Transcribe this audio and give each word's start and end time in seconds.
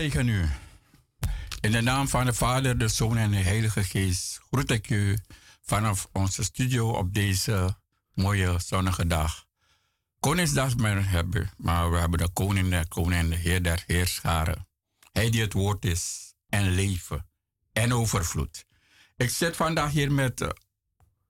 zegen 0.00 0.28
u. 0.28 0.48
In 1.60 1.72
de 1.72 1.80
naam 1.80 2.08
van 2.08 2.24
de 2.24 2.32
Vader, 2.32 2.78
de 2.78 2.88
Zoon 2.88 3.16
en 3.16 3.30
de 3.30 3.36
Heilige 3.36 3.84
Geest 3.84 4.40
groet 4.50 4.70
ik 4.70 4.90
u 4.90 5.18
vanaf 5.62 6.08
onze 6.12 6.44
studio 6.44 6.90
op 6.90 7.14
deze 7.14 7.76
mooie 8.14 8.58
zonnige 8.58 9.06
dag. 9.06 9.44
Koningsdag 10.20 10.72
hebben, 11.04 11.50
maar 11.56 11.90
we 11.90 11.98
hebben 11.98 12.18
de 12.18 12.28
koning 12.32 12.70
der 12.70 12.88
koning 12.88 13.20
en 13.20 13.28
de 13.30 13.36
heer 13.36 13.62
der 13.62 13.82
heerscharen. 13.86 14.68
Hij 15.12 15.30
die 15.30 15.40
het 15.40 15.52
woord 15.52 15.84
is 15.84 16.34
en 16.48 16.70
leven 16.70 17.26
en 17.72 17.92
overvloed. 17.92 18.64
Ik 19.16 19.30
zit 19.30 19.56
vandaag 19.56 19.90
hier 19.90 20.12
met 20.12 20.40
uh, 20.40 20.48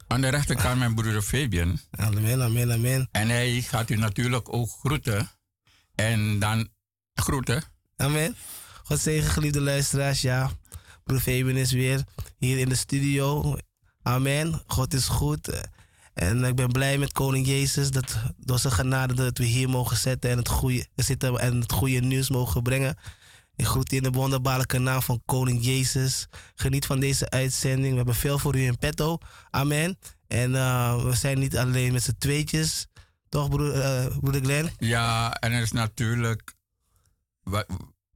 aan 0.06 0.20
de 0.20 0.28
rechterkant 0.28 0.78
mijn 0.78 0.94
broeder 0.94 1.22
Fabian. 1.22 1.80
Amen, 1.90 2.42
amen, 2.42 2.72
amen. 2.72 3.08
En 3.12 3.28
hij 3.28 3.62
gaat 3.62 3.90
u 3.90 3.96
natuurlijk 3.96 4.52
ook 4.52 4.70
groeten. 4.70 5.30
En 5.94 6.38
dan 6.38 6.68
groeten. 7.14 7.62
Amen. 7.96 8.36
God 8.90 9.00
zegen, 9.00 9.30
geliefde 9.30 9.60
luisteraars. 9.60 10.20
Ja, 10.20 10.50
broer 11.04 11.56
is 11.56 11.72
weer 11.72 12.04
hier 12.38 12.58
in 12.58 12.68
de 12.68 12.74
studio. 12.74 13.56
Amen. 14.02 14.62
God 14.66 14.94
is 14.94 15.06
goed. 15.06 15.68
En 16.14 16.44
ik 16.44 16.54
ben 16.54 16.72
blij 16.72 16.98
met 16.98 17.12
koning 17.12 17.46
Jezus 17.46 17.90
dat 17.90 18.16
door 18.36 18.58
zijn 18.58 18.72
genade 18.72 19.14
dat 19.14 19.38
we 19.38 19.44
hier 19.44 19.68
mogen 19.68 19.96
zetten 19.96 20.30
en 20.30 20.38
het 20.38 20.48
goede, 20.48 20.86
zitten 20.96 21.38
en 21.38 21.60
het 21.60 21.72
goede 21.72 22.00
nieuws 22.00 22.30
mogen 22.30 22.62
brengen. 22.62 22.96
Ik 23.56 23.66
groet 23.66 23.92
in 23.92 24.02
de 24.02 24.10
wonderbaarlijke 24.10 24.78
naam 24.78 25.02
van 25.02 25.22
koning 25.24 25.64
Jezus. 25.64 26.26
Geniet 26.54 26.86
van 26.86 27.00
deze 27.00 27.30
uitzending. 27.30 27.90
We 27.90 27.96
hebben 27.96 28.14
veel 28.14 28.38
voor 28.38 28.56
u 28.56 28.60
in 28.60 28.78
petto. 28.78 29.18
Amen. 29.50 29.98
En 30.26 30.50
uh, 30.50 31.04
we 31.04 31.14
zijn 31.14 31.38
niet 31.38 31.56
alleen 31.56 31.92
met 31.92 32.02
z'n 32.02 32.16
tweetjes. 32.18 32.86
Toch, 33.28 33.48
broer, 33.48 33.76
uh, 33.76 34.18
broeder 34.18 34.42
Glenn? 34.42 34.70
Ja, 34.78 35.34
en 35.34 35.52
er 35.52 35.62
is 35.62 35.72
natuurlijk 35.72 36.54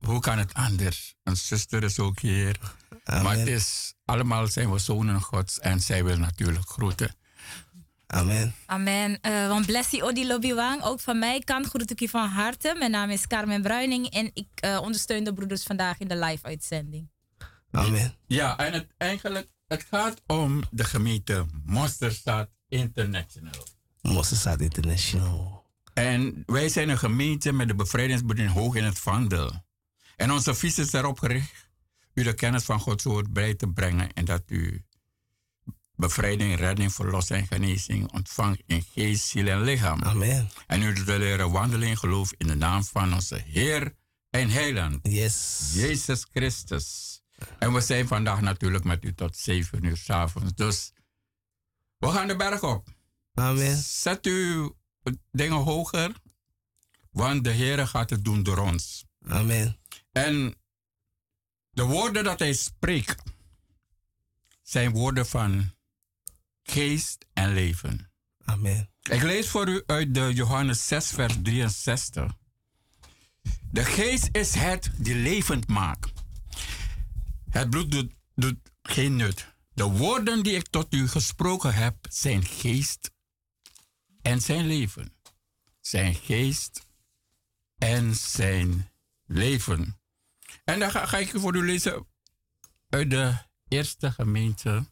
hoe 0.04 0.20
kan 0.20 0.38
het 0.38 0.54
anders? 0.54 1.14
Een 1.22 1.36
zuster 1.36 1.82
is 1.82 1.98
ook 1.98 2.20
hier. 2.20 2.58
Maar 3.04 3.36
het 3.36 3.46
is, 3.46 3.94
allemaal 4.04 4.46
zijn 4.46 4.70
we 4.70 4.78
zonen 4.78 5.20
Gods 5.20 5.58
en 5.58 5.80
zij 5.80 6.04
wil 6.04 6.18
natuurlijk 6.18 6.68
groeten. 6.68 7.14
Amen. 8.06 8.54
Amen. 8.66 9.18
Uh, 9.22 9.48
want 9.48 9.66
blessie 9.66 10.02
Odi 10.02 10.26
Lobbywang, 10.26 10.82
ook 10.82 11.00
van 11.00 11.18
mij 11.18 11.40
kan 11.40 11.64
groet 11.64 11.90
ik 11.90 12.00
je 12.00 12.08
van 12.08 12.28
harte. 12.28 12.74
Mijn 12.78 12.90
naam 12.90 13.10
is 13.10 13.26
Carmen 13.26 13.62
Bruining 13.62 14.10
en 14.10 14.30
ik 14.34 14.48
uh, 14.64 14.80
ondersteun 14.82 15.24
de 15.24 15.32
broeders 15.32 15.62
vandaag 15.62 15.98
in 15.98 16.08
de 16.08 16.16
live-uitzending. 16.16 17.10
Amen. 17.70 18.14
Ja, 18.26 18.58
en 18.58 18.72
het, 18.72 18.86
eigenlijk, 18.96 19.48
het 19.66 19.86
gaat 19.90 20.22
om 20.26 20.62
de 20.70 20.84
gemeente 20.84 21.46
Mosterstad 21.64 22.48
International. 22.68 23.66
Mosterstad 24.00 24.60
International. 24.60 25.64
En 25.94 26.42
wij 26.46 26.68
zijn 26.68 26.88
een 26.88 26.98
gemeente 26.98 27.52
met 27.52 27.68
de 27.68 27.74
bevrijdingsbediening 27.74 28.54
hoog 28.54 28.74
in 28.74 28.84
het 28.84 28.98
vaandel. 28.98 29.64
En 30.16 30.32
onze 30.32 30.54
visie 30.54 30.84
is 30.84 30.92
erop 30.92 31.18
gericht 31.18 31.64
u 32.14 32.22
de 32.22 32.34
kennis 32.34 32.64
van 32.64 32.80
Gods 32.80 33.04
woord 33.04 33.32
bij 33.32 33.54
te 33.54 33.66
brengen 33.66 34.12
en 34.12 34.24
dat 34.24 34.42
u 34.46 34.84
bevrijding, 35.96 36.56
redding, 36.56 36.92
verlossing 36.92 37.40
en 37.40 37.46
genezing 37.46 38.12
ontvangt 38.12 38.62
in 38.66 38.82
geest, 38.92 39.26
ziel 39.26 39.46
en 39.46 39.62
lichaam. 39.62 40.02
Amen. 40.02 40.50
En 40.66 40.82
u 40.82 40.94
te 40.94 41.18
leren 41.18 41.50
wandelen 41.50 41.88
in 41.88 41.96
geloof 41.96 42.32
in 42.36 42.46
de 42.46 42.54
naam 42.54 42.84
van 42.84 43.14
onze 43.14 43.42
Heer 43.46 43.94
en 44.30 44.50
Heiland. 44.50 44.98
Yes. 45.02 45.70
Jezus 45.74 46.26
Christus. 46.30 47.20
En 47.58 47.72
we 47.72 47.80
zijn 47.80 48.06
vandaag 48.06 48.40
natuurlijk 48.40 48.84
met 48.84 49.04
u 49.04 49.14
tot 49.14 49.36
zeven 49.36 49.84
uur 49.84 49.96
s 49.96 50.10
avonds. 50.10 50.54
Dus 50.54 50.92
we 51.98 52.08
gaan 52.08 52.28
de 52.28 52.36
berg 52.36 52.62
op. 52.62 52.88
Amen. 53.34 53.76
Zet 53.76 54.26
uw 54.26 54.76
dingen 55.30 55.56
hoger, 55.56 56.12
want 57.10 57.44
de 57.44 57.50
Heer 57.50 57.86
gaat 57.86 58.10
het 58.10 58.24
doen 58.24 58.42
door 58.42 58.58
ons. 58.58 59.04
Amen. 59.26 59.78
En 60.14 60.54
de 61.70 61.82
woorden 61.82 62.24
dat 62.24 62.38
hij 62.38 62.52
spreekt 62.52 63.22
zijn 64.62 64.90
woorden 64.90 65.26
van 65.26 65.74
geest 66.62 67.26
en 67.32 67.52
leven. 67.52 68.12
Amen. 68.44 68.90
Ik 69.02 69.22
lees 69.22 69.48
voor 69.48 69.68
u 69.68 69.82
uit 69.86 70.14
de 70.14 70.32
Johannes 70.34 70.86
6, 70.86 71.10
vers 71.10 71.34
63. 71.42 72.32
De 73.70 73.84
geest 73.84 74.28
is 74.32 74.54
het 74.54 74.90
die 74.96 75.14
levend 75.14 75.66
maakt. 75.66 76.12
Het 77.50 77.70
bloed 77.70 77.90
doet, 77.90 78.12
doet 78.34 78.58
geen 78.82 79.16
nut. 79.16 79.54
De 79.72 79.84
woorden 79.84 80.42
die 80.42 80.54
ik 80.54 80.68
tot 80.68 80.94
u 80.94 81.08
gesproken 81.08 81.74
heb 81.74 81.96
zijn 82.08 82.44
geest 82.44 83.10
en 84.22 84.40
zijn 84.40 84.66
leven. 84.66 85.12
Zijn 85.80 86.14
geest 86.14 86.86
en 87.78 88.14
zijn 88.14 88.90
leven. 89.26 89.98
En 90.64 90.78
dan 90.78 90.90
ga, 90.90 91.06
ga 91.06 91.18
ik 91.18 91.30
voor 91.34 91.56
u 91.56 91.64
lezen 91.64 92.06
uit 92.88 93.10
de 93.10 93.36
eerste 93.68 94.12
gemeente. 94.12 94.84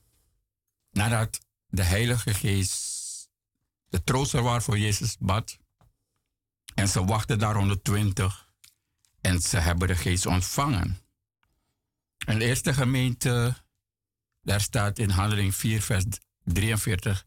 Nadat 0.91 1.41
de 1.69 1.83
Heilige 1.83 2.35
Geest 2.35 2.93
de 3.93 4.05
trooster 4.05 4.43
was 4.43 4.65
voor 4.65 4.79
Jezus 4.79 5.17
bad. 5.19 5.59
En 6.75 6.89
ze 6.89 7.05
wachten 7.05 7.39
daar 7.39 7.55
120 7.55 8.51
En 9.21 9.41
ze 9.41 9.57
hebben 9.57 9.89
de 9.89 9.97
geest 9.97 10.27
ontvangen. 10.27 10.99
En 12.27 12.39
de 12.39 12.45
eerste 12.45 12.75
gemeente, 12.75 13.55
daar 14.43 14.61
staat 14.61 14.99
in 14.99 15.11
handeling 15.11 15.55
4, 15.55 15.83
vers 15.83 16.05
43. 16.45 17.27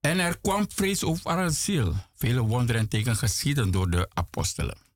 En 0.00 0.18
er 0.18 0.38
kwam 0.40 0.70
vrees 0.70 1.04
over 1.04 1.30
haar 1.30 1.50
ziel. 1.50 1.94
Vele 2.14 2.40
wonderen 2.40 2.80
en 2.80 2.88
tekenen 2.88 3.16
geschieden 3.16 3.70
door 3.70 3.90
de 3.90 4.10
apostelen. 4.14 4.87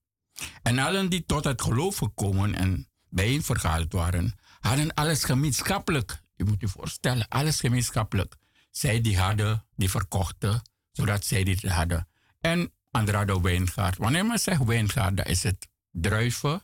En 0.62 0.78
allen 0.78 1.10
die 1.10 1.24
tot 1.26 1.44
het 1.44 1.62
geloof 1.62 1.96
gekomen 1.96 2.54
en 2.54 2.88
bijeen 3.08 3.42
vergaderd 3.42 3.92
waren, 3.92 4.38
hadden 4.60 4.94
alles 4.94 5.24
gemeenschappelijk. 5.24 6.22
Je 6.36 6.44
moet 6.44 6.60
je 6.60 6.68
voorstellen, 6.68 7.28
alles 7.28 7.60
gemeenschappelijk. 7.60 8.36
Zij 8.70 9.00
die 9.00 9.18
hadden, 9.18 9.64
die 9.76 9.90
verkochten, 9.90 10.62
zodat 10.92 11.24
zij 11.24 11.44
dit 11.44 11.62
hadden. 11.62 12.08
En 12.40 12.72
anderen 12.90 13.18
hadden 13.18 13.42
wijngaard. 13.42 13.96
Wanneer 13.96 14.26
men 14.26 14.38
zegt 14.38 14.64
wijngaard, 14.64 15.16
dan 15.16 15.26
is 15.26 15.42
het 15.42 15.68
druiven, 15.90 16.62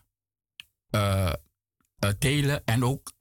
uh, 0.91 1.33
uh, 1.99 2.11
telen 2.11 2.65
en 2.65 2.85
ook 2.85 3.13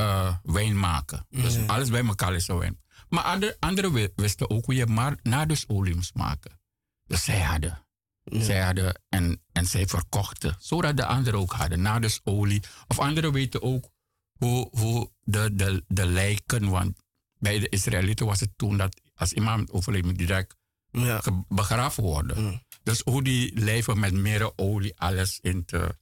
uh, 0.00 0.36
wijn 0.42 0.78
maken. 0.78 1.26
Dus 1.28 1.66
alles 1.66 1.90
bij 1.90 2.04
elkaar 2.04 2.34
is 2.34 2.46
wijn. 2.46 2.80
Maar 3.08 3.24
andere, 3.24 3.56
anderen 3.58 4.12
wisten 4.16 4.50
ook 4.50 4.64
hoe 4.64 4.74
je 4.74 4.86
maar 4.86 5.18
nadusolie 5.22 5.94
moest 5.94 6.14
maken. 6.14 6.60
Dus 7.06 7.24
zij 7.24 7.40
hadden. 7.40 7.84
Zij 8.24 8.60
hadden 8.60 9.00
en, 9.08 9.42
en 9.52 9.66
zij 9.66 9.86
verkochten. 9.86 10.56
Zodat 10.58 10.96
de 10.96 11.06
anderen 11.06 11.40
ook 11.40 11.52
hadden. 11.52 11.82
Nadusolie. 11.82 12.62
Of 12.88 12.98
anderen 12.98 13.32
weten 13.32 13.62
ook 13.62 13.90
hoe, 14.32 14.68
hoe 14.70 15.10
de, 15.20 15.54
de, 15.54 15.84
de 15.88 16.06
lijken. 16.06 16.68
Want 16.68 16.98
bij 17.38 17.58
de 17.58 17.68
Israëlieten 17.68 18.26
was 18.26 18.40
het 18.40 18.50
toen 18.56 18.76
dat 18.76 19.00
als 19.14 19.32
iemand 19.32 19.70
overleed, 19.70 20.18
direct 20.18 20.56
ja. 20.90 21.22
begraven 21.48 22.02
worden. 22.02 22.62
Dus 22.82 23.00
hoe 23.04 23.22
die 23.22 23.60
lijven 23.60 23.98
met 23.98 24.12
meer 24.12 24.58
olie 24.58 24.98
alles 24.98 25.38
in 25.40 25.64
te, 25.64 25.96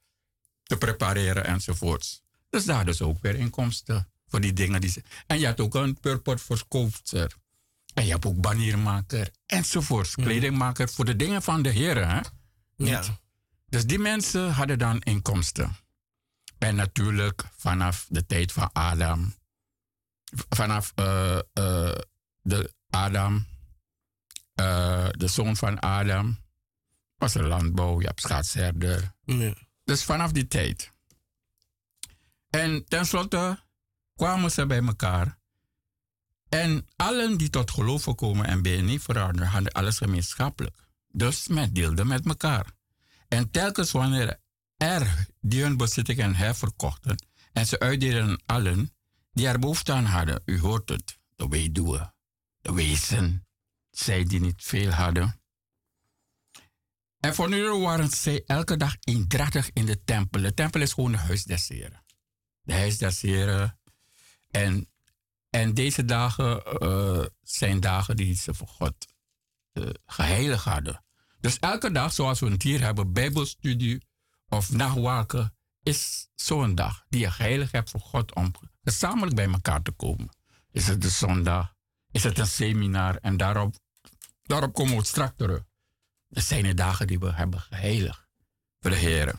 te 0.62 0.76
prepareren 0.76 1.45
enzovoorts. 1.45 2.23
Dus 2.50 2.64
daar 2.64 2.85
dus 2.85 3.02
ook 3.02 3.23
weer 3.23 3.35
inkomsten 3.35 4.09
voor 4.26 4.40
die 4.40 4.52
dingen. 4.52 4.81
Die 4.81 4.90
ze, 4.90 5.02
en 5.26 5.38
je 5.38 5.47
had 5.47 5.61
ook 5.61 5.75
een 5.75 6.00
purport 6.00 6.43
verkoopster. 6.43 7.37
En 7.95 8.04
je 8.04 8.11
hebt 8.11 8.26
ook 8.26 8.40
baniermaker 8.40 9.30
enzovoorts. 9.47 10.14
Kledingmaker 10.14 10.88
voor 10.88 11.04
de 11.04 11.16
dingen 11.16 11.42
van 11.42 11.62
de 11.62 11.71
heren. 11.71 12.09
Hè? 12.09 12.21
Ja. 12.76 13.02
Dus 13.66 13.87
die 13.87 13.99
mensen 13.99 14.52
hadden 14.52 14.78
dan 14.78 15.00
inkomsten. 15.00 15.76
En 16.59 16.75
natuurlijk 16.75 17.45
vanaf 17.57 18.07
de 18.09 18.26
tijd 18.26 18.52
van 18.52 18.71
Adam. 18.73 19.35
Vanaf 20.49 20.92
uh, 20.97 21.35
uh, 21.35 21.95
de 22.42 22.75
Adam. 22.90 23.47
Uh, 24.61 25.09
de 25.11 25.28
zoon 25.28 25.57
van 25.57 25.80
Adam. 25.80 26.38
Was 27.16 27.35
er 27.35 27.47
landbouw, 27.47 28.00
je 28.00 28.07
hebt 28.07 28.21
schaatsherder. 28.21 29.12
Ja. 29.25 29.54
Dus 29.85 30.04
vanaf 30.04 30.33
die 30.33 30.47
tijd. 30.47 30.92
En 32.50 32.85
tenslotte 32.85 33.64
kwamen 34.14 34.50
ze 34.50 34.66
bij 34.66 34.83
elkaar. 34.83 35.38
En 36.49 36.87
allen 36.97 37.37
die 37.37 37.50
tot 37.50 37.71
geloof 37.71 38.14
komen 38.14 38.47
en 38.47 38.62
BNI 38.62 39.00
veranderen, 39.00 39.49
hadden 39.49 39.73
alles 39.73 39.99
gemeenschappelijk. 39.99 40.76
Dus 41.11 41.49
men 41.49 41.73
deelde 41.73 42.05
met 42.05 42.26
elkaar. 42.26 42.67
En 43.28 43.50
telkens 43.50 43.90
wanneer 43.90 44.40
er 44.76 45.26
die 45.40 45.62
hun 45.62 45.76
bezittingen 45.76 46.35
herverkochten 46.35 47.26
en 47.52 47.67
ze 47.67 47.78
uitdelen 47.78 48.43
allen 48.47 48.93
die 49.33 49.47
er 49.47 49.59
behoefte 49.59 49.93
aan 49.93 50.05
hadden, 50.05 50.43
u 50.45 50.61
hoort 50.61 50.88
het, 50.88 51.19
de 51.37 51.49
weduwe, 51.49 52.12
de 52.61 52.73
wezen, 52.73 53.47
zij 53.90 54.25
die 54.25 54.40
niet 54.40 54.62
veel 54.62 54.90
hadden. 54.90 55.40
En 57.21 57.35
voor 57.35 57.49
nu 57.49 57.71
waren 57.71 58.09
zij 58.09 58.43
elke 58.47 58.76
dag 58.76 58.97
eendrachtig 59.00 59.71
in 59.73 59.87
de 59.87 60.05
tempel. 60.05 60.40
De 60.40 60.55
tempel 60.55 60.81
is 60.81 60.93
gewoon 60.93 61.12
het 61.12 61.21
huis 61.21 61.45
des 61.45 61.69
heren. 61.69 62.05
De 62.62 62.73
huis 62.73 62.99
des 62.99 63.21
heren. 63.21 63.78
En, 64.50 64.88
en 65.50 65.75
deze 65.75 66.05
dagen 66.05 66.62
uh, 66.83 67.25
zijn 67.43 67.81
dagen 67.81 68.17
die 68.17 68.35
ze 68.35 68.55
voor 68.55 68.69
God 68.69 68.95
uh, 69.73 69.88
geheiligd 70.07 70.64
hadden. 70.64 71.05
Dus 71.40 71.59
elke 71.59 71.90
dag, 71.90 72.12
zoals 72.12 72.40
we 72.40 72.50
het 72.50 72.62
hier 72.62 72.81
hebben, 72.81 73.12
bijbelstudie 73.12 74.07
of 74.49 74.73
nachtwaken, 74.73 75.57
is 75.83 76.28
zo'n 76.35 76.75
dag 76.75 77.05
die 77.09 77.21
je 77.21 77.31
geheiligd 77.31 77.73
hebt 77.73 77.90
voor 77.90 78.00
God 78.00 78.35
om 78.35 78.52
gezamenlijk 78.83 79.37
bij 79.37 79.49
elkaar 79.49 79.83
te 79.83 79.90
komen. 79.90 80.28
Is 80.71 80.87
het 80.87 81.02
de 81.02 81.09
zondag? 81.09 81.75
Is 82.11 82.25
het 82.25 82.38
een 82.38 82.47
seminar? 82.47 83.17
En 83.17 83.37
daarop, 83.37 83.76
daarop 84.43 84.75
komen 84.75 84.97
we 84.97 85.05
straks 85.05 85.37
terug. 85.37 85.62
Dat 86.28 86.45
zijn 86.45 86.62
de 86.62 86.75
dagen 86.75 87.07
die 87.07 87.19
we 87.19 87.33
hebben 87.33 87.61
geheiligd 87.61 88.26
voor 88.81 88.90
de 88.90 88.97
Heer. 88.97 89.35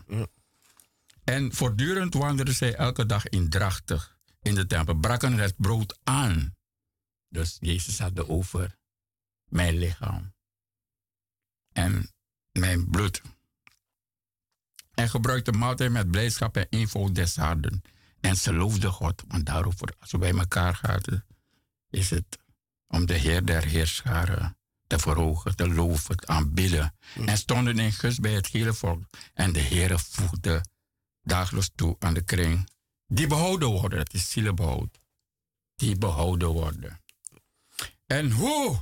En 1.24 1.54
voortdurend 1.54 2.14
wandelden 2.14 2.54
zij 2.54 2.76
elke 2.76 3.06
dag 3.06 3.28
indrachtig 3.28 4.19
in 4.42 4.56
de 4.56 4.66
tempel, 4.66 4.96
braken 4.96 5.38
het 5.38 5.56
brood 5.58 6.00
aan. 6.04 6.56
Dus 7.30 7.58
Jezus 7.60 8.00
had 8.00 8.18
het 8.18 8.28
over 8.28 8.78
mijn 9.46 9.78
lichaam 9.78 10.34
en 11.72 12.14
mijn 12.52 12.90
bloed. 12.90 13.22
En 14.94 15.10
gebruikte 15.10 15.52
maaltijd 15.52 15.92
met 15.92 16.12
blijdschap 16.12 16.58
en 16.58 16.68
eenvoud 16.70 17.16
des 17.16 17.36
harten. 17.36 17.82
En 18.20 18.36
ze 18.36 18.54
loofde 18.54 18.90
God, 18.90 19.24
want 19.28 19.46
daarover, 19.46 19.94
als 20.00 20.12
we 20.12 20.18
bij 20.18 20.34
elkaar 20.34 20.76
gaan, 20.76 21.24
is 21.90 22.10
het 22.10 22.38
om 22.88 23.06
de 23.06 23.14
Heer 23.14 23.46
der 23.46 23.66
Heerscharen 23.66 24.58
te 24.88 25.00
verhogen, 25.00 25.56
te 25.56 25.74
loven, 25.74 26.18
te 26.18 26.28
aanbidden. 26.28 26.96
Mm. 27.16 27.28
En 27.28 27.38
stonden 27.38 27.80
in 27.80 27.92
gus 27.92 28.20
bij 28.20 28.34
het 28.34 28.48
hele 28.48 28.74
volk. 28.74 29.04
En 29.34 29.54
de 29.54 29.60
Heer 29.60 30.00
voegde 30.00 30.66
dagelijks 31.22 31.72
toe 31.76 31.96
aan 32.00 32.14
de 32.14 32.24
kring. 32.24 32.70
Die 33.12 33.28
behouden 33.28 33.70
worden, 33.70 33.98
dat 33.98 34.14
is 34.14 34.32
zielenbehoud. 34.32 35.00
Die 35.76 35.98
behouden 35.98 36.48
worden. 36.48 37.02
En 38.06 38.32
hoe? 38.32 38.80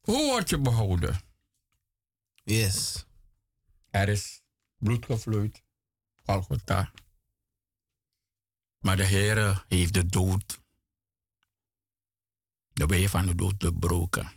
Hoe 0.00 0.30
word 0.30 0.48
je 0.48 0.58
behouden? 0.58 1.20
Yes. 2.42 3.06
Er 3.90 4.08
is 4.08 4.42
bloed 4.76 5.04
gevloeid, 5.04 5.62
Golgotha. 6.24 6.92
Maar 8.78 8.96
de 8.96 9.04
Heer 9.04 9.64
heeft 9.68 9.94
de 9.94 10.06
dood, 10.06 10.60
de 12.72 12.86
wee 12.86 13.08
van 13.08 13.26
de 13.26 13.34
dood 13.34 13.54
gebroken. 13.58 14.32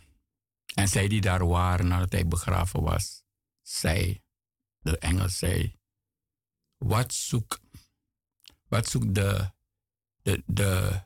En 0.74 0.88
zij 0.88 1.08
die 1.08 1.20
daar 1.20 1.46
waren 1.46 1.88
nadat 1.88 2.12
hij 2.12 2.26
begraven 2.26 2.82
was, 2.82 3.24
zei, 3.62 4.22
de 4.78 4.98
engel 4.98 5.28
zei, 5.28 5.76
wat 6.76 7.14
zoekt, 7.14 7.63
wat 8.74 8.88
zoekt 8.88 9.14
de, 9.14 9.52
de, 10.22 10.42
de 10.46 11.00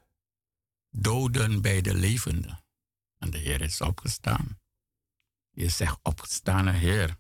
doden 0.91 1.63
bij 1.63 1.81
de 1.81 1.95
levenden? 1.95 2.65
En 3.19 3.31
de 3.31 3.39
Heer 3.39 3.61
is 3.61 3.81
opgestaan. 3.81 4.61
Je 5.51 5.69
zegt 5.69 5.99
opgestane 6.03 6.73
Heer. 6.73 7.17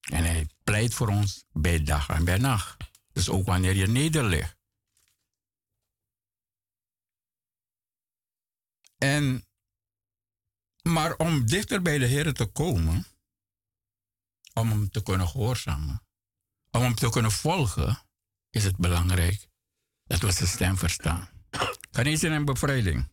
En 0.00 0.24
hij 0.24 0.48
pleit 0.64 0.94
voor 0.94 1.08
ons 1.08 1.44
bij 1.52 1.82
dag 1.82 2.08
en 2.08 2.24
bij 2.24 2.38
nacht. 2.38 2.90
Dus 3.12 3.28
ook 3.28 3.46
wanneer 3.46 3.74
je 3.74 3.86
nederligt. 3.86 4.56
En 8.98 9.46
maar 10.82 11.16
om 11.16 11.46
dichter 11.46 11.82
bij 11.82 11.98
de 11.98 12.06
Heer 12.06 12.32
te 12.32 12.46
komen, 12.46 13.06
om 14.52 14.68
hem 14.68 14.90
te 14.90 15.02
kunnen 15.02 15.28
gehoorzamen, 15.28 16.06
om 16.70 16.80
hem 16.80 16.94
te 16.94 17.10
kunnen 17.10 17.32
volgen, 17.32 18.05
is 18.56 18.64
het 18.64 18.76
belangrijk 18.76 19.48
dat 20.06 20.20
we 20.20 20.32
zijn 20.32 20.48
stem 20.48 20.76
verstaan. 20.76 21.28
Genezing 21.90 22.34
en 22.34 22.44
bevrijding 22.44 23.08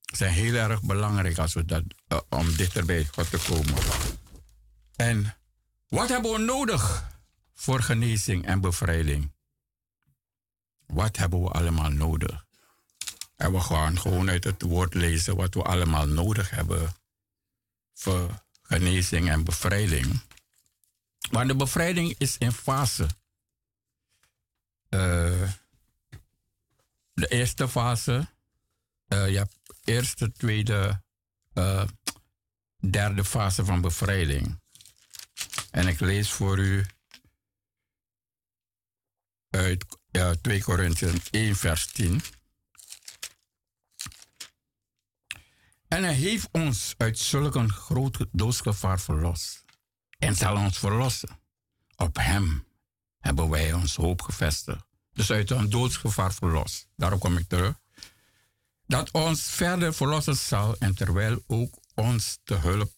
zijn 0.00 0.32
heel 0.32 0.54
erg 0.54 0.82
belangrijk 0.82 1.38
als 1.38 1.54
we 1.54 1.64
dat, 1.64 1.82
uh, 2.08 2.20
om 2.28 2.56
dichter 2.56 2.84
bij 2.84 3.04
God 3.04 3.30
te 3.30 3.38
komen. 3.48 3.82
En 4.96 5.36
wat 5.88 6.08
hebben 6.08 6.32
we 6.32 6.38
nodig 6.38 7.08
voor 7.54 7.82
genezing 7.82 8.46
en 8.46 8.60
bevrijding? 8.60 9.32
Wat 10.86 11.16
hebben 11.16 11.42
we 11.42 11.48
allemaal 11.48 11.90
nodig? 11.90 12.44
En 13.36 13.52
we 13.52 13.60
gaan 13.60 13.98
gewoon 13.98 14.30
uit 14.30 14.44
het 14.44 14.62
woord 14.62 14.94
lezen 14.94 15.36
wat 15.36 15.54
we 15.54 15.62
allemaal 15.62 16.06
nodig 16.06 16.50
hebben 16.50 16.94
voor 17.94 18.44
genezing 18.62 19.30
en 19.30 19.44
bevrijding. 19.44 20.20
Maar 21.30 21.46
de 21.46 21.56
bevrijding 21.56 22.14
is 22.18 22.38
in 22.38 22.52
fase. 22.52 23.06
Uh, 24.96 25.52
de 27.12 27.26
eerste 27.26 27.68
fase, 27.68 28.28
uh, 29.08 29.28
je 29.30 29.36
hebt 29.36 29.56
eerste, 29.84 30.32
tweede, 30.32 31.02
uh, 31.54 31.84
derde 32.90 33.24
fase 33.24 33.64
van 33.64 33.80
bevrijding. 33.80 34.60
En 35.70 35.88
ik 35.88 36.00
lees 36.00 36.30
voor 36.32 36.58
u 36.58 36.86
uit 39.50 39.84
2 40.42 40.62
Corinthians 40.62 41.30
1, 41.30 41.56
vers 41.56 41.86
10. 41.86 42.20
En 45.88 46.02
hij 46.02 46.14
heeft 46.14 46.48
ons 46.52 46.94
uit 46.96 47.18
zulk 47.18 47.54
een 47.54 47.72
groot 47.72 48.26
doodsgevaar 48.32 49.00
verlost. 49.00 49.64
En 50.18 50.34
zal 50.34 50.56
ons 50.56 50.78
verlossen. 50.78 51.40
Op 51.96 52.16
Hem 52.16 52.66
hebben 53.18 53.48
wij 53.48 53.72
ons 53.72 53.96
hoop 53.96 54.22
gevestigd. 54.22 54.85
Dus 55.16 55.30
uit 55.30 55.50
een 55.50 55.70
doodsgevaar 55.70 56.34
verlost. 56.34 56.88
Daarop 56.96 57.20
kom 57.20 57.36
ik 57.36 57.48
terug. 57.48 57.74
Dat 58.86 59.10
ons 59.10 59.42
verder 59.42 59.94
verlossen 59.94 60.36
zal 60.36 60.76
en 60.78 60.94
terwijl 60.94 61.42
ook 61.46 61.74
ons 61.94 62.38
te 62.44 62.54
hulp, 62.54 62.92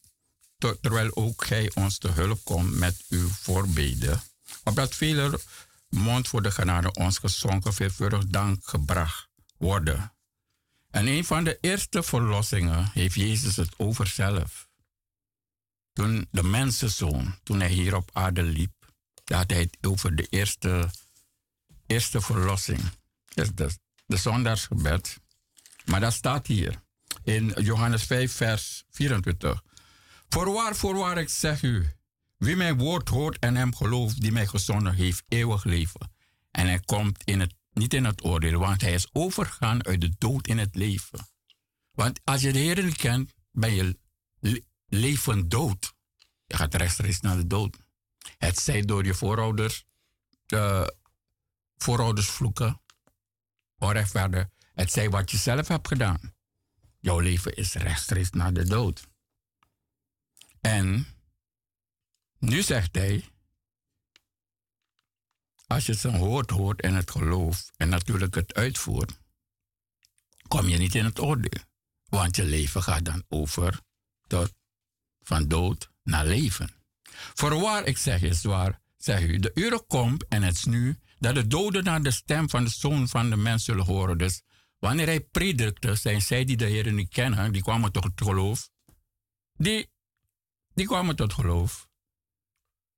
terwijl 0.81 1.17
ook 1.17 1.45
gij 1.45 1.71
ons 1.75 1.99
te 1.99 2.09
hulp 2.09 2.45
komt 2.45 2.75
met 2.75 3.05
uw 3.09 3.29
voorbeden, 3.29 4.23
opdat 4.65 4.95
vele 4.95 5.41
mond 5.89 6.29
voor 6.29 6.43
de 6.43 6.51
genade 6.51 6.93
ons 6.93 7.19
gezonken 7.19 7.75
veelvuldig 7.75 8.27
dank 8.27 8.69
gebracht 8.69 9.29
worden. 9.57 10.13
En 10.91 11.07
een 11.07 11.25
van 11.25 11.45
de 11.45 11.59
eerste 11.61 12.03
verlossingen 12.03 12.91
heeft 12.93 13.15
Jezus 13.15 13.57
het 13.57 13.75
over 13.77 14.07
zelf. 14.07 14.69
Toen 15.93 16.29
de 16.31 16.43
mensenzoon, 16.43 17.39
toen 17.43 17.61
hij 17.61 17.71
hier 17.71 17.97
op 17.97 18.11
aarde 18.13 18.43
liep, 18.43 18.73
had 19.25 19.51
hij 19.51 19.61
het 19.61 19.79
over 19.81 20.17
de 20.17 20.27
eerste, 20.27 20.91
eerste 21.89 22.21
verlossing. 22.21 22.81
Dus 23.35 23.49
de, 23.55 23.71
de 24.07 24.17
zondagsgebed. 24.17 25.19
Maar 25.85 26.01
dat 26.01 26.13
staat 26.13 26.47
hier 26.47 26.83
in 27.25 27.55
Johannes 27.57 28.03
5, 28.03 28.33
vers 28.33 28.85
24. 28.91 29.63
Voorwaar, 30.29 30.77
voorwaar, 30.77 31.19
ik 31.19 31.29
zeg 31.29 31.63
u, 31.63 31.93
wie 32.37 32.57
mijn 32.57 32.79
woord 32.79 33.09
hoort 33.09 33.39
en 33.39 33.57
hem 33.57 33.75
gelooft 33.75 34.21
die 34.21 34.33
mij 34.33 34.47
gezonden 34.47 34.95
heeft, 34.95 35.23
eeuwig 35.29 35.65
leven. 35.65 36.13
En 36.51 36.67
hij 36.67 36.81
komt 36.81 37.23
in 37.25 37.41
het, 37.41 37.55
niet 37.73 37.95
in 37.95 38.05
het 38.05 38.25
oordeel, 38.25 38.59
want 38.59 38.81
hij 38.81 38.93
is 38.93 39.09
overgaan 39.13 39.85
uit 39.85 40.01
de 40.01 40.15
dood 40.19 40.47
in 40.47 40.59
het 40.59 40.75
leven. 40.75 41.29
Want 41.93 42.21
als 42.25 42.41
je 42.41 42.53
de 42.53 42.59
Heer 42.59 42.97
kent, 42.97 43.33
ben 43.53 43.75
je 43.75 43.99
leven 44.89 45.49
dood. 45.49 45.95
Je 46.47 46.57
gaat 46.57 46.75
rechtstreeks 46.75 47.21
naar 47.21 47.37
de 47.37 47.47
dood. 47.47 47.77
Het 48.39 48.59
zij 48.59 48.83
door 48.83 49.05
je 49.05 49.15
voorouders, 49.15 49.85
de 50.47 50.97
voorouders 51.79 52.29
vloeken, 52.29 52.83
onrechtvaardig. 53.79 54.47
Het 54.75 54.93
zij 54.93 55.11
wat 55.11 55.31
je 55.31 55.37
zelf 55.37 55.69
hebt 55.69 55.89
gedaan. 55.89 56.35
Jouw 57.01 57.19
leven 57.19 57.57
is 57.57 57.75
rechtstreeks 57.75 58.31
naar 58.31 58.53
de 58.53 58.65
dood. 58.65 59.07
En 60.61 61.07
nu 62.39 62.63
zegt 62.63 62.95
hij, 62.95 63.29
als 65.67 65.87
je 65.87 65.95
zijn 65.95 66.19
woord 66.19 66.51
hoort 66.51 66.81
en 66.81 66.95
het 66.95 67.11
gelooft 67.11 67.73
en 67.77 67.89
natuurlijk 67.89 68.35
het 68.35 68.55
uitvoert, 68.55 69.19
kom 70.49 70.69
je 70.69 70.79
niet 70.79 70.95
in 70.95 71.05
het 71.05 71.21
oordeel. 71.21 71.63
Want 72.05 72.37
je 72.37 72.45
leven 72.45 72.83
gaat 72.83 73.05
dan 73.05 73.25
over 73.29 73.81
tot 74.27 74.55
van 75.23 75.49
dood 75.49 75.91
naar 76.03 76.27
leven. 76.27 76.71
Voorwaar, 77.35 77.85
ik 77.85 77.99
zeg 77.99 78.21
je 78.21 78.35
zwaar, 78.35 78.81
zeg 78.97 79.21
u, 79.21 79.39
de 79.39 79.51
uren 79.55 79.87
komt 79.87 80.29
en 80.29 80.43
het 80.43 80.55
is 80.55 80.65
nu 80.65 81.01
dat 81.19 81.35
de 81.35 81.47
doden 81.47 81.85
naar 81.85 82.03
de 82.03 82.11
stem 82.11 82.51
van 82.51 82.65
de 82.65 82.71
zoon 82.71 83.09
van 83.09 83.31
de 83.31 83.37
mens 83.37 83.65
zullen 83.65 83.85
horen. 83.85 84.19
Dus 84.19 84.43
wanneer 84.79 85.07
hij 85.07 85.21
predikte, 85.21 85.95
zijn 85.95 86.23
zij 86.23 86.45
die 86.45 86.57
de 86.57 86.65
Heer 86.65 86.93
niet 86.93 87.09
kennen, 87.09 87.53
die 87.53 87.63
kwamen 87.63 87.93
tot 87.93 88.11
geloof. 88.15 88.71
Die, 89.53 89.91
die 90.75 90.87
kwamen 90.87 91.17
tot 91.17 91.33
geloof. 91.33 91.89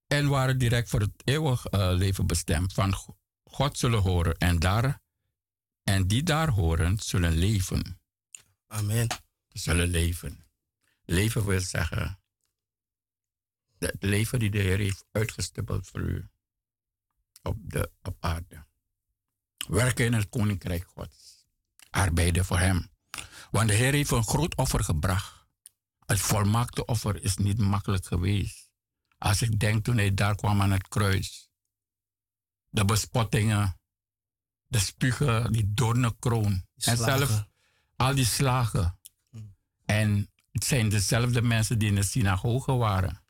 En 0.07 0.29
waren 0.29 0.59
direct 0.59 0.89
voor 0.89 1.01
het 1.01 1.23
eeuwig 1.25 1.73
uh, 1.73 1.93
leven 1.93 2.27
bestemd. 2.27 2.73
Van 2.73 2.95
God 3.45 3.79
zullen 3.79 4.01
horen 4.01 4.37
en, 4.37 4.59
daar, 4.59 5.03
en 5.83 6.07
die 6.07 6.23
daar 6.23 6.49
horen 6.49 6.99
zullen 6.99 7.33
leven. 7.33 8.01
Amen. 8.67 9.07
Zullen 9.49 9.89
leven. 9.89 10.49
Leven 11.05 11.47
wil 11.47 11.61
zeggen 11.61 12.21
het 13.81 14.03
leven 14.03 14.39
die 14.39 14.51
de 14.51 14.59
Heer 14.59 14.79
heeft 14.79 15.05
uitgestippeld 15.11 15.87
voor 15.87 16.01
u 16.01 16.29
op, 17.43 17.57
de, 17.61 17.91
op 18.03 18.17
aarde. 18.21 18.65
Werken 19.69 20.05
in 20.05 20.13
het 20.13 20.29
koninkrijk 20.29 20.87
Gods. 20.95 21.47
Arbeiden 21.91 22.45
voor 22.45 22.59
Hem. 22.59 22.91
Want 23.51 23.69
de 23.69 23.75
Heer 23.75 23.93
heeft 23.93 24.11
een 24.11 24.25
groot 24.25 24.57
offer 24.57 24.85
gebracht. 24.85 25.47
Het 26.07 26.21
volmaakte 26.21 26.85
offer 26.85 27.23
is 27.23 27.37
niet 27.37 27.59
makkelijk 27.59 28.07
geweest. 28.07 28.71
Als 29.19 29.43
ik 29.43 29.59
denk 29.59 29.85
toen 29.85 29.97
hij 29.97 30.15
daar 30.15 30.35
kwam 30.35 30.61
aan 30.61 30.71
het 30.71 30.89
kruis. 30.89 31.51
De 32.69 32.85
bespottingen, 32.85 33.81
de 34.67 34.79
spugen, 34.79 35.53
die 35.53 35.73
doornenkroon. 35.75 36.67
En 36.77 36.97
zelf 36.97 37.49
al 37.97 38.15
die 38.15 38.25
slagen. 38.25 38.99
Hmm. 39.31 39.55
En 39.85 40.31
het 40.53 40.65
zijn 40.65 40.89
dezelfde 40.89 41.43
mensen 41.43 41.79
die 41.79 41.89
in 41.89 41.95
de 41.95 42.03
synagoge 42.03 42.73
waren. 42.73 43.25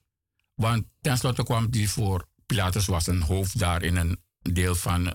Want 0.55 0.87
tenslotte 1.01 1.43
kwam 1.43 1.71
die 1.71 1.91
voor. 1.91 2.29
Pilatus 2.51 2.87
was 2.87 3.07
een 3.07 3.23
hoofd 3.23 3.59
daar 3.59 3.83
in 3.83 3.97
een 3.97 4.23
deel 4.39 4.75
van 4.75 5.09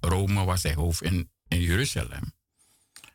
Rome, 0.00 0.44
was 0.44 0.62
hij 0.62 0.74
hoofd 0.74 1.02
in, 1.02 1.30
in 1.48 1.60
Jeruzalem. 1.60 2.32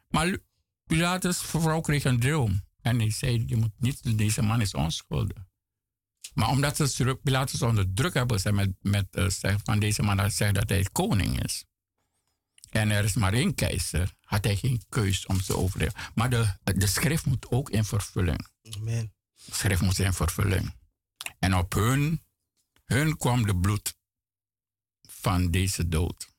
Maar 0.08 0.38
Pilatus' 0.86 1.42
vrouw 1.42 1.82
kreeg 1.82 2.04
een 2.04 2.20
droom. 2.20 2.62
En 2.82 3.00
hij 3.00 3.12
zei, 3.12 3.44
je 3.48 3.56
moet 3.56 3.72
niet, 3.78 4.18
deze 4.18 4.42
man 4.42 4.62
is 4.62 4.74
onschuldig. 4.74 5.38
Maar 6.34 6.50
omdat 6.50 6.75
ze 6.75 7.20
Pilatus 7.24 7.62
onder 7.62 7.94
druk 7.94 8.13
hebben 8.13 8.36
gezet 8.36 8.54
met, 8.54 8.74
met 8.82 9.08
uh, 9.12 9.56
van 9.63 9.80
deze 9.80 10.04
man 10.04 10.18
dat 10.18 10.34
zegt 10.34 10.54
dat 10.54 10.70
hij 10.70 10.86
koning 10.92 11.44
is. 11.44 11.66
En 12.70 12.90
er 12.90 13.04
is 13.04 13.13
maar 13.13 13.34
één 13.34 13.56
keizer, 13.56 14.13
had 14.22 14.44
hij 14.44 14.56
geen 14.56 14.84
keus 14.90 15.25
om 15.25 15.42
te 15.42 15.58
overleven. 15.58 16.00
Maar 16.13 16.30
de, 16.30 16.58
de 16.63 16.88
schrift 16.88 17.25
moet 17.25 17.51
ook 17.51 17.70
in 17.70 17.86
vervulling. 17.86 18.48
Amen. 18.75 19.13
De 19.46 19.56
schrift 19.56 19.82
moet 19.82 20.00
in 20.00 20.13
vervulling. 20.13 20.75
En 21.40 21.56
op 21.56 21.74
hun, 21.74 22.22
hun 22.91 23.17
kwam 23.17 23.45
de 23.45 23.55
bloed 23.55 23.98
van 25.01 25.51
deze 25.51 25.88
dood. 25.88 26.29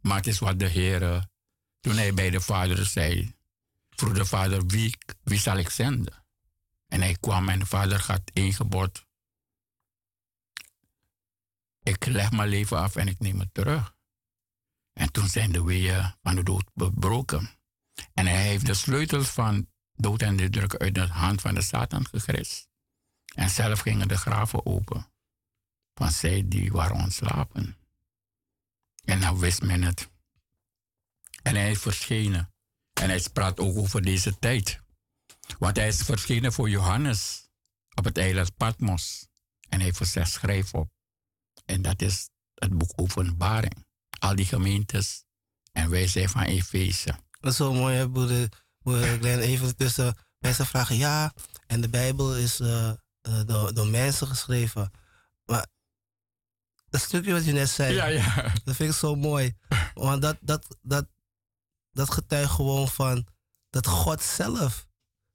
Maar 0.00 0.16
het 0.16 0.26
is 0.26 0.38
wat 0.38 0.58
de 0.58 0.66
Heer, 0.68 1.28
toen 1.80 1.96
hij 1.96 2.14
bij 2.14 2.30
de 2.30 2.40
vader 2.40 2.86
zei, 2.86 3.34
vroeg 3.90 4.12
de 4.14 4.24
vader, 4.24 4.66
wie, 4.66 4.96
wie 5.22 5.38
zal 5.38 5.56
ik 5.56 5.70
zenden? 5.70 6.24
En 6.86 7.00
hij 7.00 7.16
kwam 7.20 7.48
en 7.48 7.58
de 7.58 7.66
vader 7.66 8.00
gaat 8.00 8.30
ingebod. 8.32 9.06
Ik 11.82 12.06
leg 12.06 12.30
mijn 12.30 12.48
leven 12.48 12.78
af 12.78 12.96
en 12.96 13.08
ik 13.08 13.18
neem 13.18 13.40
het 13.40 13.54
terug. 13.54 13.94
En 14.92 15.12
toen 15.12 15.28
zijn 15.28 15.52
de 15.52 15.64
weeën 15.64 16.14
van 16.22 16.34
de 16.34 16.42
dood 16.42 16.70
verbroken. 16.74 17.50
En 18.14 18.26
hij 18.26 18.42
heeft 18.42 18.66
de 18.66 18.74
sleutels 18.74 19.28
van 19.28 19.68
dood 19.92 20.22
en 20.22 20.36
de 20.36 20.50
druk 20.50 20.74
uit 20.74 20.94
de 20.94 21.06
hand 21.06 21.40
van 21.40 21.54
de 21.54 21.62
Satan 21.62 22.06
gegrist. 22.06 22.68
En 23.34 23.50
zelf 23.50 23.80
gingen 23.80 24.08
de 24.08 24.16
graven 24.16 24.66
open 24.66 25.14
van 25.98 26.10
zij 26.10 26.42
die 26.48 26.72
waren 26.72 26.96
ontslapen. 26.96 27.76
En 29.04 29.20
dan 29.20 29.38
wist 29.38 29.62
men 29.62 29.82
het. 29.82 30.08
En 31.42 31.54
hij 31.54 31.70
is 31.70 31.78
verschenen. 31.78 32.52
En 32.92 33.08
hij 33.08 33.24
praat 33.32 33.58
ook 33.58 33.76
over 33.76 34.02
deze 34.02 34.38
tijd. 34.38 34.80
Want 35.58 35.76
hij 35.76 35.88
is 35.88 36.02
verschenen 36.02 36.52
voor 36.52 36.70
Johannes 36.70 37.48
op 37.94 38.04
het 38.04 38.18
eiland 38.18 38.56
Patmos. 38.56 39.28
En 39.68 39.80
hij 39.80 39.92
gezegd, 39.92 40.30
schrijf 40.30 40.74
op. 40.74 40.90
En 41.64 41.82
dat 41.82 42.02
is 42.02 42.28
het 42.54 42.78
boek 42.78 42.92
Openbaring. 42.94 43.86
Al 44.18 44.36
die 44.36 44.46
gemeentes. 44.46 45.24
En 45.72 45.90
wij 45.90 46.06
zijn 46.06 46.28
van 46.28 46.42
Efeze. 46.42 47.18
Dat 47.40 47.50
is 47.50 47.56
zo 47.56 47.72
mooi, 47.72 47.96
hè, 47.96 48.10
broeder. 48.10 48.48
broeder 48.82 49.38
even 49.38 49.76
tussen 49.76 50.16
mensen 50.38 50.66
vragen, 50.66 50.96
ja, 50.96 51.34
en 51.66 51.80
de 51.80 51.88
Bijbel 51.88 52.36
is 52.36 52.60
uh, 52.60 52.92
door, 53.46 53.74
door 53.74 53.86
mensen 53.86 54.26
geschreven. 54.26 54.90
Maar 55.44 55.66
dat 56.96 57.08
stukje 57.08 57.32
wat 57.32 57.44
je 57.44 57.52
net 57.52 57.68
zei, 57.68 57.94
ja, 57.94 58.06
ja. 58.06 58.52
dat 58.64 58.76
vind 58.76 58.92
ik 58.92 58.98
zo 58.98 59.14
mooi. 59.14 59.56
Want 59.94 60.22
dat, 60.22 60.36
dat, 60.40 60.76
dat, 60.82 61.06
dat 61.92 62.10
getuigt 62.10 62.50
gewoon 62.50 62.88
van 62.88 63.26
dat 63.70 63.86
God 63.86 64.22
zelf 64.22 64.86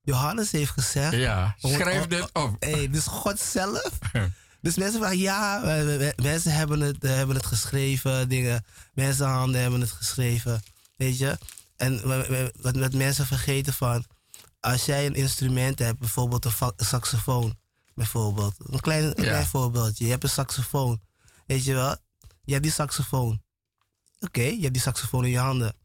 Johannes 0.01 0.51
heeft 0.51 0.71
gezegd. 0.71 1.13
Ja, 1.13 1.55
schrijf 1.59 2.07
dit 2.07 2.29
op. 2.33 2.55
Hey, 2.59 2.89
dus 2.89 3.05
God 3.05 3.39
zelf. 3.39 3.99
dus 4.61 4.75
mensen 4.75 4.99
vragen, 4.99 5.17
ja, 5.17 5.59
mensen 6.15 6.53
hebben 6.53 6.79
het, 6.79 7.03
eh, 7.03 7.15
hebben 7.15 7.35
het 7.35 7.45
geschreven, 7.45 8.29
dingen. 8.29 8.65
Mensenhanden 8.93 9.61
hebben 9.61 9.81
het 9.81 9.91
geschreven, 9.91 10.63
weet 10.95 11.17
je. 11.17 11.37
En 11.75 12.07
wat, 12.61 12.75
wat 12.75 12.93
mensen 12.93 13.25
vergeten 13.25 13.73
van, 13.73 14.05
als 14.59 14.85
jij 14.85 15.05
een 15.05 15.15
instrument 15.15 15.79
hebt, 15.79 15.99
bijvoorbeeld 15.99 16.45
een 16.45 16.73
saxofoon, 16.85 17.57
bijvoorbeeld. 17.95 18.55
Een 18.57 18.79
klein, 18.79 19.13
klein 19.13 19.45
voorbeeldje. 19.45 20.03
Je 20.05 20.11
hebt 20.11 20.23
een 20.23 20.29
saxofoon, 20.29 21.01
weet 21.51 21.65
je 21.65 21.73
wel. 21.73 21.95
Je 22.43 22.51
hebt 22.51 22.63
die 22.63 22.73
saxofoon. 22.73 23.41
Oké, 24.19 24.41
je 24.41 24.61
hebt 24.61 24.73
die 24.73 24.81
saxofoon 24.81 25.25
in 25.25 25.31
je 25.31 25.37
handen. 25.37 25.75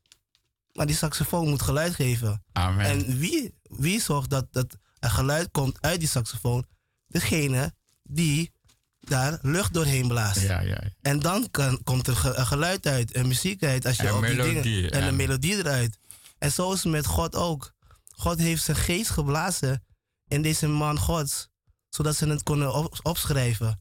Maar 0.73 0.87
die 0.87 0.97
saxofoon 0.97 1.49
moet 1.49 1.63
geluid 1.63 1.95
geven. 1.95 2.45
Amen. 2.53 2.87
En 2.87 3.19
wie, 3.19 3.55
wie 3.63 4.01
zorgt 4.01 4.31
dat, 4.31 4.47
dat 4.51 4.77
er 4.99 5.11
geluid 5.11 5.51
komt 5.51 5.79
uit 5.81 6.01
die 6.01 6.09
saxofoon? 6.09 6.67
Degene 7.07 7.75
die 8.03 8.53
daar 9.01 9.39
lucht 9.43 9.75
doorheen 9.75 10.09
blaast. 10.09 10.41
Ja, 10.41 10.61
ja, 10.61 10.83
En 11.01 11.19
dan 11.19 11.51
kan, 11.51 11.83
komt 11.83 12.07
er 12.07 12.17
geluid 12.47 12.87
uit, 12.87 13.15
een 13.15 13.27
muziek 13.27 13.63
uit. 13.63 13.87
Als 13.87 13.97
je 13.97 14.09
en, 14.09 14.21
melodie, 14.21 14.63
die 14.63 14.63
dingen, 14.63 14.91
en, 14.91 15.03
een 15.03 15.17
melodie 15.17 15.57
eruit. 15.57 15.99
En 16.39 16.53
zo 16.53 16.73
is 16.73 16.83
het 16.83 16.93
met 16.93 17.07
God 17.07 17.35
ook. 17.35 17.75
God 18.09 18.39
heeft 18.39 18.63
zijn 18.63 18.77
geest 18.77 19.11
geblazen 19.11 19.85
in 20.29 20.43
deze 20.43 20.67
man 20.67 20.99
Gods, 20.99 21.49
zodat 21.89 22.17
ze 22.17 22.29
het 22.29 22.43
konden 22.43 23.05
opschrijven. 23.05 23.81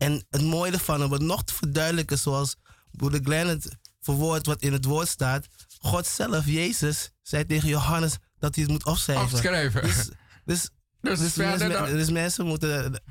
En 0.00 0.26
het 0.30 0.42
mooie 0.42 0.72
ervan, 0.72 1.04
om 1.04 1.12
het 1.12 1.22
nog 1.22 1.44
te 1.44 1.54
verduidelijken, 1.54 2.18
zoals 2.18 2.56
broeder 2.90 3.20
Glenn 3.24 3.48
het 3.48 3.76
verwoord 4.00 4.46
wat 4.46 4.62
in 4.62 4.72
het 4.72 4.84
woord 4.84 5.08
staat. 5.08 5.46
God 5.78 6.06
zelf, 6.06 6.46
Jezus, 6.46 7.10
zei 7.22 7.46
tegen 7.46 7.68
Johannes 7.68 8.16
dat 8.38 8.54
hij 8.54 8.64
het 8.64 8.72
moet 8.72 8.86
opschrijven. 8.86 9.24
Opschrijven. 9.24 9.82
Dus, 9.82 10.08
dus, 10.44 10.68
Dus 11.00 11.18
dus, 11.18 11.32
verder 11.32 11.68
dus, 11.68 11.78
dan- 11.78 11.90
dus 11.90 12.10
mensen 12.10 12.46
moeten, 12.46 13.02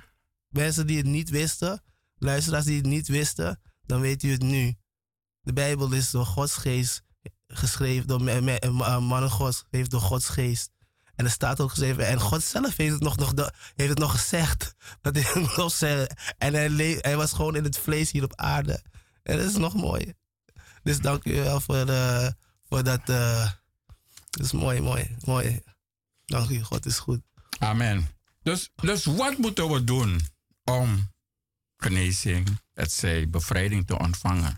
mensen 0.48 0.88
die 0.88 0.98
het 0.98 1.06
niet 1.06 1.30
wisten, 1.30 1.84
luisteraars 2.18 2.66
die 2.66 2.78
het 2.78 2.86
niet 2.86 3.08
wisten, 3.08 3.62
dan 3.86 4.02
weet 4.02 4.24
u 4.24 4.32
het 4.32 4.42
nu. 4.42 4.76
De 5.42 5.54
Bijbel 5.54 5.92
is 5.92 6.12
door 6.12 6.26
Gods 6.26 6.54
geest 6.56 7.02
geschreven, 7.48 8.08
door 8.08 8.28
eh, 8.28 9.00
mannen 9.00 9.30
Gods, 9.32 9.64
heeft 9.70 9.92
door 9.92 10.02
Gods 10.02 10.30
geest. 10.30 10.72
En 11.20 11.26
er 11.26 11.32
staat 11.32 11.60
ook 11.60 11.70
geschreven, 11.70 12.08
en 12.08 12.20
God 12.20 12.44
zelf 12.44 12.78
heeft 12.78 12.94
het 12.94 13.02
nog, 13.02 13.18
nog, 13.18 13.52
heeft 13.76 13.90
het 13.90 14.00
nog 14.00 14.12
gezegd. 14.12 14.76
Dat 15.02 15.16
hij. 15.16 16.08
En 16.38 16.54
hij, 16.54 16.98
hij 17.02 17.18
was 17.18 17.32
gewoon 17.34 17.56
in 17.56 17.64
het 17.64 17.78
vlees 17.78 18.12
hier 18.12 18.24
op 18.24 18.36
aarde. 18.36 18.84
En 19.24 19.38
dat 19.38 19.46
is 19.46 19.58
nog 19.58 19.74
mooi. 19.74 20.14
Dus 20.84 21.00
dank 21.00 21.26
u 21.26 21.36
wel 21.36 21.62
voor, 21.62 21.90
eh, 21.90 22.28
voor 22.64 22.84
dat. 22.84 23.10
eh 23.10 23.52
dat 24.30 24.46
is 24.46 24.52
mooi, 24.52 24.82
mooi, 24.82 25.16
mooi. 25.26 25.62
Dank 26.26 26.50
u, 26.50 26.64
God 26.64 26.86
is 26.86 27.00
goed. 27.00 27.22
Amen. 27.58 28.10
Dus, 28.42 28.70
dus 28.76 29.06
wat 29.06 29.38
moeten 29.38 29.70
we 29.70 29.84
doen 29.84 30.20
om 30.64 31.12
genezing, 31.78 32.60
het 32.74 32.92
zij 32.92 33.30
bevrijding 33.30 33.88
te 33.88 33.98
ontvangen? 33.98 34.58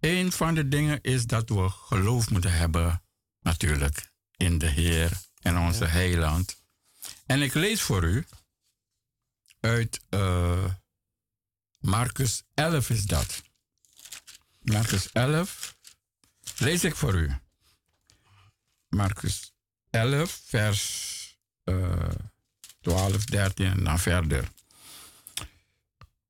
Een 0.00 0.32
van 0.32 0.54
de 0.54 0.68
dingen 0.68 1.00
is 1.02 1.26
dat 1.26 1.48
we 1.48 1.68
geloof 1.68 2.30
moeten 2.30 2.52
hebben, 2.52 3.02
natuurlijk, 3.40 4.12
in 4.36 4.58
de 4.58 4.66
Heer 4.66 5.26
en 5.48 5.58
onze 5.58 5.84
heiland. 5.84 6.56
En 7.26 7.42
ik 7.42 7.54
lees 7.54 7.82
voor 7.82 8.04
u 8.04 8.26
uit 9.60 10.00
eh, 10.08 10.64
Marcus 11.78 12.42
11 12.54 12.90
is 12.90 13.04
dat. 13.04 13.42
Marcus 14.60 15.12
11 15.12 15.76
lees 16.56 16.84
ik 16.84 16.96
voor 16.96 17.14
u. 17.14 17.30
Marcus 18.88 19.52
11, 19.90 20.40
vers 20.44 21.16
eh 21.64 22.10
12, 22.80 23.24
13 23.24 23.66
en 23.66 23.84
dan 23.84 23.98
verder. 23.98 24.48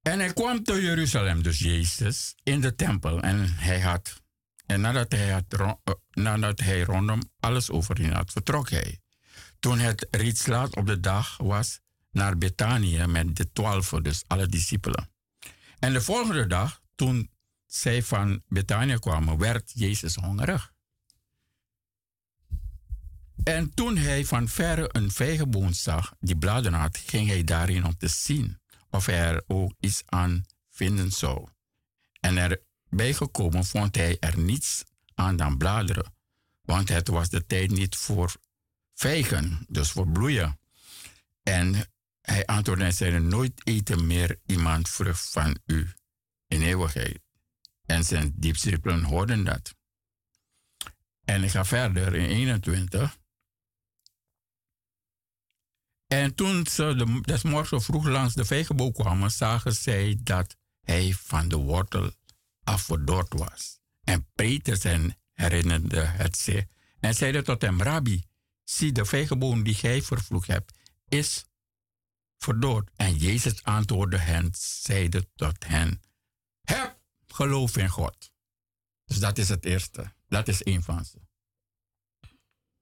En 0.03 0.19
hij 0.19 0.33
kwam 0.33 0.65
te 0.65 0.83
Jeruzalem, 0.83 1.43
dus 1.43 1.59
Jezus, 1.59 2.35
in 2.43 2.61
de 2.61 2.75
tempel. 2.75 3.21
En 3.21 3.55
hij 3.55 3.81
had, 3.81 4.23
en 4.67 4.81
nadat 4.81 5.13
hij, 5.13 5.31
had, 5.31 5.45
eh, 5.85 5.95
nadat 6.11 6.61
hij 6.61 6.83
rondom 6.83 7.21
alles 7.41 7.71
overheen 7.71 8.13
had, 8.13 8.33
vertrok 8.33 8.71
hij. 8.71 9.01
Toen 9.61 9.79
het 9.79 10.07
reeds 10.11 10.47
laat 10.47 10.77
op 10.77 10.87
de 10.87 11.01
dag 11.01 11.37
was, 11.37 11.81
naar 12.11 12.39
Betanië 12.39 13.07
met 13.07 13.37
de 13.37 13.53
twaalf, 13.53 13.91
dus 14.03 14.25
alle 14.27 14.47
discipelen. 14.47 15.11
En 15.79 15.93
de 15.93 16.01
volgende 16.01 16.47
dag, 16.47 16.81
toen 16.95 17.31
zij 17.67 18.03
van 18.03 18.43
Betanië 18.49 18.99
kwamen, 18.99 19.39
werd 19.39 19.73
Jezus 19.75 20.15
hongerig. 20.15 20.73
En 23.45 23.75
toen 23.75 23.97
hij 23.97 24.25
van 24.25 24.49
verre 24.49 24.89
een 24.93 25.11
vijgenboom 25.11 25.73
zag 25.73 26.15
die 26.21 26.37
bladeren 26.37 26.79
had, 26.79 26.99
ging 26.99 27.29
hij 27.29 27.45
daarin 27.45 27.85
om 27.85 27.97
te 27.97 28.09
zien 28.09 28.61
of 28.91 29.07
hij 29.07 29.19
er 29.19 29.43
ook 29.47 29.73
iets 29.81 30.03
aan 30.07 30.45
vinden 30.71 31.11
zou. 31.11 31.49
En 32.21 32.37
erbij 32.37 33.15
gekomen 33.15 33.65
vond 33.65 33.97
hij 33.97 34.17
er 34.19 34.39
niets 34.39 34.85
aan 35.15 35.37
dan 35.37 35.57
bladeren, 35.57 36.15
want 36.63 36.89
het 36.89 37.09
was 37.09 37.29
de 37.29 37.47
tijd 37.47 37.71
niet 37.71 37.97
voor 37.97 38.37
vijgen, 38.99 39.67
dus 39.69 39.91
voor 39.91 40.09
bloeien. 40.09 40.61
En 41.43 41.75
hij 42.21 42.47
antwoordde 42.47 42.85
en 42.85 42.93
zei, 42.93 43.19
nooit 43.19 43.67
eten 43.67 44.07
meer 44.07 44.41
iemand 44.47 44.89
vrucht 44.89 45.31
van 45.31 45.59
u 45.67 45.93
in 46.47 46.63
eeuwigheid. 46.63 47.21
En 47.87 48.05
zijn 48.05 48.33
discipelen 48.37 49.03
hoorden 49.03 49.45
dat. 49.45 49.75
En 51.25 51.43
ik 51.43 51.51
ga 51.51 51.65
verder 51.65 52.15
in 52.15 52.29
21. 52.29 53.19
En 56.07 56.35
toen 56.35 56.67
ze 56.67 56.95
de, 56.95 57.21
des 57.21 57.43
morgens 57.43 57.85
vroeg 57.85 58.07
langs 58.07 58.35
de 58.35 58.45
vijgenboom 58.45 58.93
kwamen, 58.93 59.31
zagen 59.31 59.75
zij 59.75 60.19
dat 60.23 60.57
hij 60.81 61.13
van 61.13 61.49
de 61.49 61.57
wortel 61.57 62.13
afverdord 62.65 63.33
was. 63.33 63.81
En 64.01 64.29
Peter 64.35 64.77
zijn 64.77 65.17
herinnerde 65.33 66.01
het 66.01 66.37
zich 66.37 66.65
en 67.01 67.15
zeide 67.15 67.43
tot 67.43 67.63
hem, 67.63 67.83
Rabbi, 67.83 68.28
zie 68.71 68.93
de 68.93 69.05
vijgenboom 69.05 69.63
die 69.63 69.75
gij 69.75 70.03
vervloekt 70.03 70.47
hebt, 70.47 70.79
is 71.09 71.45
verdord. 72.37 72.91
En 72.97 73.17
Jezus 73.17 73.63
antwoordde 73.63 74.19
hen, 74.19 74.51
zeide 74.59 75.29
tot 75.35 75.67
hen, 75.67 76.03
heb 76.61 76.99
geloof 77.27 77.77
in 77.77 77.89
God. 77.89 78.33
Dus 79.05 79.19
dat 79.19 79.39
is 79.39 79.49
het 79.49 79.65
eerste. 79.65 80.13
Dat 80.27 80.49
is 80.49 80.65
een 80.65 80.83
van 80.83 81.05
ze. 81.05 81.19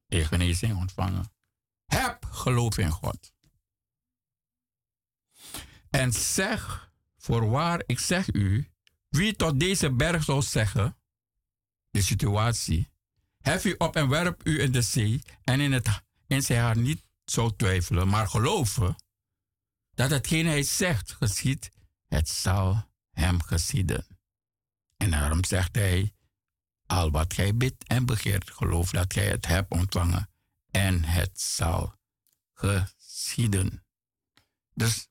Je 0.07 0.25
genezing 0.25 0.77
ontvangen. 0.77 1.33
Heb 1.85 2.25
geloof 2.25 2.79
in 2.79 2.91
God. 2.91 3.33
En 5.91 6.13
zeg, 6.13 6.93
voorwaar, 7.17 7.83
ik 7.87 7.99
zeg 7.99 8.35
u, 8.35 8.71
wie 9.09 9.37
tot 9.37 9.61
deze 9.61 9.93
berg 9.93 10.25
zou 10.25 10.43
zeggen, 10.43 10.97
de 11.91 12.03
situatie, 12.03 12.91
hef 13.47 13.65
u 13.65 13.75
op 13.79 13.97
en 13.97 14.09
werp 14.09 14.47
u 14.47 14.61
in 14.61 14.73
de 14.73 14.83
zee 14.83 15.23
en 15.45 15.61
in, 15.61 15.73
het, 15.73 16.03
in 16.27 16.43
zijn 16.43 16.61
haar 16.61 16.77
niet 16.77 17.03
zou 17.25 17.57
twijfelen, 17.57 18.09
maar 18.09 18.29
geloven 18.29 18.97
dat 19.95 20.11
hetgeen 20.11 20.47
hij 20.47 20.63
zegt 20.63 21.13
geschiet, 21.13 21.71
het 22.07 22.29
zal 22.29 22.91
hem 23.11 23.43
geschieden. 23.43 24.07
En 24.97 25.11
daarom 25.11 25.45
zegt 25.45 25.75
hij, 25.75 26.15
al 26.87 27.11
wat 27.11 27.35
gij 27.35 27.57
bidt 27.57 27.85
en 27.85 28.07
begeert, 28.07 28.51
geloof 28.51 28.91
dat 28.91 29.13
gij 29.13 29.29
het 29.29 29.47
hebt 29.47 29.71
ontvangen 29.71 30.31
en 30.71 31.05
het 31.05 31.41
zal 31.41 31.95
geschieden. 32.53 33.85
Dus 34.75 35.09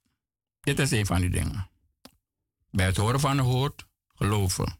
dit 0.59 0.79
is 0.79 0.91
een 0.91 1.05
van 1.05 1.21
die 1.21 1.29
dingen. 1.29 1.69
Bij 2.71 2.85
het 2.85 2.97
horen 2.97 3.19
van 3.19 3.37
het 3.37 3.45
woord, 3.45 3.87
geloven. 4.07 4.79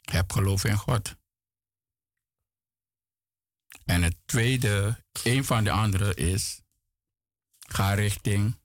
Heb 0.00 0.32
geloof 0.32 0.64
in 0.64 0.76
God. 0.76 1.20
En 3.84 4.02
het 4.02 4.16
tweede, 4.24 5.04
een 5.22 5.44
van 5.44 5.64
de 5.64 5.70
andere 5.70 6.14
is, 6.14 6.60
ga 7.58 7.94
richting 7.94 8.58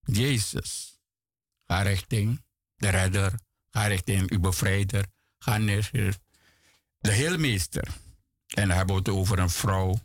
Jezus. 0.00 0.98
Ga 1.66 1.82
richting 1.82 2.44
de 2.76 2.88
redder. 2.88 3.40
Ga 3.70 3.86
richting 3.86 4.30
uw 4.30 4.40
bevrijder. 4.40 5.06
Ga 5.38 5.58
naar 5.58 5.90
de 6.98 7.12
heelmeester. 7.12 7.88
En 8.46 8.68
dan 8.68 8.76
hebben 8.76 8.94
we 8.94 9.00
het 9.00 9.18
over 9.18 9.38
een 9.38 9.50
vrouw. 9.50 10.00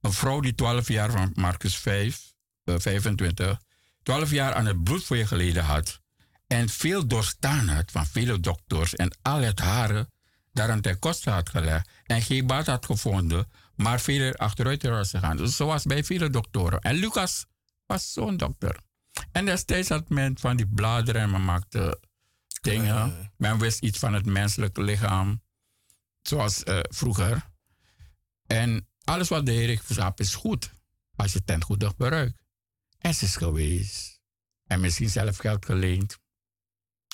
Een 0.00 0.12
vrouw 0.12 0.40
die 0.40 0.54
12 0.54 0.88
jaar 0.88 1.10
van 1.10 1.32
Marcus 1.34 1.76
5, 1.76 2.34
eh, 2.64 2.74
25, 2.78 3.60
12 4.02 4.30
jaar 4.30 4.54
aan 4.54 4.66
het 4.66 4.84
bloed 4.84 5.04
voor 5.04 5.16
je 5.16 5.26
geleden 5.26 5.64
had. 5.64 6.00
En 6.46 6.68
veel 6.68 7.06
doorstaan 7.06 7.68
had 7.68 7.90
van 7.90 8.06
vele 8.06 8.40
dokters 8.40 8.94
en 8.94 9.16
al 9.22 9.40
het 9.40 9.58
haren 9.58 10.12
daaraan 10.52 10.80
ten 10.80 10.98
koste 10.98 11.30
had 11.30 11.48
gelegd. 11.48 11.88
En 12.04 12.22
geen 12.22 12.46
baat 12.46 12.66
had 12.66 12.86
gevonden, 12.86 13.50
maar 13.74 14.00
veel 14.00 14.34
achteruit 14.34 14.82
was 14.82 15.10
gegaan. 15.10 15.36
Dus 15.36 15.56
zoals 15.56 15.84
bij 15.84 16.04
vele 16.04 16.30
doktoren. 16.30 16.80
En 16.80 16.94
Lucas 16.94 17.46
was 17.86 18.12
zo'n 18.12 18.36
dokter. 18.36 18.80
En 19.32 19.44
destijds 19.44 19.88
had 19.88 20.08
men 20.08 20.38
van 20.38 20.56
die 20.56 20.66
bladeren 20.66 21.22
en 21.22 21.30
men 21.30 21.44
maakte 21.44 22.00
dingen. 22.60 23.32
Men 23.36 23.58
wist 23.58 23.82
iets 23.82 23.98
van 23.98 24.14
het 24.14 24.26
menselijke 24.26 24.82
lichaam, 24.82 25.42
zoals 26.22 26.62
eh, 26.62 26.78
vroeger. 26.82 27.50
En 28.46 28.88
alles 29.04 29.28
wat 29.28 29.46
de 29.46 29.52
Heer 29.52 29.68
heeft 29.68 29.86
geschapen 29.86 30.24
is 30.24 30.34
goed, 30.34 30.72
als 31.16 31.32
je 31.32 31.38
het 31.38 31.46
ten 31.46 31.62
goede 31.62 31.86
gebruikt. 31.86 32.42
En 32.98 33.14
ze 33.14 33.24
is 33.24 33.36
geweest. 33.36 34.20
En 34.66 34.80
misschien 34.80 35.10
zelf 35.10 35.36
geld 35.36 35.64
geleend. 35.64 36.18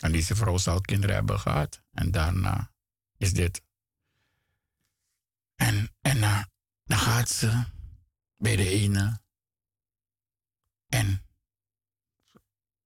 En 0.00 0.12
deze 0.12 0.34
vrouw 0.34 0.58
zal 0.58 0.80
kinderen 0.80 1.14
hebben 1.14 1.40
gehad. 1.40 1.82
En 1.92 2.10
daarna 2.10 2.70
is 3.16 3.32
dit. 3.32 3.62
En, 5.58 5.94
en 6.00 6.16
uh, 6.16 6.42
dan 6.84 6.98
gaat 6.98 7.28
ze 7.28 7.64
bij 8.36 8.56
de 8.56 8.68
ene. 8.68 9.20
En 10.86 11.24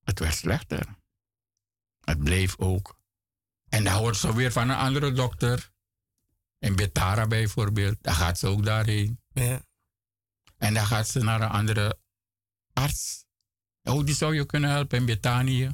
het 0.03 0.19
werd 0.19 0.35
slechter. 0.35 0.95
Het 1.99 2.23
bleef 2.23 2.57
ook. 2.57 2.97
En 3.69 3.83
dan 3.83 3.93
hoort 3.93 4.17
ze 4.17 4.35
weer 4.35 4.51
van 4.51 4.69
een 4.69 4.75
andere 4.75 5.11
dokter. 5.11 5.71
In 6.59 6.75
Betara 6.75 7.27
bijvoorbeeld. 7.27 8.03
Dan 8.03 8.13
gaat 8.13 8.39
ze 8.39 8.47
ook 8.47 8.65
daarheen. 8.65 9.21
Ja. 9.33 9.65
En 10.57 10.73
dan 10.73 10.85
gaat 10.85 11.07
ze 11.07 11.19
naar 11.19 11.41
een 11.41 11.49
andere 11.49 11.99
arts. 12.73 13.25
Oh, 13.83 14.05
die 14.05 14.15
zou 14.15 14.35
je 14.35 14.45
kunnen 14.45 14.69
helpen 14.69 14.97
in 14.97 15.05
Betanië. 15.05 15.71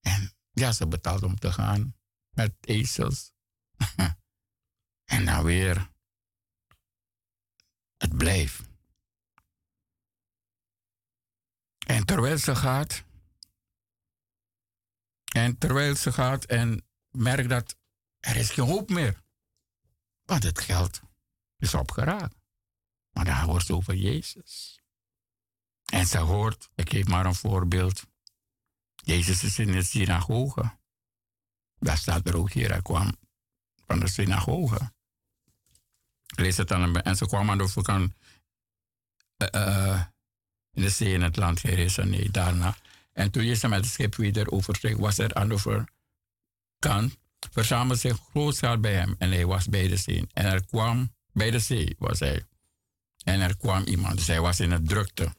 En 0.00 0.36
ja, 0.50 0.72
ze 0.72 0.86
betaalt 0.86 1.22
om 1.22 1.38
te 1.38 1.52
gaan 1.52 1.96
met 2.30 2.54
ezels. 2.60 3.32
en 5.06 5.24
dan 5.24 5.44
weer. 5.44 5.90
Het 7.96 8.16
blijft. 8.16 8.62
En 11.86 12.04
terwijl 12.04 12.38
ze 12.38 12.56
gaat, 12.56 13.04
En 15.36 15.58
terwijl 15.58 15.96
ze 15.96 16.12
gaat 16.12 16.44
en 16.44 16.86
merkt 17.10 17.48
dat 17.48 17.76
er 18.20 18.36
is 18.36 18.50
geen 18.50 18.64
hoop 18.64 18.90
meer. 18.90 19.22
Want 20.24 20.42
het 20.42 20.60
geld 20.60 21.00
is 21.58 21.74
opgeraakt. 21.74 22.34
Maar 23.10 23.24
dan 23.24 23.36
hoort 23.36 23.66
ze 23.66 23.74
over 23.74 23.94
Jezus. 23.94 24.80
En 25.84 26.06
ze 26.06 26.18
hoort, 26.18 26.68
ik 26.74 26.90
geef 26.90 27.06
maar 27.06 27.26
een 27.26 27.34
voorbeeld. 27.34 28.06
Jezus 28.94 29.42
is 29.42 29.58
in 29.58 29.72
de 29.72 29.82
synagoge. 29.82 30.78
Daar 31.78 31.98
staat 31.98 32.28
er 32.28 32.36
ook 32.36 32.52
hier, 32.52 32.70
hij 32.70 32.82
kwam 32.82 33.16
van 33.86 34.00
de 34.00 34.08
synagoge. 34.08 34.94
Lees 36.26 36.56
het 36.56 36.68
dan 36.68 37.00
en 37.00 37.16
ze 37.16 37.26
kwam 37.26 37.50
aan 37.50 37.58
de 37.58 37.64
overkant 37.64 38.12
uh, 39.54 40.02
in 40.72 40.82
de 40.82 40.88
zee 40.88 41.12
in 41.12 41.22
het 41.22 41.36
land 41.36 41.62
nee, 41.62 42.30
daarna. 42.30 42.76
En 43.12 43.30
toen 43.30 43.44
Jezus 43.44 43.70
met 43.70 43.80
het 43.80 43.92
schip 43.92 44.14
weer 44.14 44.50
oversteeg, 44.50 44.96
was 44.96 45.18
er 45.18 45.34
aan 45.34 45.48
de 45.48 45.54
overkant, 45.54 47.18
verzamelde 47.50 47.96
zich 47.96 48.18
groot 48.30 48.80
bij 48.80 48.94
hem 48.94 49.14
en 49.18 49.30
hij 49.30 49.46
was 49.46 49.68
bij 49.68 49.88
de 49.88 49.96
zee. 49.96 50.26
En 50.32 50.44
er 50.44 50.66
kwam, 50.66 51.14
bij 51.32 51.50
de 51.50 51.58
zee 51.58 51.96
was 51.98 52.18
hij. 52.18 52.44
En 53.24 53.40
er 53.40 53.56
kwam 53.56 53.84
iemand, 53.84 54.16
dus 54.16 54.26
hij 54.26 54.40
was 54.40 54.60
in 54.60 54.70
het 54.70 54.88
drukte. 54.88 55.34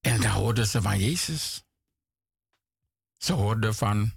En 0.00 0.20
dan 0.20 0.30
hoorden 0.30 0.66
ze 0.66 0.82
van 0.82 0.98
Jezus. 0.98 1.64
Ze 3.16 3.32
hoorden 3.32 3.74
van 3.74 4.12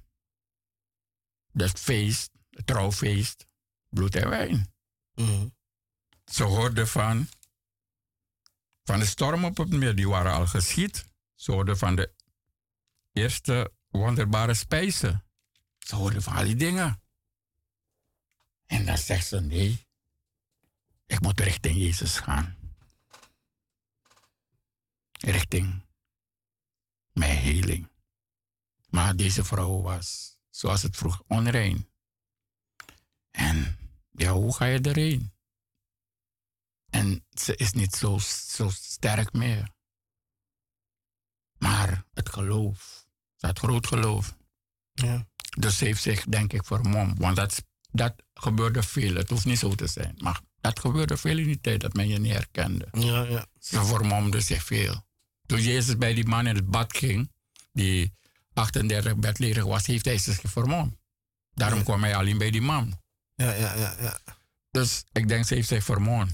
het 1.54 1.80
feest, 1.80 2.32
het 2.50 2.65
trouwfeest, 2.65 3.48
bloed 3.89 4.15
en 4.15 4.30
wijn. 4.30 4.76
Mm. 5.17 5.56
Ze 6.25 6.43
hoorden 6.43 6.88
van, 6.88 7.30
van 8.84 8.99
de 8.99 9.06
storm 9.06 9.45
op 9.45 9.58
het 9.58 9.69
meer, 9.69 9.95
die 9.95 10.08
waren 10.08 10.34
al 10.34 10.47
geschied. 10.47 11.06
Ze 11.36 11.51
hoorden 11.51 11.77
van 11.77 11.95
de 11.95 12.13
eerste 13.12 13.71
wonderbare 13.89 14.53
spijzen. 14.53 15.25
Ze 15.80 15.95
hoorden 15.95 16.21
van 16.21 16.36
al 16.36 16.43
die 16.43 16.56
dingen. 16.56 17.01
En 18.65 18.86
dan 18.86 18.97
zegt 18.97 19.27
ze, 19.27 19.41
nee, 19.41 19.88
ik 21.06 21.21
moet 21.21 21.39
richting 21.39 21.77
Jezus 21.77 22.19
gaan. 22.19 22.58
Richting 25.12 25.86
mijn 27.13 27.38
heling. 27.38 27.89
Maar 28.89 29.15
deze 29.15 29.43
vrouw 29.43 29.82
was, 29.82 30.38
zoals 30.49 30.82
het 30.82 30.97
vroeg, 30.97 31.23
onrein. 31.27 31.89
En 33.32 33.87
ja, 34.17 34.32
hoe 34.32 34.56
ga 34.56 34.65
je 34.65 34.82
erheen? 34.82 35.32
En 36.89 37.25
ze 37.30 37.56
is 37.56 37.71
niet 37.71 37.95
zo, 37.95 38.17
zo 38.47 38.69
sterk 38.69 39.34
meer. 39.34 39.69
Maar 41.58 42.06
het 42.13 42.30
geloof, 42.30 43.08
had 43.38 43.60
groot 43.60 43.88
geloof. 43.88 44.36
Ja. 44.93 45.27
Dus 45.58 45.77
ze 45.77 45.86
heeft 45.86 46.01
zich, 46.01 46.25
denk 46.25 46.53
ik, 46.53 46.65
vermomd. 46.65 47.19
Want 47.19 47.36
dat, 47.36 47.63
dat 47.91 48.13
gebeurde 48.34 48.84
veel. 48.84 49.15
Het 49.15 49.30
hoeft 49.30 49.45
niet 49.45 49.60
zo 49.60 49.75
te 49.75 49.88
zijn. 49.88 50.15
Maar 50.17 50.41
dat 50.62 50.80
gebeurde 50.80 51.17
veel 51.17 51.38
in 51.38 51.45
die 51.45 51.62
tijd 51.62 51.82
dat 51.82 51.93
men 51.93 52.08
je 52.08 52.19
niet 52.19 52.34
herkende. 52.34 52.88
Ja, 52.91 53.21
ja. 53.23 53.45
Ze 53.60 53.86
vermomde 53.86 54.41
zich 54.41 54.63
veel. 54.63 55.06
Toen 55.45 55.62
Jezus 55.62 55.97
bij 55.97 56.13
die 56.13 56.27
man 56.27 56.47
in 56.47 56.56
het 56.56 56.69
bad 56.69 56.97
ging, 56.97 57.32
die 57.71 58.13
38 58.53 59.15
bedledig 59.15 59.63
was, 59.63 59.86
heeft 59.86 60.06
hij 60.06 60.17
zich 60.17 60.39
vermomd. 60.43 60.95
Daarom 61.53 61.84
kwam 61.84 62.03
hij 62.03 62.15
alleen 62.15 62.38
bij 62.38 62.51
die 62.51 62.62
man. 62.62 62.99
Ja, 63.38 63.54
ja, 63.54 63.73
ja, 63.76 63.95
ja. 64.00 64.19
Dus 64.71 65.04
ik 65.12 65.28
denk, 65.28 65.45
ze 65.45 65.54
heeft 65.54 65.67
zich 65.67 65.84
vermoord. 65.84 66.30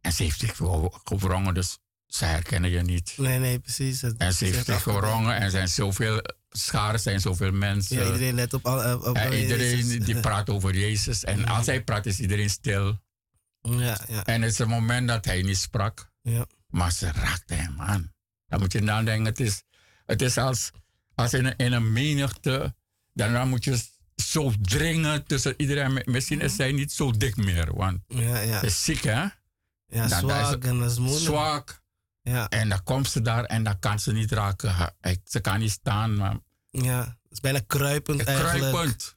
En 0.00 0.12
ze 0.12 0.22
heeft 0.22 0.38
zich 0.38 0.56
gewrongen, 1.04 1.54
dus 1.54 1.78
ze 2.06 2.24
herkennen 2.24 2.70
je 2.70 2.82
niet. 2.82 3.14
Nee, 3.16 3.38
nee, 3.38 3.58
precies. 3.58 4.02
en 4.02 4.34
ze 4.34 4.44
heeft 4.44 4.64
zich 4.64 4.82
gewrongen 4.82 5.36
en 5.36 5.50
zijn 5.50 5.68
zoveel 5.68 6.22
scharen, 6.50 7.00
zijn 7.00 7.20
zoveel 7.20 7.52
mensen. 7.52 7.96
Ja, 7.96 8.04
iedereen 8.04 8.34
let 8.34 8.54
op. 8.54 8.66
Al, 8.66 8.98
op, 8.98 9.16
en 9.16 9.32
iedereen 9.32 10.02
die 10.02 10.20
praat 10.26 10.50
over 10.50 10.76
Jezus. 10.76 11.24
En 11.24 11.44
als 11.44 11.66
hij 11.66 11.84
praat, 11.84 12.06
is 12.06 12.20
iedereen 12.20 12.50
stil. 12.50 12.98
Ja, 13.60 13.98
ja. 14.08 14.24
En 14.24 14.42
het 14.42 14.52
is 14.52 14.58
een 14.58 14.68
moment 14.68 15.08
dat 15.08 15.24
hij 15.24 15.42
niet 15.42 15.58
sprak. 15.58 16.12
Ja. 16.22 16.46
Maar 16.68 16.92
ze 16.92 17.12
raakte 17.12 17.54
hem 17.54 17.80
aan. 17.80 18.12
Dan 18.46 18.60
moet 18.60 18.72
je 18.72 18.80
nadenken, 18.80 19.24
het 19.24 19.40
is, 19.40 19.62
het 20.06 20.22
is 20.22 20.38
als, 20.38 20.70
als 21.14 21.32
in, 21.32 21.44
een, 21.44 21.56
in 21.56 21.72
een 21.72 21.92
menigte. 21.92 22.74
Dan 23.12 23.48
moet 23.48 23.64
je 23.64 23.78
zo 24.14 24.52
dringen 24.60 25.26
tussen 25.26 25.54
iedereen. 25.56 26.02
Misschien 26.04 26.40
is 26.40 26.56
zij 26.56 26.72
niet 26.72 26.92
zo 26.92 27.10
dik 27.10 27.36
meer, 27.36 27.74
want 27.74 28.00
ja, 28.06 28.38
ja. 28.38 28.62
is 28.62 28.84
ziek, 28.84 29.02
hè? 29.02 29.26
Ja, 29.86 30.08
zwak 30.08 30.64
en 30.64 30.78
dat 30.78 30.90
is 30.90 30.98
moeilijk. 30.98 31.24
Zwak. 31.24 31.82
Ja. 32.22 32.48
En 32.48 32.68
dan 32.68 32.82
komt 32.82 33.08
ze 33.08 33.22
daar 33.22 33.44
en 33.44 33.64
dan 33.64 33.78
kan 33.78 33.98
ze 33.98 34.12
niet 34.12 34.32
raken. 34.32 34.94
Ze 35.24 35.40
kan 35.40 35.58
niet 35.58 35.70
staan. 35.70 36.16
Maar 36.16 36.36
ja, 36.70 37.00
het 37.00 37.32
is 37.32 37.40
bijna 37.40 37.60
kruipend 37.66 38.24
eigenlijk. 38.24 38.72
Kruipend. 38.72 39.16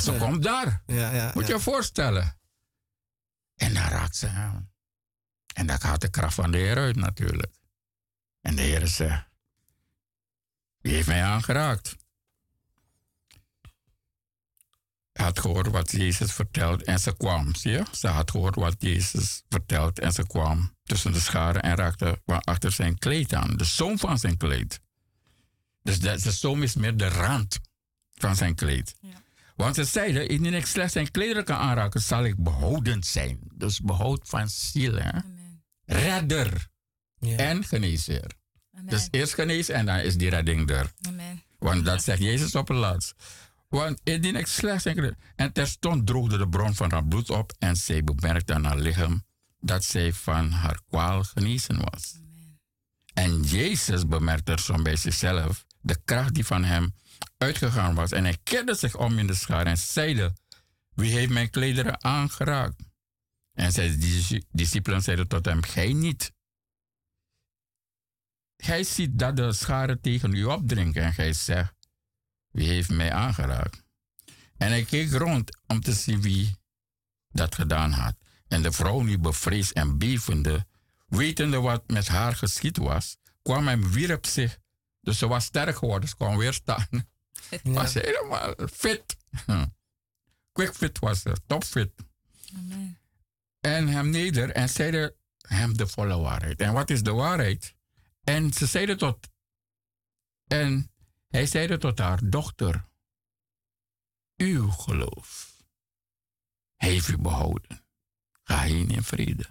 Ze 0.00 0.12
komt 0.12 0.42
daar. 0.42 0.82
Ja, 0.86 1.12
ja, 1.12 1.30
Moet 1.34 1.46
je 1.46 1.52
je 1.52 1.60
voorstellen. 1.60 2.38
En 3.56 3.74
dan 3.74 3.82
raakt 3.82 4.16
ze 4.16 4.26
hem. 4.26 4.70
En 5.54 5.66
dan 5.66 5.80
gaat 5.80 6.00
de 6.00 6.08
kracht 6.08 6.34
van 6.34 6.50
de 6.50 6.58
Heer 6.58 6.76
uit 6.76 6.96
natuurlijk. 6.96 7.52
En 8.40 8.56
de 8.56 8.62
Heer 8.62 8.86
zegt, 8.86 9.28
wie 10.80 10.92
heeft 10.92 11.06
mij 11.06 11.24
aangeraakt? 11.24 11.96
Had 15.16 15.40
gehoord 15.40 15.66
wat 15.66 15.90
Jezus 15.90 16.32
vertelt 16.32 16.82
en 16.82 16.98
ze 16.98 17.16
kwam. 17.16 17.54
Zie 17.54 17.72
je? 17.72 17.82
Ze 17.92 18.08
had 18.08 18.30
gehoord 18.30 18.54
wat 18.54 18.74
Jezus 18.78 19.42
vertelt 19.48 19.98
en 19.98 20.12
ze 20.12 20.26
kwam 20.26 20.74
tussen 20.82 21.12
de 21.12 21.20
scharen 21.20 21.62
en 21.62 21.76
raakte 21.76 22.20
achter 22.24 22.72
zijn 22.72 22.98
kleed 22.98 23.34
aan. 23.34 23.56
De 23.56 23.64
zoom 23.64 23.98
van 23.98 24.18
zijn 24.18 24.36
kleed. 24.36 24.80
Dus 25.82 25.98
de, 25.98 26.20
de 26.22 26.32
zoom 26.32 26.62
is 26.62 26.74
meer 26.74 26.96
de 26.96 27.08
rand 27.08 27.58
van 28.14 28.36
zijn 28.36 28.54
kleed. 28.54 28.94
Ja. 29.00 29.24
Want 29.56 29.74
ze 29.74 29.84
zeiden, 29.84 30.28
indien 30.28 30.54
ik 30.54 30.66
slechts 30.66 30.92
zijn 30.92 31.10
klederen 31.10 31.44
kan 31.44 31.56
aanraken, 31.56 32.00
zal 32.00 32.24
ik 32.24 32.42
behoudend 32.42 33.06
zijn. 33.06 33.38
Dus 33.54 33.80
behoud 33.80 34.28
van 34.28 34.48
ziel. 34.48 34.94
Hè? 34.94 35.18
Redder 35.84 36.68
ja. 37.18 37.36
en 37.36 37.64
geneesheer. 37.64 38.30
Dus 38.82 39.08
eerst 39.10 39.34
genezen 39.34 39.74
en 39.74 39.86
dan 39.86 39.98
is 39.98 40.16
die 40.16 40.30
redding 40.30 40.70
er. 40.70 40.92
Amen. 41.08 41.42
Want 41.58 41.84
dat 41.84 42.02
zegt 42.02 42.22
Jezus 42.22 42.54
op 42.54 42.68
het 42.68 42.76
laatst. 42.76 43.14
Want 43.68 44.00
indien 44.04 44.36
ik 44.36 44.46
slechts 44.46 44.84
enkele... 44.84 45.16
En 45.36 45.52
terstond 45.52 46.06
droogde 46.06 46.38
de 46.38 46.48
bron 46.48 46.74
van 46.74 46.90
haar 46.90 47.04
bloed 47.04 47.30
op 47.30 47.52
en 47.58 47.76
zij 47.76 48.04
bemerkte 48.04 48.54
aan 48.54 48.64
haar 48.64 48.78
lichaam 48.78 49.24
dat 49.60 49.84
zij 49.84 50.12
van 50.12 50.50
haar 50.50 50.80
kwaal 50.88 51.24
genezen 51.24 51.76
was. 51.90 52.14
Amen. 52.16 52.60
En 53.14 53.42
Jezus 53.42 54.06
bemerkte 54.06 54.52
er 54.52 54.60
zo 54.60 54.82
bij 54.82 54.96
zichzelf 54.96 55.66
de 55.80 55.98
kracht 56.04 56.34
die 56.34 56.46
van 56.46 56.64
hem 56.64 56.94
uitgegaan 57.38 57.94
was. 57.94 58.12
En 58.12 58.24
hij 58.24 58.38
keerde 58.42 58.74
zich 58.74 58.96
om 58.96 59.18
in 59.18 59.26
de 59.26 59.34
schaar 59.34 59.66
en 59.66 59.78
zeide, 59.78 60.36
wie 60.94 61.12
heeft 61.12 61.32
mijn 61.32 61.50
klederen 61.50 62.04
aangeraakt? 62.04 62.82
En 63.52 63.72
zijn 63.72 64.00
discipelen 64.50 65.02
zeiden 65.02 65.28
tot 65.28 65.44
hem, 65.44 65.62
gij 65.62 65.92
niet. 65.92 66.32
Gij 68.56 68.84
ziet 68.84 69.18
dat 69.18 69.36
de 69.36 69.52
scharen 69.52 70.00
tegen 70.00 70.34
u 70.34 70.44
opdrinken 70.44 71.02
en 71.02 71.12
gij 71.12 71.32
zegt, 71.32 71.74
wie 72.56 72.68
heeft 72.68 72.90
mij 72.90 73.12
aangeraakt? 73.12 73.84
En 74.56 74.68
hij 74.68 74.84
keek 74.84 75.10
rond 75.10 75.58
om 75.66 75.80
te 75.80 75.92
zien 75.92 76.22
wie 76.22 76.56
dat 77.28 77.54
gedaan 77.54 77.92
had. 77.92 78.16
En 78.48 78.62
de 78.62 78.72
vrouw, 78.72 79.00
nu 79.00 79.18
bevreesd 79.18 79.72
en 79.72 79.98
bevende, 79.98 80.66
wetende 81.06 81.60
wat 81.60 81.88
met 81.90 82.08
haar 82.08 82.36
geschied 82.36 82.76
was, 82.76 83.16
kwam 83.42 83.68
en 83.68 83.90
wierp 83.90 84.26
zich. 84.26 84.58
Dus 85.00 85.18
ze 85.18 85.26
was 85.26 85.44
sterk 85.44 85.76
geworden, 85.76 86.08
ze 86.08 86.16
kon 86.16 86.36
weer 86.36 86.52
staan. 86.52 86.88
Ja. 87.50 87.58
Was 87.62 87.94
helemaal 87.94 88.54
fit. 88.72 89.16
Quick 90.52 90.74
fit 90.74 90.98
was 90.98 91.20
ze, 91.20 91.36
topfit. 91.46 91.92
Amen. 92.56 92.98
En 93.60 93.88
hem 93.88 94.10
neder 94.10 94.50
en 94.50 94.68
zeide 94.68 95.16
hem 95.48 95.76
de 95.76 95.86
volle 95.86 96.18
waarheid. 96.18 96.60
En 96.60 96.72
wat 96.72 96.90
is 96.90 97.02
de 97.02 97.12
waarheid? 97.12 97.74
En 98.24 98.52
ze 98.52 98.66
zeiden 98.66 98.98
tot. 98.98 99.28
En 100.46 100.90
hij 101.28 101.46
zeide 101.46 101.78
tot 101.78 101.98
haar 101.98 102.20
dochter, 102.28 102.84
uw 104.36 104.70
geloof 104.70 105.54
heeft 106.76 107.08
u 107.08 107.18
behouden. 107.18 107.84
Ga 108.42 108.60
heen 108.60 108.90
in 108.90 109.02
vrede 109.02 109.46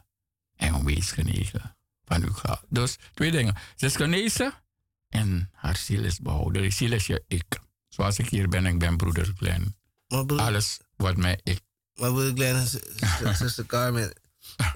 en 0.56 0.86
wees 0.86 1.12
genegen 1.12 1.78
van 2.04 2.24
uw 2.24 2.34
geld. 2.34 2.66
Dus 2.70 2.98
twee 3.14 3.32
dingen. 3.32 3.56
Ze 3.76 3.86
is 3.86 3.96
genezen 3.96 4.54
en 5.10 5.50
haar 5.54 5.78
ziel 5.78 6.04
is 6.04 6.20
behouden. 6.20 6.62
Die 6.62 6.72
ziel 6.72 6.92
is 6.92 7.08
je 7.08 7.24
ik. 7.28 7.60
Zoals 7.88 8.20
ik 8.20 8.30
hier 8.30 8.50
ben, 8.50 8.66
ik 8.66 8.80
ben 8.80 8.98
broeder 8.98 9.34
Glenn. 9.38 9.76
Alles 10.28 10.80
wat 10.96 11.18
mij 11.18 11.40
ik. 11.44 11.62
Maar 11.94 12.12
broeder 12.12 12.34
Glenn, 12.34 12.68
zuster 13.38 13.66
Carmen, 13.66 14.14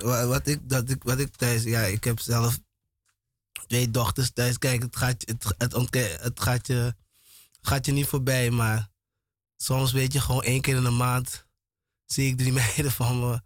wat 0.03 0.47
ik, 0.47 0.69
dat 0.69 0.89
ik, 0.89 1.03
wat 1.03 1.19
ik 1.19 1.35
thuis, 1.35 1.63
ja, 1.63 1.81
ik 1.81 2.03
heb 2.03 2.19
zelf 2.19 2.59
twee 3.67 3.91
dochters 3.91 4.31
thuis. 4.31 4.57
Kijk, 4.57 4.81
het 4.81 4.95
gaat, 4.95 5.23
het, 5.25 5.53
het, 6.21 6.39
gaat, 6.39 6.67
je, 6.67 6.95
gaat 7.61 7.85
je 7.85 7.91
niet 7.91 8.07
voorbij, 8.07 8.49
maar 8.49 8.87
soms 9.57 9.91
weet 9.91 10.13
je 10.13 10.21
gewoon 10.21 10.43
één 10.43 10.61
keer 10.61 10.75
in 10.75 10.83
de 10.83 10.89
maand 10.89 11.47
zie 12.05 12.27
ik 12.27 12.37
drie 12.37 12.53
meiden 12.63 12.91
van 12.91 13.19
me. 13.19 13.41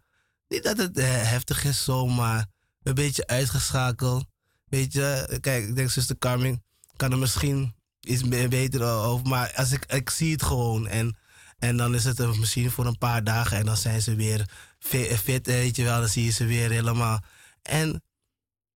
Niet 0.48 0.62
dat 0.62 0.76
het 0.76 0.98
eh, 0.98 1.06
heftig 1.06 1.64
is 1.64 1.84
zo, 1.84 2.06
maar 2.06 2.46
een 2.82 2.94
beetje 2.94 3.26
uitgeschakeld. 3.26 4.24
Weet 4.64 4.92
je, 4.92 5.38
kijk, 5.40 5.68
ik 5.68 5.76
denk 5.76 5.90
zuster 5.90 6.18
Carmen 6.18 6.64
kan 6.96 7.12
er 7.12 7.18
misschien 7.18 7.74
iets 8.00 8.28
beter 8.48 8.82
over. 8.82 9.26
Maar 9.26 9.52
als 9.56 9.72
ik, 9.72 9.84
ik 9.84 10.10
zie 10.10 10.32
het 10.32 10.42
gewoon. 10.42 10.86
En, 10.86 11.16
en 11.58 11.76
dan 11.76 11.94
is 11.94 12.04
het 12.04 12.36
misschien 12.38 12.70
voor 12.70 12.86
een 12.86 12.98
paar 12.98 13.24
dagen. 13.24 13.56
En 13.56 13.66
dan 13.66 13.76
zijn 13.76 14.02
ze 14.02 14.14
weer 14.14 14.48
fit, 14.78 15.46
weet 15.46 15.76
je 15.76 15.82
wel. 15.82 15.98
Dan 16.00 16.08
zie 16.08 16.24
je 16.24 16.30
ze 16.30 16.44
weer 16.44 16.70
helemaal. 16.70 17.24
En 17.62 18.02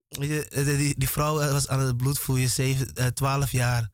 die, 0.09 0.95
die 0.99 1.09
vrouw 1.09 1.37
was 1.37 1.69
aan 1.69 1.81
het 1.81 1.97
bloedvloeien, 1.97 3.15
12 3.15 3.51
jaar. 3.51 3.91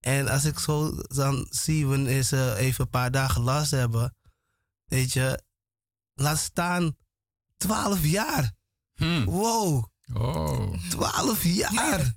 En 0.00 0.28
als 0.28 0.44
ik 0.44 0.58
zo 0.58 0.96
dan 1.02 1.46
zie 1.50 1.86
wanneer 1.86 2.22
ze 2.22 2.54
even 2.56 2.84
een 2.84 2.90
paar 2.90 3.10
dagen 3.10 3.42
last 3.42 3.70
hebben, 3.70 4.16
weet 4.84 5.12
je, 5.12 5.42
laat 6.14 6.38
staan 6.38 6.96
12 7.56 8.04
jaar. 8.04 8.52
Hmm. 8.94 9.24
Wow. 9.24 9.84
Oh. 10.14 10.88
12 10.88 11.44
jaar. 11.44 12.12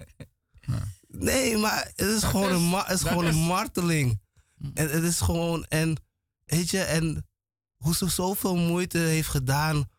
Nee, 1.08 1.58
maar 1.58 1.92
het 1.96 2.08
is 2.08 2.24
gewoon, 2.24 2.52
een, 2.52 2.72
het 2.72 3.02
is 3.02 3.08
gewoon 3.08 3.26
een 3.26 3.36
marteling. 3.36 4.22
Hmm. 4.58 4.72
En 4.74 4.90
het 4.90 5.04
is 5.04 5.20
gewoon, 5.20 5.66
en 5.66 5.98
weet 6.46 6.70
je, 6.70 6.82
en 6.82 7.28
hoe 7.76 7.96
ze 7.96 8.10
zoveel 8.10 8.56
moeite 8.56 8.98
heeft 8.98 9.30
gedaan 9.30 9.90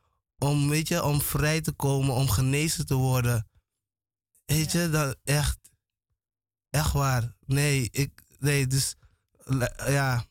om, 0.41 0.69
weet 0.69 0.89
je, 0.89 1.03
om 1.03 1.21
vrij 1.21 1.61
te 1.61 1.73
komen, 1.73 2.15
om 2.15 2.29
genezen 2.29 2.87
te 2.87 2.95
worden. 2.95 3.49
Weet 4.45 4.73
je, 4.73 4.91
dan 4.91 5.15
echt, 5.25 5.59
echt 6.71 6.93
waar. 6.93 7.35
Nee, 7.47 7.89
ik, 7.91 8.23
nee, 8.39 8.67
dus, 8.67 8.97
ja, 9.87 10.25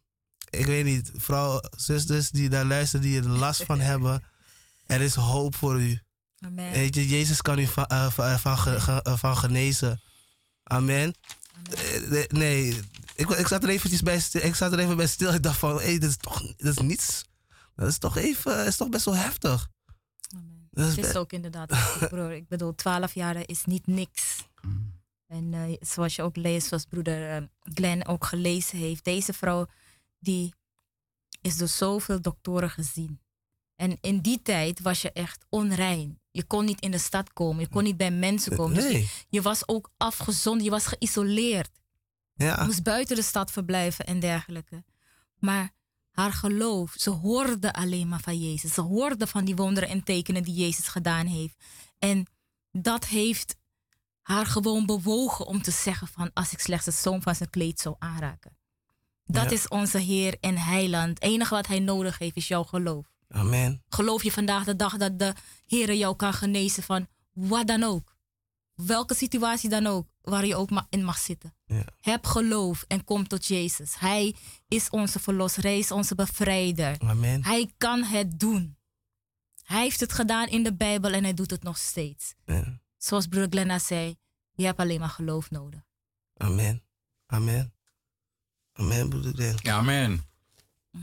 ik 0.49 0.65
weet 0.65 0.85
niet. 0.85 1.11
Vrouw, 1.15 1.61
zusters 1.77 2.29
die 2.29 2.49
daar 2.49 2.65
luisteren, 2.65 3.05
die 3.05 3.21
er 3.21 3.29
last 3.29 3.63
van 3.63 3.79
hebben, 3.91 4.23
er 4.85 5.01
is 5.01 5.15
hoop 5.15 5.55
voor 5.55 5.81
u. 5.81 6.01
Amen. 6.39 6.71
Weet 6.71 6.95
je, 6.95 7.07
Jezus 7.07 7.41
kan 7.41 7.59
u 7.59 7.67
van, 7.67 7.85
uh, 7.91 8.11
van, 8.11 8.39
van, 8.39 8.57
uh, 8.67 9.17
van, 9.17 9.37
genezen. 9.37 10.01
Amen. 10.63 11.15
Amen. 11.53 12.25
Nee, 12.27 12.79
ik, 13.15 13.29
ik 13.29 13.47
zat 13.47 13.63
er 13.63 13.69
eventjes 13.69 14.01
bij 14.01 14.19
stil. 14.19 14.41
Ik 14.41 14.55
zat 14.55 14.71
er 14.71 14.79
even 14.79 14.97
bij 14.97 15.07
stil. 15.07 15.33
Ik 15.33 15.43
dacht 15.43 15.57
van, 15.57 15.77
hé, 15.77 15.83
hey, 15.83 15.99
dat 15.99 16.09
is 16.09 16.17
toch 16.17 16.53
dat 16.57 16.77
is 16.77 16.81
niets. 16.81 17.23
Dat 17.75 17.87
is 17.87 17.97
toch 17.97 18.17
even, 18.17 18.65
is 18.65 18.75
toch 18.75 18.89
best 18.89 19.05
wel 19.05 19.15
heftig. 19.15 19.69
Amen. 20.35 20.67
Het 20.71 20.97
is, 20.97 21.15
ook 21.15 21.31
inderdaad, 21.31 21.97
broer. 22.09 22.31
Ik 22.31 22.47
bedoel, 22.47 22.75
twaalf 22.75 23.13
jaar 23.13 23.49
is 23.49 23.65
niet 23.65 23.87
niks. 23.87 24.47
Mm. 24.61 24.97
En 25.27 25.53
uh, 25.53 25.75
zoals 25.79 26.15
je 26.15 26.21
ook 26.21 26.35
leest, 26.35 26.67
zoals 26.67 26.85
broeder 26.85 27.41
uh, 27.41 27.47
Glenn 27.61 28.07
ook 28.07 28.25
gelezen 28.25 28.77
heeft, 28.77 29.03
deze 29.03 29.33
vrouw 29.33 29.67
die 30.19 30.53
is 31.41 31.57
door 31.57 31.67
zoveel 31.67 32.21
doktoren 32.21 32.69
gezien. 32.69 33.19
En 33.75 33.97
in 34.01 34.19
die 34.19 34.41
tijd 34.41 34.79
was 34.79 35.01
je 35.01 35.11
echt 35.11 35.45
onrein. 35.49 36.19
Je 36.31 36.43
kon 36.43 36.65
niet 36.65 36.81
in 36.81 36.91
de 36.91 36.97
stad 36.97 37.33
komen, 37.33 37.61
je 37.61 37.69
kon 37.69 37.83
niet 37.83 37.97
bij 37.97 38.11
mensen 38.11 38.55
komen. 38.55 38.77
Nee. 38.77 38.91
Dus 38.91 39.25
je, 39.29 39.41
was 39.41 39.67
ook 39.67 39.91
afgezond, 39.97 40.63
je 40.63 40.69
was 40.69 40.85
geïsoleerd. 40.85 41.79
Ja. 42.33 42.59
Je 42.59 42.65
moest 42.65 42.83
buiten 42.83 43.15
de 43.15 43.21
stad 43.21 43.51
verblijven 43.51 44.05
en 44.05 44.19
dergelijke. 44.19 44.83
Maar 45.39 45.71
haar 46.11 46.33
geloof, 46.33 46.93
ze 46.97 47.09
hoorde 47.09 47.73
alleen 47.73 48.07
maar 48.07 48.21
van 48.21 48.39
Jezus. 48.39 48.73
Ze 48.73 48.81
hoorde 48.81 49.27
van 49.27 49.45
die 49.45 49.55
wonderen 49.55 49.89
en 49.89 50.03
tekenen 50.03 50.43
die 50.43 50.53
Jezus 50.53 50.87
gedaan 50.87 51.25
heeft. 51.25 51.55
En 51.99 52.27
dat 52.71 53.05
heeft 53.05 53.55
haar 54.21 54.45
gewoon 54.45 54.85
bewogen 54.85 55.45
om 55.45 55.61
te 55.61 55.71
zeggen 55.71 56.07
van 56.07 56.31
als 56.33 56.51
ik 56.51 56.59
slechts 56.59 56.85
het 56.85 56.95
zoom 56.95 57.21
van 57.21 57.35
zijn 57.35 57.49
kleed 57.49 57.79
zou 57.79 57.95
aanraken. 57.99 58.57
Dat 59.25 59.51
is 59.51 59.67
onze 59.67 59.97
Heer 59.97 60.37
en 60.39 60.57
Heiland. 60.57 61.09
Het 61.09 61.21
enige 61.21 61.55
wat 61.55 61.67
hij 61.67 61.79
nodig 61.79 62.17
heeft 62.17 62.35
is 62.35 62.47
jouw 62.47 62.63
geloof. 62.63 63.05
Amen. 63.29 63.83
Geloof 63.89 64.23
je 64.23 64.31
vandaag 64.31 64.63
de 64.63 64.75
dag 64.75 64.97
dat 64.97 65.19
de 65.19 65.33
Heer 65.65 65.93
jou 65.93 66.15
kan 66.15 66.33
genezen 66.33 66.83
van 66.83 67.07
wat 67.33 67.67
dan 67.67 67.83
ook? 67.83 68.15
Welke 68.85 69.15
situatie 69.15 69.69
dan 69.69 69.85
ook, 69.85 70.07
waar 70.21 70.45
je 70.45 70.55
ook 70.55 70.69
in 70.89 71.03
mag 71.03 71.17
zitten. 71.17 71.53
Ja. 71.65 71.83
Heb 72.01 72.25
geloof 72.25 72.83
en 72.87 73.03
kom 73.03 73.27
tot 73.27 73.45
Jezus. 73.45 73.99
Hij 73.99 74.35
is 74.67 74.89
onze 74.89 75.19
verlosser, 75.19 75.63
hij 75.63 75.77
is 75.77 75.91
onze 75.91 76.15
bevrijder. 76.15 76.99
Amen. 76.99 77.43
Hij 77.43 77.73
kan 77.77 78.03
het 78.03 78.39
doen. 78.39 78.77
Hij 79.63 79.81
heeft 79.81 79.99
het 79.99 80.13
gedaan 80.13 80.47
in 80.47 80.63
de 80.63 80.75
Bijbel 80.75 81.11
en 81.11 81.23
hij 81.23 81.33
doet 81.33 81.51
het 81.51 81.63
nog 81.63 81.77
steeds. 81.77 82.33
Ja. 82.45 82.81
Zoals 82.97 83.27
broeder 83.27 83.49
Glenna 83.49 83.79
zei, 83.79 84.17
je 84.53 84.65
hebt 84.65 84.79
alleen 84.79 84.99
maar 84.99 85.09
geloof 85.09 85.49
nodig. 85.49 85.81
Amen. 86.37 86.83
Amen. 87.25 87.73
Amen, 88.73 89.09
broeder 89.09 89.33
Glenn. 89.33 89.67
Amen. 89.67 90.23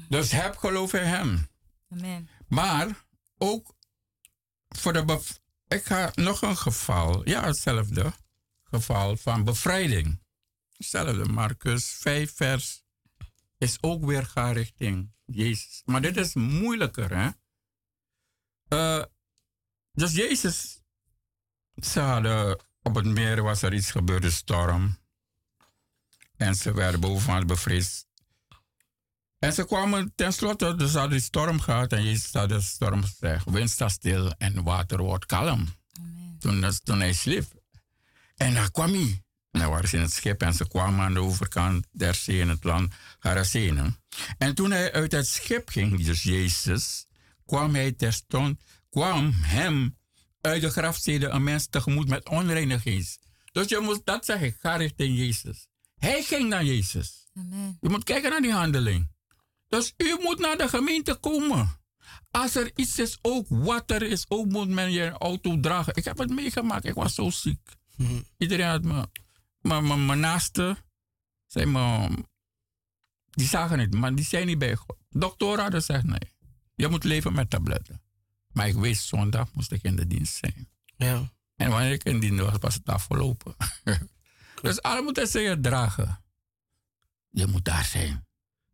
Dus 0.09 0.33
heb 0.33 0.57
geloof 0.57 0.93
in 0.93 1.03
hem. 1.03 1.49
Amen. 1.89 2.29
Maar 2.49 3.05
ook 3.39 3.75
voor 4.69 4.93
de. 4.93 5.21
Ik 5.69 5.85
ga 5.85 6.13
nog 6.15 6.43
een 6.43 6.57
geval. 6.57 7.29
Ja, 7.29 7.45
hetzelfde 7.45 8.13
geval 8.63 9.17
van 9.17 9.45
bevrijding. 9.45 10.23
Hetzelfde, 10.77 11.25
Marcus 11.25 11.93
5, 11.93 12.35
vers. 12.35 12.85
Is 13.59 13.83
ook 13.83 14.05
weer 14.05 14.27
gaan 14.27 14.53
richting 14.53 15.13
Jezus. 15.25 15.83
Maar 15.85 16.01
dit 16.01 16.17
is 16.17 16.35
moeilijker, 16.35 17.17
hè? 17.17 17.31
Uh, 18.69 19.05
dus 19.93 20.13
Jezus. 20.13 20.83
Ze 21.75 22.01
hadden. 22.01 22.65
Op 22.83 22.95
het 22.95 23.05
meer 23.05 23.43
was 23.43 23.63
er 23.63 23.75
iets 23.75 23.91
gebeurd, 23.91 24.25
een 24.25 24.33
storm. 24.33 24.99
En 26.37 26.55
ze 26.55 26.73
werden 26.73 27.01
bovenaan 27.01 27.47
bevreesd 27.47 28.06
en 29.39 29.53
ze 29.53 29.65
kwamen 29.65 30.13
tenslotte, 30.15 30.75
dus 30.75 30.93
hadden 30.93 31.11
die 31.11 31.21
storm 31.21 31.61
gehad 31.61 31.93
en 31.93 32.05
Jezus 32.05 32.33
had 32.33 32.49
de 32.49 32.61
storm 32.61 33.03
gezegd, 33.03 33.51
wind 33.51 33.71
staat 33.71 33.91
stil 33.91 34.35
en 34.39 34.63
water 34.63 35.03
wordt 35.03 35.27
kalm. 35.27 35.69
Toen, 36.39 36.65
toen 36.85 37.01
hij 37.01 37.13
sliep. 37.13 37.53
En 38.37 38.55
dan 38.55 38.71
kwam 38.71 38.93
hij. 38.93 39.23
En 39.51 39.61
dan 39.61 39.71
waren 39.71 39.89
ze 39.89 39.97
in 39.97 40.03
het 40.03 40.13
schip 40.13 40.43
en 40.43 40.55
ze 40.55 40.69
kwamen 40.69 41.05
aan 41.05 41.15
de 41.15 41.21
overkant 41.21 41.87
der 41.91 42.15
zee 42.15 42.39
in 42.39 42.49
het 42.49 42.65
land. 42.65 42.95
En 44.39 44.55
toen 44.55 44.71
hij 44.71 44.93
uit 44.93 45.13
het 45.13 45.27
schip 45.27 45.69
ging, 45.69 46.05
dus 46.05 46.23
Jezus, 46.23 47.07
kwam 47.47 47.75
hij 47.75 47.93
terstond, 47.93 48.61
kwam 48.91 49.33
hem 49.33 49.97
uit 50.41 50.61
de 50.61 50.71
grafsteden 50.71 51.35
een 51.35 51.45
mens 51.45 51.67
tegemoet 51.67 52.09
met 52.09 52.29
onreine 52.29 52.79
geest. 52.79 53.19
Dus 53.53 53.69
je 53.69 53.79
moet 53.79 54.01
dat 54.05 54.25
zeggen, 54.25 54.57
ga 54.59 54.77
richting 54.77 55.19
Jezus. 55.19 55.69
Hij 55.95 56.23
ging 56.23 56.49
naar 56.49 56.65
Jezus. 56.65 57.29
Amen. 57.35 57.77
Je 57.81 57.89
moet 57.89 58.05
kijken 58.05 58.31
naar 58.31 58.41
die 58.41 58.53
handeling. 58.53 59.15
Dus 59.77 59.95
u 59.97 60.19
moet 60.23 60.39
naar 60.39 60.57
de 60.57 60.69
gemeente 60.69 61.15
komen. 61.15 61.81
Als 62.31 62.55
er 62.55 62.71
iets 62.75 62.99
is, 62.99 63.19
ook 63.23 63.47
water 63.49 64.03
is, 64.03 64.25
ook 64.29 64.47
moet 64.47 64.69
men 64.69 64.93
je 64.93 65.11
auto 65.11 65.61
dragen. 65.61 65.95
Ik 65.95 66.05
heb 66.05 66.19
het 66.19 66.31
meegemaakt, 66.31 66.85
ik 66.85 66.95
was 66.95 67.15
zo 67.15 67.31
ziek. 67.31 67.61
Mhm. 67.97 68.23
Iedereen 68.39 68.69
had 68.69 68.83
me, 69.61 69.97
mijn 69.97 70.21
naaste, 70.21 70.77
zei 71.47 71.67
me, 71.67 72.09
die 73.31 73.47
zagen 73.47 73.79
het, 73.79 73.95
maar 73.95 74.15
die 74.15 74.25
zijn 74.25 74.47
niet 74.47 74.59
bij 74.59 74.75
God. 74.75 74.97
Dokter 75.11 75.47
hadden 75.47 75.73
gezegd, 75.73 76.05
nee, 76.05 76.33
je 76.75 76.89
moet 76.89 77.05
leven 77.05 77.33
met 77.33 77.51
tabletten. 77.51 78.03
Maar 78.53 78.69
ik 78.69 78.75
wist, 78.75 79.07
zondag 79.07 79.53
moest 79.53 79.73
ik 79.73 79.83
in 79.83 79.97
de 79.97 80.07
dienst 80.07 80.37
zijn. 80.37 80.69
Ja. 80.97 81.33
En 81.57 81.71
wanneer 81.71 81.93
ik 81.93 82.03
in 82.03 82.21
dienst 82.21 82.43
was, 82.43 82.57
was 82.61 82.75
het 82.75 82.89
afgelopen. 82.89 83.57
dus 84.63 84.83
alle 84.83 85.03
moeten 85.03 85.27
ze 85.27 85.39
je 85.39 85.61
dragen. 85.61 86.25
Je 87.31 87.47
moet 87.47 87.65
daar 87.65 87.85
zijn. 87.85 88.26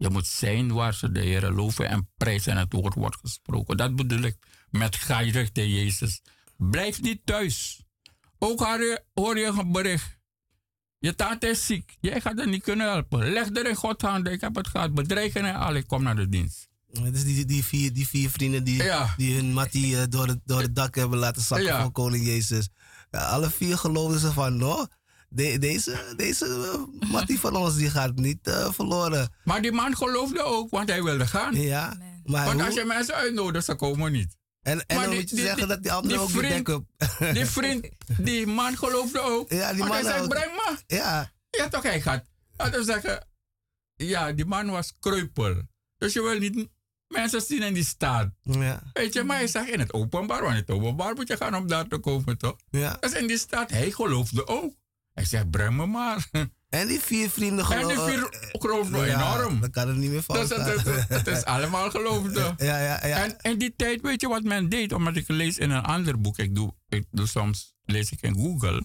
Je 0.03 0.11
moet 0.11 0.27
zijn 0.27 0.73
waar 0.73 0.95
ze 0.95 1.13
de 1.13 1.21
Heer 1.21 1.51
loven 1.51 1.89
en 1.89 2.11
prijzen 2.17 2.53
en 2.53 2.59
het 2.59 2.73
woord 2.73 2.95
wordt 2.95 3.17
gesproken. 3.21 3.77
Dat 3.77 3.97
bedoel 3.97 4.23
ik 4.23 4.37
met 4.71 4.97
ga 4.97 5.19
je 5.21 5.51
Jezus. 5.53 6.23
Blijf 6.57 7.01
niet 7.01 7.21
thuis. 7.25 7.83
Ook 8.39 8.61
hoor 9.15 9.39
je 9.39 9.47
een 9.47 9.73
bericht. 9.73 10.19
Je 10.99 11.15
tante 11.15 11.47
is 11.47 11.67
ziek. 11.67 11.97
Jij 12.01 12.21
gaat 12.21 12.39
er 12.39 12.49
niet 12.49 12.63
kunnen 12.63 12.87
helpen. 12.87 13.33
Leg 13.33 13.49
er 13.49 13.69
in 13.69 13.75
God 13.75 14.03
handen. 14.03 14.33
Ik 14.33 14.41
heb 14.41 14.55
het 14.55 14.69
gehad. 14.69 14.95
Bedreigen 14.95 15.45
en 15.45 15.55
al. 15.55 15.75
Ik 15.75 15.87
kom 15.87 16.03
naar 16.03 16.17
de 16.17 16.29
dienst. 16.29 16.69
Het 16.93 17.15
is 17.15 17.25
die, 17.25 17.45
die, 17.45 17.65
vier, 17.65 17.93
die 17.93 18.09
vier 18.09 18.31
vrienden 18.31 18.65
die, 18.65 18.83
die 19.17 19.35
hun 19.35 19.53
mattie 19.53 19.95
uh, 19.95 20.03
door, 20.09 20.27
het, 20.27 20.41
door 20.45 20.61
het 20.61 20.75
dak 20.75 20.95
hebben 20.95 21.19
laten 21.19 21.43
zakken 21.43 21.67
ja. 21.67 21.81
van 21.81 21.93
koning 21.93 22.25
Jezus. 22.25 22.69
Ja, 23.11 23.19
alle 23.19 23.51
vier 23.51 23.79
geloven 23.79 24.19
ze 24.19 24.33
van, 24.33 24.57
no, 24.57 24.87
de, 25.35 25.59
deze 25.59 26.15
deze 26.17 26.47
uh, 27.01 27.11
Mattie 27.11 27.41
van 27.45 27.57
ons 27.57 27.77
die 27.77 27.91
gaat 27.91 28.15
niet 28.17 28.49
uh, 28.49 28.73
verloren. 28.73 29.33
Maar 29.45 29.63
die 29.63 29.73
man 29.73 29.97
geloofde 29.97 30.43
ook, 30.43 30.71
want 30.71 30.89
hij 30.89 31.03
wilde 31.03 31.27
gaan. 31.27 31.55
Ja, 31.55 31.97
maar 32.25 32.47
want 32.47 32.63
als 32.63 32.75
je 32.75 32.85
mensen 32.85 33.15
uitnodigt, 33.15 33.65
ze 33.65 33.75
komen 33.75 34.13
niet. 34.13 34.37
En, 34.63 34.87
en 34.87 34.97
dan 34.97 35.11
die, 35.11 35.19
moet 35.19 35.31
je 35.31 35.37
die, 35.37 35.45
zeggen 35.45 35.69
dat 35.69 35.83
die 35.83 35.93
anderen 35.93 36.21
ook 36.21 36.31
vriend, 36.31 36.67
die 36.67 37.33
Die 37.33 37.47
vriend, 37.59 37.89
die 38.19 38.47
man 38.47 38.77
geloofde 38.77 39.21
ook. 39.21 39.51
Ja, 39.51 39.73
die 39.73 39.79
man 39.79 39.93
hij 39.93 40.03
zei, 40.03 40.29
breng 40.29 40.53
me. 40.53 40.77
Ja. 40.87 41.33
Ja, 41.51 41.69
toch, 41.69 41.83
hij 41.83 42.01
gaat. 42.01 42.25
Laten 42.57 42.79
we 42.79 42.85
zeggen, 42.85 43.27
ja, 43.95 44.33
die 44.33 44.45
man 44.45 44.71
was 44.71 44.93
kreupel. 45.01 45.63
Dus 45.99 46.13
je 46.13 46.23
wil 46.23 46.39
niet 46.39 46.69
mensen 47.09 47.41
zien 47.41 47.63
in 47.63 47.75
die 47.75 47.85
staat. 47.85 48.31
Ja. 48.43 48.83
Weet 48.93 49.13
je, 49.13 49.23
maar 49.23 49.37
hij 49.37 49.47
zegt 49.47 49.69
in 49.69 49.79
het 49.79 49.93
openbaar, 49.93 50.41
want 50.43 50.53
in 50.53 50.61
het 50.61 50.71
openbaar 50.71 51.15
moet 51.15 51.29
je 51.29 51.37
gaan 51.37 51.57
om 51.57 51.69
daar 51.69 51.89
te 51.89 51.99
komen, 51.99 52.39
toch? 52.39 52.57
Ja. 52.71 52.97
Dus 53.01 53.13
in 53.13 53.27
die 53.27 53.39
staat, 53.39 53.71
hij 53.71 53.91
geloofde 53.91 54.47
ook. 54.47 54.75
Hij 55.15 55.25
zegt, 55.25 55.51
breng 55.51 55.77
me 55.77 55.87
maar. 55.87 56.29
En 56.69 56.87
die 56.87 57.01
vier 57.01 57.31
vrienden 57.31 57.65
geloven. 57.65 57.91
En 57.91 58.07
die 58.07 58.15
vier 58.15 58.51
geloven 58.53 59.05
enorm. 59.05 59.61
Dan 59.61 59.71
kan 59.71 59.89
het 59.89 59.97
niet 59.97 60.11
meer 60.11 60.23
fout 60.23 60.49
dus 60.49 60.59
het, 60.59 60.85
het, 60.85 61.09
het, 61.09 61.27
is 61.27 61.45
allemaal 61.55 61.91
geloofde. 61.91 62.55
Ja, 62.57 62.79
ja, 62.79 63.07
ja. 63.07 63.25
En 63.25 63.37
in 63.41 63.59
die 63.59 63.75
tijd, 63.77 64.01
weet 64.01 64.21
je 64.21 64.29
wat 64.29 64.43
men 64.43 64.69
deed? 64.69 64.93
Omdat 64.93 65.17
ik 65.17 65.29
lees 65.29 65.59
in 65.59 65.71
een 65.71 65.83
ander 65.83 66.21
boek. 66.21 66.39
Ik 66.39 66.55
doe, 66.55 66.75
ik 66.89 67.05
doe 67.11 67.27
soms, 67.27 67.75
lees 67.85 68.11
ik 68.11 68.23
in 68.23 68.35
Google. 68.35 68.83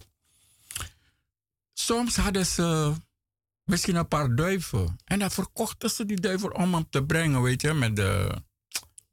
Soms 1.74 2.16
hadden 2.16 2.46
ze 2.46 2.94
misschien 3.63 3.96
een 3.96 4.08
paar 4.08 4.36
duiven. 4.36 5.00
En 5.06 5.20
dan 5.20 5.32
verkochten 5.32 5.90
ze 5.90 6.06
die 6.06 6.20
duiven 6.20 6.56
om 6.56 6.74
hem 6.74 6.90
te 6.90 7.04
brengen, 7.04 7.42
weet 7.42 7.62
je, 7.62 7.74
met 7.74 7.96
de, 7.96 8.42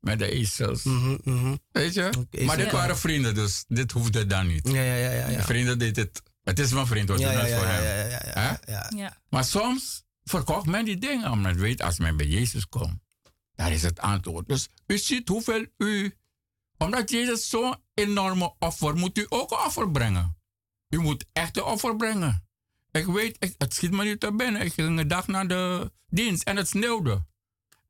met 0.00 0.18
de 0.18 0.30
ezels. 0.30 0.82
Mhm, 0.82 1.16
mhm. 1.24 1.56
Weet 1.70 1.94
je? 1.94 2.10
Maar 2.44 2.56
dit 2.56 2.70
waren 2.70 2.98
vrienden, 2.98 3.34
dus 3.34 3.64
dit 3.68 3.92
hoefde 3.92 4.26
dan 4.26 4.46
niet. 4.46 4.68
Ja, 4.68 4.82
ja, 4.82 4.94
ja, 4.94 5.10
ja. 5.10 5.28
ja. 5.28 5.36
De 5.36 5.42
vrienden 5.42 5.78
deed 5.78 5.96
het. 5.96 6.22
Het 6.44 6.58
is 6.58 6.72
mijn 6.72 6.86
vriend, 6.86 7.08
wat 7.08 7.18
Ja, 7.20 7.30
ja, 7.32 7.38
voor 7.38 7.66
ja, 7.66 7.72
hem. 7.72 7.84
ja, 7.84 7.94
ja, 7.94 8.20
ja, 8.34 8.40
Hè? 8.66 8.72
ja. 8.72 8.90
Ja. 8.96 9.16
Maar 9.28 9.44
soms 9.44 10.04
verkocht 10.24 10.66
men 10.66 10.84
die 10.84 10.98
dingen, 10.98 11.30
omdat 11.30 11.52
men 11.52 11.62
weet, 11.62 11.82
als 11.82 11.98
men 11.98 12.16
bij 12.16 12.26
Jezus 12.26 12.68
komt, 12.68 12.98
daar 13.54 13.72
is 13.72 13.82
het 13.82 14.00
antwoord. 14.00 14.48
Dus 14.48 14.68
u 14.86 14.98
ziet 14.98 15.28
hoeveel 15.28 15.66
u, 15.78 16.16
omdat 16.78 17.10
Jezus 17.10 17.48
zo'n 17.48 17.76
enorme 17.94 18.54
offer, 18.58 18.94
moet 18.94 19.18
u 19.18 19.26
ook 19.28 19.50
een 19.50 19.58
offer 19.66 19.90
brengen. 19.90 20.36
U 20.88 20.98
moet 21.00 21.24
echt 21.32 21.56
een 21.56 21.62
offer 21.62 21.96
brengen. 21.96 22.46
Ik 22.90 23.06
weet, 23.06 23.36
ik, 23.38 23.54
het 23.58 23.74
schiet 23.74 23.90
me 23.90 24.04
niet 24.04 24.20
te 24.20 24.32
binnen. 24.34 24.62
Ik 24.62 24.72
ging 24.72 24.98
een 24.98 25.08
dag 25.08 25.26
naar 25.26 25.48
de 25.48 25.92
dienst 26.08 26.42
en 26.42 26.56
het 26.56 26.68
sneeuwde. 26.68 27.26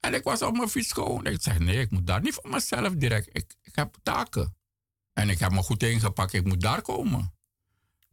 En 0.00 0.14
ik 0.14 0.22
was 0.24 0.42
op 0.42 0.56
mijn 0.56 0.68
fiets 0.68 0.92
gewoon. 0.92 1.26
Ik 1.26 1.42
zei, 1.42 1.58
nee, 1.58 1.80
ik 1.80 1.90
moet 1.90 2.06
daar 2.06 2.20
niet 2.20 2.34
voor 2.34 2.50
mezelf 2.50 2.94
direct. 2.94 3.28
Ik, 3.32 3.54
ik 3.62 3.76
heb 3.76 3.96
taken. 4.02 4.56
En 5.12 5.30
ik 5.30 5.38
heb 5.38 5.50
me 5.52 5.62
goed 5.62 5.82
ingepakt, 5.82 6.32
ik 6.32 6.44
moet 6.44 6.60
daar 6.60 6.82
komen. 6.82 7.34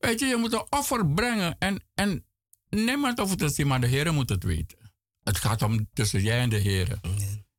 Weet 0.01 0.19
je, 0.19 0.25
je 0.25 0.35
moet 0.37 0.53
een 0.53 0.65
offer 0.69 1.07
brengen. 1.13 1.55
En, 1.59 1.83
en 1.93 2.25
niemand 2.69 3.19
hoeft 3.19 3.39
het 3.39 3.55
zien, 3.55 3.67
maar 3.67 3.81
de 3.81 3.87
Heer 3.87 4.13
moet 4.13 4.29
het 4.29 4.43
weten. 4.43 4.77
Het 5.23 5.37
gaat 5.37 5.61
om 5.61 5.89
tussen 5.93 6.21
jij 6.21 6.39
en 6.39 6.49
de 6.49 6.57
Heer. 6.57 6.99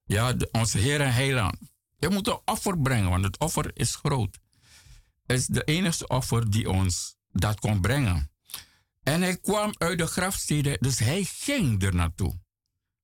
Ja, 0.04 0.32
de- 0.32 0.48
onze 0.52 0.78
Heer 0.78 1.00
en 1.00 1.12
Heiland. 1.12 1.56
Je 1.96 2.08
moet 2.08 2.26
een 2.26 2.40
offer 2.44 2.78
brengen, 2.78 3.10
want 3.10 3.24
het 3.24 3.38
offer 3.38 3.70
is 3.74 3.94
groot. 3.94 4.38
Het 5.26 5.38
is 5.38 5.46
de 5.46 5.64
enige 5.64 6.06
offer 6.08 6.50
die 6.50 6.70
ons 6.70 7.16
dat 7.32 7.60
kon 7.60 7.80
brengen. 7.80 8.30
En 9.02 9.22
hij 9.22 9.36
kwam 9.36 9.74
uit 9.78 9.98
de 9.98 10.06
grafsteden, 10.06 10.76
dus 10.80 10.98
hij 10.98 11.24
ging 11.24 11.82
er 11.82 11.94
naartoe. 11.94 12.40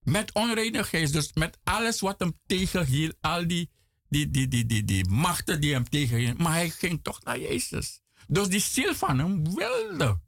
Met 0.01 0.33
onreine 0.35 0.85
geest, 0.85 1.13
dus 1.13 1.33
met 1.33 1.59
alles 1.65 2.01
wat 2.01 2.19
hem 2.19 2.39
tegenhield, 2.47 3.17
al 3.21 3.47
die, 3.47 3.71
die, 4.09 4.31
die, 4.31 4.49
die, 4.49 4.67
die, 4.67 4.85
die 4.85 5.09
machten 5.09 5.61
die 5.61 5.73
hem 5.73 5.89
tegenhielden. 5.89 6.43
Maar 6.43 6.53
hij 6.53 6.71
ging 6.71 7.03
toch 7.03 7.23
naar 7.25 7.39
Jezus. 7.39 8.01
Dus 8.29 8.49
die 8.49 8.61
ziel 8.61 8.95
van 8.95 9.19
hem 9.19 9.55
wilde 9.55 10.21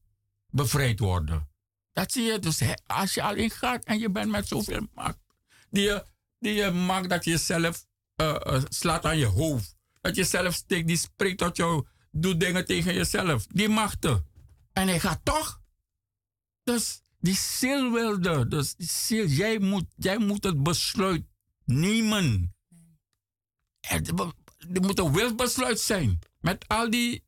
bevrijd 0.50 0.98
worden. 0.98 1.48
Dat 1.92 2.12
zie 2.12 2.22
je 2.22 2.38
dus 2.38 2.62
als 2.86 3.14
je 3.14 3.22
alleen 3.22 3.50
gaat 3.50 3.84
en 3.84 3.98
je 3.98 4.10
bent 4.10 4.30
met 4.30 4.48
zoveel 4.48 4.86
macht. 4.94 5.18
Die 5.70 5.82
je, 5.82 6.06
die 6.38 6.54
je 6.54 6.70
maakt 6.70 7.08
dat 7.08 7.24
je 7.24 7.30
jezelf 7.30 7.86
eh, 8.16 8.36
eh, 8.54 8.62
slaat 8.68 9.04
aan 9.04 9.18
je 9.18 9.26
hoofd. 9.26 9.76
Dat 10.00 10.16
je 10.16 10.24
zelf 10.24 10.54
steekt, 10.54 10.86
die 10.86 10.96
spreekt 10.96 11.38
tot 11.38 11.56
jou, 11.56 11.86
doet 12.10 12.40
dingen 12.40 12.64
tegen 12.64 12.94
jezelf. 12.94 13.46
Die 13.46 13.68
machten. 13.68 14.26
En 14.72 14.88
hij 14.88 15.00
gaat 15.00 15.20
toch. 15.24 15.60
Dus 16.62 17.00
die 17.18 17.36
ziel 17.36 17.92
wilde. 17.92 18.48
Dus 18.48 18.74
die 18.74 18.88
ziel, 18.88 19.26
jij 19.26 19.58
moet, 19.58 19.86
jij 19.96 20.18
moet 20.18 20.44
het 20.44 20.62
besluit 20.62 21.24
nemen. 21.64 22.54
Er 23.80 24.02
er 24.74 24.80
moet 24.80 24.98
een 24.98 25.12
wilsbesluit 25.12 25.80
zijn. 25.80 26.18
Met 26.40 26.68
al 26.68 26.90
die. 26.90 27.24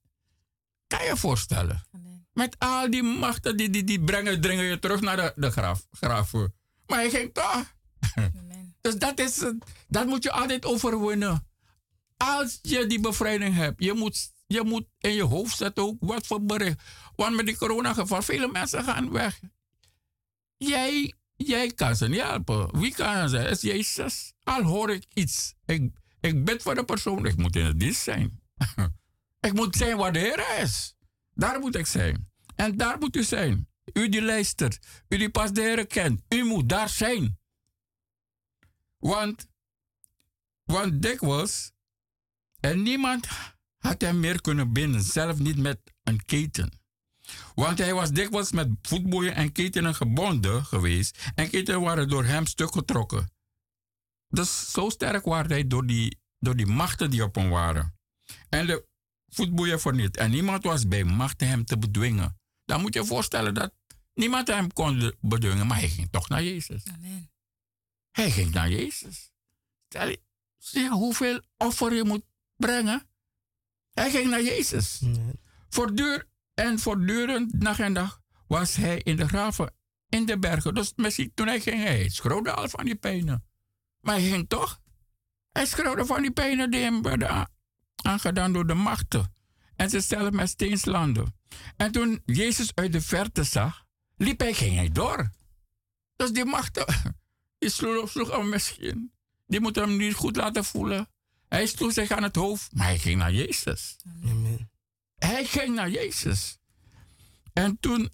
Kan 0.92 1.04
je 1.04 1.10
je 1.10 1.16
voorstellen? 1.16 1.86
Amen. 1.92 2.26
Met 2.32 2.58
al 2.58 2.90
die 2.90 3.02
machten 3.02 3.56
die, 3.56 3.70
die, 3.70 3.84
die 3.84 4.00
brengen, 4.00 4.40
dringen 4.40 4.64
je 4.64 4.78
terug 4.78 5.00
naar 5.00 5.16
de, 5.16 5.32
de 5.36 5.50
graf, 5.50 5.86
graven. 5.90 6.54
Maar 6.86 6.98
hij 6.98 7.10
ging 7.10 7.34
toch. 7.34 7.74
Dus 8.80 8.94
dat, 8.94 9.20
is, 9.20 9.44
dat 9.88 10.06
moet 10.06 10.22
je 10.22 10.32
altijd 10.32 10.64
overwinnen. 10.64 11.46
Als 12.16 12.58
je 12.62 12.86
die 12.86 13.00
bevrijding 13.00 13.54
hebt, 13.54 13.84
je 13.84 13.92
moet, 13.92 14.32
je 14.46 14.62
moet 14.62 14.84
in 14.98 15.12
je 15.12 15.22
hoofd 15.22 15.56
zetten 15.56 15.82
ook 15.82 15.96
wat 16.00 16.26
voor 16.26 16.42
bericht. 16.42 16.82
Want 17.16 17.36
met 17.36 17.46
die 17.46 17.56
coronageval, 17.56 18.22
vele 18.22 18.48
mensen 18.48 18.84
gaan 18.84 19.10
weg. 19.10 19.40
Jij, 20.56 21.14
jij 21.36 21.70
kan 21.70 21.96
ze 21.96 22.08
niet 22.08 22.22
helpen. 22.22 22.78
Wie 22.78 22.94
kan 22.94 23.28
ze? 23.28 23.38
Is 23.38 23.60
Jezus. 23.60 24.32
Al 24.42 24.62
hoor 24.62 24.90
ik 24.90 25.04
iets. 25.14 25.54
Ik, 25.66 25.90
ik 26.20 26.44
bid 26.44 26.62
voor 26.62 26.74
de 26.74 26.84
persoon. 26.84 27.26
Ik 27.26 27.36
moet 27.36 27.56
in 27.56 27.64
het 27.64 27.80
dienst 27.80 28.02
zijn. 28.02 28.40
ik 29.46 29.52
moet 29.52 29.76
zijn 29.76 29.96
waar 29.96 30.12
de 30.12 30.18
Heer 30.18 30.62
is. 30.62 30.94
Daar 31.34 31.60
moet 31.60 31.76
ik 31.76 31.86
zijn. 31.86 32.30
En 32.56 32.76
daar 32.76 32.98
moet 32.98 33.16
u 33.16 33.22
zijn. 33.22 33.68
U 33.92 34.08
die 34.08 34.22
luistert. 34.22 35.04
U 35.08 35.16
die 35.16 35.30
pas 35.30 35.52
de 35.52 35.60
Heer 35.60 35.86
kent. 35.86 36.22
U 36.28 36.44
moet 36.44 36.68
daar 36.68 36.88
zijn. 36.88 37.38
Want, 38.98 39.48
want 40.62 41.02
dikwijls, 41.02 41.72
en 42.60 42.82
niemand 42.82 43.28
had 43.78 44.00
hem 44.00 44.20
meer 44.20 44.40
kunnen 44.40 44.72
binden, 44.72 45.02
zelf 45.02 45.38
niet 45.38 45.58
met 45.58 45.80
een 46.02 46.24
keten. 46.24 46.80
Want 47.54 47.78
hij 47.78 47.94
was 47.94 48.10
dikwijls 48.10 48.52
met 48.52 48.68
voetboeien 48.82 49.34
en 49.34 49.52
ketenen 49.52 49.94
gebonden 49.94 50.64
geweest, 50.64 51.30
en 51.34 51.50
ketenen 51.50 51.80
waren 51.80 52.08
door 52.08 52.24
hem 52.24 52.46
stuk 52.46 52.72
getrokken. 52.72 53.30
Dus 54.28 54.70
zo 54.70 54.88
sterk 54.88 55.24
was 55.24 55.46
hij 55.46 55.66
door 55.66 55.86
die, 55.86 56.20
door 56.38 56.56
die 56.56 56.66
machten 56.66 57.10
die 57.10 57.22
op 57.22 57.34
hem 57.34 57.48
waren. 57.48 57.98
En 58.48 58.66
de 58.66 58.86
voetboeien 59.34 59.80
verniet. 59.80 60.16
En 60.16 60.30
niemand 60.30 60.64
was 60.64 60.88
bij 60.88 61.04
machten 61.04 61.48
hem 61.48 61.64
te 61.64 61.78
bedwingen. 61.78 62.38
Dan 62.64 62.80
moet 62.80 62.94
je 62.94 63.00
je 63.00 63.06
voorstellen 63.06 63.54
dat 63.54 63.74
niemand 64.14 64.48
hem 64.48 64.72
kon 64.72 65.14
bedwingen, 65.20 65.66
maar 65.66 65.78
hij 65.78 65.88
ging 65.88 66.08
toch 66.10 66.28
naar 66.28 66.42
Jezus. 66.42 66.84
Amen. 66.86 67.30
Hij 68.10 68.30
ging 68.30 68.52
naar 68.52 68.70
Jezus. 68.70 69.32
Stel 69.88 70.08
je, 70.08 70.20
zie 70.58 70.82
je 70.82 70.90
hoeveel 70.90 71.40
offer 71.56 71.94
je 71.94 72.04
moet 72.04 72.24
brengen? 72.56 73.02
Hij 73.92 74.10
ging 74.10 74.30
naar 74.30 74.42
Jezus. 74.42 75.02
Voortdurend 75.68 76.24
en 76.54 76.78
voortdurend, 76.78 77.60
dag 77.60 77.78
en 77.78 77.92
dag, 77.92 78.20
was 78.46 78.76
hij 78.76 78.98
in 78.98 79.16
de 79.16 79.28
graven, 79.28 79.74
in 80.08 80.26
de 80.26 80.38
bergen. 80.38 80.74
Dus 80.74 80.92
misschien 80.96 81.32
toen 81.34 81.46
hij 81.46 81.60
ging, 81.60 81.82
hij 81.82 82.08
schroefde 82.08 82.52
al 82.52 82.68
van 82.68 82.84
die 82.84 82.94
pijnen. 82.94 83.44
Maar 84.00 84.14
hij 84.14 84.28
ging 84.28 84.48
toch. 84.48 84.80
Hij 85.52 85.66
schroefde 85.66 86.06
van 86.06 86.22
die 86.22 86.32
pijnen 86.32 86.70
die 86.70 86.80
hem 86.80 87.02
werden 87.02 87.28
aangedaan 88.02 88.52
door 88.52 88.66
de 88.66 88.74
machten. 88.74 89.34
En 89.76 89.90
ze 89.90 90.00
zelf 90.00 90.30
met 90.30 90.48
steenslanden. 90.48 91.34
En 91.76 91.92
toen 91.92 92.22
Jezus 92.24 92.74
uit 92.74 92.92
de 92.92 93.00
verte 93.00 93.44
zag, 93.44 93.84
liep 94.16 94.40
hij, 94.40 94.54
ging 94.54 94.76
hij 94.76 94.88
door. 94.88 95.30
Dus 96.16 96.32
die 96.32 96.44
machten, 96.44 96.86
die 97.58 97.70
sloeg, 97.70 98.10
sloeg 98.10 98.30
hem 98.30 98.48
misschien. 98.48 99.12
Die 99.46 99.60
moeten 99.60 99.82
hem 99.82 99.96
niet 99.96 100.14
goed 100.14 100.36
laten 100.36 100.64
voelen. 100.64 101.08
Hij 101.48 101.66
sloeg 101.66 101.92
zich 101.92 102.10
aan 102.10 102.22
het 102.22 102.36
hoofd, 102.36 102.74
maar 102.74 102.86
hij 102.86 102.98
ging 102.98 103.18
naar 103.18 103.32
Jezus. 103.32 103.96
Amen. 104.24 104.70
Hij 105.14 105.44
ging 105.44 105.74
naar 105.74 105.90
Jezus. 105.90 106.58
En 107.52 107.80
toen 107.80 108.10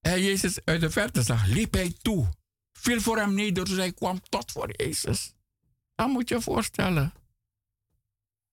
hij 0.00 0.22
Jezus 0.22 0.64
uit 0.64 0.80
de 0.80 0.90
verte 0.90 1.22
zag, 1.22 1.46
liep 1.46 1.72
hij 1.74 1.94
toe. 2.02 2.28
Viel 2.72 3.00
voor 3.00 3.16
hem 3.18 3.34
neder, 3.34 3.64
dus 3.64 3.76
hij 3.76 3.92
kwam 3.92 4.20
tot 4.28 4.52
voor 4.52 4.72
Jezus. 4.76 5.34
Dat 5.94 6.08
moet 6.08 6.28
je 6.28 6.34
je 6.34 6.40
voorstellen. 6.40 7.12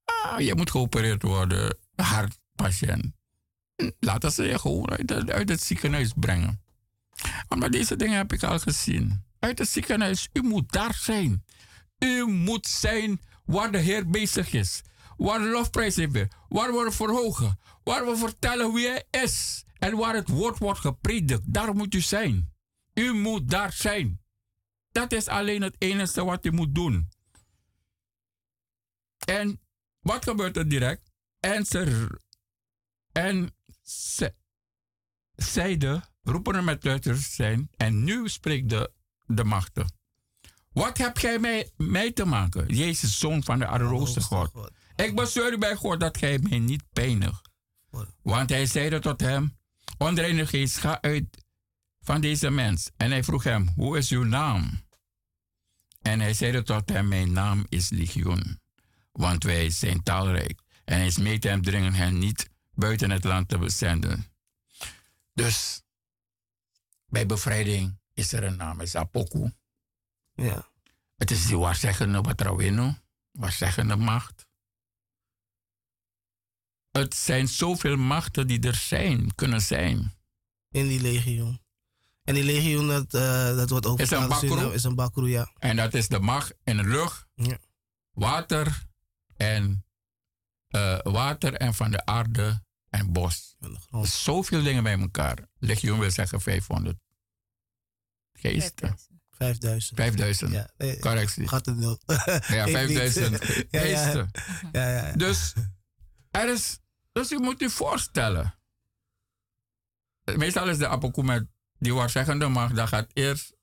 Ah, 0.05 0.39
je 0.39 0.55
moet 0.55 0.71
geopereerd 0.71 1.21
worden, 1.21 1.77
hartpatiënt. 1.95 3.13
Laten 3.99 4.31
ze 4.31 4.43
je 4.43 4.59
gewoon 4.59 4.89
uit, 5.27 5.49
het- 5.49 5.61
ziekenhuis 5.63 6.13
brengen. 6.15 6.63
Maar 7.57 7.69
deze 7.69 7.95
dingen 7.95 8.17
heb 8.17 8.33
ik 8.33 8.43
al 8.43 8.59
gezien. 8.59 9.23
Uit 9.39 9.59
het 9.59 9.69
ziekenhuis, 9.69 10.29
u 10.33 10.41
moet 10.41 10.71
daar 10.71 10.93
zijn. 10.93 11.43
U 11.99 12.25
moet 12.25 12.67
zijn 12.67 13.21
waar 13.45 13.71
de 13.71 13.77
Heer 13.77 14.09
bezig 14.09 14.53
is. 14.53 14.81
Waar 15.17 15.39
de 15.39 15.45
lofprijs 15.45 15.95
weer. 15.95 16.31
Waar 16.49 16.71
we 16.71 16.91
verhogen. 16.91 17.59
Waar 17.83 18.05
we 18.05 18.15
vertellen 18.17 18.73
wie 18.73 18.87
Hij 18.87 19.03
is. 19.09 19.63
En 19.77 19.95
waar 19.97 20.15
het 20.15 20.29
woord 20.29 20.57
wordt 20.57 20.79
gepredikt. 20.79 21.53
Daar 21.53 21.75
moet 21.75 21.93
u 21.93 22.01
zijn. 22.01 22.53
U 22.93 23.13
moet 23.13 23.49
daar 23.49 23.73
zijn. 23.73 24.21
Dat 24.91 25.11
is 25.11 25.27
alleen 25.27 25.61
het 25.61 25.75
enige 25.77 26.25
wat 26.25 26.45
u 26.45 26.51
moet 26.51 26.75
doen. 26.75 27.09
En 29.25 29.59
wat 30.05 30.23
gebeurt 30.23 30.57
er 30.57 30.67
direct? 30.67 31.11
En 31.39 31.65
ze, 31.65 32.09
en 33.11 33.55
ze 33.81 34.33
zeiden, 35.35 36.03
roepen 36.23 36.55
er 36.55 36.63
met 36.63 36.83
luiders 36.83 37.35
zijn. 37.35 37.69
En 37.77 38.03
nu 38.03 38.29
spreekt 38.29 38.69
de, 38.69 38.91
de 39.25 39.43
machten. 39.43 39.93
Wat 40.73 40.97
heb 40.97 41.17
jij 41.17 41.39
mij, 41.39 41.71
mij 41.77 42.11
te 42.11 42.25
maken, 42.25 42.75
Jezus, 42.75 43.19
zoon 43.19 43.43
van 43.43 43.59
de 43.59 43.67
allerhoogste 43.67 44.21
God? 44.21 44.71
Ik 44.95 45.15
bezweer 45.15 45.53
u 45.53 45.57
bij 45.57 45.75
God 45.75 45.99
dat 45.99 46.17
gij 46.17 46.39
mij 46.39 46.59
niet 46.59 46.83
pijnigt. 46.93 47.49
Want 48.21 48.49
hij 48.49 48.65
zeide 48.65 48.99
tot 48.99 49.21
hem, 49.21 49.57
onreine 49.97 50.47
geest, 50.47 50.77
ga 50.77 51.01
uit 51.01 51.45
van 51.99 52.21
deze 52.21 52.49
mens. 52.49 52.91
En 52.97 53.11
hij 53.11 53.23
vroeg 53.23 53.43
hem, 53.43 53.71
hoe 53.75 53.97
is 53.97 54.09
uw 54.09 54.23
naam? 54.23 54.83
En 56.01 56.19
hij 56.19 56.33
zeide 56.33 56.63
tot 56.63 56.89
hem, 56.89 57.07
mijn 57.07 57.31
naam 57.31 57.65
is 57.69 57.89
Legion, 57.89 58.59
want 59.15 59.43
wij 59.43 59.69
zijn 59.69 60.03
talrijk. 60.03 60.61
En 60.85 60.97
hij 60.97 61.09
smeet 61.09 61.43
hem 61.43 61.61
dringen 61.61 61.93
hen 61.93 62.17
niet 62.17 62.49
buiten 62.73 63.09
het 63.09 63.23
land 63.23 63.47
te 63.47 63.57
bezenden. 63.57 64.25
Dus, 65.33 65.81
bij 67.05 67.25
bevrijding 67.25 67.99
is 68.13 68.33
er 68.33 68.43
een 68.43 68.55
naam, 68.55 68.81
is 68.81 68.95
Apoku. 68.95 69.53
Ja. 70.33 70.69
Het 71.15 71.31
is 71.31 71.45
die 71.45 71.57
waarzeggende 71.57 72.21
Batrawino, 72.21 72.95
waarzeggende 73.31 73.95
macht. 73.95 74.47
Het 76.91 77.15
zijn 77.15 77.47
zoveel 77.47 77.95
machten 77.95 78.47
die 78.47 78.61
er 78.61 78.75
zijn, 78.75 79.35
kunnen 79.35 79.61
zijn. 79.61 80.13
In 80.69 80.87
die 80.87 81.01
legioen. 81.01 81.63
En 82.23 82.33
die 82.33 82.43
legioen, 82.43 82.87
dat, 82.87 83.13
uh, 83.13 83.55
dat 83.55 83.69
wordt 83.69 83.85
ook 83.85 83.99
is 83.99 84.11
een 84.11 84.27
bakroe. 84.27 84.73
Is 84.73 84.83
een 84.83 84.95
bakroe, 84.95 85.29
ja. 85.29 85.51
En 85.57 85.75
dat 85.75 85.93
is 85.93 86.07
de 86.07 86.19
macht 86.19 86.53
in 86.63 86.77
de 86.77 86.83
lucht, 86.83 87.27
ja. 87.33 87.57
water 88.11 88.84
en 89.37 89.85
uh, 90.69 90.99
water 91.03 91.53
en 91.53 91.73
van 91.73 91.91
de 91.91 92.05
aarde 92.05 92.63
en 92.89 93.11
bos. 93.11 93.57
Zoveel 94.01 94.63
dingen 94.63 94.83
bij 94.83 94.99
elkaar. 94.99 95.37
Legioen 95.59 95.99
wil 95.99 96.11
zeggen 96.11 96.41
500 96.41 96.97
geesten. 98.33 98.97
5000. 99.29 99.99
5000. 99.99 100.51
Ja, 100.51 100.69
nee, 100.77 100.99
Correctie. 100.99 101.47
Gaat 101.47 101.65
het 101.65 101.75
nul. 101.75 101.99
ja, 102.47 102.67
5000 102.67 103.45
geesten. 103.71 104.31
Ja, 104.71 104.89
ja. 104.89 105.11
Dus, 105.11 105.53
er 106.31 106.49
is, 106.49 106.79
dus 107.11 107.29
je 107.29 107.39
moet 107.39 107.59
je 107.59 107.69
voorstellen. 107.69 108.59
Meestal 110.35 110.69
is 110.69 110.77
de 110.77 110.87
apokoe 110.87 111.23
met 111.23 111.47
die 111.79 111.93
waarzeggende 111.93 112.47
mag, 112.47 112.71
dan 112.71 112.87
gaat 112.87 113.09
eerst 113.13 113.55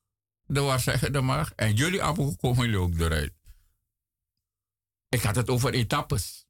de 0.45 0.59
waarzeggende 0.59 1.21
mag 1.21 1.53
en 1.55 1.73
jullie 1.73 2.03
apokoe 2.03 2.37
komen 2.37 2.65
jullie 2.65 2.79
ook 2.79 2.99
eruit. 2.99 3.33
Ik 5.13 5.21
had 5.21 5.35
het 5.35 5.49
over 5.49 5.73
etappes. 5.73 6.45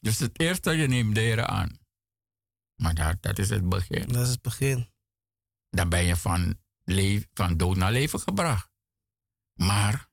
Dus 0.00 0.18
het 0.18 0.40
eerste, 0.40 0.70
je 0.70 0.86
neemt 0.86 1.14
de 1.14 1.20
heren 1.20 1.48
aan. 1.48 1.78
Maar 2.74 2.94
dat, 2.94 3.22
dat 3.22 3.38
is 3.38 3.50
het 3.50 3.68
begin. 3.68 4.08
Dat 4.08 4.22
is 4.22 4.30
het 4.30 4.42
begin. 4.42 4.92
Dan 5.70 5.88
ben 5.88 6.04
je 6.04 6.16
van, 6.16 6.58
van 7.32 7.56
dood 7.56 7.76
naar 7.76 7.92
leven 7.92 8.20
gebracht. 8.20 8.70
Maar 9.54 10.08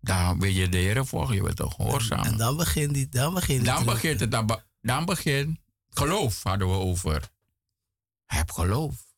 dan 0.00 0.40
wil 0.40 0.50
je 0.50 0.68
de 0.68 0.76
heren 0.76 1.06
volgen, 1.06 1.34
je 1.34 1.42
wilt 1.42 1.56
toch 1.56 1.74
gehoorzamen. 1.74 2.26
En, 2.26 2.36
dan 2.36 2.56
begint 2.56 2.94
die, 2.94 3.08
dan 3.08 3.34
begint 3.34 3.64
Dan 3.64 3.84
begint 3.84 4.20
het, 4.20 4.30
dan, 4.30 4.62
dan 4.80 5.04
begint 5.04 5.58
geloof 5.88 6.42
hadden 6.42 6.68
we 6.68 6.74
over. 6.74 7.30
Heb 8.24 8.50
geloof. 8.50 9.14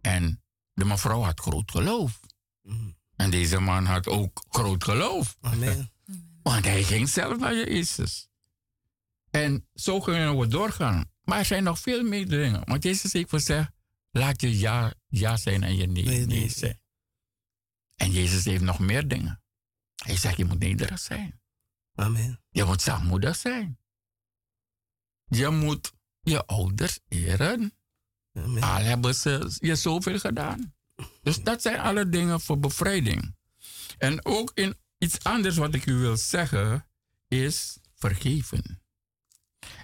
En 0.00 0.42
de 0.72 0.84
mevrouw 0.84 1.22
had 1.22 1.40
groot 1.40 1.70
geloof. 1.70 2.20
Mhm. 2.62 2.90
En 3.16 3.30
deze 3.30 3.60
man 3.60 3.84
had 3.84 4.06
ook 4.06 4.44
groot 4.48 4.84
geloof. 4.84 5.36
Amen. 5.40 5.90
Want 6.46 6.64
hij 6.64 6.82
ging 6.82 7.08
zelf 7.08 7.38
naar 7.38 7.54
Jezus. 7.54 8.28
En 9.30 9.68
zo 9.74 10.00
kunnen 10.00 10.38
we 10.38 10.46
doorgaan. 10.46 11.10
Maar 11.24 11.38
er 11.38 11.44
zijn 11.44 11.62
nog 11.62 11.78
veel 11.78 12.02
meer 12.02 12.28
dingen. 12.28 12.64
Want 12.64 12.82
Jezus 12.82 13.12
heeft 13.12 13.28
gezegd, 13.28 13.70
laat 14.10 14.40
je 14.40 14.58
ja, 14.58 14.94
ja 15.06 15.36
zijn 15.36 15.62
en 15.62 15.76
je 15.76 15.86
nee, 15.86 16.04
nee, 16.04 16.26
nee 16.26 16.48
zijn. 16.48 16.80
En 17.96 18.10
Jezus 18.10 18.44
heeft 18.44 18.62
nog 18.62 18.78
meer 18.78 19.08
dingen. 19.08 19.42
Hij 19.96 20.16
zegt, 20.16 20.36
je 20.36 20.44
moet 20.44 20.58
nederig 20.58 20.98
zijn. 20.98 21.40
Amen. 21.94 22.42
Je 22.50 22.64
moet 22.64 22.82
zachtmoedig 22.82 23.36
zijn. 23.36 23.78
Je 25.24 25.48
moet 25.48 25.92
je 26.20 26.46
ouders 26.46 26.98
eren. 27.08 27.76
Amen. 28.32 28.62
Al 28.62 28.82
hebben 28.82 29.14
ze 29.14 29.56
je 29.58 29.76
zoveel 29.76 30.18
gedaan. 30.18 30.74
Dus 31.22 31.42
dat 31.42 31.62
zijn 31.62 31.80
alle 31.80 32.08
dingen 32.08 32.40
voor 32.40 32.58
bevrijding. 32.58 33.36
En 33.98 34.24
ook 34.24 34.50
in 34.54 34.76
iets 34.98 35.22
anders 35.22 35.56
wat 35.56 35.74
ik 35.74 35.86
u 35.86 35.94
wil 35.94 36.16
zeggen 36.16 36.86
is 37.28 37.78
vergeven. 37.94 38.82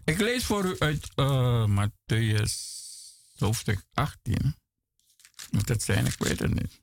Ik 0.04 0.18
lees 0.18 0.44
voor 0.44 0.64
u 0.64 0.78
uit 0.78 1.10
uh, 1.16 1.66
Matthäus 1.66 2.52
hoofdstuk 3.38 3.84
18. 3.94 4.56
Moet 5.50 5.68
het 5.68 5.82
zijn? 5.82 6.06
Ik 6.06 6.16
weet 6.18 6.38
het 6.38 6.54
niet. 6.54 6.80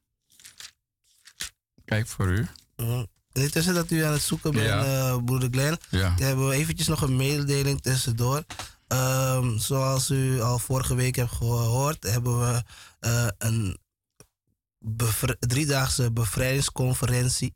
Kijk 1.86 2.08
voor 2.08 2.28
u. 2.28 2.48
Uh, 2.76 3.04
intussen 3.32 3.74
dat 3.74 3.92
u 3.92 4.04
aan 4.04 4.12
het 4.12 4.22
zoeken 4.22 4.52
bent, 4.52 4.66
ja. 4.66 5.14
uh, 5.14 5.24
broeder 5.24 5.50
Glenn, 5.52 5.78
ja. 5.90 6.16
hebben 6.16 6.48
we 6.48 6.56
eventjes 6.56 6.88
nog 6.88 7.02
een 7.02 7.16
mededeling 7.16 7.82
tussendoor. 7.82 8.44
Um, 8.88 9.60
zoals 9.60 10.10
u 10.10 10.42
al 10.42 10.60
vorige 10.60 10.96
week 10.96 11.16
hebt 11.16 11.32
gehoord, 11.32 12.04
hebben 12.04 12.40
we 12.40 12.64
uh, 13.00 13.28
een 13.38 13.78
driedaagse 15.40 16.12
bevrijdingsconferentie. 16.12 17.56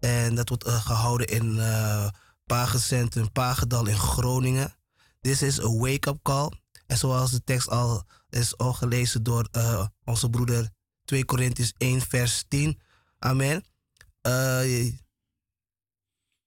En 0.00 0.34
dat 0.34 0.48
wordt 0.48 0.66
uh, 0.66 0.84
gehouden 0.84 1.26
in 1.26 1.56
uh, 1.56 2.08
Pagecentrum 2.46 3.32
Pagedal 3.32 3.86
in 3.86 3.98
Groningen. 3.98 4.74
This 5.20 5.42
is 5.42 5.60
a 5.60 5.68
wake-up 5.68 6.18
call. 6.22 6.52
En 6.86 6.98
zoals 6.98 7.30
de 7.30 7.44
tekst 7.44 7.68
al 7.68 8.04
is 8.30 8.56
al 8.56 8.72
gelezen 8.72 9.22
door 9.22 9.48
uh, 9.52 9.86
onze 10.04 10.30
broeder 10.30 10.70
2 11.04 11.24
Korintiërs 11.24 11.72
1 11.76 12.00
vers 12.00 12.44
10. 12.48 12.80
Amen. 13.18 13.64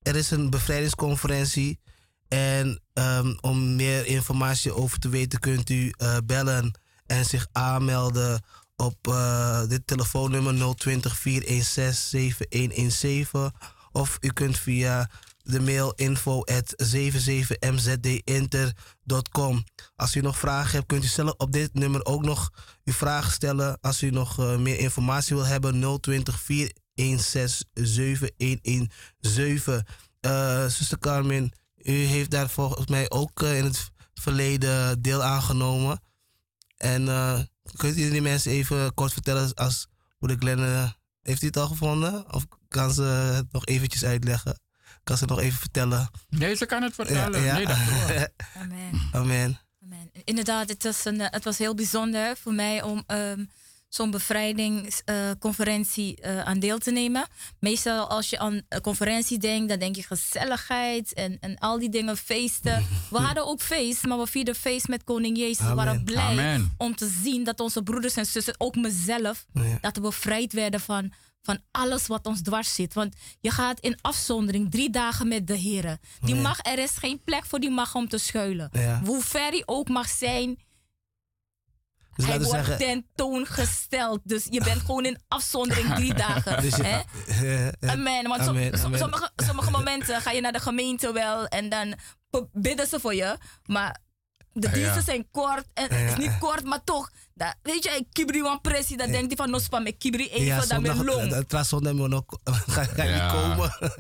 er 0.02 0.16
is 0.16 0.32
een 0.32 0.50
bevrijdingsconferentie 0.50 1.80
en 2.28 2.82
um, 2.94 3.38
om 3.42 3.76
meer 3.76 4.06
informatie 4.06 4.74
over 4.74 5.00
te 5.00 5.10
weten 5.10 5.40
kunt 5.40 5.70
u 5.70 5.94
bellen 6.26 6.80
en 7.06 7.26
zich 7.26 7.48
aanmelden 7.52 8.42
op 8.82 9.08
uh, 9.08 9.68
dit 9.68 9.88
telefoonnummer 9.88 10.76
020 10.76 11.18
416 11.18 11.94
7117. 11.94 13.52
Of 13.92 14.18
u 14.22 14.30
kunt 14.30 14.58
via 14.58 15.10
de 15.44 15.60
mail 15.60 15.94
info 15.96 16.44
at 16.44 16.76
77mzdinter.com. 16.96 19.64
Als 19.96 20.16
u 20.16 20.22
nog 20.22 20.38
vragen 20.38 20.72
hebt, 20.72 20.88
kunt 20.88 21.04
u 21.04 21.08
zelf 21.08 21.34
op 21.38 21.52
dit 21.52 21.74
nummer 21.74 22.06
ook 22.06 22.24
nog 22.24 22.52
uw 22.84 22.94
vragen 22.94 23.32
stellen. 23.32 23.78
Als 23.82 24.02
u 24.02 24.10
nog 24.10 24.40
uh, 24.40 24.58
meer 24.58 24.80
informatie 24.80 25.36
wil 25.36 25.46
hebben, 25.46 26.00
020 26.00 26.40
416 26.40 27.68
7117. 27.74 29.86
Uh, 30.22 30.66
zuster 30.66 31.00
Carmen, 31.00 31.52
u 31.78 31.94
heeft 31.94 32.32
daar 32.32 32.50
volgens 32.50 32.88
mij 32.88 33.10
ook 33.10 33.42
uh, 33.42 33.58
in 33.58 33.64
het 33.64 33.92
verleden 34.14 35.02
deel 35.02 35.24
aangenomen. 35.24 36.02
En 36.78 37.08
kunt 37.76 37.98
u 37.98 38.10
die 38.10 38.22
mensen 38.22 38.52
even 38.52 38.94
kort 38.94 39.14
vertellen 39.14 39.54
als 39.54 39.88
moeder 40.20 40.38
Glenn, 40.38 40.94
heeft 41.22 41.42
u 41.42 41.46
het 41.46 41.58
al 41.58 41.68
gevonden? 41.68 42.34
Of 42.34 42.46
kan 42.68 42.94
ze 42.94 43.04
het 43.04 43.52
nog 43.52 43.66
eventjes 43.66 44.04
uitleggen? 44.04 44.60
Kan 45.04 45.18
ze 45.18 45.26
nog 45.26 45.40
even 45.40 45.60
vertellen? 45.60 46.10
Nee, 46.30 46.56
ze 46.56 46.66
kan 46.66 46.84
het 46.84 46.94
vertellen. 46.94 47.42
Ja, 47.42 47.46
ja. 47.46 47.54
Nee, 47.54 47.66
dat 47.66 47.78
Amen. 48.62 49.10
Amen. 49.12 49.60
Amen. 49.84 50.12
Inderdaad, 50.24 50.70
het 50.70 50.84
was, 50.84 51.06
een, 51.06 51.20
het 51.20 51.44
was 51.44 51.58
heel 51.58 51.76
bijzonder 51.76 52.38
voor 52.38 52.54
mij 52.54 52.82
om 52.82 53.04
um, 53.08 53.50
zo'n 53.94 54.12
bevrijdingsconferentie 54.12 56.18
uh, 56.26 56.32
uh, 56.36 56.42
aan 56.42 56.60
deel 56.60 56.78
te 56.78 56.92
nemen. 56.92 57.28
Meestal 57.60 58.10
als 58.10 58.30
je 58.30 58.40
aan 58.40 58.62
een 58.70 58.82
conferentie 58.82 59.38
denkt, 59.38 59.70
dan 59.70 59.80
denk 59.80 59.96
je 59.96 60.04
gezelligheid 60.04 61.14
en, 61.14 61.38
en 61.40 61.58
al 61.58 61.80
die 61.80 61.90
dingen, 61.90 62.18
feesten. 62.18 62.86
We 63.10 63.18
hadden 63.28 63.48
ook 63.48 63.62
feest, 63.62 64.06
maar 64.06 64.18
we 64.18 64.28
vierden 64.28 64.56
feest 64.56 64.88
met 64.88 65.04
koning 65.04 65.38
Jezus. 65.38 65.68
We 65.68 65.74
waren 65.74 66.04
blij 66.04 66.24
Amen. 66.24 66.74
om 66.78 66.96
te 66.96 67.18
zien 67.24 67.44
dat 67.44 67.60
onze 67.60 67.84
broeders 67.84 68.16
en 68.16 68.26
zussen, 68.26 68.56
ook 68.58 68.76
mezelf, 68.76 69.46
ja. 69.54 69.78
dat 69.82 69.96
we 69.96 70.02
bevrijd 70.02 70.54
werden 70.54 70.80
van, 70.80 71.14
van 71.42 71.60
alles 71.72 72.08
wat 72.08 72.26
ons 72.26 72.42
dwars 72.42 72.74
zit. 72.76 72.94
Want 72.94 73.16
je 73.40 73.52
gaat 73.52 73.80
in 73.80 73.98
afzondering 74.02 74.72
drie 74.72 74.90
dagen 74.90 75.28
met 75.28 75.48
de 75.48 75.56
Heer. 75.56 75.98
Die 76.22 76.36
Ja. 76.36 76.42
mag, 76.42 76.60
er 76.66 76.80
is 76.80 76.92
geen 76.98 77.22
plek 77.24 77.46
voor 77.46 77.60
die 77.60 77.72
mag 77.72 77.96
om 77.96 78.08
te 78.08 78.18
schuilen. 78.18 78.70
Ja. 78.72 79.02
Hoe 79.06 79.22
ver 79.22 79.50
hij 79.50 79.64
ook 79.66 79.90
mag 79.90 80.10
zijn, 80.10 80.60
Dus 82.16 82.26
hij 82.26 82.38
wordt 82.42 82.52
zeggen. 82.66 82.78
tentoongesteld. 82.78 84.20
Dus 84.24 84.46
je 84.50 84.64
bent 84.64 84.82
gewoon 84.82 85.06
in 85.06 85.20
afzondering 85.28 85.94
drie 86.00 86.14
dagen. 86.14 86.62
Dus 86.62 86.76
je- 86.76 86.84
hè? 86.84 87.00
eh, 87.28 87.68
eh, 87.68 87.74
Amen. 87.90 88.28
Want 88.28 88.44
so- 88.44 88.50
Amen, 88.50 88.84
amen. 88.84 89.00
sommige, 89.00 89.32
sommige 89.36 89.72
momenten 89.72 90.22
ga 90.22 90.32
je 90.32 90.42
naar 90.42 90.52
de 90.52 90.60
gemeente 90.60 91.14
wel 91.14 91.46
en 91.48 91.70
dan 91.70 91.96
bidden 92.54 92.88
ze 92.88 93.00
voor 93.00 93.16
je. 93.16 93.38
Maar 93.66 94.00
de 94.54 94.68
Ja. 94.68 94.74
diensten 94.74 95.04
zijn 95.04 95.28
kort. 95.32 95.66
En 95.74 95.84
het 95.94 96.12
is 96.12 96.18
niet 96.28 96.38
kort, 96.40 96.64
maar 96.64 96.84
toch. 96.84 97.12
Dat, 97.34 97.56
weet 97.62 97.84
je, 97.84 98.06
kibri 98.12 98.42
wan 98.42 98.62
pressie. 98.62 98.98
Dan 98.98 99.12
denkt 99.12 99.28
hij 99.28 99.36
van, 99.36 99.50
nospa 99.50 99.80
met 99.80 99.96
kibri 99.98 100.28
even, 100.30 100.46
ja, 100.46 100.66
dan 100.66 100.82
met 100.82 100.96
long. 100.96 101.32
eh, 101.34 101.40
tra 101.40 101.64
zondag 101.64 101.94
nog 101.94 102.24
ga, 102.44 102.84
ga 102.96 103.04
je 103.04 103.10
Ja. 103.10 103.24
niet 103.24 103.42
komen. 103.42 103.58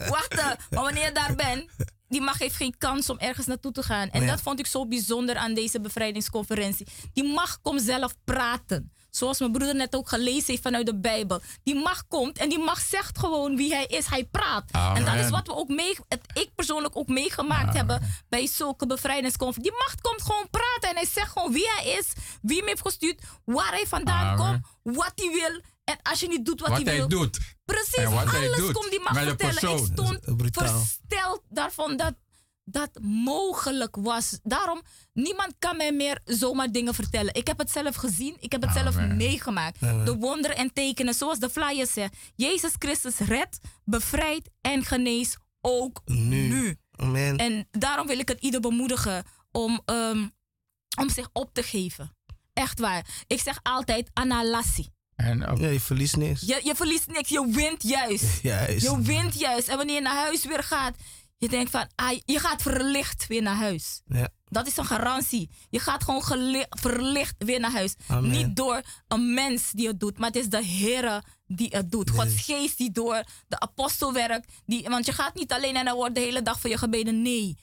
Wacht, 0.09 0.31
eh, 0.39 0.45
maar 0.45 0.83
wanneer 0.83 1.03
je 1.05 1.11
daar 1.11 1.35
bent, 1.35 1.65
die 2.11 2.21
mag 2.21 2.37
heeft 2.37 2.55
geen 2.55 2.77
kans 2.77 3.09
om 3.09 3.17
ergens 3.19 3.45
naartoe 3.45 3.71
te 3.71 3.83
gaan. 3.83 4.09
En 4.09 4.21
Ja. 4.21 4.27
dat 4.27 4.41
vond 4.41 4.59
ik 4.59 4.67
zo 4.67 4.87
bijzonder 4.87 5.35
aan 5.35 5.53
deze 5.53 5.81
bevrijdingsconferentie. 5.81 6.87
Die 7.13 7.23
mag 7.33 7.61
komt 7.61 7.81
zelf 7.81 8.15
praten. 8.23 8.91
Zoals 9.09 9.39
mijn 9.39 9.51
broeder 9.51 9.75
net 9.75 9.95
ook 9.95 10.09
gelezen 10.09 10.43
heeft 10.47 10.61
vanuit 10.61 10.85
de 10.85 10.99
Bijbel. 10.99 11.41
Die 11.63 11.75
mag 11.75 12.07
komt 12.07 12.37
en 12.37 12.49
die 12.49 12.59
mag 12.59 12.79
zegt 12.79 13.19
gewoon 13.19 13.55
wie 13.55 13.73
hij 13.73 13.85
is. 13.85 14.05
Hij 14.05 14.25
praat. 14.25 14.63
Amen. 14.71 14.97
En 14.97 15.05
dat 15.15 15.25
is 15.25 15.29
wat 15.31 15.47
we 15.47 15.55
ook 15.55 15.67
mee, 15.67 15.97
het, 16.07 16.21
ik 16.33 16.49
persoonlijk 16.55 16.95
ook 16.97 17.07
meegemaakt 17.07 17.73
hebben 17.75 18.01
bij 18.29 18.47
zulke 18.47 18.87
bevrijdingsconferenties. 18.87 19.71
Die 19.71 19.81
macht 19.87 20.01
komt 20.01 20.21
gewoon 20.21 20.47
praten 20.49 20.89
en 20.89 20.95
hij 20.95 21.05
zegt 21.13 21.31
gewoon 21.31 21.51
wie 21.51 21.69
hij 21.75 21.91
is, 21.97 22.07
wie 22.41 22.57
hem 22.57 22.67
heeft 22.67 22.81
gestuurd, 22.81 23.21
waar 23.45 23.71
hij 23.71 23.85
vandaan 23.87 24.39
Amen. 24.39 24.61
komt, 24.83 24.97
wat 24.97 25.11
hij 25.15 25.29
wil. 25.31 25.61
En 25.91 25.99
als 26.11 26.19
je 26.19 26.27
niet 26.27 26.45
doet 26.45 26.59
wat, 26.59 26.69
Wat 26.69 26.77
hij 26.77 26.85
wil, 26.85 27.07
hij 27.07 27.07
doet. 27.07 27.39
Precies, 27.65 27.93
En 27.95 28.11
wat 28.11 28.31
hij 28.31 28.45
alles 28.47 28.57
doet 28.57 28.71
komt 28.71 28.89
die 28.89 28.99
de 28.99 29.05
vertellen. 29.05 29.31
Ik 29.31 29.37
persoon. 29.37 29.85
stond 29.85 30.19
versteld 30.51 31.41
daarvan 31.49 31.97
dat 31.97 32.13
dat 32.63 32.89
mogelijk 33.01 33.95
was. 33.95 34.39
Daarom, 34.43 34.81
niemand 35.13 35.53
kan 35.59 35.77
mij 35.77 35.91
meer 35.93 36.19
zomaar 36.25 36.71
dingen 36.71 36.93
vertellen. 36.93 37.33
Ik 37.33 37.47
heb 37.47 37.57
het 37.57 37.71
zelf 37.71 37.95
gezien, 37.95 38.37
ik 38.39 38.51
heb 38.51 38.61
het 38.61 38.73
zelf 38.73 38.95
Amen. 38.95 39.17
meegemaakt. 39.17 39.79
De 39.79 40.15
wonderen 40.19 40.57
en 40.57 40.73
tekenen, 40.73 41.13
zoals 41.13 41.39
de 41.39 41.49
flyer 41.49 41.87
zegt. 41.87 42.15
Jezus 42.35 42.73
Christus 42.79 43.17
redt, 43.17 43.59
bevrijdt 43.85 44.49
en 44.61 44.83
geneest 44.85 45.37
ook 45.61 46.01
Nu. 46.05 46.47
nu. 46.47 46.77
Amen. 46.95 47.37
En 47.37 47.67
daarom 47.71 48.07
wil 48.07 48.19
ik 48.19 48.27
het 48.27 48.39
ieder 48.41 48.59
bemoedigen 48.59 49.23
om, 49.51 49.81
ehm, 49.85 50.27
om 50.99 51.09
zich 51.09 51.29
op 51.33 51.53
te 51.53 51.63
geven. 51.63 52.15
Echt 52.53 52.79
waar. 52.79 53.23
Ik 53.27 53.41
zeg 53.41 53.59
altijd 53.63 54.09
analassie. 54.13 54.93
En, 55.21 55.39
ja, 55.59 55.67
je 55.67 55.79
verliest 55.79 56.15
niks. 56.15 56.41
Je, 56.41 56.61
je 56.63 56.75
verliest 56.75 57.07
niks. 57.07 57.29
Je 57.29 57.47
wint 57.51 57.83
juist. 57.83 58.39
Juist. 58.41 58.81
Je 58.81 59.01
wint 59.01 59.39
juist. 59.39 59.67
En 59.67 59.77
wanneer 59.77 59.95
je 59.95 60.01
naar 60.01 60.23
huis 60.23 60.45
weer 60.45 60.63
gaat, 60.63 60.95
je 61.37 61.49
denkt 61.49 61.71
van, 61.71 61.87
ah, 61.95 62.19
je 62.25 62.39
gaat 62.39 62.61
verlicht 62.61 63.27
weer 63.27 63.41
naar 63.41 63.55
huis. 63.55 64.01
Ja. 64.07 64.29
Dat 64.45 64.67
is 64.67 64.77
een 64.77 64.85
garantie. 64.85 65.49
Je 65.69 65.79
gaat 65.79 66.03
gewoon 66.03 66.23
verlicht 66.69 67.35
weer 67.37 67.59
naar 67.59 67.71
huis. 67.71 67.95
Amen. 68.07 68.31
Niet 68.31 68.55
door 68.55 68.81
een 69.07 69.33
mens 69.33 69.71
die 69.71 69.87
het 69.87 69.99
doet, 69.99 70.17
maar 70.17 70.27
het 70.27 70.35
is 70.35 70.49
de 70.49 70.63
Heer 70.63 71.23
die 71.47 71.67
het 71.69 71.91
doet. 71.91 72.09
Gods 72.09 72.41
geest 72.41 72.77
die 72.77 72.91
door 72.91 73.23
de 73.47 73.59
apostel 73.59 74.13
werkt. 74.13 74.51
Die, 74.65 74.89
want 74.89 75.05
je 75.05 75.11
gaat 75.11 75.35
niet 75.35 75.51
alleen 75.51 75.75
en 75.75 75.85
dan 75.85 75.95
wordt 75.95 76.15
de 76.15 76.21
hele 76.21 76.41
dag 76.41 76.59
voor 76.59 76.69
je 76.69 76.77
gebeden. 76.77 77.21
Nee. 77.21 77.57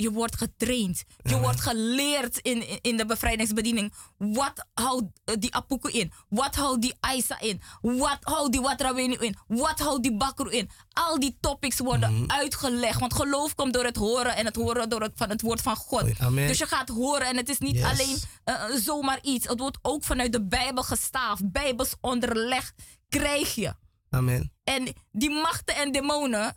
Je 0.00 0.10
wordt 0.10 0.36
getraind. 0.36 1.04
Je 1.22 1.38
wordt 1.40 1.60
geleerd 1.60 2.38
in, 2.38 2.68
in, 2.68 2.78
in 2.80 2.96
de 2.96 3.06
bevrijdingsbediening. 3.06 3.92
Wat 4.18 4.66
houdt 4.74 5.20
eh, 5.24 5.34
die 5.38 5.54
apoeko 5.54 5.88
in? 5.88 6.12
Wat 6.28 6.54
houdt 6.54 6.82
die 6.82 6.94
Aisa 7.00 7.40
in? 7.40 7.60
Wat 7.80 8.18
houdt 8.20 8.52
die 8.52 8.60
Watrawenu 8.60 9.14
in? 9.14 9.36
Wat 9.46 9.78
houdt 9.78 10.02
die 10.02 10.16
Bakru 10.16 10.50
in? 10.50 10.70
Al 10.92 11.18
die 11.20 11.36
topics 11.40 11.78
worden 11.78 12.24
uitgelegd. 12.26 13.00
Want 13.00 13.14
geloof 13.14 13.54
komt 13.54 13.72
door 13.74 13.84
het 13.84 13.96
horen 13.96 14.36
en 14.36 14.44
het 14.44 14.56
horen 14.56 14.88
door 14.88 15.02
het, 15.02 15.12
van 15.14 15.28
het 15.28 15.40
woord 15.40 15.60
van 15.60 15.76
God. 15.76 16.18
Amen. 16.18 16.46
Dus 16.46 16.58
je 16.58 16.66
gaat 16.66 16.88
horen 16.88 17.26
en 17.26 17.36
het 17.36 17.48
is 17.48 17.58
niet 17.58 17.74
Yes. 17.76 17.84
alleen 17.84 18.16
eh, 18.44 18.64
zomaar 18.74 19.18
iets. 19.22 19.46
Het 19.48 19.60
wordt 19.60 19.78
ook 19.82 20.04
vanuit 20.04 20.32
de 20.32 20.46
Bijbel 20.46 20.82
gestaafd. 20.82 21.52
Bijbels 21.52 21.94
onderleg 22.00 22.72
krijg 23.08 23.54
je. 23.54 23.74
Amen. 24.10 24.52
En 24.64 24.92
die 25.12 25.30
machten 25.30 25.74
en 25.76 25.92
demonen, 25.92 26.56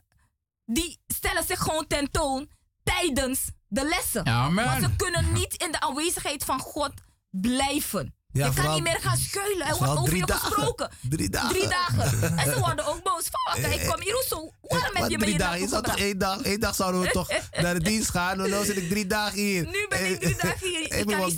die 0.65 0.99
stellen 1.07 1.43
zich 1.43 1.59
gewoon 1.59 1.87
tentoon 1.87 2.49
tijdens 2.83 3.51
de 3.67 3.85
lessen. 3.85 4.25
Amen. 4.25 4.65
Want 4.65 4.83
ze 4.83 4.95
kunnen 4.95 5.33
niet 5.33 5.53
in 5.53 5.71
de 5.71 5.79
aanwezigheid 5.79 6.43
van 6.43 6.59
God 6.59 6.91
blijven. 7.29 8.15
Ja, 8.31 8.45
je 8.45 8.53
kan 8.53 8.73
niet 8.73 8.83
meer 8.83 8.99
gaan 9.01 9.17
schuilen. 9.17 9.67
Er 9.67 9.77
wordt 9.77 9.97
over 9.97 10.15
je 10.15 10.25
dagen. 10.25 10.51
gesproken. 10.51 10.89
Drie 11.09 11.29
dagen. 11.29 11.49
Drie 11.49 11.67
dagen. 11.67 12.21
En 12.39 12.53
ze 12.53 12.59
worden 12.59 12.85
ook 12.85 13.03
boos. 13.03 13.29
Van, 13.31 13.61
kijk, 13.61 13.87
kom 13.87 14.01
hier, 14.01 14.23
zo. 14.27 14.51
Waarom 14.61 14.95
heb 14.95 15.09
je 15.09 15.17
me 15.17 15.25
hier 15.25 15.37
dagen? 15.37 15.59
Naartoe 15.59 15.81
toch 15.81 15.97
één 15.97 16.17
dag, 16.17 16.41
één 16.41 16.59
dag 16.59 16.75
zouden 16.75 17.01
we 17.01 17.09
toch 17.09 17.29
naar 17.61 17.73
de 17.73 17.83
dienst 17.83 18.09
gaan. 18.09 18.43
En 18.43 18.49
nu 18.49 18.65
zit 18.65 18.77
ik 18.77 18.89
drie 18.89 19.07
dagen 19.07 19.39
hier. 19.39 19.65
Nu 19.65 19.85
ben 19.89 20.11
ik 20.11 20.19
drie 20.19 20.35
dagen 20.35 20.67
hier. 20.67 20.81
Ik 20.81 20.93
Ik 20.93 21.05
ben 21.05 21.17
wel 21.17 21.31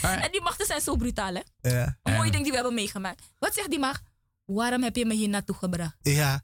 en 0.00 0.32
die 0.32 0.42
machten 0.42 0.66
zijn 0.66 0.80
zo 0.80 0.96
brutaal, 0.96 1.34
hè? 1.34 1.70
Ja. 1.70 1.98
Een 2.02 2.12
mooie 2.12 2.30
ding 2.30 2.42
die 2.42 2.50
we 2.50 2.56
hebben 2.56 2.74
meegemaakt. 2.74 3.22
Wat 3.38 3.54
zegt 3.54 3.70
die 3.70 3.78
macht? 3.78 4.02
Waarom 4.44 4.82
heb 4.82 4.96
je 4.96 5.06
me 5.06 5.14
hier 5.14 5.28
naartoe 5.28 5.54
gebracht? 5.54 5.96
Ja. 6.00 6.42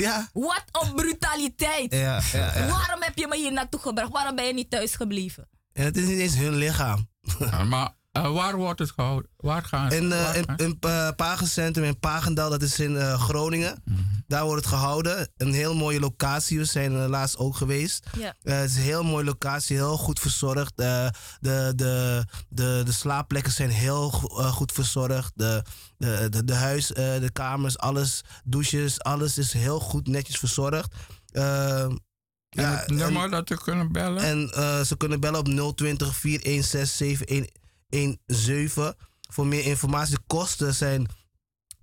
Ja. 0.00 0.28
Wat 0.32 0.64
een 0.70 0.94
brutaliteit. 0.94 1.92
Ja, 1.92 2.20
ja, 2.32 2.54
ja. 2.54 2.68
Waarom 2.68 3.02
heb 3.02 3.18
je 3.18 3.26
me 3.26 3.36
hier 3.36 3.52
naartoe 3.52 3.80
gebracht? 3.80 4.12
Waarom 4.12 4.36
ben 4.36 4.46
je 4.46 4.54
niet 4.54 4.70
thuis 4.70 4.94
gebleven? 4.94 5.48
En 5.72 5.84
het 5.84 5.96
is 5.96 6.06
niet 6.06 6.18
eens 6.18 6.36
hun 6.36 6.54
lichaam. 6.56 7.08
Ja, 7.38 7.64
maar 7.64 7.94
eh, 8.12 8.32
waar 8.32 8.56
wordt 8.56 8.78
het 8.78 8.90
gehouden? 8.90 9.30
Waar 9.36 9.62
gaan 9.64 9.90
ze? 9.90 9.96
In, 9.96 10.12
eh 10.12 10.34
in, 10.36 10.44
in 10.56 10.76
eh, 10.80 11.08
Pagencentrum 11.16 11.84
in 11.84 11.98
Pagendal, 11.98 12.50
dat 12.50 12.62
is 12.62 12.78
in 12.80 12.96
eh, 12.96 13.20
Groningen. 13.22 13.82
Daar 14.26 14.44
wordt 14.44 14.64
het 14.64 14.74
gehouden. 14.74 15.28
Een 15.36 15.52
heel 15.52 15.74
mooie 15.74 16.00
locatie. 16.00 16.58
We 16.58 16.64
zijn 16.64 16.92
er 16.92 17.08
laatst 17.08 17.36
ook 17.36 17.56
geweest. 17.56 18.06
Ja. 18.18 18.34
Eh, 18.42 18.58
het 18.58 18.70
is 18.70 18.76
een 18.76 18.82
heel 18.82 19.02
mooie 19.04 19.24
locatie, 19.24 19.76
heel 19.76 19.96
goed 19.96 20.20
verzorgd. 20.20 20.72
Eh, 20.76 21.06
de, 21.40 21.72
de, 21.76 22.24
de, 22.48 22.82
de 22.84 22.92
slaapplekken 22.92 23.52
zijn 23.52 23.70
heel 23.70 24.10
go- 24.10 24.38
eh, 24.40 24.52
goed 24.52 24.72
verzorgd. 24.72 25.32
De, 25.34 25.62
de, 25.98 26.26
de, 26.30 26.44
de 26.44 26.54
huis, 26.54 26.92
eh, 26.92 27.20
de 27.20 27.30
kamers, 27.32 27.78
alles, 27.78 28.20
douches, 28.44 29.00
alles 29.00 29.38
is 29.38 29.52
heel 29.52 29.80
goed 29.80 30.06
netjes 30.06 30.38
verzorgd. 30.38 30.94
En 31.32 32.00
ja, 32.48 32.76
het 32.76 32.90
nummer 32.90 33.30
dat 33.30 33.48
we 33.48 33.58
kunnen 33.62 33.92
bellen? 33.92 34.22
en 34.22 34.50
eh, 34.50 34.80
ze 34.80 34.96
kunnen 34.96 35.20
bellen 35.20 35.38
op 35.40 35.76
020 35.76 36.16
416 36.16 37.48
7117. 37.90 38.94
Voor 39.32 39.46
meer 39.46 39.64
informatie. 39.64 40.14
De 40.14 40.22
kosten 40.26 40.74
zijn 40.74 41.06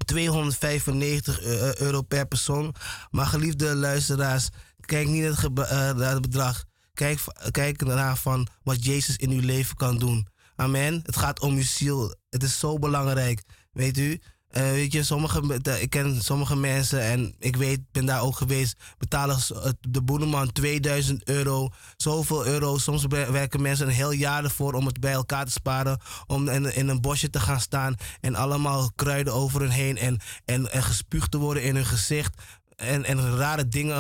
295 0.05 1.41
eu- 1.41 1.73
euro 1.77 2.01
per 2.01 2.27
persoon. 2.27 2.75
Maar 3.09 3.25
geliefde 3.25 3.75
luisteraars, 3.75 4.49
kijk 4.85 5.07
niet 5.07 5.23
naar 5.23 5.41
het, 5.41 5.99
eh, 5.99 6.19
bedrag. 6.19 6.63
Kijk, 6.93 7.19
kijk 7.51 7.85
naar 7.85 8.17
van 8.17 8.47
wat 8.63 8.85
Jezus 8.85 9.15
in 9.17 9.31
uw 9.31 9.41
leven 9.41 9.75
kan 9.75 9.97
doen. 9.97 10.27
Amen. 10.55 10.99
Het 11.03 11.17
gaat 11.17 11.39
om 11.39 11.55
uw 11.55 11.63
ziel. 11.63 12.15
Het 12.29 12.43
is 12.43 12.59
zo 12.59 12.79
belangrijk. 12.79 13.41
Weet 13.71 13.97
u? 13.97 14.21
Eh, 14.47 14.63
weet 14.71 14.91
je, 14.93 15.03
sommige, 15.03 15.59
ik 15.79 15.89
ken 15.89 16.21
sommige 16.23 16.55
mensen 16.55 17.01
en 17.01 17.35
ik 17.39 17.55
weet, 17.55 17.79
ben 17.91 18.05
daar 18.05 18.21
ook 18.21 18.35
geweest, 18.35 18.75
betalen 18.97 19.37
de 19.79 20.01
boeneman 20.01 20.51
2000 20.51 21.23
euro, 21.23 21.69
zoveel 21.97 22.45
euro. 22.45 22.77
Soms 22.77 23.05
wer- 23.07 23.31
werken 23.31 23.61
mensen 23.61 23.87
een 23.87 23.93
heel 23.93 24.11
jaar 24.11 24.43
ervoor 24.43 24.73
om 24.73 24.85
het 24.85 24.99
bij 24.99 25.11
elkaar 25.11 25.45
te 25.45 25.51
sparen, 25.51 25.99
om 26.27 26.49
in, 26.49 26.89
een 26.89 27.01
bosje 27.01 27.29
te 27.29 27.39
gaan 27.39 27.59
staan 27.59 27.95
en 28.21 28.35
allemaal 28.35 28.91
kruiden 28.95 29.33
over 29.33 29.61
hun 29.61 29.69
heen 29.69 29.97
en, 29.97 30.19
en, 30.45 30.67
gespuugd 30.83 31.31
te 31.31 31.37
worden 31.37 31.63
in 31.63 31.75
hun 31.75 31.85
gezicht. 31.85 32.41
En, 32.75 33.05
en 33.05 33.37
rare 33.37 33.67
dingen 33.67 33.95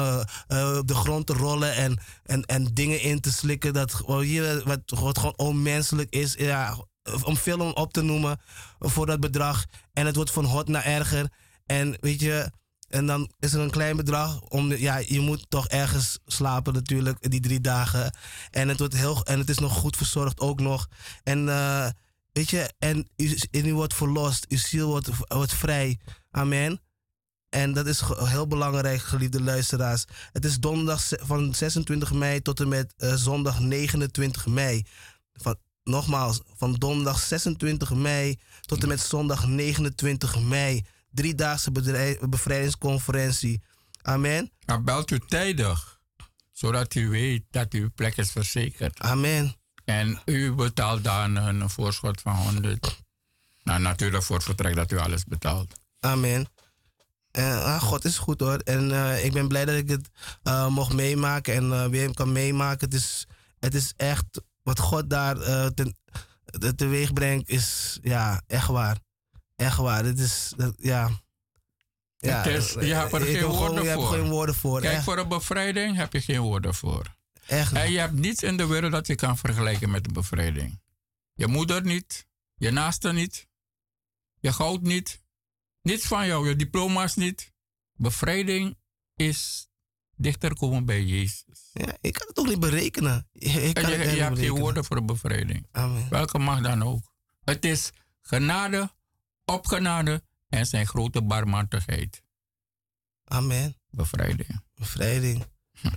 eh, 0.47 0.71
eh, 0.71 0.77
op 0.77 0.87
de 0.87 0.95
grond 0.95 1.25
te 1.25 1.33
rollen 1.33 1.73
en, 1.75 1.99
en, 2.23 2.45
en 2.45 2.65
dingen 2.73 3.01
in 3.01 3.19
te 3.19 3.31
slikken. 3.31 3.73
Dat 3.73 4.01
wat, 4.63 4.79
wat 4.85 5.17
gewoon 5.17 5.37
onmenselijk 5.37 6.09
is. 6.09 6.33
Ja, 6.33 6.77
om 7.23 7.37
veel 7.37 7.71
op 7.71 7.93
te 7.93 8.01
noemen 8.01 8.39
voor 8.79 9.05
dat 9.05 9.19
bedrag. 9.19 9.65
En 9.93 10.05
het 10.05 10.15
wordt 10.15 10.31
van 10.31 10.45
hot 10.45 10.67
naar 10.67 10.85
erger. 10.85 11.31
En 11.65 11.97
weet 11.99 12.19
je, 12.19 12.51
en 12.89 13.05
dan 13.05 13.31
is 13.39 13.53
er 13.53 13.59
een 13.59 13.69
klein 13.69 13.95
bedrag. 13.95 14.41
Om, 14.41 14.73
ja, 14.73 14.97
je 14.97 15.19
moet 15.19 15.45
toch 15.49 15.67
ergens 15.67 16.19
slapen 16.25 16.73
natuurlijk, 16.73 17.31
die 17.31 17.39
drie 17.39 17.61
dagen. 17.61 18.17
En 18.51 18.67
het, 18.67 18.79
wordt 18.79 18.93
heel, 18.93 19.23
en 19.23 19.39
het 19.39 19.49
is 19.49 19.59
nog 19.59 19.73
goed 19.73 19.97
verzorgd 19.97 20.39
ook 20.39 20.59
nog. 20.59 20.87
En 21.23 21.49
eh, 21.49 21.89
weet 22.31 22.49
je, 22.49 22.73
en 22.79 23.07
u, 23.51 23.73
wordt 23.73 23.93
verlost. 23.93 24.45
Uw 24.49 24.57
ziel 24.57 24.87
wordt, 24.87 25.09
wordt 25.27 25.53
vrij. 25.53 25.99
Amen. 26.31 26.81
En 27.49 27.73
dat 27.73 27.87
is 27.87 28.01
heel 28.15 28.47
belangrijk, 28.47 29.01
geliefde 29.01 29.41
luisteraars. 29.41 30.05
Het 30.31 30.45
is 30.45 30.59
donderdag 30.59 31.07
van 31.09 31.55
26 31.55 32.13
mei 32.13 32.41
tot 32.41 32.59
en 32.59 32.67
met 32.67 32.93
eh, 32.97 33.13
zondag 33.13 33.59
29 33.59 34.45
mei. 34.45 34.85
Van, 35.33 35.55
nogmaals, 35.87 36.41
van 36.55 36.73
donderdag 36.73 37.19
26 37.19 37.93
mei 37.93 38.39
tot 38.61 38.81
en 38.81 38.87
met 38.87 38.99
zondag 38.99 39.47
29 39.47 40.41
mei. 40.41 40.85
Driedaagse 41.11 41.71
bevrijdingsconferentie. 42.29 43.61
Amen. 44.01 44.51
Maar 44.65 44.83
belt 44.83 45.11
u 45.11 45.19
tijdig, 45.19 45.99
zodat 46.51 46.95
u 46.95 47.09
weet 47.09 47.43
dat 47.49 47.73
uw 47.73 47.89
plek 47.95 48.17
is 48.17 48.31
verzekerd. 48.31 48.99
Amen. 48.99 49.55
En 49.85 50.21
u 50.25 50.53
betaalt 50.53 51.03
dan 51.03 51.35
een 51.35 51.69
voorschot 51.69 52.21
van 52.21 52.35
100. 52.35 53.03
Nou, 53.63 53.81
natuurlijk 53.81 54.23
voor 54.23 54.35
het 54.35 54.45
vertrek 54.45 54.75
dat 54.75 54.91
u 54.91 54.97
alles 54.97 55.23
betaalt. 55.23 55.73
Amen. 55.99 56.47
En, 57.31 57.63
ah, 57.63 57.81
God 57.81 58.05
is 58.05 58.17
goed 58.17 58.39
hoor. 58.39 58.57
En 58.57 58.91
eh, 58.91 59.25
ik 59.25 59.33
ben 59.33 59.47
blij 59.47 59.65
dat 59.65 59.75
ik 59.75 59.89
het 59.89 60.09
eh, 60.43 60.67
mocht 60.67 60.93
meemaken 60.93 61.53
en 61.53 61.73
eh, 61.73 61.85
weer 61.85 62.13
kan 62.13 62.31
meemaken. 62.31 62.85
Het 62.89 62.93
is, 62.93 63.27
het 63.59 63.73
is 63.73 63.93
echt 63.97 64.41
wat 64.67 64.79
God 64.79 65.09
daar 65.09 65.37
eh, 65.41 65.65
ten, 65.65 65.97
te- 66.59 66.75
teweeg 66.75 67.13
brengt, 67.13 67.49
is 67.49 67.99
ja, 68.01 68.41
echt 68.47 68.67
waar. 68.67 68.97
Echt 69.55 69.77
waar. 69.77 70.05
Het 70.05 70.19
is, 70.19 70.53
dat- 70.57 70.75
ja. 70.77 71.09
ja. 72.17 72.43
Is- 72.45 72.73
je 72.73 72.93
hebt 72.93 73.13
er 73.13 73.21
geen 73.21 73.37
gewoon- 73.37 73.57
woorden 73.57 73.83
je 73.83 73.89
hebt 73.89 74.01
voor. 74.01 74.11
geen 74.13 74.29
woorden 74.29 74.55
voor. 74.55 74.81
Kijk, 74.81 74.93
echt, 74.93 75.03
voor 75.03 75.17
een 75.17 75.27
bevrijding 75.27 75.95
heb 75.95 76.13
je 76.13 76.21
geen 76.21 76.39
woorden 76.41 76.73
voor. 76.75 77.15
echt. 77.45 77.73
En 77.73 77.91
je 77.91 77.99
hebt 77.99 78.13
niets 78.13 78.43
in 78.43 78.57
de 78.57 78.65
wereld 78.67 78.91
dat 78.91 79.07
je 79.07 79.15
kan 79.15 79.37
vergelijken 79.37 79.89
met 79.89 80.03
de 80.03 80.11
bevrijding. 80.11 80.81
Je 81.33 81.47
moeder 81.47 81.83
niet, 81.83 82.27
je 82.55 82.71
naaste 82.71 83.11
niet, 83.11 83.47
je 84.39 84.53
goud 84.53 84.81
niet, 84.81 85.21
niets 85.81 86.05
van 86.07 86.27
jou, 86.27 86.47
je 86.47 86.55
diploma's 86.55 87.15
niet. 87.15 87.53
Bevrijding 87.93 88.77
is 89.15 89.67
dichter 90.17 90.55
komen 90.55 90.85
bij 90.85 91.03
Jezus. 91.03 91.69
Ja, 91.73 91.97
ik 92.01 92.13
kan 92.13 92.25
het 92.27 92.35
toch 92.35 92.47
niet 92.47 92.59
berekenen. 92.59 93.27
Ik 93.31 93.51
kan 93.51 93.51
je, 93.61 93.67
het 93.67 93.77
echt 93.77 94.15
je 94.15 94.21
hebt 94.21 94.39
geen 94.39 94.49
woorden 94.49 94.85
voor 94.85 95.05
bevrijding. 95.05 95.67
Amen. 95.71 96.09
Welke 96.09 96.37
mag 96.39 96.61
dan 96.61 96.83
ook. 96.83 97.11
Het 97.43 97.65
is 97.65 97.91
genade, 98.21 98.91
opgenade 99.45 100.23
en 100.49 100.65
zijn 100.65 100.85
grote 100.87 101.21
barmhartigheid. 101.23 102.23
Amen. 103.23 103.75
Bevrijding. 103.89 104.61
Bevrijding. 104.73 105.45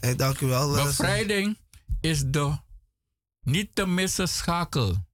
Hey, 0.01 0.15
dank 0.17 0.41
u 0.41 0.47
wel. 0.47 0.77
eh, 0.79 0.85
Bevrijding 0.85 1.59
is 2.01 2.23
de 2.27 2.59
niet 3.41 3.75
te 3.75 3.87
missen 3.87 4.29
schakel. 4.29 5.09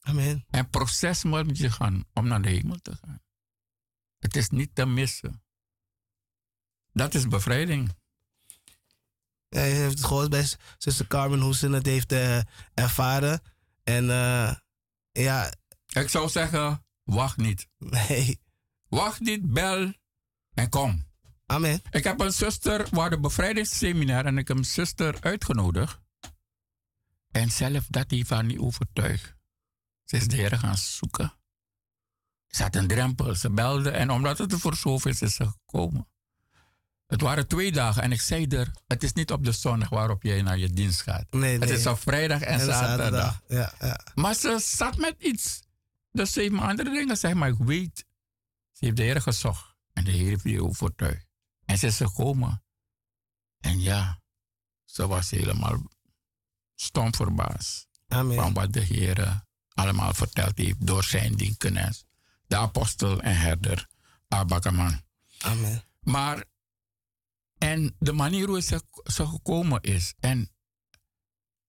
Amen. 0.00 0.44
En 0.50 0.70
proces 0.70 1.24
moet 1.24 1.58
je 1.58 1.70
gaan 1.70 2.04
om 2.12 2.26
naar 2.28 2.42
de 2.42 2.48
hemel 2.48 2.76
te 2.82 2.96
gaan. 2.96 3.22
Het 4.18 4.36
is 4.36 4.48
niet 4.48 4.74
te 4.74 4.86
missen. 4.86 5.42
Dat 6.92 7.14
is 7.14 7.28
bevrijding. 7.28 7.98
Je 9.48 9.58
heeft 9.58 9.94
het 9.94 10.04
gehoord 10.04 10.30
bij 10.30 10.46
zuster 10.78 11.06
Carmen 11.06 11.40
hoe 11.40 11.54
ze 11.54 11.68
het 11.70 11.86
heeft 11.86 12.12
eh, 12.12 12.40
ervaren. 12.74 13.40
En 13.84 14.10
eh, 14.10 14.54
ja, 15.12 15.52
Ik 15.92 16.08
zou 16.08 16.28
zeggen, 16.28 16.84
wacht 17.04 17.36
niet. 17.36 17.68
nee. 17.78 18.40
Wacht 18.88 19.20
niet, 19.20 19.52
bel 19.52 19.92
en 20.54 20.68
kom. 20.68 21.08
Amen. 21.46 21.82
Ik 21.90 22.04
heb 22.04 22.20
een 22.20 22.32
zuster, 22.32 22.86
we 22.90 22.96
hadden 22.96 23.12
een 23.12 23.20
bevrijdingsseminar 23.20 24.24
en 24.26 24.38
ik 24.38 24.48
heb 24.48 24.56
een 24.56 24.64
zuster 24.64 25.16
uitgenodigd. 25.20 26.00
En 27.30 27.50
zelf 27.50 27.86
dat 27.88 28.10
hij 28.10 28.24
van 28.24 28.46
niet 28.46 28.58
overtuigd. 28.58 29.34
Ze 30.04 30.16
is 30.16 30.28
de 30.28 30.36
Heer 30.36 30.58
gaan 30.58 30.76
zoeken. 30.76 31.32
Ze 32.46 32.62
had 32.62 32.76
een 32.76 32.86
drempel. 32.86 33.34
Ze 33.34 33.50
belde 33.50 33.90
en 33.90 34.10
omdat 34.10 34.38
het 34.38 34.52
er 34.52 34.58
voor 34.58 34.74
zoveel 34.74 35.10
is, 35.10 35.22
is 35.22 35.34
ze 35.34 35.46
gekomen. 35.46 36.08
Het 37.10 37.20
waren 37.20 37.46
twee 37.46 37.72
dagen 37.72 38.02
en 38.02 38.12
ik 38.12 38.20
zei 38.20 38.46
er, 38.46 38.70
het 38.86 39.02
is 39.02 39.12
niet 39.12 39.32
op 39.32 39.44
de 39.44 39.52
zondag 39.52 39.88
waarop 39.88 40.22
jij 40.22 40.42
naar 40.42 40.58
je 40.58 40.70
dienst 40.70 41.00
gaat. 41.02 41.26
Nee, 41.30 41.58
Het 41.58 41.68
nee. 41.68 41.78
is 41.78 41.86
op 41.86 41.98
vrijdag 41.98 42.40
en, 42.40 42.60
En 42.60 42.66
zaterdag. 42.66 43.40
Ja, 43.48 43.72
ja. 43.80 44.00
Maar 44.14 44.34
ze 44.34 44.58
zat 44.62 44.96
met 44.96 45.14
iets. 45.18 45.62
Dus 46.12 46.32
ze 46.32 46.40
heeft 46.40 46.52
me 46.52 46.60
andere 46.60 46.90
dingen 46.90 47.08
gezegd, 47.08 47.34
maar 47.34 47.48
ik 47.48 47.58
weet. 47.58 48.04
Ze 48.72 48.84
heeft 48.84 48.96
de 48.96 49.02
Heer 49.02 49.20
gezocht 49.22 49.74
en 49.92 50.04
de 50.04 50.10
Heer 50.10 50.28
heeft 50.28 50.42
die 50.42 50.64
overtuigd. 50.64 51.26
En 51.64 51.78
ze 51.78 51.86
is 51.86 51.96
gekomen. 51.96 52.62
En 53.60 53.80
ja, 53.80 54.20
ze 54.84 55.06
was 55.06 55.30
helemaal 55.30 55.82
stom 56.74 57.14
verbaasd 57.14 57.88
Amen. 58.08 58.36
van 58.36 58.52
wat 58.52 58.72
de 58.72 58.80
Heer 58.80 59.44
allemaal 59.74 60.14
verteld 60.14 60.58
heeft 60.58 60.86
door 60.86 61.04
zijn 61.04 61.34
dienstkennis. 61.34 62.04
De 62.46 62.56
apostel 62.56 63.20
en 63.20 63.36
herder 63.36 63.88
Abakaman. 64.28 65.02
Amen. 65.38 65.84
Maar, 66.00 66.44
en 67.60 67.94
de 67.98 68.12
manier 68.12 68.48
hoe 68.48 68.62
ze, 68.62 68.82
ze 69.04 69.26
gekomen 69.26 69.80
is. 69.80 70.14
En 70.20 70.50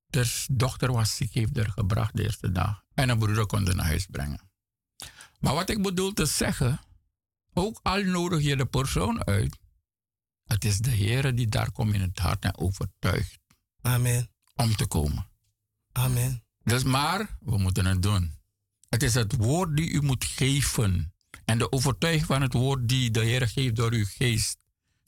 de 0.06 0.46
dochter 0.52 0.92
was 0.92 1.16
ziek, 1.16 1.34
heeft 1.34 1.58
er 1.58 1.72
gebracht 1.72 2.16
de 2.16 2.24
eerste 2.24 2.52
dag. 2.52 2.84
En 2.94 3.10
een 3.10 3.20
broeder 3.20 3.46
kon 3.46 3.66
haar 3.66 3.76
naar 3.76 3.86
huis 3.86 4.06
brengen. 4.06 4.52
Maar 5.40 5.54
wat 5.54 5.70
ik 5.70 5.82
bedoel 5.82 6.14
te 6.14 6.26
zeggen, 6.26 6.80
ook 7.54 7.80
al 7.84 8.04
nodig 8.04 8.42
je 8.42 8.56
de 8.56 8.66
persoon 8.66 9.26
uit, 9.26 9.58
het 10.44 10.66
is 10.66 10.80
de 10.80 10.90
Heer 10.90 11.36
die 11.36 11.48
daar 11.48 11.72
komt 11.72 11.94
in 11.94 12.02
het 12.02 12.20
hart 12.20 12.44
en 12.44 12.58
overtuigt 12.58 13.40
Amen. 13.82 14.30
om 14.56 14.76
te 14.76 14.88
komen. 14.88 15.28
Amen. 15.92 16.44
Dus 16.64 16.84
maar, 16.84 17.38
we 17.40 17.58
moeten 17.58 17.86
het 17.86 18.02
doen. 18.02 18.40
Het 18.90 19.04
is 19.04 19.14
het 19.14 19.36
woord 19.36 19.78
die 19.78 19.90
u 19.90 20.02
moet 20.02 20.26
geven. 20.26 21.14
En 21.46 21.58
de 21.58 21.72
overtuiging 21.72 22.26
van 22.26 22.42
het 22.42 22.54
woord 22.54 22.88
die 22.88 23.12
de 23.12 23.24
Heer 23.24 23.48
geeft 23.48 23.76
door 23.76 23.92
uw 23.92 24.06
geest. 24.06 24.61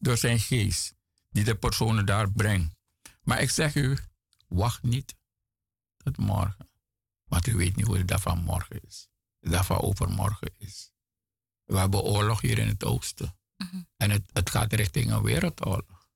Door 0.03 0.17
zijn 0.17 0.39
geest. 0.39 0.95
Die 1.29 1.43
de 1.43 1.55
personen 1.55 2.05
daar 2.05 2.31
brengt. 2.31 2.75
Maar 3.21 3.41
ik 3.41 3.49
zeg 3.49 3.75
u, 3.75 3.97
wacht 4.47 4.83
niet 4.83 5.15
tot 5.97 6.17
morgen. 6.17 6.69
Want 7.23 7.47
u 7.47 7.55
weet 7.55 7.75
niet 7.75 7.85
hoe 7.85 7.97
de 7.97 8.05
dag 8.05 8.21
van 8.21 8.43
morgen 8.43 8.81
is. 8.81 9.07
De 9.39 9.49
dag 9.49 9.65
van 9.65 9.79
overmorgen 9.79 10.53
is. 10.57 10.93
We 11.63 11.77
hebben 11.77 12.01
oorlog 12.01 12.41
hier 12.41 12.57
in 12.57 12.67
het 12.67 12.83
oosten. 12.83 13.37
En 13.97 14.09
het, 14.09 14.29
het 14.33 14.49
gaat 14.49 14.73
richting 14.73 15.11
een 15.11 15.21
wereldoorlog. 15.21 16.07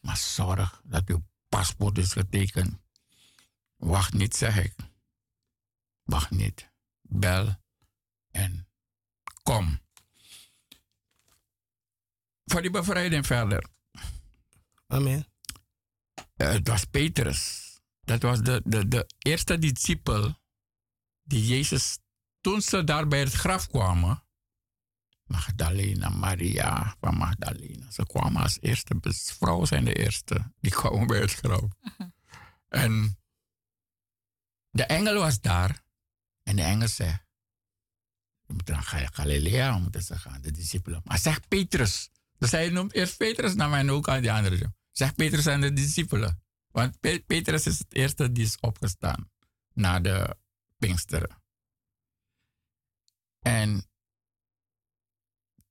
Maar 0.00 0.16
zorg 0.16 0.80
dat 0.84 1.08
uw 1.08 1.24
paspoort 1.48 1.98
is 1.98 2.12
getekend. 2.12 2.80
Wacht 3.76 4.12
niet, 4.12 4.36
zeg 4.36 4.56
ik. 4.56 4.74
Wacht 6.02 6.30
niet. 6.30 6.70
Bel 7.00 7.56
en 8.30 8.68
kom. 9.42 9.83
Voor 12.44 12.62
die 12.62 12.70
bevrijding 12.70 13.26
verder. 13.26 13.66
Amen. 14.86 15.26
Eh, 16.36 16.48
het 16.48 16.68
was 16.68 16.84
Petrus. 16.84 17.72
Dat 18.00 18.22
was 18.22 18.40
de, 18.40 18.62
de, 18.64 18.88
de 18.88 19.06
eerste 19.18 19.58
discipel 19.58 20.38
die 21.22 21.46
Jezus, 21.46 21.98
toen 22.40 22.62
ze 22.62 22.84
daar 22.84 23.08
bij 23.08 23.20
het 23.20 23.32
graf 23.32 23.66
kwamen, 23.66 24.24
Magdalena, 25.26 26.08
Maria 26.08 26.96
van 27.00 27.16
Magdalena. 27.16 27.90
Ze 27.90 28.06
kwamen 28.06 28.42
als 28.42 28.58
eerste, 28.60 28.96
vrouwen 29.38 29.66
zijn 29.66 29.84
de 29.84 29.94
eerste, 29.94 30.52
die 30.60 30.70
kwamen 30.80 31.06
bij 31.06 31.20
het 31.20 31.34
graf. 31.34 31.64
En 32.68 33.18
de 34.70 34.84
engel 34.84 35.18
was 35.18 35.40
daar. 35.40 35.82
En 36.42 36.56
de 36.56 36.62
engel 36.62 36.88
zei, 36.88 37.18
we 38.46 38.54
moeten 38.54 38.74
naar 38.74 39.10
Galilea, 39.12 39.78
moeten 39.78 40.02
ze 40.02 40.18
gaan, 40.18 40.40
de 40.40 40.50
discipelen. 40.50 41.00
Maar 41.04 41.18
zeg 41.18 41.48
Petrus. 41.48 42.10
Dus 42.44 42.52
hij 42.52 42.70
noemt 42.70 42.92
eerst 42.92 43.16
Petrus 43.16 43.54
naar 43.54 43.68
mij 43.68 43.90
ook 43.90 44.08
aan 44.08 44.20
die 44.20 44.32
anderen. 44.32 44.76
Zeg 44.90 45.14
Petrus 45.14 45.46
aan 45.46 45.60
de 45.60 45.72
discipelen. 45.72 46.42
Want 46.66 47.00
Pe- 47.00 47.22
Petrus 47.26 47.66
is 47.66 47.78
het 47.78 47.94
eerste 47.94 48.32
die 48.32 48.44
is 48.44 48.60
opgestaan 48.60 49.30
na 49.72 50.00
de 50.00 50.36
Pinksteren. 50.78 51.42
En 53.40 53.90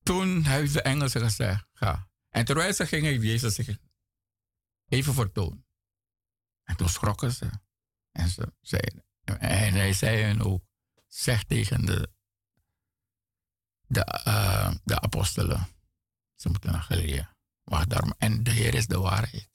toen 0.03 0.43
heeft 0.43 0.73
de 0.73 0.81
engel 0.81 1.09
ze 1.09 1.19
gezegd, 1.19 1.65
ga. 1.73 2.09
En 2.29 2.45
terwijl 2.45 2.73
ze 2.73 2.87
gingen, 2.87 3.21
Jezus 3.21 3.55
zich 3.55 3.77
even 4.87 5.13
vertoond. 5.13 5.65
En 6.63 6.75
toen 6.75 6.89
schrokken 6.89 7.31
ze. 7.31 7.49
En, 8.11 8.29
ze 8.29 8.53
zeiden, 8.61 9.05
en 9.23 9.73
hij 9.73 9.93
zei 9.93 10.41
ook, 10.41 10.63
zeg 11.07 11.43
tegen 11.43 11.85
de, 11.85 12.13
de, 13.87 14.03
eh, 14.03 14.75
de 14.83 14.99
apostelen, 15.01 15.67
ze 16.43 16.49
moeten 16.49 16.71
naar 16.71 16.81
Galilea. 16.81 17.35
Wacht. 17.63 18.13
En 18.17 18.43
de 18.43 18.51
Heer 18.51 18.73
is 18.73 18.87
de 18.87 18.99
waarheid. 18.99 19.49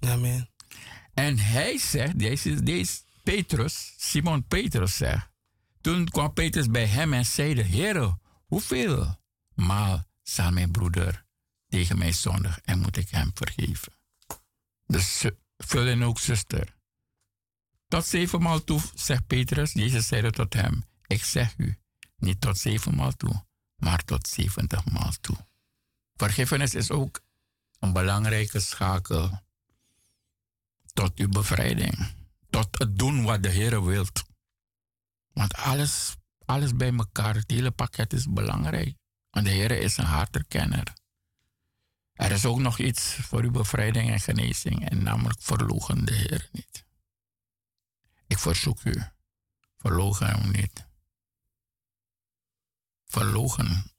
Amen. 0.00 0.50
En 1.14 1.38
hij 1.38 1.78
zegt, 1.78 2.18
deze, 2.18 2.62
deze 2.62 3.00
Petrus, 3.22 3.94
Simon 3.96 4.46
Petrus 4.46 4.96
zegt, 4.96 5.28
toen 5.80 6.08
kwam 6.08 6.32
Petrus 6.32 6.66
bij 6.70 6.86
hem 6.86 7.12
en 7.12 7.26
zeide, 7.26 7.62
Heer, 7.62 8.16
hoeveel 8.46 9.20
maal 9.54 10.04
zal 10.22 10.50
mijn 10.52 10.70
broeder 10.70 11.24
tegen 11.68 11.98
mij 11.98 12.12
zondigen 12.12 12.62
en 12.64 12.78
moet 12.78 12.96
ik 12.96 13.08
hem 13.08 13.30
vergeven? 13.34 13.92
Dus 14.86 15.18
zu- 15.18 15.38
vul 15.56 15.86
in 15.86 16.02
ook 16.02 16.18
zuster. 16.18 16.76
Tot 17.88 18.06
zevenmaal 18.06 18.64
toe, 18.64 18.80
zegt 18.94 19.26
Petrus. 19.26 19.72
Jezus 19.72 20.06
zeide 20.06 20.30
tot 20.30 20.52
hem, 20.54 20.84
ik 21.06 21.24
zeg 21.24 21.54
u, 21.56 21.78
niet 22.16 22.40
tot 22.40 22.58
zevenmaal 22.58 23.12
toe, 23.16 23.46
maar 23.76 24.04
tot 24.04 24.28
zeventigmaal 24.28 25.12
toe. 25.20 25.36
Vergiffenis 26.16 26.74
is 26.74 26.90
ook 26.90 27.20
een 27.78 27.92
belangrijke 27.92 28.60
schakel 28.60 29.42
tot 30.92 31.18
uw 31.18 31.28
bevrijding. 31.28 32.12
Tot 32.50 32.78
het 32.78 32.98
doen 32.98 33.24
wat 33.24 33.42
de 33.42 33.48
Heer 33.48 33.84
wilt. 33.84 34.24
Want 35.32 35.54
alles, 35.54 36.16
alles 36.44 36.76
bij 36.76 36.92
elkaar, 36.92 37.34
het 37.34 37.50
hele 37.50 37.70
pakket 37.70 38.12
is 38.12 38.26
belangrijk. 38.32 38.96
Want 39.30 39.46
de 39.46 39.52
Heer 39.52 39.70
is 39.70 39.96
een 39.96 40.04
harterkenner. 40.04 40.92
Er 42.12 42.30
is 42.30 42.44
ook 42.44 42.58
nog 42.58 42.78
iets 42.78 43.14
voor 43.14 43.42
uw 43.42 43.50
bevrijding 43.50 44.10
en 44.10 44.20
genezing. 44.20 44.88
En 44.88 45.02
namelijk 45.02 45.42
verlogen 45.42 46.04
de 46.04 46.14
Heer 46.14 46.48
niet. 46.52 46.84
Ik 48.26 48.38
verzoek 48.38 48.84
u, 48.84 49.02
verlogen 49.76 50.26
hem 50.26 50.50
niet. 50.50 50.86
Verlogen 53.04 53.93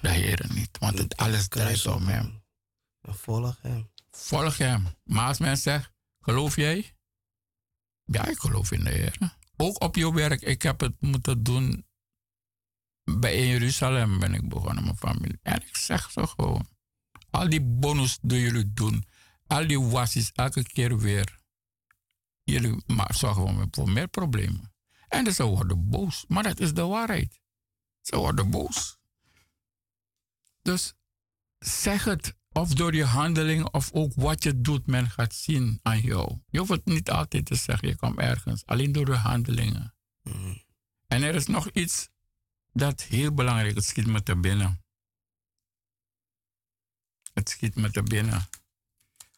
de 0.00 0.08
Heer 0.10 0.50
niet. 0.54 0.78
Want 0.78 0.98
het 0.98 1.16
alles 1.16 1.48
draait 1.48 1.86
om 1.86 2.06
hem. 2.06 2.42
Volg 3.02 3.58
hem. 3.62 3.90
Volg 4.10 4.56
hem. 4.58 4.86
Maar 5.04 5.26
als 5.26 5.38
men 5.38 5.56
zegt, 5.58 5.92
geloof 6.20 6.56
jij? 6.56 6.94
Ja, 8.04 8.26
ik 8.26 8.38
geloof 8.38 8.70
in 8.72 8.84
de 8.84 8.90
Heer. 8.90 9.38
Ook 9.56 9.82
op 9.82 9.96
je 9.96 10.12
werk. 10.12 10.40
Ik 10.42 10.62
heb 10.62 10.80
het 10.80 11.00
moeten 11.00 11.42
doen. 11.42 11.86
Bij 13.04 13.34
in 13.34 13.46
Jeruzalem 13.46 14.18
ben 14.18 14.34
ik 14.34 14.48
begonnen, 14.48 14.84
mijn 14.84 14.96
familie. 14.96 15.38
En 15.42 15.62
ik 15.66 15.76
zeg 15.76 16.10
zo 16.10 16.26
gewoon. 16.26 16.68
Al 17.30 17.48
die 17.48 17.62
bonus 17.62 18.18
die 18.22 18.40
jullie 18.40 18.72
doen. 18.72 19.04
Al 19.46 19.66
die 19.66 19.80
wassies, 19.80 20.32
elke 20.32 20.62
keer 20.62 20.98
weer. 20.98 21.38
Jullie 22.42 22.82
maar 22.86 23.14
zorgen 23.14 23.54
voor- 23.54 23.68
voor 23.70 23.90
meer 23.90 24.08
problemen. 24.08 24.72
En 25.08 25.34
ze 25.34 25.44
worden 25.44 25.88
boos. 25.88 26.24
Maar 26.28 26.42
dat 26.42 26.60
is 26.60 26.74
de 26.74 26.82
waarheid. 26.82 27.40
Ze 28.00 28.16
worden 28.16 28.50
boos. 28.50 28.98
Dus 30.62 30.94
zeg 31.58 32.04
het. 32.04 32.38
Of 32.52 32.74
door 32.74 32.94
je 32.94 33.04
handeling 33.04 33.68
of 33.68 33.92
ook 33.92 34.12
wat 34.14 34.42
je 34.42 34.60
doet, 34.60 34.86
men 34.86 35.10
gaat 35.10 35.34
zien 35.34 35.80
aan 35.82 36.00
jou. 36.00 36.40
Je 36.48 36.58
hoeft 36.58 36.70
het 36.70 36.84
niet 36.84 37.10
altijd 37.10 37.46
te 37.46 37.54
zeggen, 37.54 37.88
je 37.88 37.96
komt 37.96 38.18
ergens. 38.18 38.66
Alleen 38.66 38.92
door 38.92 39.04
de 39.04 39.16
handelingen. 39.16 39.94
En 41.06 41.22
er 41.22 41.34
is 41.34 41.46
nog 41.46 41.70
iets 41.70 42.08
dat 42.72 43.02
heel 43.02 43.34
belangrijk 43.34 43.68
is. 43.68 43.74
Het 43.74 43.84
schiet 43.84 44.06
me 44.06 44.22
te 44.22 44.36
binnen. 44.36 44.84
Het 47.32 47.48
schiet 47.48 47.74
me 47.74 47.90
te 47.90 48.02
binnen. 48.02 48.48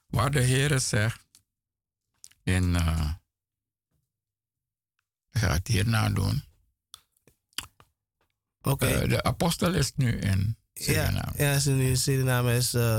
Waar 0.07 0.31
de 0.31 0.41
Heer 0.41 0.81
zegt 0.81 1.27
in... 2.43 2.77
eh 2.77 3.15
ik 5.31 5.41
ga 5.41 5.53
het 5.53 5.67
hierna 5.67 6.09
doen. 6.11 6.45
Eh, 8.61 9.09
de 9.09 9.23
apostel 9.23 9.75
is 9.75 9.93
nu 9.95 10.13
in 10.19 10.57
Suriname. 10.75 11.33
ja, 11.37 11.45
hij 11.45 11.55
is 11.57 11.65
nu 11.65 11.89
in 11.89 11.97
Suriname. 11.97 12.57
Is, 12.57 12.75
eh, 12.75 12.99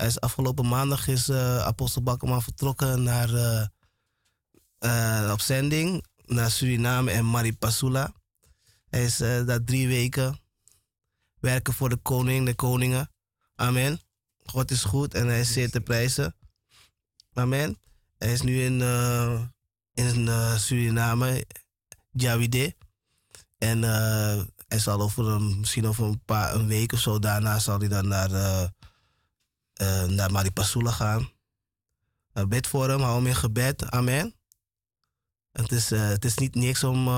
hij 0.00 0.08
is 0.08 0.20
afgelopen 0.20 0.68
maandag 0.68 1.06
is 1.06 1.28
eh, 1.28 1.58
Apostel 1.58 2.02
Bakkerman 2.02 2.42
vertrokken 2.42 3.02
naar, 3.02 3.34
eh, 3.34 3.66
eh, 4.78 5.32
op 5.32 5.40
zending 5.40 6.04
naar 6.26 6.50
Suriname 6.50 7.10
en 7.10 7.30
Maripasula. 7.30 8.12
Hij 8.88 9.04
is 9.04 9.16
daar 9.16 9.64
drie 9.64 9.88
weken 9.88 10.40
werken 11.40 11.72
voor 11.72 11.88
de 11.88 11.96
koning, 11.96 12.46
de 12.46 12.54
koningen. 12.54 13.10
Amen. 13.54 14.00
God 14.44 14.70
is 14.70 14.84
goed 14.84 15.14
en 15.14 15.26
hij 15.26 15.40
is 15.40 15.52
zeer 15.52 15.70
te 15.70 15.80
prijzen. 15.80 16.36
Amen. 17.32 17.78
Hij 18.18 18.32
is 18.32 18.42
nu 18.42 18.62
in, 18.62 18.80
in 19.92 20.28
Suriname. 20.58 21.46
Javide. 22.10 22.76
En 23.58 23.80
hij 24.70 24.78
zal 24.78 25.00
over 25.00 25.26
een, 25.26 25.60
misschien 25.60 25.86
over 25.86 26.04
een 26.04 26.24
paar 26.24 26.54
een 26.54 26.66
week 26.66 26.92
of 26.92 27.00
zo 27.00 27.18
daarna 27.18 27.58
zal 27.58 27.78
hij 27.78 27.88
dan 27.88 28.08
naar, 28.08 28.30
uh, 28.30 30.04
naar 30.04 30.32
Maripasula 30.32 30.90
gaan. 30.90 31.30
Uh, 32.34 32.44
bid 32.44 32.66
voor 32.66 32.88
hem, 32.88 33.00
hou 33.00 33.16
hem 33.16 33.26
in 33.26 33.34
gebed. 33.34 33.90
Amen. 33.90 34.34
Het 35.52 35.72
is, 35.72 35.90
het 35.90 36.24
is 36.24 36.36
niet 36.36 36.54
niks 36.54 36.84
om, 36.84 37.08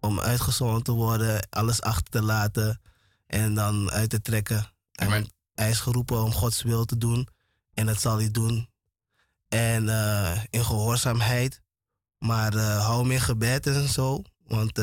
om 0.00 0.20
uitgezonden 0.20 0.82
te 0.82 0.92
worden, 0.92 1.48
alles 1.50 1.82
achter 1.82 2.10
te 2.10 2.22
laten 2.22 2.80
en 3.26 3.54
dan 3.54 3.90
uit 3.90 4.10
te 4.10 4.20
trekken. 4.20 4.72
Amen. 4.92 5.30
Hij 5.54 5.70
is 5.70 5.80
geroepen 5.80 6.22
om 6.22 6.32
Gods 6.32 6.62
wil 6.62 6.84
te 6.84 6.98
doen 6.98 7.28
en 7.74 7.86
dat 7.86 8.00
zal 8.00 8.16
hij 8.16 8.30
doen. 8.30 8.68
En 9.48 9.88
in 10.50 10.64
gehoorzaamheid. 10.64 11.62
Maar 12.18 12.56
hou 12.56 13.02
hem 13.02 13.10
in 13.10 13.20
gebed 13.20 13.66
en 13.66 13.88
zo. 13.88 14.22
Want 14.46 14.78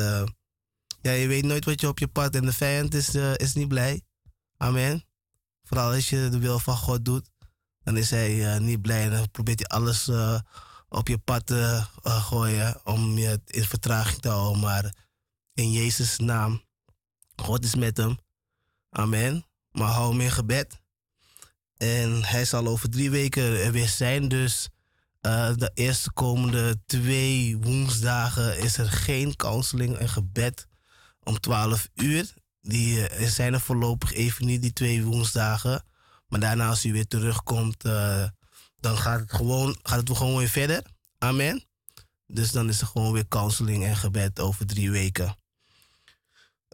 ja, 1.03 1.11
je 1.11 1.27
weet 1.27 1.45
nooit 1.45 1.65
wat 1.65 1.81
je 1.81 1.87
op 1.87 1.99
je 1.99 2.07
pad 2.07 2.35
en 2.35 2.45
de 2.45 2.53
vijand 2.53 2.93
is, 2.93 3.15
uh, 3.15 3.35
is 3.35 3.53
niet 3.53 3.67
blij. 3.67 4.01
Amen. 4.57 5.05
Vooral 5.63 5.91
als 5.91 6.09
je 6.09 6.29
de 6.29 6.39
wil 6.39 6.59
van 6.59 6.77
God 6.77 7.05
doet, 7.05 7.29
dan 7.83 7.97
is 7.97 8.09
hij 8.09 8.55
uh, 8.55 8.57
niet 8.57 8.81
blij 8.81 9.03
en 9.03 9.11
dan 9.11 9.31
probeert 9.31 9.59
hij 9.59 9.77
alles 9.77 10.07
uh, 10.07 10.39
op 10.89 11.07
je 11.07 11.17
pad 11.17 11.45
te 11.45 11.85
gooien 12.03 12.85
om 12.85 13.17
je 13.17 13.41
in 13.45 13.63
vertraging 13.63 14.21
te 14.21 14.29
houden. 14.29 14.61
Maar 14.61 14.95
in 15.53 15.71
Jezus' 15.71 16.17
naam, 16.17 16.63
God 17.35 17.63
is 17.63 17.75
met 17.75 17.97
hem. 17.97 18.17
Amen. 18.89 19.45
Maar 19.71 19.91
hou 19.91 20.11
hem 20.11 20.21
in 20.21 20.31
gebed. 20.31 20.81
En 21.77 22.23
hij 22.23 22.45
zal 22.45 22.67
over 22.67 22.89
drie 22.89 23.11
weken 23.11 23.43
er 23.63 23.71
weer 23.71 23.87
zijn. 23.87 24.27
Dus 24.27 24.69
de 25.21 25.71
eerste 25.73 26.11
komende 26.11 26.81
twee 26.85 27.57
woensdagen 27.57 28.57
is 28.57 28.77
er 28.77 28.89
geen 28.89 29.35
counseling 29.35 29.97
en 29.97 30.09
gebed 30.09 30.67
om 31.23 31.39
12 31.39 31.89
uur. 31.95 32.33
Die 32.61 32.97
uh, 33.19 33.27
zijn 33.27 33.53
er 33.53 33.61
voorlopig 33.61 34.13
even 34.13 34.45
niet, 34.45 34.61
die 34.61 34.73
twee 34.73 35.03
woensdagen. 35.03 35.83
Maar 36.27 36.39
daarna 36.39 36.67
als 36.67 36.85
u 36.85 36.91
weer 36.91 37.07
terugkomt, 37.07 37.85
uh, 37.85 38.27
dan 38.79 38.97
gaat 38.97 39.19
het, 39.19 39.33
gewoon, 39.33 39.77
gaat 39.83 40.07
het 40.07 40.17
gewoon 40.17 40.37
weer 40.37 40.49
verder. 40.49 40.81
Amen. 41.17 41.63
Dus 42.27 42.51
dan 42.51 42.69
is 42.69 42.81
er 42.81 42.87
gewoon 42.87 43.13
weer 43.13 43.27
counseling 43.27 43.85
en 43.85 43.95
gebed 43.95 44.39
over 44.39 44.65
drie 44.65 44.91
weken. 44.91 45.37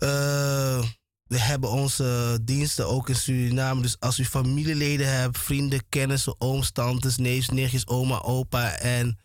Uh, 0.04 0.84
we 1.24 1.40
hebben 1.40 1.70
onze 1.70 2.40
diensten 2.42 2.88
ook 2.88 3.10
in 3.10 3.16
Suriname. 3.16 3.82
Dus 3.82 4.00
als 4.00 4.20
u 4.20 4.26
familieleden 4.26 5.14
hebt, 5.14 5.38
vrienden, 5.38 5.90
kennissen, 5.90 6.36
ooms, 6.38 6.72
tantes, 6.72 7.18
neefs, 7.18 7.50
nichtjes, 7.50 7.88
oma, 7.88 8.22
opa 8.22 8.72
en 8.72 9.20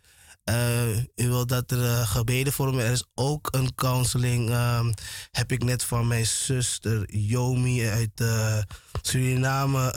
uh, 0.49 0.97
u 0.97 1.27
wilt 1.27 1.49
dat 1.49 1.71
er 1.71 1.77
uh, 1.77 2.07
gebeden 2.07 2.53
voor 2.53 2.73
me. 2.73 2.83
Er 2.83 2.91
is 2.91 3.05
ook 3.13 3.47
een 3.51 3.75
counseling. 3.75 4.49
Um, 4.49 4.93
heb 5.31 5.51
ik 5.51 5.63
net 5.63 5.83
van 5.83 6.07
mijn 6.07 6.25
zuster 6.25 7.15
Yomi 7.15 7.87
uit 7.87 8.19
uh, 8.21 8.61
Suriname 9.01 9.93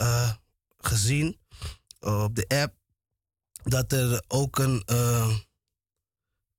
gezien. 0.79 1.39
op 2.01 2.35
de 2.35 2.45
app. 2.49 2.75
Dat 3.63 3.93
er 3.93 4.25
ook 4.29 4.59
een, 4.59 4.83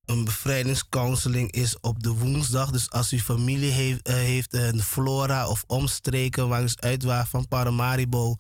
een 0.06 0.26
bevrijdingscounseling 0.26 1.52
is 1.52 1.80
op 1.80 2.04
de 2.04 2.10
woensdag. 2.10 2.72
Dus 2.72 2.90
als 2.90 3.14
u 3.14 3.20
familie 3.20 3.72
heeft, 3.72 4.08
heeft 4.08 4.54
een 4.54 4.82
flora 4.82 5.48
of 5.48 5.64
omstreken 5.68 6.50
u 6.50 6.82
uitwaar 6.82 7.28
van 7.28 7.48
Paramaribo. 7.48 8.36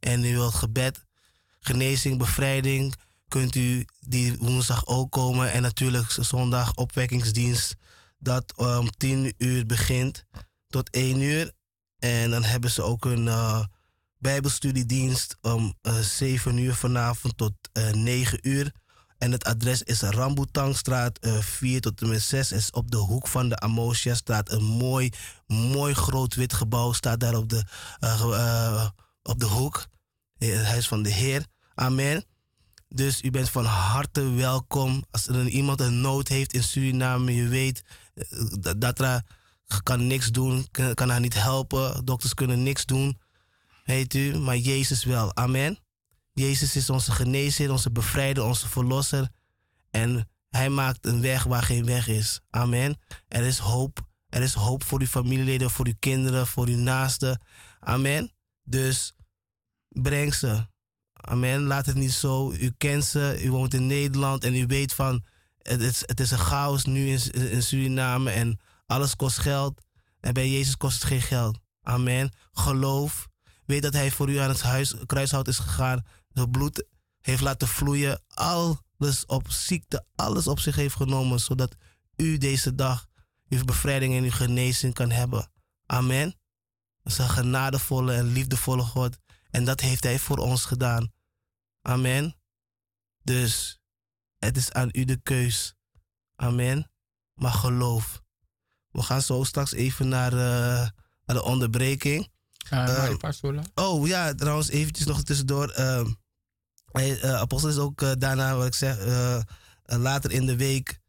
En 0.00 0.24
u 0.24 0.32
wilt 0.32 0.54
gebed, 0.54 1.04
genezing, 1.60 2.18
bevrijding 2.18 2.94
kunt 3.34 3.54
u 3.54 3.84
die 4.00 4.36
woensdag 4.38 4.86
ook 4.86 5.10
komen. 5.10 5.52
En 5.52 5.62
natuurlijk 5.62 6.10
zondag 6.10 6.74
opwekkingsdienst 6.74 7.74
dat 8.18 8.56
om 8.56 8.90
10 8.96 9.34
uur 9.38 9.66
begint 9.66 10.24
tot 10.68 10.90
1 10.90 11.20
uur. 11.20 11.52
En 11.98 12.30
dan 12.30 12.42
hebben 12.42 12.70
ze 12.70 12.82
ook 12.82 13.04
een 13.04 13.26
uh, 13.26 13.64
bijbelstudiedienst 14.18 15.36
om 15.40 15.74
uh, 15.82 15.98
eh, 15.98 16.04
7 16.04 16.58
uur 16.58 16.74
vanavond 16.74 17.36
tot 17.36 17.52
uh, 17.72 17.88
eh, 17.88 17.94
9 17.94 18.38
uur. 18.42 18.72
En 19.18 19.32
het 19.32 19.44
adres 19.44 19.82
is 19.82 20.00
Rambutangstraat 20.00 21.18
4 21.40 21.80
tot 21.80 22.02
en 22.02 22.08
met 22.08 22.22
6. 22.22 22.52
is 22.52 22.70
op 22.70 22.90
de 22.90 22.96
hoek 22.96 23.28
van 23.28 23.48
de 23.48 23.58
Amosia 23.58 24.14
staat 24.14 24.50
een 24.50 24.64
mooi, 24.64 25.10
mooi 25.46 25.94
groot 25.94 26.34
wit 26.34 26.52
gebouw. 26.52 26.92
Staat 26.92 27.20
daar 27.20 27.36
op 27.36 27.48
de, 27.48 27.64
op 29.22 29.40
de 29.40 29.46
hoek. 29.46 29.86
Het 30.38 30.64
huis 30.64 30.88
van 30.88 31.02
de 31.02 31.10
Heer. 31.10 31.46
Amen. 31.74 32.24
Dus 32.94 33.22
u 33.22 33.30
bent 33.30 33.50
van 33.50 33.64
harte 33.64 34.30
welkom. 34.30 35.04
Als 35.10 35.26
er 35.26 35.48
iemand 35.48 35.80
een 35.80 36.00
nood 36.00 36.28
heeft 36.28 36.52
in 36.52 36.62
Suriname, 36.62 37.34
je 37.34 37.48
weet 37.48 37.84
eh, 38.14 38.72
dat 38.78 38.98
er 39.00 39.22
kan 39.82 40.06
niks 40.06 40.30
doen, 40.30 40.68
kan, 40.94 41.08
haar 41.08 41.20
niet 41.20 41.42
helpen. 41.42 42.04
Dokters 42.04 42.34
kunnen 42.34 42.62
niks 42.62 42.86
doen, 42.86 43.20
weet 43.84 44.14
u. 44.14 44.38
Maar 44.38 44.56
Jezus 44.56 45.04
wel. 45.04 45.36
Amen. 45.36 45.78
Jezus 46.32 46.76
is 46.76 46.90
onze 46.90 47.12
genezer, 47.12 47.70
onze 47.70 47.90
bevrijder, 47.90 48.44
onze 48.44 48.68
verlosser. 48.68 49.28
En 49.90 50.28
hij 50.48 50.68
maakt 50.68 51.06
een 51.06 51.20
weg 51.20 51.44
waar 51.44 51.62
geen 51.62 51.84
weg 51.84 52.08
is. 52.08 52.40
Amen. 52.50 52.98
Er 53.28 53.42
is 53.42 53.58
hoop. 53.58 54.08
Er 54.28 54.42
is 54.42 54.54
hoop 54.54 54.84
voor 54.84 55.00
uw 55.00 55.06
familieleden, 55.06 55.70
voor 55.70 55.86
uw 55.86 55.96
kinderen, 55.98 56.46
voor 56.46 56.66
uw 56.66 56.78
naasten. 56.78 57.40
Amen. 57.80 58.32
Dus 58.62 59.14
breng 59.88 60.34
ze. 60.34 60.72
Amen. 61.26 61.62
Laat 61.62 61.86
het 61.86 61.94
niet 61.94 62.12
zo. 62.12 62.52
U 62.52 62.74
kent 62.78 63.04
ze, 63.04 63.40
u 63.42 63.50
woont 63.50 63.74
in 63.74 63.86
Nederland 63.86 64.44
en 64.44 64.54
u 64.54 64.66
weet 64.66 64.92
van 64.92 65.24
het 65.58 65.80
is, 65.80 66.02
het 66.06 66.20
is 66.20 66.30
een 66.30 66.38
chaos 66.38 66.84
nu 66.84 67.08
in, 67.08 67.30
in 67.30 67.62
Suriname 67.62 68.30
en 68.30 68.60
alles 68.86 69.16
kost 69.16 69.38
geld. 69.38 69.80
En 70.20 70.34
bij 70.34 70.50
Jezus 70.50 70.76
kost 70.76 70.94
het 70.94 71.04
geen 71.04 71.22
geld. 71.22 71.58
Amen. 71.82 72.32
Geloof. 72.52 73.28
Weet 73.64 73.82
dat 73.82 73.92
hij 73.92 74.10
voor 74.10 74.30
u 74.30 74.36
aan 74.36 74.48
het 74.48 74.62
huis, 74.62 74.94
kruishout 75.06 75.48
is 75.48 75.58
gegaan. 75.58 76.04
Het 76.32 76.50
bloed 76.50 76.86
heeft 77.20 77.40
laten 77.40 77.68
vloeien. 77.68 78.22
Alles 78.28 79.26
op 79.26 79.50
ziekte, 79.50 80.06
alles 80.14 80.46
op 80.46 80.60
zich 80.60 80.76
heeft 80.76 80.94
genomen. 80.94 81.40
Zodat 81.40 81.74
u 82.16 82.38
deze 82.38 82.74
dag 82.74 83.06
uw 83.48 83.64
bevrijding 83.64 84.14
en 84.16 84.24
uw 84.24 84.30
genezing 84.30 84.94
kan 84.94 85.10
hebben. 85.10 85.50
Amen. 85.86 86.34
Dat 87.02 87.12
is 87.12 87.18
een 87.18 87.28
genadevolle 87.28 88.12
en 88.12 88.32
liefdevolle 88.32 88.82
God. 88.82 89.18
En 89.50 89.64
dat 89.64 89.80
heeft 89.80 90.04
hij 90.04 90.18
voor 90.18 90.38
ons 90.38 90.64
gedaan. 90.64 91.12
Amen. 91.86 92.36
Dus 93.22 93.80
het 94.38 94.56
is 94.56 94.72
aan 94.72 94.88
u 94.92 95.04
de 95.04 95.20
keus. 95.22 95.74
Amen. 96.36 96.90
Maar 97.34 97.52
geloof. 97.52 98.22
We 98.90 99.02
gaan 99.02 99.22
zo 99.22 99.44
straks 99.44 99.72
even 99.72 100.08
naar, 100.08 100.32
uh, 100.32 100.88
naar 101.24 101.36
de 101.36 101.42
onderbreking. 101.42 102.28
Uh, 102.72 103.14
oh 103.74 104.06
ja, 104.06 104.34
trouwens 104.34 104.68
eventjes 104.68 105.06
nog 105.06 105.22
tussendoor. 105.22 105.74
Uh, 105.78 106.04
Apostel 107.22 107.70
is 107.70 107.78
ook 107.78 108.20
daarna, 108.20 108.56
wat 108.56 108.66
ik 108.66 108.74
zeg, 108.74 108.98
later 109.84 110.30
in 110.32 110.46
de 110.46 110.56
week 110.56 111.00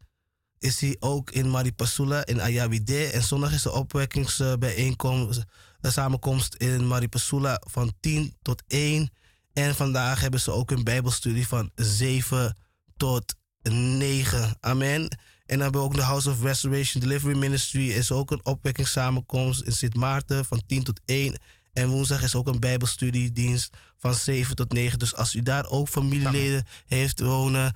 is 0.59 0.79
hij 0.79 0.95
ook 0.99 1.31
in 1.31 1.49
Maripasula 1.49 2.25
in 2.25 2.41
Ayabide. 2.41 3.05
En 3.05 3.23
zondag 3.23 3.53
is 3.53 3.61
de 3.61 3.71
opwekkingsbijeenkomst, 3.71 5.43
samenkomst 5.81 6.55
in 6.55 6.87
Maripasula 6.87 7.61
van 7.67 7.93
10 7.99 8.37
tot 8.41 8.63
1. 8.67 9.11
En 9.55 9.75
vandaag 9.75 10.21
hebben 10.21 10.39
ze 10.39 10.51
ook 10.51 10.71
een 10.71 10.83
Bijbelstudie 10.83 11.47
van 11.47 11.71
7 11.75 12.57
tot 12.97 13.35
9. 13.61 14.57
Amen. 14.59 15.01
En 15.01 15.17
dan 15.45 15.59
hebben 15.59 15.81
we 15.81 15.87
ook 15.87 15.95
de 15.95 16.01
House 16.01 16.29
of 16.29 16.41
Restoration 16.41 17.01
Delivery 17.01 17.37
Ministry. 17.37 17.89
Is 17.89 18.11
ook 18.11 18.31
een 18.31 18.45
opwekkingssamenkomst 18.45 19.61
in 19.61 19.71
Sint 19.71 19.95
Maarten 19.95 20.45
van 20.45 20.61
10 20.67 20.83
tot 20.83 21.01
1. 21.05 21.39
En 21.73 21.89
woensdag 21.89 22.23
is 22.23 22.35
ook 22.35 22.47
een 22.47 22.59
Bijbelstudiedienst 22.59 23.77
van 23.97 24.13
7 24.13 24.55
tot 24.55 24.73
9. 24.73 24.99
Dus 24.99 25.15
als 25.15 25.35
u 25.35 25.41
daar 25.41 25.69
ook 25.69 25.87
familieleden 25.87 26.65
heeft 26.85 27.19
wonen, 27.19 27.75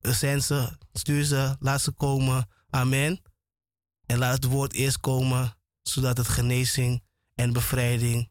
zend 0.00 0.44
ze, 0.44 0.76
stuur 0.92 1.24
ze, 1.24 1.56
laat 1.58 1.80
ze 1.80 1.90
komen. 1.90 2.48
Amen. 2.70 3.20
En 4.06 4.18
laat 4.18 4.34
het 4.34 4.44
woord 4.44 4.72
eerst 4.72 5.00
komen, 5.00 5.56
zodat 5.82 6.16
het 6.16 6.28
genezing 6.28 7.02
en 7.34 7.52
bevrijding 7.52 8.30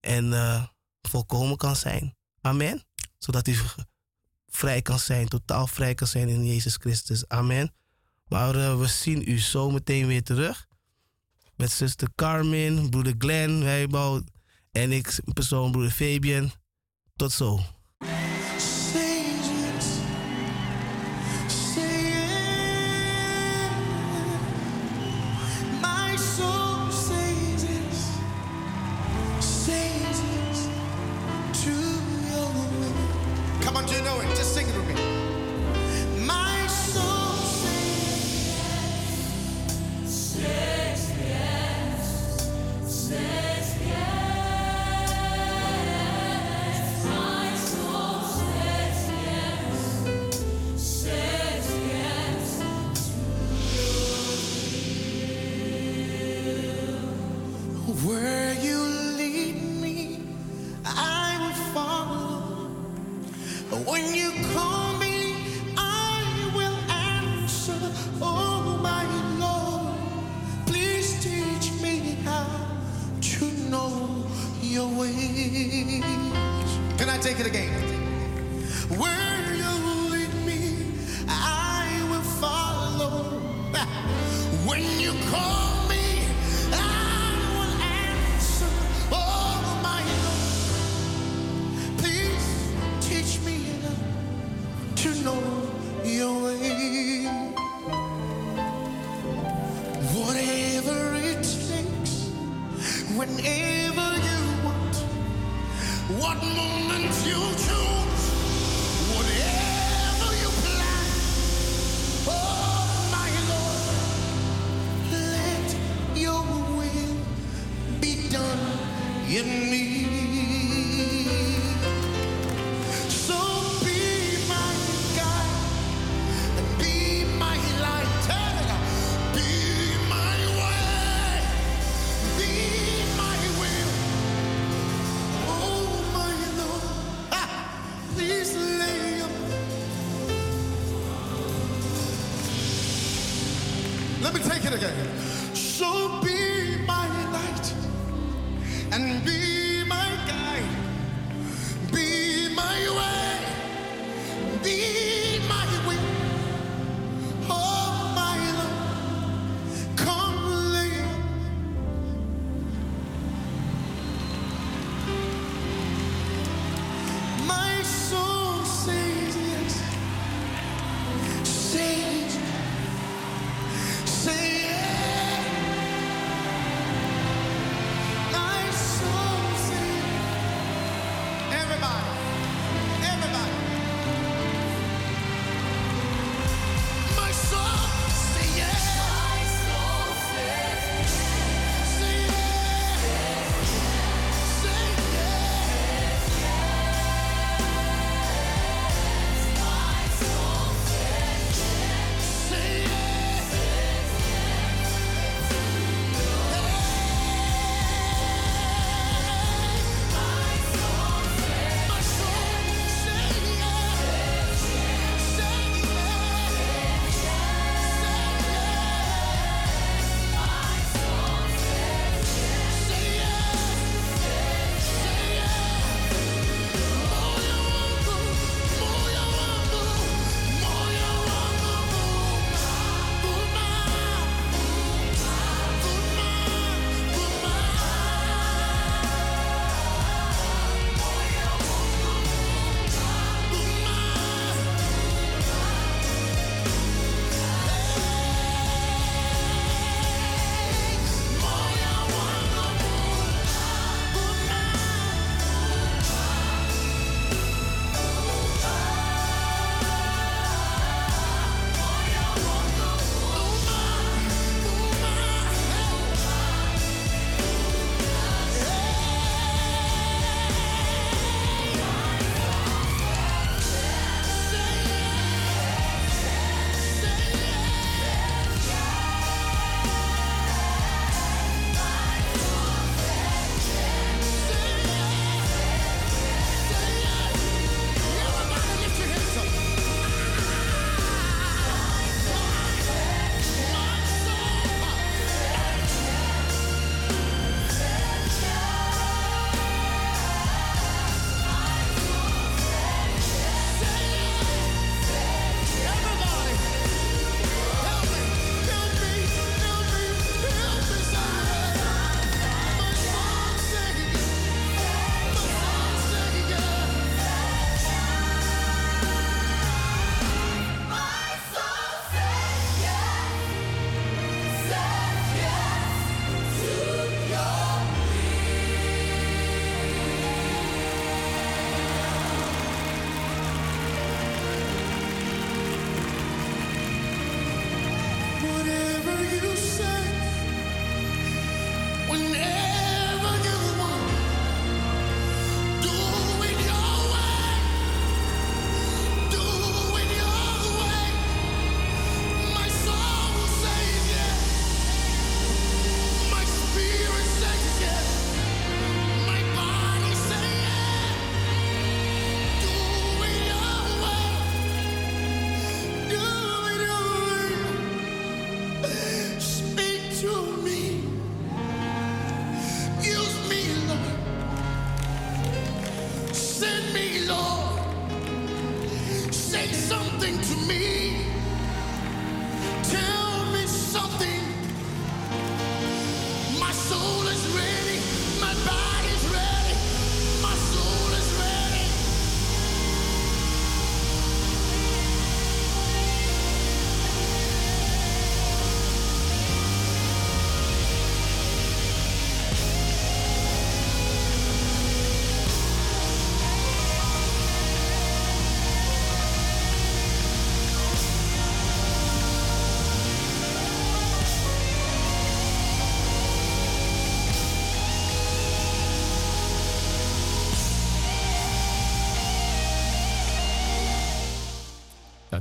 en 0.00 0.24
uh, 0.24 0.64
volkomen 1.02 1.56
kan 1.56 1.76
zijn. 1.76 2.16
Amen. 2.40 2.84
Zodat 3.18 3.48
u 3.48 3.56
vrij 4.46 4.82
kan 4.82 4.98
zijn, 4.98 5.28
totaal 5.28 5.66
vrij 5.66 5.94
kan 5.94 6.06
zijn 6.06 6.28
in 6.28 6.46
Jezus 6.46 6.76
Christus. 6.76 7.28
Amen. 7.28 7.74
Maar 8.28 8.56
uh, 8.56 8.78
we 8.78 8.86
zien 8.86 9.30
u 9.30 9.38
zo 9.38 9.70
meteen 9.70 10.06
weer 10.06 10.22
terug. 10.22 10.66
Met 11.56 11.70
zuster 11.70 12.08
Carmen, 12.14 12.90
broeder 12.90 13.14
Glenn, 13.18 13.62
Wijbouw 13.62 14.22
en 14.72 14.92
ik, 14.92 15.20
persoon 15.32 15.70
broeder 15.70 15.92
Fabian. 15.92 16.52
Tot 17.16 17.32
zo. 17.32 17.60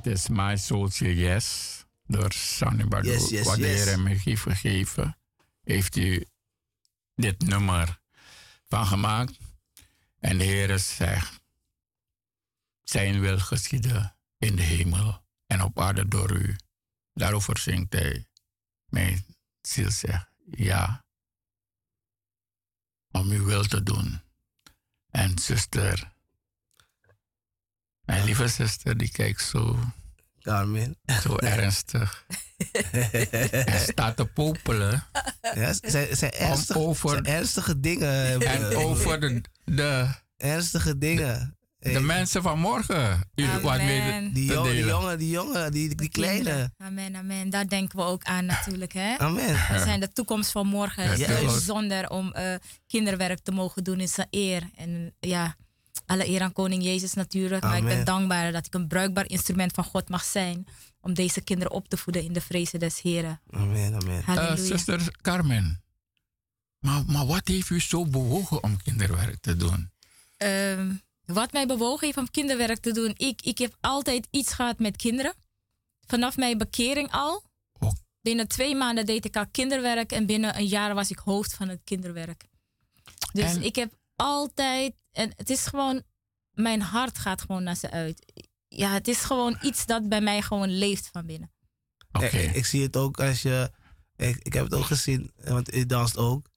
Is 0.09 0.27
My 0.29 0.57
Soultje 0.57 1.15
Yes 1.15 1.79
door 2.07 2.31
Sonny 2.33 2.85
Badu. 2.85 3.09
Yes, 3.09 3.29
yes, 3.29 3.45
Wat 3.45 3.55
de 3.55 3.61
yes. 3.61 3.75
Heer 3.75 3.85
hem 3.85 4.05
heeft 4.05 4.39
gegeven, 4.39 5.17
heeft 5.61 5.95
u 5.95 6.25
dit 7.15 7.41
nummer 7.41 7.99
van 8.67 8.85
gemaakt. 8.85 9.37
En 10.19 10.37
de 10.37 10.43
Heer 10.43 10.79
zegt, 10.79 11.41
zijn 12.83 13.19
wil 13.19 13.39
geschieden 13.39 14.17
in 14.37 14.55
de 14.55 14.61
hemel 14.61 15.25
en 15.47 15.61
op 15.61 15.79
aarde 15.79 16.07
door 16.07 16.31
u. 16.31 16.55
Daarover 17.13 17.57
zingt 17.57 17.93
hij. 17.93 18.27
Mijn 18.85 19.25
ziel 19.61 19.91
zegt, 19.91 20.31
ja, 20.51 21.05
om 23.11 23.29
uw 23.29 23.45
wil 23.45 23.63
te 23.63 23.83
doen. 23.83 24.21
En 25.09 25.39
zuster, 25.39 26.13
mijn 28.01 28.23
lieve 28.23 28.47
zuster, 28.47 28.97
die 28.97 29.11
kijkt 29.11 29.41
zo, 29.41 29.79
Carmen. 30.41 30.95
zo 31.23 31.35
ernstig. 31.57 32.25
en 33.51 33.79
staat 33.79 34.15
te 34.17 34.25
popelen. 34.25 35.03
Ja, 35.55 35.73
zijn, 35.81 36.15
zijn, 36.15 36.31
ernstig, 36.31 36.75
over- 36.77 37.09
zijn 37.09 37.25
ernstige 37.25 37.79
dingen. 37.79 38.41
En 38.41 38.71
eh, 38.71 38.79
over 38.79 39.19
de, 39.19 39.41
de, 39.65 40.07
Ernstige 40.37 40.97
dingen. 40.97 41.57
de 41.79 41.99
mensen 41.99 42.41
van 42.41 42.59
morgen. 42.59 43.29
U 43.35 43.47
wat 43.61 43.77
mee 43.77 44.01
Amen. 44.01 44.33
die, 44.33 44.61
die 44.61 44.85
jongen, 44.85 45.17
die 45.17 45.29
jongen, 45.29 45.71
die, 45.71 45.95
die 45.95 46.09
kleine. 46.09 46.71
Amen, 46.77 47.15
amen. 47.15 47.49
Daar 47.49 47.67
denken 47.67 47.97
we 47.97 48.03
ook 48.03 48.23
aan 48.23 48.45
natuurlijk. 48.45 48.93
Hè? 48.93 49.17
Amen. 49.17 49.47
We 49.71 49.81
zijn 49.83 49.99
de 49.99 50.11
toekomst 50.11 50.51
van 50.51 50.67
morgen. 50.67 51.03
Is 51.03 51.25
bijzonder 51.27 52.09
om 52.09 52.31
eh, 52.33 52.53
kinderwerk 52.87 53.39
te 53.39 53.51
mogen 53.51 53.83
doen 53.83 53.99
in 53.99 54.07
zijn 54.07 54.27
eer. 54.29 54.69
En 54.75 55.13
ja, 55.19 55.55
alle 56.05 56.27
eer 56.27 56.41
aan 56.41 56.53
koning 56.53 56.83
Jezus 56.83 57.13
natuurlijk. 57.13 57.63
Maar 57.63 57.77
ik 57.77 57.83
ben 57.83 58.05
dankbaar 58.05 58.51
dat 58.51 58.65
ik 58.65 58.73
een 58.73 58.87
bruikbaar 58.87 59.29
instrument 59.29 59.71
van 59.73 59.83
God 59.83 60.09
mag 60.09 60.23
zijn. 60.23 60.67
Om 61.01 61.13
deze 61.13 61.41
kinderen 61.41 61.73
op 61.73 61.87
te 61.87 61.97
voeden 61.97 62.23
in 62.23 62.33
de 62.33 62.41
vrezen 62.41 62.79
des 62.79 63.01
Heren. 63.01 63.41
Amen, 63.51 63.93
amen. 63.93 64.19
Eh, 64.19 64.25
Halleluja. 64.25 64.55
zuster 64.65 65.15
Carmen. 65.21 65.83
Maar, 66.79 67.03
maar 67.07 67.25
wat 67.25 67.47
heeft 67.47 67.69
u 67.69 67.79
zo 67.79 68.05
bewogen 68.05 68.63
om 68.63 68.81
kinderwerk 68.81 69.39
te 69.41 69.55
doen? 69.55 69.91
Ehm, 70.37 70.93
wat 71.25 71.51
mij 71.51 71.65
bewogen 71.67 72.05
heeft 72.05 72.17
om 72.17 72.31
kinderwerk 72.31 72.79
te 72.79 72.91
doen. 72.91 73.13
Ik, 73.17 73.41
ik 73.41 73.57
heb 73.57 73.77
altijd 73.81 74.27
iets 74.31 74.53
gehad 74.53 74.79
met 74.79 74.95
kinderen. 74.95 75.33
Vanaf 76.07 76.37
mijn 76.37 76.57
bekering 76.57 77.11
al. 77.11 77.43
Oh. 77.79 77.91
Binnen 78.21 78.47
twee 78.47 78.75
maanden 78.75 79.05
deed 79.05 79.25
ik 79.25 79.35
al 79.37 79.47
kinderwerk. 79.51 80.11
En 80.11 80.25
binnen 80.25 80.57
een 80.57 80.67
jaar 80.67 80.93
was 80.95 81.09
ik 81.11 81.19
hoofd 81.19 81.53
van 81.53 81.69
het 81.69 81.81
kinderwerk. 81.83 82.45
Dus 83.33 83.55
En- 83.55 83.63
ik 83.63 83.75
heb 83.75 83.93
altijd. 84.15 84.93
En 85.19 85.31
het 85.35 85.49
is 85.49 85.65
gewoon. 85.65 86.03
Mijn 86.51 86.81
hart 86.81 87.17
gaat 87.17 87.41
gewoon 87.41 87.63
naar 87.63 87.75
ze 87.75 87.91
uit. 87.91 88.45
Ja, 88.67 88.93
het 88.93 89.07
is 89.07 89.17
gewoon 89.17 89.57
iets 89.61 89.85
dat 89.85 90.09
bij 90.09 90.21
mij 90.21 90.41
gewoon 90.41 90.69
leeft 90.69 91.09
van 91.11 91.25
binnen. 91.25 91.51
Oké. 92.11 92.25
Ik, 92.25 92.55
ik 92.55 92.65
zie 92.65 92.83
het 92.83 92.97
ook 92.97 93.19
als 93.19 93.41
je. 93.41 93.71
Ik, 94.15 94.37
ik 94.37 94.53
heb 94.53 94.63
het 94.63 94.73
ook 94.73 94.85
gezien, 94.85 95.31
want 95.43 95.73
je 95.73 95.85
danst 95.85 96.17
ook 96.17 96.49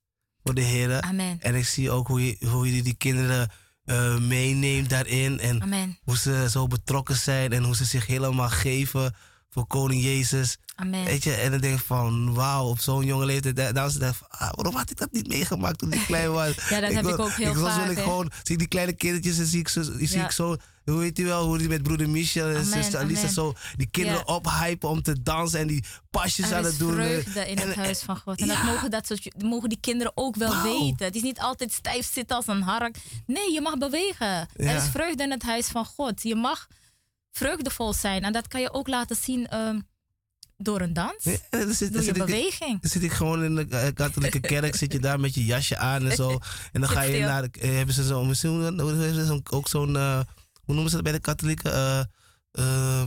voor 0.42 0.54
de 0.54 0.60
heren. 0.60 1.02
Amen. 1.02 1.40
En 1.40 1.54
ik 1.54 1.66
zie 1.66 1.90
ook 1.90 2.06
hoe 2.06 2.26
je, 2.26 2.46
hoe 2.46 2.76
je 2.76 2.82
die 2.82 2.94
kinderen 2.94 3.50
eh, 3.84 4.18
meeneemt 4.18 4.90
daarin. 4.90 5.38
En 5.38 5.62
Amen. 5.62 5.98
hoe 6.02 6.16
ze 6.16 6.46
zo 6.50 6.66
betrokken 6.66 7.16
zijn 7.16 7.52
en 7.52 7.62
hoe 7.64 7.76
ze 7.76 7.84
zich 7.84 8.06
helemaal 8.06 8.48
geven 8.50 9.14
voor 9.52 9.66
Koning 9.66 10.02
Jezus. 10.02 10.56
Amen. 10.74 11.04
Weet 11.04 11.24
je, 11.24 11.32
en 11.34 11.50
dan 11.50 11.60
denk 11.60 11.78
ik 11.78 11.84
van, 11.84 12.34
wauw, 12.34 12.66
op 12.68 12.78
zo'n 12.80 13.04
jonge 13.04 13.24
leeftijd. 13.24 13.56
da- 13.56 13.72
Dan 13.72 13.86
is 13.86 13.94
het 13.94 14.16
van, 14.16 14.26
ah, 14.30 14.50
waarom 14.52 14.74
had 14.74 14.90
ik 14.90 14.96
dat 14.98 15.12
niet 15.12 15.28
meegemaakt 15.28 15.78
toen 15.78 15.92
ik 15.92 16.02
klein 16.06 16.32
was? 16.32 16.54
Ja, 16.70 16.80
dat 16.80 16.92
heb 16.92 17.04
wil- 17.04 17.14
ik 17.14 17.20
ook 17.20 17.32
heel 17.32 17.54
soms 17.54 17.68
vaak, 17.68 17.82
wil 17.86 17.90
ik 17.96 17.98
gewoon, 18.02 18.30
zie 18.42 18.52
ik 18.52 18.58
die 18.58 18.68
kleine 18.68 18.92
kindertjes 18.92 19.38
en 19.38 19.46
zie 19.46 19.60
ik 19.60 19.68
zo, 19.68 19.82
zie 19.82 20.16
Ja. 20.18 20.24
ik 20.24 20.30
zo 20.30 20.56
hoe 20.84 20.98
weet 20.98 21.18
u 21.18 21.24
wel, 21.24 21.46
hoe 21.46 21.58
die 21.58 21.68
met 21.68 21.82
broeder 21.82 22.08
Michel 22.10 22.48
en 22.48 22.64
zuster 22.64 23.00
Alisa 23.00 23.28
zo 23.28 23.54
die 23.76 23.86
kinderen 23.90 24.22
Ja. 24.26 24.34
ophypen 24.34 24.88
om 24.88 25.02
te 25.02 25.22
dansen 25.22 25.60
en 25.60 25.66
die 25.66 25.84
pasjes 26.10 26.44
aan 26.44 26.58
Er 26.58 26.64
het 26.64 26.72
is 26.72 26.78
doen. 26.78 26.92
vreugde 26.92 27.48
in 27.50 27.56
En- 27.58 27.66
het 27.68 27.76
huis 27.76 28.00
van 28.00 28.16
God. 28.18 28.40
En 28.40 28.46
ja. 28.46 28.54
dat 28.54 28.64
mogen, 28.64 28.90
dat 28.90 29.06
soort, 29.06 29.42
mogen 29.42 29.68
die 29.68 29.78
kinderen 29.80 30.12
ook 30.14 30.36
wel 30.36 30.62
weten. 30.62 31.06
Het 31.06 31.14
is 31.14 31.22
niet 31.22 31.38
altijd 31.40 31.72
stijf 31.72 32.12
zitten 32.12 32.36
als 32.36 32.46
een 32.46 32.62
hark. 32.62 32.96
Nee, 33.26 33.52
je 33.52 33.60
mag 33.60 33.78
bewegen. 33.78 34.48
Er 34.56 34.76
is 34.76 34.88
vreugde 34.90 35.22
in 35.22 35.30
het 35.30 35.42
huis 35.42 35.66
van 35.66 35.84
God. 35.84 36.22
Je 36.22 36.34
mag 36.34 36.66
vreugdevol 37.32 37.92
zijn. 37.92 38.22
En 38.22 38.32
dat 38.32 38.48
kan 38.48 38.60
je 38.60 38.72
ook 38.72 38.88
laten 38.88 39.16
zien 39.16 39.48
ehm, 39.48 39.80
door 40.56 40.80
een 40.80 40.92
dans. 40.92 41.24
Ja, 41.24 41.36
dan 41.50 41.72
zit, 41.72 41.78
dan 41.78 41.90
Door 41.92 42.00
je 42.00 42.02
zit 42.02 42.16
ik, 42.16 42.24
beweging. 42.26 42.80
dan 42.80 42.90
zit 42.90 43.02
ik 43.02 43.12
gewoon 43.12 43.44
in 43.44 43.54
de 43.54 43.66
eh, 43.68 43.94
katholieke 43.94 44.40
kerk, 44.52 44.76
zit 44.76 44.92
je 44.92 44.98
daar 45.00 45.20
met 45.20 45.34
je 45.34 45.44
jasje 45.44 45.76
aan 45.76 46.06
en 46.06 46.16
zo. 46.16 46.38
En 46.72 46.80
dan 46.80 46.90
ga 46.90 47.02
je 47.02 47.20
naar, 47.20 47.42
de, 47.50 47.60
eh, 47.60 47.70
hebben 47.74 47.94
ze 47.94 48.02
hebben 48.14 48.36
zo'n- 49.26 49.42
ook 49.50 49.68
zo'n, 49.68 49.96
eh, 49.96 50.20
hoe 50.64 50.74
noemen 50.74 50.88
ze 50.88 50.94
dat 50.94 51.04
bij 51.04 51.12
de 51.12 51.20
katholieken? 51.20 51.72
Eh, 51.72 52.00
eh, 52.52 53.02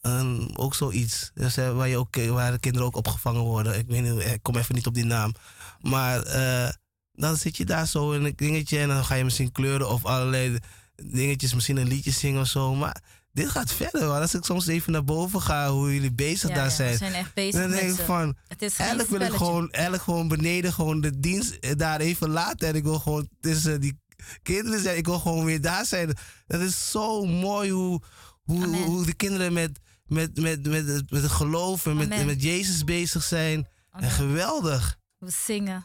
een- 0.00 0.50
ook 0.58 0.74
zoiets. 0.74 1.30
Dus, 1.34 1.56
eh, 1.56 1.76
waar, 1.76 1.88
je 1.88 1.96
ook, 1.96 2.16
waar 2.16 2.52
de 2.52 2.58
kinderen 2.58 2.86
ook 2.86 2.96
opgevangen 2.96 3.40
worden. 3.42 3.78
Ik 3.78 3.86
weet 3.88 4.02
niet, 4.02 4.24
ik 4.24 4.42
kom 4.42 4.56
even 4.56 4.74
niet 4.74 4.86
op 4.86 4.94
die 4.94 5.04
naam. 5.04 5.34
Maar 5.80 6.22
eh, 6.22 6.68
dan 7.12 7.36
zit 7.36 7.56
je 7.56 7.64
daar 7.64 7.86
zo 7.86 8.12
in 8.12 8.24
een 8.24 8.32
dingetje 8.36 8.78
en 8.78 8.88
dan 8.88 9.04
ga 9.04 9.14
je 9.14 9.24
misschien 9.24 9.52
kleuren 9.52 9.88
of 9.88 10.04
allerlei 10.04 10.58
dingetjes, 11.02 11.54
misschien 11.54 11.76
een 11.76 11.88
liedje 11.88 12.10
zingen 12.10 12.40
of 12.40 12.46
zo. 12.46 12.74
Maar 12.74 13.02
dit 13.32 13.48
gaat 13.48 13.72
verder. 13.72 14.02
Als 14.08 14.34
ik 14.34 14.44
soms 14.44 14.66
even 14.66 14.92
naar 14.92 15.04
boven 15.04 15.40
ga, 15.40 15.70
hoe 15.70 15.94
jullie 15.94 16.12
bezig 16.12 16.48
Ja, 16.48 16.54
daar 16.54 16.64
ja, 16.64 16.70
zijn. 16.70 16.90
we 16.90 16.96
zijn 16.96 17.12
echt 17.12 17.34
bezig 17.34 17.60
Dan 17.60 17.70
denk 17.70 17.98
ik 17.98 18.04
van, 18.04 18.36
eigenlijk 18.76 19.08
wil 19.08 19.20
ik 19.20 19.32
gewoon, 19.32 19.70
eigenlijk 19.70 20.02
gewoon 20.04 20.28
beneden 20.28 20.72
gewoon 20.72 21.00
de 21.00 21.20
dienst 21.20 21.52
eh, 21.54 21.70
daar 21.76 22.00
even 22.00 22.30
laten. 22.30 22.68
En 22.68 22.74
ik 22.74 22.82
wil 22.82 22.98
gewoon 22.98 23.28
tussen 23.40 23.80
die 23.80 24.00
kinderen 24.42 24.80
zijn. 24.80 24.96
Ik 24.96 25.06
wil 25.06 25.18
gewoon 25.18 25.44
weer 25.44 25.60
daar 25.60 25.86
zijn. 25.86 26.16
Dat 26.46 26.60
is 26.60 26.90
zo 26.90 27.24
mooi 27.24 27.70
hoe, 27.70 28.02
hoe, 28.42 28.64
Amen. 28.64 28.82
hoe 28.82 29.06
de 29.06 29.14
kinderen 29.14 29.52
met, 29.52 29.78
met, 30.06 30.40
met, 30.40 30.66
met, 30.66 30.86
het- 30.86 31.10
met 31.10 31.22
het 31.22 31.30
geloof 31.30 31.86
en 31.86 31.96
met, 31.96 32.24
met 32.26 32.42
Jezus 32.42 32.84
bezig 32.84 33.22
zijn. 33.22 33.68
Amen. 33.90 34.08
En 34.08 34.14
geweldig. 34.14 34.98
We 35.18 35.30
zingen. 35.30 35.84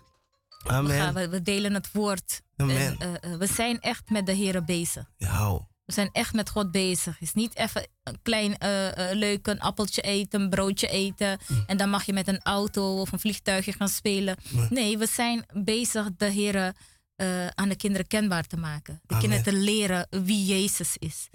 We, 0.63 0.69
Amen. 0.69 0.97
gaan, 0.97 1.13
we, 1.13 1.29
we 1.29 1.41
delen 1.41 1.73
het 1.73 1.91
woord. 1.91 2.41
Amen. 2.57 2.77
En, 2.99 3.21
eh, 3.21 3.31
eh, 3.33 3.39
we 3.39 3.47
zijn 3.47 3.79
echt 3.79 4.09
met 4.09 4.25
de 4.25 4.31
Heer 4.33 4.63
bezig. 4.63 5.05
Ja, 5.17 5.67
We 5.86 5.93
zijn 5.93 6.09
echt 6.11 6.33
met 6.33 6.49
God 6.49 6.71
bezig. 6.71 7.13
Het 7.13 7.27
is 7.27 7.33
niet 7.33 7.55
even 7.55 7.88
een 8.03 8.21
klein 8.21 8.57
eh, 8.57 9.11
eh, 9.11 9.17
leuk 9.17 9.47
een 9.47 9.59
appeltje 9.59 10.01
eten, 10.01 10.41
een 10.41 10.49
broodje 10.49 10.88
eten. 10.88 11.39
En 11.67 11.77
dan 11.77 11.89
mag 11.89 12.03
je 12.05 12.13
met 12.13 12.27
een 12.27 12.41
auto 12.41 12.99
of 13.01 13.11
een 13.11 13.19
vliegtuigje 13.19 13.73
gaan 13.73 13.89
spelen. 13.89 14.36
Nee. 14.49 14.67
Nee, 14.69 14.97
we 14.97 15.05
zijn 15.05 15.45
bezig 15.53 16.09
de 16.17 16.25
Heer 16.25 16.73
eh, 17.15 17.47
aan 17.47 17.69
de 17.69 17.75
kinderen 17.75 18.07
kenbaar 18.07 18.47
te 18.47 18.57
maken. 18.57 18.99
De 19.03 19.13
Amen. 19.15 19.29
kinderen 19.29 19.53
te 19.53 19.63
leren 19.63 20.07
wie 20.09 20.45
Jezus 20.45 20.97
is. 20.97 21.27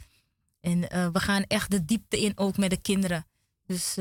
En 0.61 0.81
we 1.13 1.21
gaan 1.21 1.43
echt 1.43 1.71
de 1.71 1.85
diepte 1.85 2.21
in 2.21 2.33
ook 2.35 2.57
met 2.57 2.71
de 2.71 2.81
kinderen. 2.81 3.27
Dus 3.67 3.95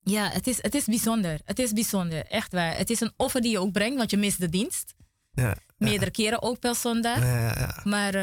ja, 0.00 0.30
het 0.30 0.46
is, 0.46 0.62
het 0.62 0.74
is 0.74 0.84
bijzonder. 0.84 1.40
Het 1.44 1.58
is 1.58 1.72
bijzonder, 1.72 2.26
echt 2.26 2.52
waar. 2.52 2.76
Het 2.76 2.90
is 2.90 3.00
een 3.00 3.12
offer 3.16 3.40
die 3.40 3.50
je 3.50 3.58
ook 3.58 3.72
brengt, 3.72 3.96
want 3.96 4.10
je 4.10 4.16
mist 4.16 4.40
de 4.40 4.48
dienst. 4.48 4.94
ja, 5.32 5.56
Meerdere 5.78 6.10
keren 6.10 6.42
ook 6.42 6.58
per 6.58 6.74
zondag. 6.74 7.18
ja, 7.18 7.38
ja, 7.38 7.54
ja. 7.58 7.80
Maar 7.84 8.14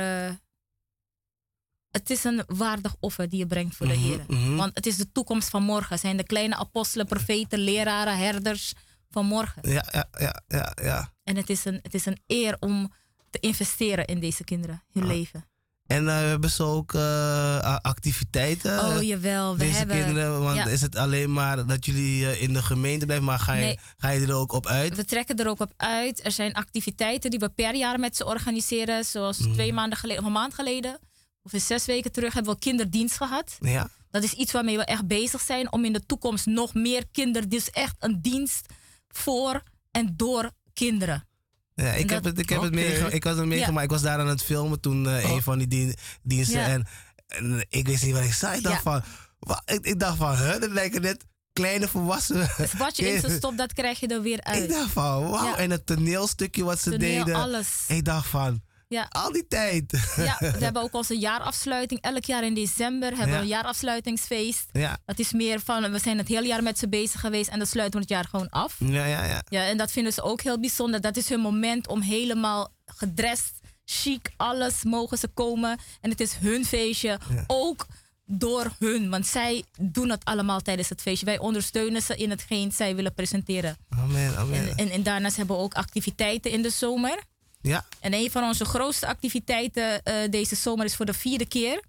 het 1.93 2.09
is 2.09 2.23
een 2.23 2.43
waardig 2.47 2.95
offer 2.99 3.29
die 3.29 3.39
je 3.39 3.47
brengt 3.47 3.75
voor 3.75 3.87
de 3.87 3.93
Mhm, 3.93 4.03
Heer. 4.03 4.23
mhm. 4.27 4.55
Want 4.55 4.75
het 4.75 4.85
is 4.85 4.95
de 4.97 5.11
toekomst 5.11 5.49
van 5.49 5.63
morgen. 5.63 5.99
Zijn 5.99 6.17
de 6.17 6.23
kleine 6.23 6.55
apostelen, 6.55 7.05
profeten, 7.05 7.59
leraren, 7.59 8.17
herders 8.17 8.73
van 9.09 9.25
morgen. 9.25 9.69
Ja, 9.71 9.85
ja, 9.91 10.05
ja, 10.19 10.41
ja, 10.47 10.71
ja. 10.83 11.11
En 11.23 11.35
het 11.35 11.49
is 11.49 11.65
een, 11.65 11.79
het 11.81 11.93
is 11.93 12.05
een 12.05 12.19
eer 12.27 12.55
om 12.59 12.91
te 13.29 13.39
investeren 13.39 14.05
in 14.05 14.19
deze 14.19 14.43
kinderen, 14.43 14.83
hun 14.91 15.03
Ah. 15.03 15.09
leven. 15.09 15.45
En 15.83 16.07
eh, 16.07 16.19
we 16.19 16.27
hebben 16.27 16.49
ze 16.49 16.63
ook 16.63 16.93
eh, 16.93 17.77
activiteiten. 17.81 18.79
oh 18.85 19.01
jawel, 19.01 19.53
we 19.53 19.59
deze 19.59 19.77
hebben... 19.77 20.03
kinderen, 20.03 20.41
want 20.41 20.55
ja. 20.57 20.65
is 20.65 20.81
het 20.81 20.95
alleen 20.95 21.33
maar 21.33 21.65
dat 21.65 21.85
jullie 21.85 22.29
eh, 22.29 22.41
in 22.41 22.53
de 22.53 22.61
gemeente 22.63 23.05
blijven, 23.05 23.25
maar 23.25 23.39
ga 23.39 23.53
je, 23.53 23.61
Nee. 23.65 23.79
ga 23.97 24.09
je 24.09 24.25
er 24.27 24.33
ook 24.33 24.51
op 24.51 24.67
uit? 24.67 24.95
We 24.95 25.05
trekken 25.05 25.35
er 25.37 25.47
ook 25.47 25.59
op 25.59 25.73
uit. 25.77 26.25
Er 26.25 26.31
zijn 26.31 26.53
activiteiten 26.53 27.29
die 27.29 27.39
we 27.39 27.49
per 27.49 27.75
jaar 27.75 27.99
met 27.99 28.15
ze 28.17 28.25
organiseren. 28.25 29.05
Zoals 29.05 29.37
Mhm. 29.37 29.51
twee 29.53 29.73
maanden 29.73 29.97
geleden, 29.97 30.21
of 30.21 30.27
een 30.27 30.33
maand 30.33 30.53
geleden, 30.53 30.99
of 31.43 31.53
in 31.53 31.61
zes 31.61 31.85
weken 31.85 32.11
terug, 32.11 32.33
hebben 32.33 32.53
we 32.53 32.59
kinderdienst 32.59 33.17
gehad. 33.17 33.57
Ja, 33.59 33.89
Dat 34.11 34.23
is 34.23 34.33
iets 34.33 34.51
waarmee 34.51 34.77
we 34.77 34.85
echt 34.85 35.07
bezig 35.07 35.41
zijn 35.41 35.71
om 35.71 35.85
in 35.85 35.93
de 35.93 36.05
toekomst 36.05 36.45
nog 36.45 36.73
meer 36.73 37.03
kinderen, 37.11 37.49
dus 37.49 37.69
echt 37.69 37.95
een 37.99 38.21
dienst 38.21 38.65
voor 39.07 39.63
en 39.91 40.13
door 40.17 40.51
kinderen. 40.73 41.27
Ja, 41.75 41.91
ik, 41.91 42.09
heb 42.09 42.23
het, 42.23 42.39
ik, 42.39 42.49
heb 42.49 42.61
het 42.61 42.73
meegemaakt. 42.73 43.13
ik 43.13 43.23
was 43.23 43.37
het 43.37 43.45
meegemaakt. 43.45 43.83
Ik 43.83 43.91
was 43.91 44.01
daar 44.01 44.19
aan 44.19 44.27
het 44.27 44.43
filmen 44.43 44.79
toen 44.79 45.05
uh, 45.05 45.29
een 45.29 45.41
van 45.41 45.57
die 45.59 45.95
diensten. 46.23 46.63
En, 46.63 46.87
en, 47.27 47.65
ik 47.69 47.87
wist 47.87 48.03
niet 48.03 48.13
wat 48.13 48.23
ik 48.23 48.33
zei. 48.33 48.57
Ik 48.57 48.63
dacht 48.63 48.81
van, 48.81 49.01
wat, 49.39 49.61
ik, 49.65 49.85
ik, 49.85 49.99
dacht 49.99 50.17
van, 50.17 50.35
huh, 50.35 50.59
dat 50.59 50.71
lijken 50.71 51.01
net 51.01 51.25
kleine 51.53 51.87
volwassenen. 51.87 52.49
Dus 52.57 52.73
wat 52.73 52.97
je 52.97 53.07
in 53.13 53.19
ze 53.19 53.29
stopt, 53.29 53.57
dat 53.57 53.73
krijg 53.73 53.99
je 53.99 54.07
er 54.07 54.21
weer 54.21 54.41
uit. 54.43 54.63
Ik 54.63 54.69
dacht 54.69 54.91
van, 54.91 55.29
wauw. 55.29 55.55
En 55.55 55.71
het 55.71 55.85
toneelstukje 55.85 56.63
wat 56.63 56.79
ze 56.79 56.89
Toneel, 56.89 57.23
deden. 57.23 57.41
alles. 57.41 57.85
Ik 57.87 58.05
dacht 58.05 58.27
van, 58.27 58.61
ja. 58.93 59.05
Al 59.09 59.31
die 59.31 59.47
tijd. 59.47 60.13
Ja, 60.15 60.37
we 60.57 60.63
hebben 60.63 60.81
ook 60.81 60.93
onze 60.93 61.17
jaarafsluiting. 61.17 62.01
Elk 62.01 62.23
jaar 62.23 62.43
in 62.43 62.53
december 62.53 63.17
hebben 63.17 63.35
we 63.35 63.41
een 63.41 63.47
jaarafsluitingsfeest. 63.47 64.69
Ja. 64.71 64.97
Dat 65.05 65.19
is 65.19 65.31
meer 65.31 65.59
van, 65.59 65.91
we 65.91 65.99
zijn 65.99 66.17
het 66.17 66.27
hele 66.27 66.47
jaar 66.47 66.63
met 66.63 66.79
ze 66.79 66.89
bezig 66.89 67.19
geweest 67.19 67.49
en 67.49 67.57
dan 67.57 67.67
sluiten 67.67 67.99
we 67.99 68.05
het 68.05 68.15
jaar 68.15 68.27
gewoon 68.29 68.49
af. 68.49 68.75
Ja, 68.79 69.05
ja, 69.05 69.23
ja. 69.25 69.43
ja 69.49 69.65
en 69.65 69.77
dat 69.77 69.91
vinden 69.91 70.13
ze 70.13 70.21
ook 70.21 70.41
heel 70.41 70.59
bijzonder. 70.59 71.01
Dat 71.01 71.17
is 71.17 71.29
hun 71.29 71.39
moment 71.39 71.87
om 71.87 72.01
helemaal 72.01 72.73
gedrest, 72.85 73.59
chic, 73.85 74.31
alles 74.37 74.83
mogen 74.83 75.17
ze 75.17 75.27
komen. 75.27 75.77
En 76.01 76.09
het 76.09 76.19
is 76.19 76.33
hun 76.33 76.65
feestje. 76.65 77.19
Ook 77.47 77.85
door 78.25 78.75
hun, 78.79 79.09
want 79.09 79.27
zij 79.27 79.63
doen 79.79 80.09
het 80.09 80.25
allemaal 80.25 80.59
tijdens 80.59 80.89
het 80.89 81.01
feestje. 81.01 81.25
Wij 81.25 81.39
ondersteunen 81.39 82.01
ze 82.01 82.15
in 82.15 82.29
hetgeen 82.29 82.71
zij 82.71 82.95
willen 82.95 83.13
presenteren. 83.13 83.77
Amen, 83.89 84.37
amen. 84.37 84.69
En, 84.69 84.77
en, 84.77 84.89
en 84.89 85.03
daarnaast 85.03 85.37
hebben 85.37 85.55
we 85.55 85.61
ook 85.61 85.73
activiteiten 85.73 86.51
in 86.51 86.61
de 86.61 86.69
zomer. 86.69 87.23
Ja. 87.63 87.85
En 87.99 88.13
een 88.13 88.31
van 88.31 88.43
onze 88.43 88.65
grootste 88.65 89.07
activiteiten 89.07 90.01
uh, 90.03 90.15
deze 90.29 90.55
zomer 90.55 90.85
is 90.85 90.95
voor 90.95 91.05
de 91.05 91.13
vierde 91.13 91.47
keer. 91.47 91.83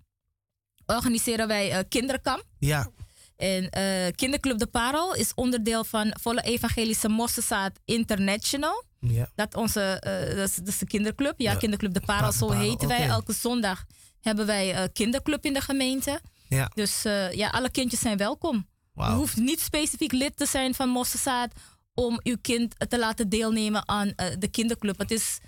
Organiseren 0.86 1.48
wij 1.48 1.72
uh, 1.72 1.78
kinderkamp. 1.88 2.44
Ja. 2.59 2.90
En 3.36 3.62
uh, 3.78 4.06
Kinderclub 4.14 4.59
de 4.59 4.66
Parel 4.66 5.14
is 5.14 5.34
onderdeel 5.34 5.84
van 5.84 6.14
Volle 6.20 6.42
Evangelische 6.42 7.09
Mossesaat 7.09 7.78
International. 7.84 8.84
Ja. 9.01 9.30
Dat, 9.34 9.55
onze, 9.55 10.02
dat, 10.36 10.48
is, 10.48 10.55
dat 10.55 10.68
is 10.68 10.78
de 10.78 10.86
kinderclub. 10.86 11.40
Ja, 11.40 11.52
ja. 11.52 11.59
Kinderclub 11.59 11.94
de 11.94 12.01
Parel, 12.01 12.32
zo 12.32 12.51
heten 12.51 12.88
wij. 12.88 13.06
Elke 13.06 13.32
zondag 13.32 13.84
hebben 14.20 14.46
wij 14.46 14.88
kinderclub 14.92 15.44
in 15.44 15.52
de 15.52 15.60
gemeente. 15.60 16.20
Ja. 16.48 16.70
Dus 16.74 17.02
ja, 17.30 17.48
alle 17.48 17.70
kindjes 17.70 18.01
zijn 18.01 18.16
welkom. 18.16 18.68
Wow. 18.92 19.09
Je 19.09 19.14
hoeft 19.14 19.36
niet 19.36 19.60
specifiek 19.60 20.12
lid 20.12 20.36
te 20.36 20.46
zijn 20.46 20.74
van 20.74 20.88
Mossesaat 20.88 21.52
om 21.94 22.20
uw 22.22 22.36
kind 22.40 22.74
te 22.88 22.98
laten 22.98 23.28
deelnemen 23.28 23.88
aan 23.88 24.12
de 24.38 24.48
kinderclub. 24.51 24.98
Het 24.98 25.10
is 25.10 25.38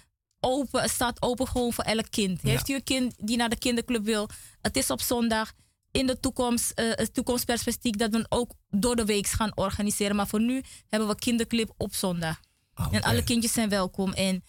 open, 0.47 0.81
het 0.81 0.91
staat 0.91 1.23
open 1.23 1.47
gewoon 1.47 1.73
voor 1.73 1.85
elk 1.85 2.11
kind. 2.11 2.43
Heeft 2.43 2.69
u 2.69 2.75
een 2.75 2.83
kind 2.83 3.15
die 3.19 3.37
naar 3.37 3.49
de 3.49 3.59
kinderclub 3.59 4.05
wil? 4.05 4.29
Het 4.61 4.77
is 4.77 4.91
op 4.91 5.01
zondag. 5.01 5.53
In 5.91 6.07
de 6.07 6.21
toekomst, 6.21 6.81
uh, 6.81 6.93
toekomstperspectief 6.93 7.93
dat 7.93 8.11
we 8.11 8.27
ook 8.29 8.51
door 8.69 8.97
de 8.97 9.05
week 9.05 9.27
gaan 9.27 9.57
organiseren. 9.57 10.17
Maar 10.17 10.27
voor 10.27 10.41
nu 10.41 10.63
hebben 10.89 11.09
we 11.09 11.15
kinderclub 11.15 11.75
op 11.77 11.95
zondag. 11.95 12.41
Oh, 12.75 12.87
en 12.91 13.03
alle 13.03 13.25
kindjes 13.25 13.53
zijn 13.53 13.69
welkom. 13.69 14.13
En 14.13 14.45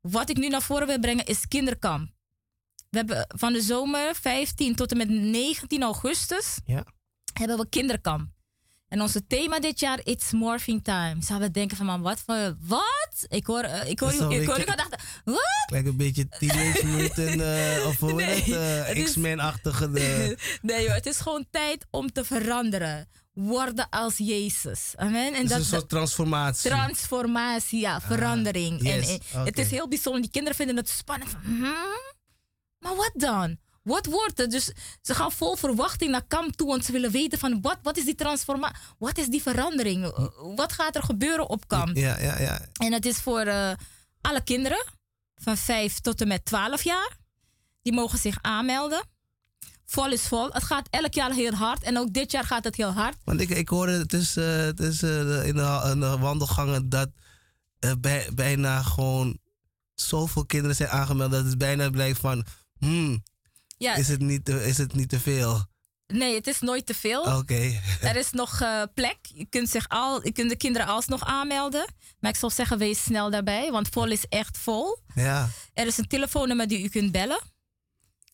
wat 0.00 0.30
ik 0.30 0.36
nu 0.36 0.48
naar 0.48 0.62
voren 0.62 0.86
wil 0.86 0.98
brengen 0.98 1.24
is 1.24 1.48
kinderkamp. 1.48 2.12
We 2.90 2.96
hebben 2.96 3.26
van 3.28 3.52
de 3.52 3.60
zomer 3.60 4.14
15 4.14 4.74
tot 4.74 4.90
en 4.90 4.96
met 4.96 5.08
19 5.08 5.82
augustus 5.82 6.58
ja. 6.64 6.84
hebben 7.32 7.58
we 7.58 7.68
kinderkamp. 7.68 8.33
En 8.88 9.00
onze 9.00 9.26
thema 9.26 9.60
dit 9.60 9.80
jaar, 9.80 10.00
It's 10.02 10.32
Morphing 10.32 10.84
Time. 10.84 11.16
Zouden 11.18 11.48
we 11.48 11.54
denken 11.54 11.76
van, 11.76 11.86
man, 11.86 12.02
wat 12.02 12.22
voor, 12.26 12.56
wat? 12.60 13.24
Ik 13.28 13.46
hoor, 13.46 13.64
uh, 13.64 13.88
ik 13.88 13.98
hoor, 13.98 14.12
ik, 14.12 14.40
ik 14.40 14.46
hoor, 14.46 14.58
ik 14.58 14.66
dacht, 14.66 14.96
wat? 15.24 15.70
Lijkt 15.70 15.86
een 15.86 15.96
beetje 15.96 16.28
Teenage 16.28 16.86
Mutant, 16.86 17.40
uh, 17.40 17.86
of 17.86 17.98
hoe 17.98 18.12
nee, 18.22 18.42
het, 18.42 18.96
uh, 18.96 19.04
X-Men-achtige. 19.04 19.88
nee 20.62 20.82
joh, 20.82 20.94
het 20.94 21.06
is 21.06 21.18
gewoon 21.18 21.46
tijd 21.50 21.86
om 21.90 22.12
te 22.12 22.24
veranderen. 22.24 23.08
Worden 23.32 23.88
als 23.90 24.16
Jezus. 24.16 24.92
Amen. 24.96 25.34
En 25.34 25.40
dus 25.40 25.50
dat 25.50 25.58
een 25.58 25.64
soort 25.64 25.88
transformatie. 25.88 26.70
Transformatie, 26.70 27.80
ja, 27.80 28.00
verandering. 28.00 28.80
Ah, 28.80 28.86
yes, 28.86 29.08
en, 29.08 29.12
en 29.12 29.20
okay. 29.30 29.44
het 29.44 29.58
is 29.58 29.70
heel 29.70 29.88
bijzonder. 29.88 30.22
Die 30.22 30.30
kinderen 30.30 30.56
vinden 30.56 30.76
het 30.76 30.88
spannend. 30.88 31.30
Van, 31.30 31.40
hmm? 31.44 31.74
Maar 32.78 32.96
wat 32.96 33.12
dan? 33.14 33.58
Wat 33.84 34.06
wordt 34.06 34.38
het? 34.38 34.50
Dus 34.50 34.72
ze 35.02 35.14
gaan 35.14 35.32
vol 35.32 35.56
verwachting 35.56 36.10
naar 36.10 36.26
kamp 36.26 36.56
toe, 36.56 36.68
want 36.68 36.84
ze 36.84 36.92
willen 36.92 37.10
weten 37.10 37.38
van 37.38 37.60
wat, 37.60 37.78
wat 37.82 37.96
is 37.96 38.04
die 38.04 38.14
transformatie, 38.14 38.76
wat 38.98 39.18
is 39.18 39.26
die 39.26 39.42
verandering, 39.42 40.12
wat 40.56 40.72
gaat 40.72 40.96
er 40.96 41.02
gebeuren 41.02 41.48
op 41.48 41.68
kamp. 41.68 41.96
Ja, 41.96 42.20
ja, 42.20 42.40
ja. 42.40 42.60
En 42.72 42.92
het 42.92 43.06
is 43.06 43.16
voor 43.16 43.46
uh, 43.46 43.72
alle 44.20 44.44
kinderen 44.44 44.84
van 45.34 45.56
5 45.56 45.98
tot 45.98 46.20
en 46.20 46.28
met 46.28 46.44
12 46.44 46.82
jaar. 46.82 47.16
Die 47.82 47.92
mogen 47.92 48.18
zich 48.18 48.38
aanmelden. 48.40 49.02
Vol 49.84 50.12
is 50.12 50.22
vol. 50.22 50.50
Het 50.50 50.64
gaat 50.64 50.88
elk 50.90 51.14
jaar 51.14 51.32
heel 51.32 51.52
hard 51.52 51.82
en 51.82 51.98
ook 51.98 52.12
dit 52.12 52.30
jaar 52.30 52.44
gaat 52.44 52.64
het 52.64 52.76
heel 52.76 52.92
hard. 52.92 53.16
Want 53.24 53.40
ik, 53.40 53.48
ik 53.48 53.68
hoorde 53.68 53.92
het 53.92 54.12
is, 54.12 54.36
uh, 54.36 54.56
het 54.56 54.80
is 54.80 55.02
uh, 55.02 55.46
in, 55.46 55.54
de, 55.54 55.88
in, 55.92 56.00
de, 56.00 56.18
wandelgangen 56.18 56.88
dat 56.88 57.10
bij, 57.98 58.28
bijna 58.34 58.82
gewoon 58.82 59.38
zoveel 59.94 60.46
kinderen 60.46 60.76
zijn 60.76 60.88
aangemeld 60.88 61.30
dat 61.30 61.44
het 61.44 61.58
bijna 61.58 61.90
blijkt 61.90 62.18
van. 62.18 62.44
Hmm, 62.78 63.22
ja. 63.84 63.94
Is, 63.94 64.08
het 64.08 64.20
niet 64.20 64.44
te, 64.44 64.66
is 64.66 64.78
het 64.78 64.94
niet 64.94 65.08
te 65.08 65.20
veel? 65.20 65.64
Nee, 66.06 66.34
het 66.34 66.46
is 66.46 66.60
nooit 66.60 66.86
te 66.86 66.94
veel. 66.94 67.20
Oké. 67.20 67.34
Okay. 67.34 67.80
er 68.10 68.16
is 68.16 68.30
nog 68.30 68.60
uh, 68.60 68.82
plek. 68.94 69.18
Je 69.22 69.46
kunt, 69.46 69.68
zich 69.68 69.88
al, 69.88 70.24
je 70.24 70.32
kunt 70.32 70.50
de 70.50 70.56
kinderen 70.56 70.86
alsnog 70.86 71.24
aanmelden. 71.24 71.94
Maar 72.20 72.30
ik 72.30 72.36
zou 72.36 72.52
zeggen, 72.52 72.78
wees 72.78 73.02
snel 73.02 73.30
daarbij, 73.30 73.70
want 73.70 73.88
vol 73.88 74.10
is 74.10 74.26
echt 74.28 74.58
vol. 74.58 74.98
Ja. 75.14 75.48
Er 75.72 75.86
is 75.86 75.98
een 75.98 76.06
telefoonnummer 76.06 76.68
die 76.68 76.84
u 76.84 76.88
kunt 76.88 77.12
bellen. 77.12 77.40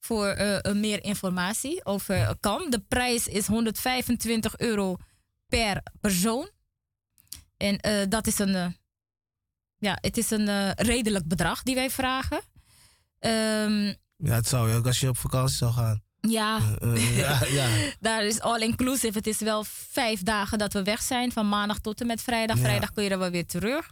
voor 0.00 0.36
uh, 0.38 0.58
meer 0.72 1.04
informatie 1.04 1.84
over 1.84 2.36
KAM. 2.40 2.70
De 2.70 2.80
prijs 2.80 3.26
is 3.26 3.46
125 3.46 4.58
euro 4.58 4.96
per 5.46 5.82
persoon. 6.00 6.50
En 7.56 7.86
uh, 7.86 8.02
dat 8.08 8.26
is 8.26 8.38
een, 8.38 8.54
uh, 8.54 8.66
ja, 9.76 9.98
het 10.00 10.16
is 10.16 10.30
een 10.30 10.70
redelijk 10.70 11.28
bedrag 11.28 11.62
die 11.62 11.74
wij 11.74 11.90
vragen. 11.90 12.40
Um, 13.20 13.94
ja, 14.16 14.34
het 14.34 14.46
zou 14.46 14.70
je 14.70 14.76
ook 14.76 14.86
als 14.86 15.00
je 15.00 15.08
op 15.08 15.16
vakantie 15.16 15.56
zou 15.56 15.72
gaan. 15.72 16.02
Ja. 16.28 16.60
Uh, 16.82 17.16
ja, 17.18 17.44
ja. 17.58 17.68
daar 18.00 18.24
is 18.24 18.40
all 18.40 18.60
inclusive. 18.60 19.18
Het 19.18 19.26
is 19.26 19.38
wel 19.38 19.64
vijf 19.90 20.22
dagen 20.22 20.58
dat 20.58 20.72
we 20.72 20.82
weg 20.82 21.02
zijn, 21.02 21.32
van 21.32 21.48
maandag 21.48 21.78
tot 21.78 22.00
en 22.00 22.06
met 22.06 22.22
vrijdag. 22.22 22.56
Ja. 22.56 22.62
Vrijdag 22.62 22.92
kun 22.92 23.04
je 23.04 23.10
er 23.10 23.18
wel 23.18 23.30
weer 23.30 23.46
terug. 23.46 23.90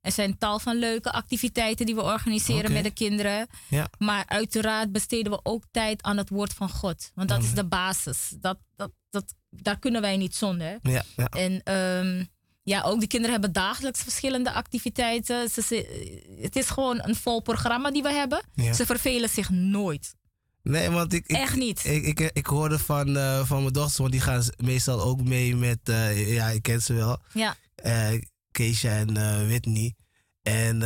Er 0.00 0.12
zijn 0.12 0.38
tal 0.38 0.58
van 0.58 0.76
leuke 0.76 1.12
activiteiten 1.12 1.86
die 1.86 1.94
we 1.94 2.02
organiseren 2.02 2.60
okay. 2.60 2.72
met 2.72 2.84
de 2.84 2.90
kinderen. 2.90 3.46
Ja. 3.68 3.88
Maar 3.98 4.24
uiteraard 4.26 4.92
besteden 4.92 5.32
we 5.32 5.40
ook 5.42 5.64
tijd 5.70 6.02
aan 6.02 6.16
het 6.16 6.28
woord 6.28 6.52
van 6.52 6.70
God. 6.70 7.10
Want 7.14 7.28
dat 7.28 7.42
is 7.42 7.54
de 7.54 7.64
basis. 7.64 8.32
Dat, 8.40 8.58
dat, 8.76 8.90
dat, 9.10 9.34
daar 9.50 9.78
kunnen 9.78 10.00
wij 10.00 10.16
niet 10.16 10.36
zonder. 10.36 10.78
Ja, 10.82 11.02
ja. 11.16 11.26
En 11.26 11.74
um, 11.74 12.28
ja, 12.62 12.82
ook 12.82 13.00
de 13.00 13.06
kinderen 13.06 13.32
hebben 13.32 13.52
dagelijks 13.52 14.02
verschillende 14.02 14.52
activiteiten. 14.52 15.48
Ze, 15.48 15.62
ze, 15.62 16.36
het 16.40 16.56
is 16.56 16.70
gewoon 16.70 17.00
een 17.02 17.16
vol 17.16 17.40
programma 17.40 17.90
die 17.90 18.02
we 18.02 18.12
hebben. 18.12 18.42
Ze 18.74 18.86
vervelen 18.86 19.28
zich 19.28 19.50
nooit. 19.50 20.14
Nee, 20.62 20.90
want 20.90 21.12
ik, 21.12 21.26
ik, 21.26 21.36
Echt 21.36 21.56
niet. 21.56 21.84
Ik, 21.84 22.06
ik, 22.06 22.30
ik 22.32 22.46
hoorde 22.46 22.78
van, 22.78 23.16
uh, 23.16 23.44
van 23.46 23.60
mijn 23.60 23.72
dochters, 23.72 23.96
want 23.96 24.12
die 24.12 24.20
gaan 24.20 24.42
meestal 24.56 25.02
ook 25.02 25.22
mee 25.22 25.56
met, 25.56 25.78
uh, 25.88 26.34
ja, 26.34 26.48
ik 26.48 26.62
ken 26.62 26.82
ze 26.82 26.92
wel. 26.92 27.18
Ja. 27.32 27.56
Uh, 27.84 28.20
Keisha 28.50 28.88
en 28.90 29.14
Whitney. 29.46 29.94
En 30.42 30.78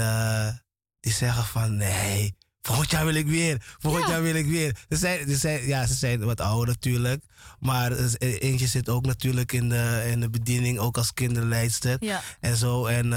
die 1.01 1.13
zeggen 1.13 1.45
van, 1.45 1.77
nee, 1.77 2.35
volgend 2.63 2.91
jaar 2.91 3.05
wil 3.05 3.15
ik 3.15 3.27
weer. 3.27 3.77
Volgend 3.79 4.05
Ja. 4.05 4.11
jaar 4.11 4.23
wil 4.23 4.35
ik 4.35 4.47
weer. 4.47 4.77
Ze 4.89 4.97
zijn, 4.97 5.29
ze 5.29 5.37
zijn, 5.37 5.67
ja, 5.67 5.87
ze 5.87 5.95
zijn 5.95 6.25
wat 6.25 6.41
ouder 6.41 6.67
natuurlijk. 6.67 7.25
Maar 7.59 7.93
eh, 7.93 8.43
eentje 8.43 8.67
zit 8.67 8.89
ook 8.89 9.07
natuurlijk 9.07 9.53
in 9.53 9.69
de, 9.69 10.07
in 10.11 10.21
de 10.21 10.31
bediening, 10.31 10.79
ook 10.79 10.97
als 10.97 11.13
kinderleidster. 11.13 11.97
Ja. 12.01 12.23
En 12.41 12.57
zo. 12.57 12.87
En, 12.87 13.13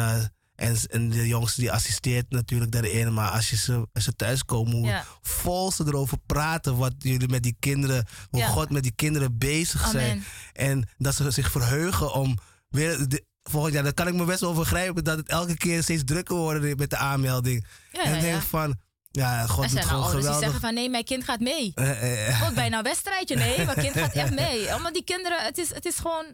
en, 0.59 0.77
en 0.89 1.09
de 1.09 1.27
jongste 1.27 1.61
die 1.61 1.71
assisteert 1.71 2.29
natuurlijk 2.29 2.71
daarin. 2.71 3.13
Maar 3.13 3.29
als, 3.29 3.49
je 3.49 3.55
ze, 3.57 3.87
als 3.93 4.03
ze 4.03 4.15
thuiskomen, 4.15 4.73
hoe 4.73 4.85
Ja. 4.87 5.05
vol 5.21 5.71
ze 5.71 5.83
erover 5.87 6.17
praten. 6.25 6.77
Wat 6.77 6.93
jullie 6.97 7.29
met 7.29 7.43
die 7.43 7.55
kinderen, 7.59 8.07
hoe 8.29 8.39
Ja. 8.39 8.47
God 8.47 8.69
met 8.69 8.83
die 8.83 8.91
kinderen 8.95 9.37
bezig 9.37 9.87
zijn. 9.87 10.23
En 10.53 10.89
dat 10.97 11.15
ze 11.15 11.31
zich 11.31 11.51
verheugen 11.51 12.13
om 12.13 12.37
weer... 12.69 13.07
De, 13.07 13.27
volgend 13.43 13.73
jaar, 13.73 13.83
dan 13.83 13.93
kan 13.93 14.07
ik 14.07 14.13
me 14.13 14.23
best 14.25 14.39
wel 14.39 14.53
begrijpen 14.53 15.03
dat 15.03 15.17
het 15.17 15.29
elke 15.29 15.57
keer 15.57 15.83
steeds 15.83 16.03
drukker 16.05 16.35
wordt 16.35 16.77
met 16.77 16.89
de 16.89 16.97
aanmelding. 16.97 17.65
Ja, 17.91 18.03
en 18.03 18.15
ik 18.15 18.21
denk 18.21 18.33
ja. 18.35 18.41
van, 18.41 18.79
ja, 19.11 19.45
God 19.45 19.63
Er 19.63 19.69
doet 19.69 19.79
zijn 19.83 19.89
ouders 19.93 20.11
die 20.11 20.19
geweldig. 20.21 20.43
zeggen 20.43 20.61
van 20.61 20.73
nee, 20.73 20.89
mijn 20.89 21.03
kind 21.03 21.23
gaat 21.23 21.39
mee. 21.39 21.71
Eh, 21.75 21.89
eh, 21.89 22.27
eh. 22.27 22.39
Wordt 22.39 22.55
bijna 22.55 22.77
een 22.77 22.83
wedstrijdje. 22.83 23.35
Nee, 23.35 23.65
mijn 23.65 23.77
kind 23.77 23.93
gaat 23.97 24.13
echt 24.13 24.33
mee. 24.35 24.67
Omdat 24.75 24.93
die 24.93 25.03
kinderen, 25.03 25.43
het 25.43 25.57
is, 25.57 25.73
het 25.73 25.85
is 25.85 25.95
gewoon, 25.95 26.25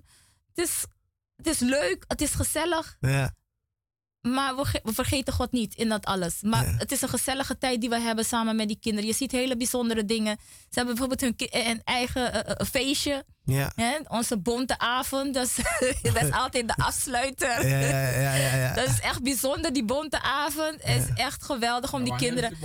het 0.54 0.58
is, 0.68 0.86
het 1.36 1.48
is 1.48 1.60
leuk, 1.60 2.04
het 2.08 2.22
is 2.22 2.34
gezellig. 2.34 2.98
ja. 3.00 3.34
Maar 4.26 4.56
we, 4.56 4.80
we, 4.84 4.94
vergeten 4.94 5.34
God 5.34 5.52
niet 5.52 5.76
in 5.76 5.90
dat 5.90 6.06
alles. 6.06 6.36
Maar 6.42 6.66
het 6.78 6.92
is 6.92 7.02
een 7.02 7.10
gezellige 7.10 7.58
tijd 7.58 7.82
die 7.82 7.90
we 7.90 8.00
hebben 8.00 8.26
samen 8.26 8.56
met 8.56 8.68
die 8.68 8.80
kinderen. 8.82 9.08
Je 9.08 9.16
ziet 9.16 9.32
hele 9.32 9.58
bijzondere 9.58 10.06
dingen. 10.06 10.38
Ze 10.40 10.80
hebben 10.80 10.96
bijvoorbeeld 10.96 11.22
hun 11.22 11.50
een 11.68 11.82
eigen 11.84 12.34
uh, 12.36 12.68
feestje. 12.68 13.26
Ja. 13.44 13.72
Hè? 13.76 13.98
Onze 14.08 14.38
bonte 14.38 14.78
avond, 14.78 15.34
dat 15.34 15.46
is, 15.46 15.56
dat 16.14 16.24
is 16.24 16.32
altijd 16.32 16.68
de 16.68 16.76
afsluiter. 16.76 17.68
Ja, 17.68 17.80
ja, 17.80 18.10
ja, 18.10 18.34
ja, 18.34 18.56
ja. 18.56 18.74
Dat 18.74 18.88
is 18.88 19.00
echt 19.00 19.24
bijzonder, 19.24 19.74
die 19.74 19.86
bonte 19.86 20.22
avond. 20.22 20.76
Het 20.84 21.04
is 21.04 21.10
echt 21.16 21.44
geweldig 21.44 21.94
om 21.94 22.04
die 22.04 22.16
kinderen... 22.16 22.58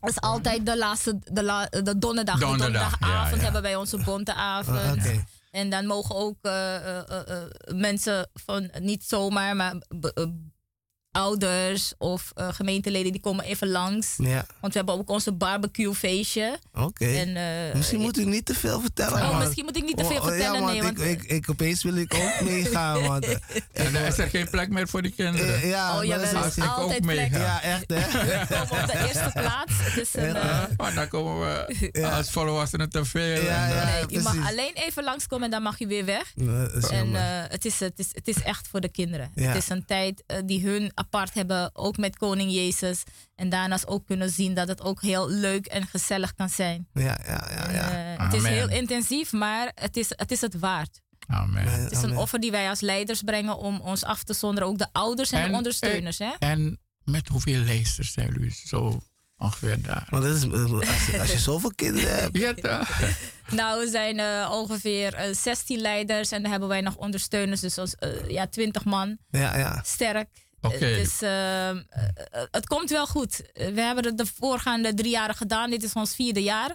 Dat 0.00 0.10
is 0.10 0.20
altijd 0.20 0.66
de 0.66 0.76
laatste, 0.76 1.18
de, 1.24 1.42
la, 1.42 1.66
de 1.66 1.98
donderdag. 1.98 2.38
donderdag 2.38 2.38
donderdagavond 2.38 3.42
hebben 3.42 3.62
wij 3.62 3.76
onze 3.76 3.98
bonte 3.98 4.34
avond. 4.34 4.78
Uh, 4.78 4.92
okay. 4.92 5.24
En 5.50 5.70
dan 5.70 5.86
mogen 5.86 6.14
ook 6.14 6.36
uh, 6.42 6.74
uh, 6.84 7.42
mensen 7.74 8.30
van 8.34 8.70
niet 8.78 9.04
zomaar, 9.04 9.56
maar 9.56 9.74
ouders 11.18 11.92
of 11.98 12.32
uh, 12.36 12.48
gemeenteleden 12.52 13.12
die 13.12 13.20
komen 13.20 13.44
even 13.44 13.68
langs. 13.68 14.14
Ja. 14.16 14.46
Want 14.60 14.72
we 14.72 14.78
hebben 14.78 14.94
ook 14.94 15.10
onze 15.10 15.32
barbecue 15.32 15.94
feestje. 15.94 16.58
Oké. 16.74 17.04
Uh, 17.04 17.74
misschien 17.74 18.00
moet 18.00 18.18
u 18.18 18.24
niet 18.24 18.44
te 18.44 18.54
veel 18.54 18.80
vertellen. 18.80 19.22
Oh, 19.22 19.38
misschien 19.38 19.64
moet 19.64 19.76
ik 19.76 19.84
niet 19.84 19.96
te 19.96 20.04
veel 20.04 20.20
oh, 20.20 20.26
vertellen. 20.26 20.60
Ja, 20.60 20.66
nee, 20.66 20.82
want 20.82 21.00
ik, 21.00 21.22
ik, 21.22 21.30
ik, 21.30 21.50
opeens 21.50 21.82
wil 21.82 21.96
ik 21.96 22.14
ook 22.14 22.40
meegaan. 22.50 23.02
Want, 23.02 23.26
uh, 23.26 23.36
en 23.72 23.92
dan 23.92 24.02
is 24.02 24.18
er 24.18 24.28
geen 24.28 24.50
plek 24.50 24.68
meer 24.68 24.88
voor 24.88 25.02
die 25.02 25.10
kinderen. 25.10 25.66
ja, 25.66 25.98
oh, 25.98 26.04
ja, 26.04 26.16
is 26.16 26.34
als 26.34 26.56
ik 26.56 26.78
ook 26.78 27.00
meega. 27.00 27.38
Ja, 27.38 27.62
echt 27.62 27.88
hè. 27.88 28.00
op 28.62 28.86
de 28.86 28.98
eerste 29.06 29.30
plaats. 29.34 29.72
Is 29.96 30.14
een, 30.14 30.32
maar 30.76 30.94
dan 30.94 31.08
komen 31.08 31.40
we 31.40 31.88
ja. 31.92 32.16
als 32.16 32.30
volwassenen 32.30 32.90
te 32.90 33.04
veel. 33.04 33.42
Ja, 33.42 33.68
ja, 33.68 33.84
nee, 33.84 34.04
je 34.08 34.20
mag 34.20 34.48
alleen 34.48 34.74
even 34.74 35.04
langskomen 35.04 35.44
en 35.44 35.50
dan 35.50 35.62
mag 35.62 35.78
je 35.78 35.86
weer 35.86 36.04
weg. 36.04 36.32
en 36.90 37.14
het, 37.50 37.64
is, 37.64 37.80
het, 37.80 37.98
is, 37.98 38.08
het 38.12 38.28
is 38.28 38.42
echt 38.42 38.68
voor 38.68 38.80
de 38.80 38.88
kinderen. 38.88 39.30
Het 39.34 39.56
is 39.56 39.68
een 39.68 39.84
tijd 39.84 40.24
die 40.44 40.66
hun 40.66 40.92
apart 41.08 41.34
hebben, 41.34 41.70
ook 41.72 41.96
met 41.96 42.16
Koning 42.16 42.52
Jezus. 42.52 43.02
En 43.34 43.48
daarnaast 43.48 43.86
ook 43.86 44.06
kunnen 44.06 44.30
zien 44.30 44.54
dat 44.54 44.68
het 44.68 44.82
ook 44.82 45.02
heel 45.02 45.30
leuk 45.30 45.66
en 45.66 45.86
gezellig 45.86 46.34
kan 46.34 46.48
zijn. 46.48 46.88
Ja, 46.92 47.18
ja, 47.26 47.48
ja. 47.50 47.70
ja. 47.70 48.14
Uh, 48.14 48.24
het 48.24 48.34
is 48.34 48.46
heel 48.46 48.68
intensief, 48.68 49.32
maar 49.32 49.72
het 49.74 49.96
is 49.96 50.08
het, 50.08 50.30
is 50.30 50.40
het 50.40 50.58
waard. 50.58 51.00
Amen. 51.26 51.64
Het 51.64 51.92
is 51.92 52.02
een 52.02 52.16
offer 52.16 52.40
die 52.40 52.50
wij 52.50 52.68
als 52.68 52.80
leiders 52.80 53.22
brengen 53.22 53.56
om 53.56 53.80
ons 53.80 54.04
af 54.04 54.22
te 54.22 54.34
zonderen. 54.34 54.68
Ook 54.68 54.78
de 54.78 54.88
ouders 54.92 55.32
en, 55.32 55.50
de 55.50 55.56
ondersteuners. 55.56 56.18
Hè? 56.18 56.30
En 56.38 56.80
met 57.04 57.28
hoeveel 57.28 57.60
leesters 57.60 58.12
zijn 58.12 58.32
jullie 58.32 58.54
zo 58.66 59.00
ongeveer 59.36 59.82
daar? 59.82 60.06
Want 60.10 60.22
dat 60.22 60.36
is, 60.36 60.52
als, 60.52 61.18
als 61.20 61.32
je 61.32 61.38
zoveel 61.38 61.72
kinderen 61.74 62.18
hebt. 62.18 62.36
Ja, 62.36 62.86
nou, 63.60 63.84
we 63.84 63.90
zijn 63.90 64.18
uh, 64.18 64.50
ongeveer 64.52 65.28
uh, 65.28 65.34
16 65.34 65.80
leiders 65.80 66.30
en 66.30 66.42
dan 66.42 66.50
hebben 66.50 66.68
wij 66.68 66.80
nog 66.80 66.96
ondersteuners. 66.96 67.60
Dus 67.60 67.78
als, 67.78 67.94
uh, 68.00 68.28
ja, 68.28 68.46
20 68.46 68.84
man. 68.84 69.18
Ja, 69.30 69.56
ja. 69.56 69.82
Sterk. 69.84 70.28
Dus 70.60 71.22
uh, 71.22 71.70
het 72.50 72.66
komt 72.66 72.90
wel 72.90 73.06
goed. 73.06 73.42
We 73.52 73.80
hebben 73.80 74.04
het 74.04 74.18
de 74.18 74.26
voorgaande 74.26 74.94
drie 74.94 75.10
jaren 75.10 75.34
gedaan. 75.34 75.70
Dit 75.70 75.82
is 75.82 75.92
ons 75.92 76.14
vierde 76.14 76.42
jaar. 76.42 76.74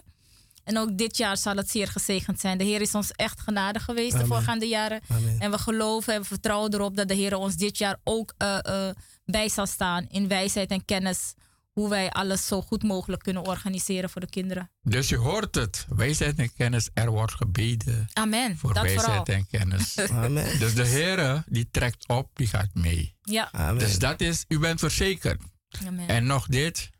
En 0.64 0.78
ook 0.78 0.98
dit 0.98 1.16
jaar 1.16 1.36
zal 1.36 1.56
het 1.56 1.70
zeer 1.70 1.88
gezegend 1.88 2.40
zijn. 2.40 2.58
De 2.58 2.64
Heer 2.64 2.80
is 2.80 2.94
ons 2.94 3.10
echt 3.10 3.40
genadig 3.40 3.84
geweest 3.84 4.18
de 4.18 4.26
voorgaande 4.26 4.68
jaren. 4.68 5.00
En 5.38 5.50
we 5.50 5.58
geloven 5.58 6.14
en 6.14 6.20
we 6.20 6.26
vertrouwen 6.26 6.74
erop 6.74 6.96
dat 6.96 7.08
de 7.08 7.14
Heer 7.14 7.36
ons 7.36 7.56
dit 7.56 7.78
jaar 7.78 7.96
ook 8.04 8.34
uh, 8.38 8.58
uh, 8.68 8.88
bij 9.24 9.48
zal 9.48 9.66
staan 9.66 10.06
in 10.10 10.28
wijsheid 10.28 10.70
en 10.70 10.84
kennis 10.84 11.34
hoe 11.74 11.88
wij 11.88 12.10
alles 12.10 12.46
zo 12.46 12.62
goed 12.62 12.82
mogelijk 12.82 13.22
kunnen 13.22 13.46
organiseren 13.46 14.10
voor 14.10 14.20
de 14.20 14.28
kinderen. 14.28 14.70
Dus 14.82 15.08
je 15.08 15.16
hoort 15.16 15.54
het. 15.54 15.86
Wijsheid 15.88 16.38
en 16.38 16.52
kennis, 16.52 16.88
er 16.92 17.10
wordt 17.10 17.34
gebeden. 17.34 18.06
Amen. 18.12 18.56
Voor 18.56 18.74
dat 18.74 18.82
wijsheid 18.82 19.06
vooral. 19.06 19.24
en 19.24 19.46
kennis. 19.46 19.98
Amen. 20.24 20.58
Dus 20.58 20.74
de 20.74 20.86
Heer 20.86 21.44
die 21.46 21.68
trekt 21.70 22.08
op, 22.08 22.30
die 22.34 22.46
gaat 22.46 22.74
mee. 22.74 23.16
Ja. 23.22 23.48
Amen. 23.52 23.78
Dus 23.78 23.98
dat 23.98 24.20
is, 24.20 24.44
u 24.48 24.58
bent 24.58 24.80
verzekerd. 24.80 25.42
Amen. 25.86 26.08
En 26.08 26.26
nog 26.26 26.46
dit. 26.46 26.90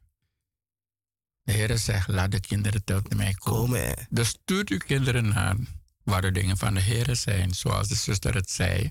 De 1.42 1.52
Heer 1.52 1.78
zegt, 1.78 2.08
laat 2.08 2.30
de 2.30 2.40
kinderen 2.40 2.84
tot 2.84 3.14
mij 3.14 3.34
komen. 3.34 4.06
Dus 4.10 4.28
stuurt 4.28 4.68
uw 4.68 4.78
kinderen 4.78 5.28
naar 5.28 5.56
waar 6.02 6.22
de 6.22 6.30
dingen 6.30 6.56
van 6.56 6.74
de 6.74 6.80
Heer 6.80 7.16
zijn, 7.16 7.54
zoals 7.54 7.88
de 7.88 7.94
zuster 7.94 8.34
het 8.34 8.50
zei. 8.50 8.90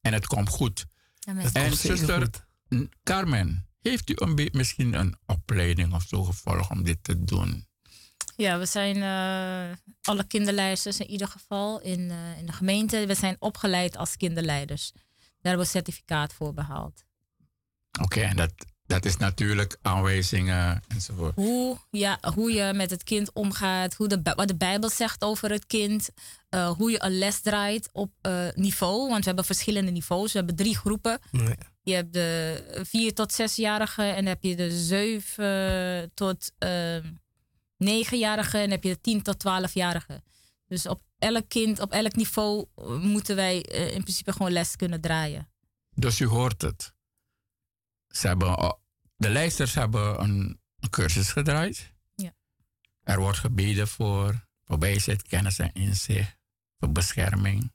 En 0.00 0.12
het 0.12 0.26
komt 0.26 0.48
goed. 0.48 0.86
Amen. 1.28 1.52
En 1.52 1.76
zuster 1.76 2.28
Carmen, 3.02 3.66
heeft 3.82 4.10
u 4.10 4.14
een 4.16 4.48
misschien 4.52 4.94
een 4.94 5.16
opleiding 5.26 5.94
of 5.94 6.02
zo 6.08 6.24
gevolgd 6.24 6.70
om 6.70 6.82
dit 6.82 6.98
te 7.02 7.24
doen? 7.24 7.66
Ja, 8.36 8.58
we 8.58 8.66
zijn 8.66 8.96
uh, 8.96 9.76
alle 10.02 10.24
kinderleiders 10.26 11.00
in 11.00 11.10
ieder 11.10 11.28
geval 11.28 11.80
in, 11.80 12.00
uh, 12.00 12.38
in 12.38 12.46
de 12.46 12.52
gemeente. 12.52 13.06
We 13.06 13.14
zijn 13.14 13.36
opgeleid 13.38 13.96
als 13.96 14.16
kinderleiders. 14.16 14.92
Daar 14.92 15.52
hebben 15.52 15.64
we 15.64 15.70
certificaat 15.70 16.32
voor 16.32 16.54
behaald. 16.54 17.04
Oké, 17.92 18.04
okay, 18.04 18.22
en 18.22 18.36
dat, 18.36 18.52
dat 18.86 19.04
is 19.04 19.16
natuurlijk 19.16 19.78
aanwijzingen 19.82 20.82
enzovoort. 20.88 21.34
Hoe, 21.34 21.78
ja, 21.90 22.18
hoe 22.34 22.52
je 22.52 22.72
met 22.74 22.90
het 22.90 23.02
kind 23.02 23.32
omgaat, 23.32 23.94
hoe 23.94 24.08
de, 24.08 24.20
wat 24.22 24.48
de 24.48 24.56
Bijbel 24.56 24.88
zegt 24.88 25.22
over 25.24 25.50
het 25.50 25.66
kind, 25.66 26.10
uh, 26.50 26.70
hoe 26.70 26.90
je 26.90 27.04
een 27.04 27.18
les 27.18 27.40
draait 27.40 27.88
op 27.92 28.12
niveau. 28.54 29.08
Want 29.08 29.18
we 29.18 29.26
hebben 29.26 29.44
verschillende 29.44 29.90
niveaus. 29.90 30.32
We 30.32 30.38
hebben 30.38 30.56
drie 30.56 30.76
groepen. 30.76 31.20
Nee. 31.30 31.56
Je 31.82 31.94
hebt 31.94 32.12
de 32.12 32.80
4 32.82 33.14
tot 33.14 33.40
6-jarige 33.40 34.02
en 34.02 34.14
dan 34.14 34.26
heb 34.26 34.42
je 34.42 34.56
de 34.56 34.70
7 34.70 36.10
tot 36.14 36.52
uh, 36.58 36.96
9-jarige 37.84 38.56
en 38.56 38.62
dan 38.62 38.70
heb 38.70 38.82
je 38.82 38.92
de 38.92 39.00
10 39.00 39.22
tot 39.22 39.44
12-jarige. 39.48 40.22
Dus 40.66 40.86
op 40.86 41.02
elk 41.18 41.48
kind, 41.48 41.80
op 41.80 41.92
elk 41.92 42.14
niveau 42.14 42.66
moeten 43.00 43.36
wij 43.36 43.66
uh, 43.72 43.94
in 43.94 44.02
principe 44.02 44.32
gewoon 44.32 44.52
les 44.52 44.76
kunnen 44.76 45.00
draaien. 45.00 45.48
Dus 45.94 46.20
u 46.20 46.26
hoort 46.26 46.62
het. 46.62 46.94
Ze 48.08 48.26
hebben, 48.26 48.78
de 49.16 49.30
lijsters 49.30 49.74
hebben 49.74 50.22
een 50.22 50.60
cursus 50.90 51.32
gedraaid. 51.32 51.92
Ja. 52.14 52.34
Er 53.02 53.20
wordt 53.20 53.38
gebeden 53.38 53.88
voor, 53.88 54.46
voor 54.64 54.78
wijsheid, 54.78 55.22
kennis 55.22 55.58
en 55.58 55.72
inzicht, 55.72 56.36
voor 56.78 56.92
bescherming. 56.92 57.72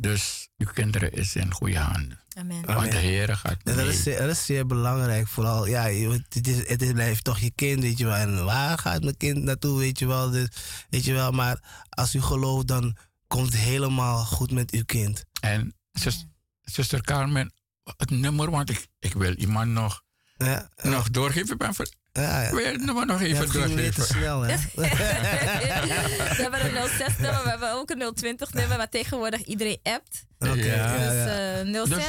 Dus 0.00 0.48
uw 0.56 0.66
kinderen 0.72 1.12
is 1.12 1.36
in 1.36 1.52
goede 1.52 1.78
handen. 1.78 2.20
Amen. 2.36 2.66
Want 2.66 2.90
de 2.90 2.96
Heer 2.96 3.36
gaat 3.36 3.64
mee. 3.64 3.74
Dat 3.74 3.86
is, 3.86 4.04
dat 4.04 4.30
is 4.30 4.44
zeer 4.44 4.66
belangrijk. 4.66 5.26
Vooral, 5.26 5.66
ja, 5.66 5.82
het, 5.82 6.46
is, 6.46 6.68
het 6.68 6.92
blijft 6.92 7.24
toch 7.24 7.38
je 7.38 7.50
kind, 7.50 7.82
weet 7.82 7.98
je 7.98 8.04
wel. 8.04 8.14
En 8.14 8.44
waar 8.44 8.78
gaat 8.78 9.02
mijn 9.02 9.16
kind 9.16 9.42
naartoe, 9.42 9.78
weet 9.78 9.98
je 9.98 10.06
wel. 10.06 10.30
Dus, 10.30 10.48
weet 10.90 11.04
je 11.04 11.12
wel. 11.12 11.30
Maar 11.30 11.84
als 11.88 12.14
u 12.14 12.20
gelooft, 12.20 12.66
dan 12.66 12.96
komt 13.26 13.46
het 13.46 13.56
helemaal 13.62 14.24
goed 14.24 14.50
met 14.50 14.70
uw 14.70 14.84
kind. 14.84 15.24
En 15.40 15.74
zus, 15.92 16.26
zuster 16.62 17.02
Carmen, 17.02 17.52
het 17.96 18.10
nummer, 18.10 18.50
want 18.50 18.70
ik, 18.70 18.86
ik 18.98 19.12
wil 19.12 19.34
iemand 19.34 19.70
nog, 19.70 20.02
ja, 20.36 20.68
nog 20.82 21.10
doorgeven. 21.10 21.58
Ben 21.58 21.74
voor, 21.74 21.88
ja, 22.12 22.40
het 22.54 22.84
nummer 22.84 23.06
nog 23.06 23.20
even 23.20 23.46
ja, 23.46 23.52
doorgeven? 23.52 23.94
te 23.94 24.02
snel, 24.02 24.40
hè? 24.40 24.56
we 24.74 26.38
hebben 26.42 26.76
een 26.76 26.88
06 26.88 27.18
nummer, 27.18 27.42
we 27.42 27.48
hebben 27.48 27.72
ook 27.72 27.90
een 27.90 28.14
020 28.14 28.52
nummer, 28.52 28.76
maar 28.76 28.88
tegenwoordig 28.88 29.42
iedereen 29.44 29.78
appt. 29.82 30.26
Oké. 30.38 30.50
Okay, 30.50 30.66
ja, 30.66 31.62
dus 31.64 31.90
uh, 31.90 31.98
06. 31.98 32.06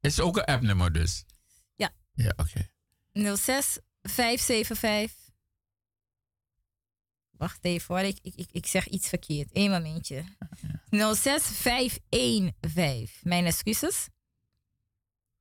Dus, 0.00 0.12
is 0.12 0.20
ook 0.20 0.36
een 0.36 0.44
appnummer 0.44 0.92
dus? 0.92 1.24
Ja. 1.76 1.90
Ja, 2.14 2.32
oké. 2.36 2.68
Okay. 3.12 3.36
06 3.36 3.78
575. 4.02 5.26
Wacht 7.30 7.64
even 7.64 7.94
hoor, 7.94 8.04
ik, 8.04 8.18
ik, 8.22 8.48
ik 8.52 8.66
zeg 8.66 8.86
iets 8.86 9.08
verkeerd. 9.08 9.48
Eén 9.52 9.70
momentje. 9.70 10.24
Ja. 10.90 11.14
06 11.14 11.42
515. 11.42 13.08
Mijn 13.22 13.46
excuses. 13.46 14.08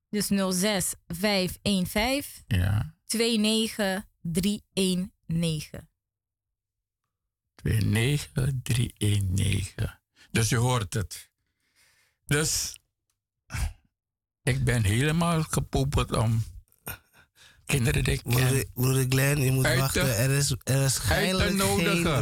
Dus 0.09 0.27
06 0.27 0.93
515. 1.07 2.43
Ja. 2.47 2.96
29319. 3.07 5.89
29319. 7.55 9.99
Dus 10.31 10.49
je 10.49 10.55
hoort 10.55 10.93
het. 10.93 11.29
Dus 12.25 12.79
ik 14.43 14.63
ben 14.63 14.83
helemaal 14.83 15.43
gepoepeld 15.43 16.11
om 16.11 16.43
kinderen 17.65 18.03
die 18.03 18.13
ik 18.13 18.23
ken. 18.23 18.65
Broeder 18.73 19.05
Glenn, 19.09 19.41
je 19.41 19.51
moet 19.51 19.65
uit 19.65 19.79
wachten. 19.79 20.03
Te, 20.03 20.11
er 20.11 20.29
is, 20.29 20.55
er 20.63 20.83
is 20.83 20.97
geen 20.97 21.57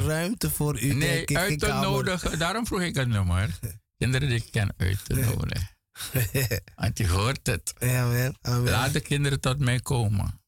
ruimte 0.05 0.49
voor 0.49 0.81
u. 0.81 0.93
Nee, 0.93 1.25
denk 1.25 1.39
uit 1.39 1.59
te 1.59 1.67
nodigen. 1.67 2.39
Daarom 2.39 2.67
vroeg 2.67 2.81
ik 2.81 2.95
het 2.95 3.07
nummer. 3.07 3.59
kinderen 3.97 4.27
die 4.27 4.37
ik 4.37 4.51
ken 4.51 4.73
uit 4.77 5.05
te 5.05 5.15
nodigen. 5.15 5.75
Want 6.75 6.97
je 6.97 7.07
hoort 7.07 7.47
het. 7.47 7.73
Amen. 7.79 8.37
Amen. 8.41 8.71
Laat 8.71 8.93
de 8.93 9.01
kinderen 9.01 9.39
tot 9.39 9.59
mij 9.59 9.79
komen. 9.79 10.39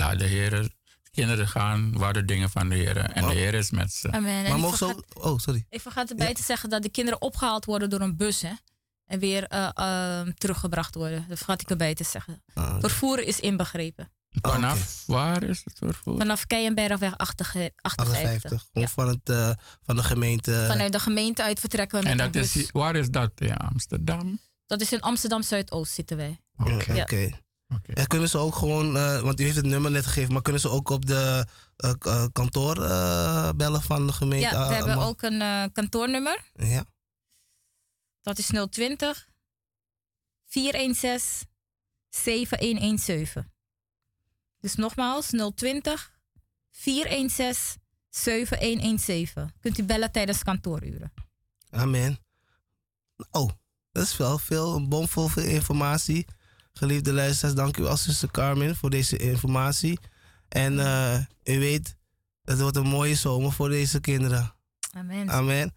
Laat 0.00 0.18
de 0.18 0.26
Heer 0.26 0.68
kinderen 1.10 1.48
gaan 1.48 1.98
waar 1.98 2.12
de 2.12 2.24
dingen 2.24 2.50
van 2.50 2.68
de 2.68 2.74
Heer. 2.74 2.96
En 2.96 3.26
de 3.26 3.34
Heer 3.34 3.54
is 3.54 3.70
met 3.70 3.92
ze. 3.92 4.12
Amen. 4.12 4.48
Maar 4.48 4.58
mocht 4.58 4.78
zo. 4.78 5.00
Oh, 5.14 5.38
sorry. 5.38 5.66
Ik 5.70 5.80
vergat 5.80 6.10
erbij 6.10 6.28
ja. 6.28 6.34
te 6.34 6.42
zeggen 6.42 6.70
dat 6.70 6.82
de 6.82 6.88
kinderen 6.88 7.20
opgehaald 7.20 7.64
worden 7.64 7.90
door 7.90 8.00
een 8.00 8.16
bus. 8.16 8.42
Hè? 8.42 8.52
En 9.06 9.18
weer 9.18 9.46
uh, 9.52 9.68
uh, 9.74 10.20
teruggebracht 10.20 10.94
worden. 10.94 11.24
Dat 11.28 11.36
vergat 11.36 11.60
ik 11.60 11.70
erbij 11.70 11.94
te 11.94 12.04
zeggen. 12.04 12.42
Ah, 12.54 12.76
Vervoer 12.80 13.18
is 13.18 13.40
inbegrepen. 13.40 14.12
Vanaf 14.30 15.04
okay. 15.06 15.22
waar 15.22 15.42
is 15.42 15.60
het 15.64 15.78
vervoer? 15.78 16.16
Vanaf 16.18 16.46
Keienbergweg 16.46 17.16
58. 17.16 17.72
58. 17.82 18.68
Ja. 18.72 18.88
Van, 18.88 19.08
het, 19.08 19.28
uh, 19.28 19.50
van 19.82 19.96
de 19.96 20.02
gemeente. 20.02 20.64
Vanuit 20.68 20.92
de 20.92 21.00
gemeente 21.00 21.42
uit 21.42 21.60
vertrekken 21.60 21.98
we 21.98 22.04
met 22.04 22.12
En 22.12 22.32
dat 22.32 22.34
is, 22.34 22.70
waar 22.70 22.96
is 22.96 23.10
dat? 23.10 23.30
In 23.34 23.56
Amsterdam? 23.56 24.38
Dat 24.66 24.80
is 24.80 24.92
in 24.92 25.00
Amsterdam 25.00 25.42
Zuidoost 25.42 25.92
zitten 25.92 26.16
wij. 26.16 26.40
Oké. 26.56 26.92
Ja. 26.92 27.06
Oké. 27.74 27.92
En 27.92 28.06
kunnen 28.06 28.28
ze 28.28 28.38
ook 28.38 28.54
gewoon, 28.54 28.96
eh, 28.96 29.20
want 29.20 29.40
u 29.40 29.44
heeft 29.44 29.56
het 29.56 29.64
nummer 29.66 29.90
net 29.90 30.06
gegeven, 30.06 30.32
maar 30.32 30.42
kunnen 30.42 30.60
ze 30.60 30.68
ook 30.68 30.88
op 30.88 31.06
de 31.06 31.46
eh, 31.76 31.92
eh, 31.98 32.24
kantoor 32.32 32.84
eh, 32.84 33.50
bellen 33.56 33.82
van 33.82 34.06
de 34.06 34.12
gemeente? 34.12 34.46
Ja, 34.46 34.68
we 34.68 34.74
Ah, 34.74 34.76
hebben 34.76 34.96
ook 35.06 35.22
een 35.22 35.40
eh, 35.42 35.64
kantoornummer. 35.72 36.50
Ja, 36.54 36.84
Dat 38.22 38.38
is 38.38 38.46
020 38.70 39.28
416 40.46 41.48
7117. 42.08 43.52
Dus 44.60 44.74
nogmaals 44.74 45.30
020 45.54 46.18
416 46.70 47.80
7117. 48.08 49.52
Kunt 49.60 49.78
u 49.78 49.82
bellen 49.84 50.12
tijdens 50.12 50.42
kantooruren. 50.42 51.12
amen. 51.70 52.18
Oh, 53.30 53.50
dat 53.92 54.02
is 54.02 54.16
wel 54.16 54.38
veel, 54.38 54.74
een 54.74 54.88
bomvol 54.88 55.28
veel 55.28 55.44
informatie. 55.44 56.26
Geliefde 56.72 57.12
luisteraars, 57.12 57.54
dank 57.54 57.76
u 57.76 57.82
wel, 57.82 57.96
zuster 57.96 58.30
Carmen, 58.30 58.76
voor 58.76 58.90
deze 58.90 59.16
informatie. 59.16 59.98
En 60.48 60.80
eh, 60.80 61.18
u 61.44 61.58
weet, 61.58 61.96
het 62.44 62.60
wordt 62.60 62.76
een 62.76 62.86
mooie 62.86 63.14
zomer 63.14 63.52
voor 63.52 63.68
deze 63.68 64.00
kinderen. 64.00 64.54
Amen. 64.90 65.30
Amen. 65.30 65.74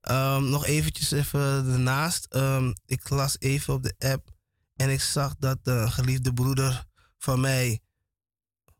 Ehm, 0.00 0.50
nog 0.50 0.66
eventjes 0.66 1.10
even 1.10 1.66
daarnaast. 1.66 2.24
Ehm, 2.24 2.72
ik 2.86 3.08
las 3.08 3.36
even 3.38 3.74
op 3.74 3.82
de 3.82 3.94
app 3.98 4.30
en 4.76 4.90
ik 4.90 5.00
zag 5.00 5.34
dat 5.38 5.58
een 5.62 5.92
geliefde 5.92 6.32
broeder 6.32 6.84
van 7.18 7.40
mij, 7.40 7.80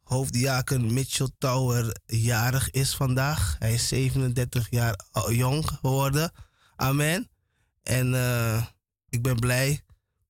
hoofddiaken 0.03 0.93
Mitchell 0.93 1.31
Tower, 1.39 1.97
jarig 2.07 2.71
is 2.71 2.95
vandaag. 2.95 3.57
Hij 3.59 3.73
is 3.73 3.89
37 3.89 4.71
jaar 4.71 5.05
jong 5.29 5.69
geworden. 5.69 6.33
Amen. 6.77 7.31
En 7.83 8.15
eh, 8.15 8.67
ik 9.09 9.23
ben 9.23 9.37
blij 9.37 9.81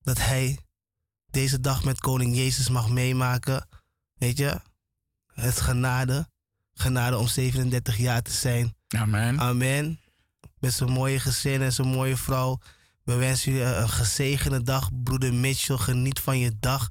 dat 0.01 0.17
hij 0.17 0.64
deze 1.35 1.59
dag 1.59 1.83
met 1.83 1.99
Koning 1.99 2.35
Jezus 2.35 2.69
mag 2.69 2.89
meemaken. 2.89 3.67
Weet 4.13 4.37
je, 4.37 4.59
het 5.33 5.53
is 5.53 5.59
genade. 5.59 6.29
Genade 6.73 7.17
om 7.17 7.27
37 7.27 7.97
jaar 7.97 8.21
te 8.21 8.31
zijn. 8.31 8.75
Amen. 8.87 9.39
Amen. 9.39 9.99
Met 10.59 10.73
zijn 10.73 10.91
mooie 10.91 11.19
gezin 11.19 11.61
en 11.61 11.73
zijn 11.73 11.87
mooie 11.87 12.17
vrouw. 12.17 12.59
We 13.03 13.15
wensen 13.15 13.51
jullie 13.51 13.67
een 13.67 13.89
gezegende 13.89 14.61
dag, 14.61 14.89
broeder 15.03 15.33
Mitchell. 15.33 15.77
Geniet 15.77 16.19
van 16.19 16.39
je 16.39 16.51
dag. 16.59 16.89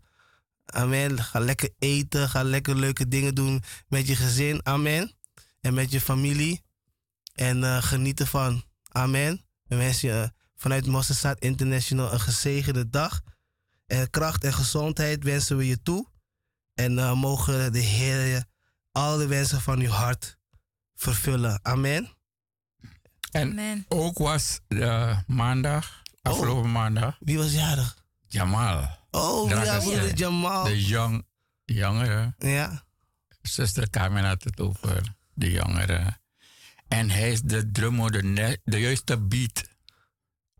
Amen. 0.65 1.23
Ga 1.23 1.39
lekker 1.39 1.71
eten. 1.79 2.29
Ga 2.29 2.43
lekker 2.43 2.77
leuke 2.77 3.09
dingen 3.09 3.35
doen 3.35 3.62
met 3.89 4.07
je 4.07 4.16
gezin. 4.16 4.66
Amen. 4.66 5.12
En 5.61 5.75
met 5.75 5.91
je 5.91 6.01
familie. 6.01 6.62
En 7.35 7.65
eh, 7.65 7.83
geniet 7.83 8.21
ervan. 8.21 8.65
Amen. 8.89 9.45
We 9.66 9.77
wensen 9.77 10.09
je 10.09 10.23
eh, 10.23 10.29
vanuit 10.57 10.87
Mosselstad 10.87 11.39
International 11.39 12.12
een 12.12 12.21
gezegende 12.21 12.91
dag. 12.91 13.23
En 13.95 14.11
kracht 14.11 14.45
en 14.45 14.53
gezondheid 14.53 15.23
wensen 15.25 15.57
we 15.57 15.66
je 15.66 15.83
toe. 15.83 16.07
En 16.75 16.99
eh, 16.99 17.12
mogen 17.15 17.73
de 17.73 17.79
Heer 17.79 18.21
je 18.27 18.45
al 18.93 19.16
de 19.16 19.27
wensen 19.27 19.61
van 19.61 19.81
uw 19.81 19.89
hart 19.91 20.39
vervullen. 20.95 21.61
Amen. 21.62 22.09
En 23.31 23.51
Amen. 23.51 23.85
ook 23.89 24.19
was 24.19 24.61
eh, 24.69 25.19
maandag, 25.27 26.03
Oh. 26.23 26.33
afgelopen 26.33 26.73
maandag, 26.73 27.16
Wie 27.21 27.39
was 27.39 27.53
jarig? 27.53 27.97
Jamal. 28.27 28.89
Oh, 29.11 29.49
ja, 29.51 29.79
broeder 29.79 30.03
zei, 30.03 30.15
Jamal. 30.15 30.65
De 30.65 30.85
jong, 30.85 31.27
jongere. 31.65 32.35
Ja. 32.39 32.85
Zuster 33.43 33.91
Carmen 33.91 34.25
had 34.25 34.45
het 34.45 34.61
over 34.61 35.15
de 35.35 35.51
jongere. 35.51 36.19
En 36.89 37.11
hij 37.11 37.33
is 37.33 37.41
de 37.43 37.71
drummer, 37.71 38.11
de, 38.11 38.23
ne- 38.23 38.61
de 38.65 38.81
juiste 38.81 39.19
beat 39.19 39.65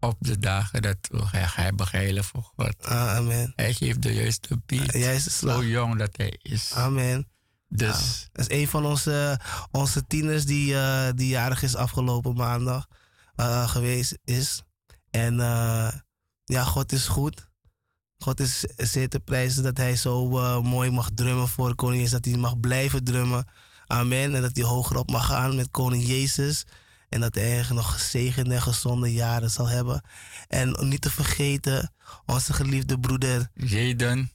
op 0.09 0.17
de 0.19 0.39
dagen 0.39 0.83
dat 0.83 0.97
gaan 1.31 1.77
begeilen 1.77 2.25
voor 2.25 2.43
God. 2.43 2.75
Ah, 2.87 3.17
amen. 3.17 3.53
Hij 3.57 3.75
geeft 3.75 4.03
de 4.03 4.15
juiste 4.15 4.63
beat. 4.67 4.93
Juiste 4.93 5.31
slag. 5.31 5.57
Zo 5.57 5.65
jong 5.65 5.99
dat 5.99 6.17
hij 6.17 6.39
is. 6.43 6.73
Amen. 6.75 7.29
Dus 7.69 8.29
Dat 8.33 8.49
is 8.49 8.59
een 8.59 8.69
van 8.69 8.87
onze, 8.87 9.41
onze 9.71 10.07
tieners 10.07 10.45
die, 10.45 10.75
eh, 10.75 11.09
die 11.15 11.29
jarig 11.29 11.63
is 11.63 11.77
afgelopen 11.77 12.35
maandag 12.35 12.87
eh, 13.35 13.69
geweest 13.69 14.19
is. 14.25 14.63
En 15.11 15.41
eh, 15.41 15.93
ja, 16.45 16.65
God 16.65 16.93
is 16.93 17.07
goed. 17.07 17.49
God 18.19 18.41
is 18.41 18.61
zeer 18.77 19.09
te 19.09 19.21
prijzen 19.21 19.63
dat 19.63 19.77
hij 19.77 19.97
zo 19.97 20.29
mooi 20.63 20.91
mag 20.91 21.11
drummen 21.15 21.49
voor 21.49 21.69
de 21.69 21.75
koning 21.75 21.97
Jezus. 22.03 22.21
Dat 22.21 22.25
hij 22.25 22.37
mag 22.37 22.61
blijven 22.61 23.05
drummen. 23.05 23.47
Amen. 23.87 24.35
En 24.35 24.43
dat 24.43 24.57
hij 24.57 24.65
hoger 24.65 24.97
op 24.97 25.11
mag 25.11 25.27
gaan 25.27 25.57
met 25.57 25.71
koning 25.71 26.07
Jezus. 26.07 26.65
En 27.09 27.21
dat 27.21 27.35
hij 27.35 27.65
nog 27.71 27.93
gezegende 27.93 28.55
en 28.55 28.63
gezonde 28.63 29.13
jaren 29.13 29.51
zal 29.51 29.69
hebben. 29.69 30.05
En 30.49 30.79
om 30.79 30.89
niet 30.89 31.01
te 31.01 31.11
vergeten, 31.11 31.93
onze 32.27 32.53
geliefde 32.53 32.99
broeder 33.01 33.49
Jaden 33.55 34.31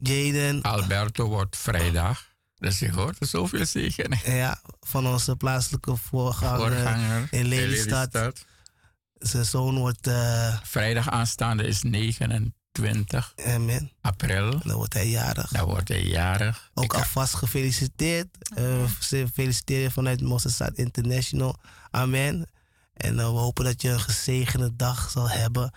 Jaden. 0.00 0.62
Alberto 0.62 1.28
wordt 1.28 1.56
vrijdag. 1.56 2.30
Dus 2.54 2.78
je 2.78 2.92
hoort 2.92 3.20
er 3.20 3.26
zoveel 3.26 3.66
zegen. 3.66 4.18
Ja, 4.24 4.60
van 4.80 5.06
onze 5.06 5.36
plaatselijke 5.36 5.96
voorganger, 5.96 6.72
Voorganger 6.72 7.26
in 7.30 7.44
Lelystad. 7.46 8.44
Zijn 9.18 9.44
zoon 9.44 9.78
wordt, 9.78 10.06
eh 10.06 10.56
Vrijdag 10.62 11.10
aanstaande 11.10 11.66
is 11.66 11.82
29 11.82 13.34
amen. 13.46 13.90
april. 14.00 14.58
Dan 14.64 14.76
wordt 14.76 14.92
hij 14.94 15.08
jarig. 15.08 15.50
Dan 15.50 15.64
wordt 15.64 15.88
hij 15.88 16.02
jarig. 16.02 16.70
Ook 16.74 16.84
Ik- 16.84 16.94
alvast 16.94 17.34
gefeliciteerd. 17.34 18.28
Eh 18.54 18.84
ze 19.00 19.26
feliciteren 19.34 19.92
vanuit 19.92 20.20
Mossad 20.20 20.72
International. 20.74 21.56
Amen. 21.92 22.50
En 22.94 23.18
eh, 23.18 23.24
we 23.26 23.30
hopen 23.38 23.64
dat 23.64 23.82
je 23.82 23.88
een 23.88 24.00
gezegende 24.00 24.76
dag 24.76 25.10
zal 25.10 25.28
hebben. 25.30 25.72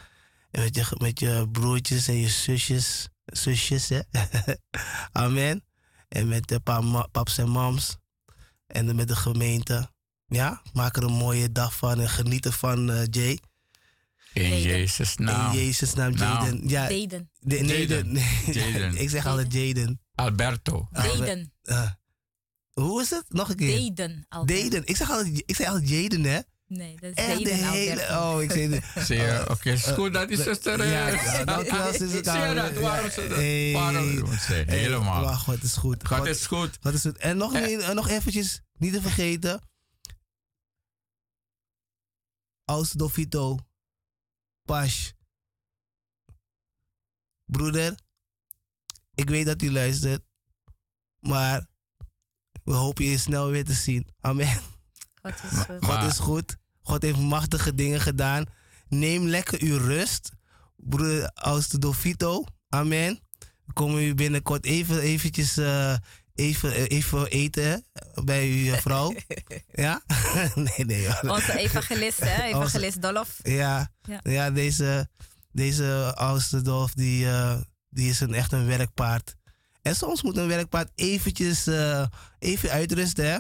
En 0.52 0.62
met 0.64 0.76
je, 0.76 0.86
met 0.98 1.20
je 1.20 1.48
broertjes 1.52 2.08
en 2.08 2.16
je 2.18 2.30
zusjes. 2.30 3.08
Zusjes, 3.26 3.90
hè. 3.90 4.00
Amen. 5.12 5.64
En 6.08 6.28
met 6.28 6.48
de 6.48 6.60
pa, 6.60 6.82
ma- 6.82 7.08
paps 7.12 7.38
en 7.38 7.50
mams. 7.50 7.98
En 8.68 8.96
met 8.96 9.08
de 9.08 9.16
gemeente. 9.16 9.90
Ja, 10.28 10.62
maak 10.74 10.98
er 10.98 11.04
een 11.04 11.14
mooie 11.14 11.52
dag 11.52 11.76
van 11.76 12.00
en 12.00 12.10
geniet 12.10 12.46
ervan, 12.46 12.92
eh 12.92 13.04
Jay. 13.10 13.40
in 14.34 14.44
Jaden. 14.50 14.62
Jezus' 14.62 15.16
naam. 15.18 15.52
In 15.52 15.58
Jezus' 15.66 15.94
naam, 15.94 16.14
Nou. 16.14 16.44
Jaden. 16.46 16.68
Ja, 16.70 16.88
Deden. 16.88 17.30
de- 17.40 17.60
nee, 17.60 17.88
Jaden. 17.88 18.14
de- 18.14 18.52
Jaden. 18.60 18.96
ik 18.98 19.10
zeg 19.10 19.26
altijd 19.26 19.54
Jaden. 19.54 20.02
Alberto. 20.16 20.88
Deden. 20.92 21.54
eh, 21.64 21.90
hoe 22.82 23.02
is 23.02 23.10
het? 23.10 23.26
Nog 23.30 23.50
een 23.50 23.56
keer. 23.56 23.96
Deden. 24.46 24.86
Ik 24.86 24.96
zeg 24.96 25.10
altijd, 25.12 25.44
ik 25.46 25.56
zeg 25.56 25.68
altijd 25.68 25.90
Jaden, 25.90 26.24
hè? 26.24 26.40
Nee, 26.68 26.96
dat 27.00 27.10
is 27.18 27.26
Echt 27.26 27.38
de 27.38 27.44
Deden. 27.44 27.70
hele... 27.72 28.02
Oh, 28.02 28.42
ik 28.42 28.52
zeg... 28.52 29.06
Zie 29.06 29.16
je? 29.18 29.46
Oké, 29.52 29.72
is 29.72 29.86
goed 29.86 30.14
dat 30.14 30.28
die 30.28 30.38
zuster... 30.42 30.80
eh, 30.80 30.92
Ja, 30.92 31.44
dankjewel, 31.46 31.94
zuster 31.94 32.10
zie 32.34 32.42
je 32.42 32.54
dat. 32.56 32.74
Waarom 32.74 33.10
ze 33.12 33.28
dat? 33.28 33.82
Waarom 33.82 34.38
ze? 34.38 34.54
Helemaal. 34.68 35.24
Maar 35.24 35.34
God 35.36 35.64
is 35.64 35.74
goed. 35.76 36.08
God 36.08 36.26
is 36.28 36.46
goed. 36.46 36.78
God 36.82 36.94
is 36.94 37.02
goed. 37.02 37.18
En 37.18 37.38
nog, 37.38 37.54
Eh. 37.54 37.88
eh, 37.90 37.96
nog 37.96 38.08
eventjes, 38.10 38.62
niet 38.78 38.94
te 38.94 39.02
vergeten. 39.02 39.62
Aus 42.66 42.92
Dovito. 42.92 43.58
Pash. 44.64 45.10
Broeder, 47.46 47.96
ik 49.16 49.30
weet 49.30 49.46
dat 49.46 49.62
u 49.62 49.72
luistert. 49.72 50.24
Maar 51.20 51.68
we 52.66 52.74
hopen 52.74 53.06
je 53.06 53.18
snel 53.18 53.50
weer 53.50 53.66
te 53.66 53.74
zien. 53.74 54.08
Amen. 54.22 54.60
God 55.22 55.34
is 55.52 55.58
goed. 55.60 55.66
God 55.68 55.82
Maar- 55.82 56.06
is 56.08 56.18
goed. 56.20 56.58
God 56.82 57.02
heeft 57.02 57.20
machtige 57.20 57.76
dingen 57.76 58.02
gedaan. 58.02 58.46
Neem 58.88 59.28
lekker 59.28 59.62
uw 59.62 59.78
rust. 59.78 60.32
Broeder 60.76 61.32
Ausdovito. 61.34 62.44
Amen. 62.70 63.20
We 63.66 63.74
komen 63.74 64.04
u 64.04 64.16
binnenkort 64.16 64.66
even, 64.66 65.00
eventjes, 65.00 65.58
eh, 65.58 65.96
even, 66.36 66.74
eh, 66.76 66.86
even 66.98 67.28
eten 67.28 67.86
bij 68.24 68.48
uw 68.50 68.74
eh, 68.74 68.80
vrouw. 68.80 69.16
ja? 69.74 70.02
nee, 70.56 70.86
nee. 70.86 71.08
hoor. 71.12 71.32
Onze 71.32 71.58
evangelist, 71.58 72.20
hè? 72.20 72.44
Evangelist 72.44 73.02
Dolph. 73.02 73.40
Ja, 73.44 73.92
Ja. 74.02 74.20
ja. 74.24 74.52
deze, 74.52 75.10
deze 75.52 76.14
die, 76.96 77.28
eh, 77.30 77.58
die 77.90 78.10
is 78.10 78.20
een, 78.20 78.34
echt 78.34 78.52
een 78.52 78.66
werkpaard. 78.66 79.36
En 79.86 79.96
soms 79.96 80.22
moet 80.22 80.38
een 80.38 80.48
werkpaard 80.48 80.92
eventjes 80.96 81.68
eh, 81.68 82.06
even 82.40 82.70
uitrusten, 82.70 83.32
hè? 83.32 83.38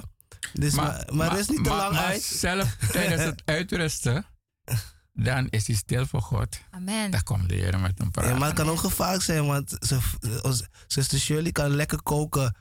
Dus 0.53 0.73
maar, 0.73 1.07
maar, 1.13 1.35
rust 1.35 1.49
niet 1.49 1.63
te 1.63 1.69
lang 1.69 1.93
maar 1.93 2.03
uit. 2.03 2.21
zelf 2.21 2.75
tijdens 2.91 3.23
het 3.23 3.41
uitrusten, 3.55 4.25
dan 5.13 5.47
is 5.49 5.67
hij 5.67 5.75
stil 5.75 6.05
voor 6.05 6.21
God. 6.21 6.59
Amen. 6.71 7.11
Dan 7.11 7.23
komt 7.23 7.49
de 7.49 7.55
Heer 7.55 7.79
met 7.79 7.99
een 7.99 8.11
praat. 8.11 8.27
Ja, 8.27 8.37
maar 8.37 8.47
het 8.47 8.57
kan 8.57 8.69
ook 8.69 8.79
gevaarlijk 8.79 9.23
zijn, 9.23 9.45
want 9.45 9.77
zuster 10.87 11.19
Shirley 11.19 11.51
kan 11.51 11.75
lekker 11.75 12.01
koken. 12.01 12.55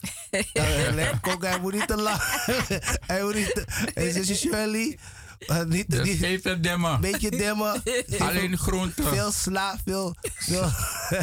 Kan 0.53 0.95
lekker 0.95 1.21
koken, 1.21 1.49
hij 1.49 1.61
moet 1.61 1.73
niet 1.73 1.89
te 1.89 1.97
lang. 1.97 2.21
hij 3.07 3.23
moet 3.23 3.35
niet 3.35 3.55
te... 3.55 3.65
Hey, 3.95 4.13
zuster 4.13 4.37
Shirley, 4.37 4.99
eh, 5.47 5.85
Dus 5.87 6.41
dimmen. 6.61 6.93
een 6.93 7.01
beetje 7.01 7.31
dimmen. 7.31 7.83
Alleen 8.19 8.59
groenten. 8.59 9.05
Veel 9.05 9.33
sla, 9.33 9.79
veel... 9.85 10.17
veel 10.39 10.71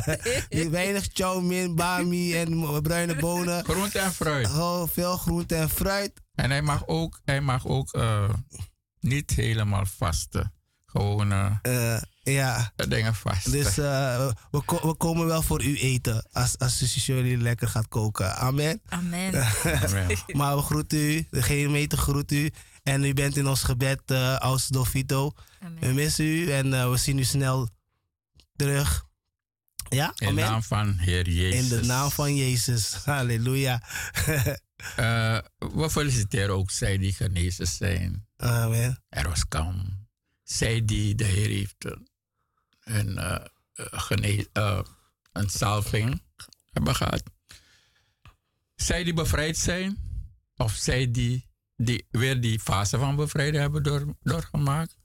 weinig 0.69 1.07
chow 1.13 1.43
mein, 1.43 1.75
bami 1.75 2.35
en 2.35 2.81
bruine 2.81 3.15
bonen. 3.15 3.63
Groente 3.63 3.99
en 3.99 4.13
fruit. 4.13 4.47
Gewoon 4.47 4.89
veel 4.89 5.17
groente 5.17 5.55
en 5.55 5.69
fruit. 5.69 6.11
En 6.35 6.49
hij 6.49 6.61
mag 6.61 6.87
ook, 6.87 7.21
hij 7.25 7.41
mag 7.41 7.67
ook 7.67 7.93
eh, 7.93 8.29
niet 8.99 9.31
helemaal 9.31 9.85
vasten. 9.85 10.53
gewoon 10.85 11.31
uh, 11.31 11.97
ja. 12.23 12.71
dingen 12.75 13.15
vast. 13.15 13.51
Dus 13.51 13.75
we, 13.75 14.33
we 14.51 14.95
komen 14.97 15.25
wel 15.25 15.41
voor 15.41 15.63
u 15.63 15.77
eten 15.77 16.27
als, 16.31 16.57
als 16.57 17.05
jullie 17.05 17.37
lekker 17.37 17.67
gaat 17.67 17.87
koken. 17.87 18.35
Amen. 18.35 18.81
Amen. 18.89 19.31
maar 20.37 20.55
we 20.55 20.61
groeten 20.61 20.97
u, 20.97 21.27
de 21.29 21.41
gemeente 21.41 21.97
groet 21.97 22.31
u. 22.31 22.51
En 22.83 23.03
u 23.03 23.13
bent 23.13 23.37
in 23.37 23.47
ons 23.47 23.63
gebed 23.63 24.01
uh, 24.11 24.37
als 24.37 24.67
Dovito. 24.67 25.31
We 25.79 25.87
missen 25.87 26.25
u 26.25 26.51
en 26.51 26.91
we 26.91 26.97
zien 26.97 27.17
u 27.17 27.23
snel 27.23 27.69
terug. 28.55 29.09
Ja, 29.89 30.13
In 30.15 30.35
de 30.35 30.41
naam 30.41 30.63
van 30.63 30.97
Heer 30.97 31.29
Jezus. 31.29 31.71
In 31.71 31.79
de 31.79 31.85
naam 31.85 32.11
van 32.11 32.35
Jezus. 32.35 32.93
Halleluja. 33.05 33.83
uh, 34.99 35.37
we 35.79 35.89
feliciteren 35.89 36.55
ook 36.55 36.71
zij 36.71 36.97
die 36.97 37.13
genezen 37.13 37.67
zijn. 37.67 38.27
Amen. 38.37 39.03
Er 39.09 39.27
was 39.27 39.47
kalm. 39.47 40.07
Zij 40.43 40.85
die 40.85 41.15
de 41.15 41.23
Heer 41.23 41.47
heeft 41.47 41.85
een, 42.83 43.09
uh, 43.17 43.35
genees, 43.75 44.45
uh, 44.53 44.81
een 45.31 45.49
salving 45.49 46.21
hebben 46.71 46.95
gehad. 46.95 47.23
Zij 48.75 49.03
die 49.03 49.13
bevrijd 49.13 49.57
zijn, 49.57 49.97
of 50.55 50.73
zij 50.73 51.11
die, 51.11 51.49
die 51.85 52.05
weer 52.09 52.41
die 52.41 52.59
fase 52.59 52.97
van 52.97 53.15
bevrijding 53.15 53.61
hebben 53.61 53.83
door, 53.83 54.15
doorgemaakt. 54.21 54.97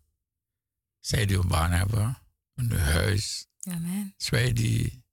Zij 1.00 1.26
die 1.26 1.38
een 1.38 1.48
baan 1.48 1.70
hebben, 1.70 2.18
een 2.54 2.78
huis, 2.78 3.46
Amen. 3.66 4.14
Zij 4.16 4.52
die 4.52 5.04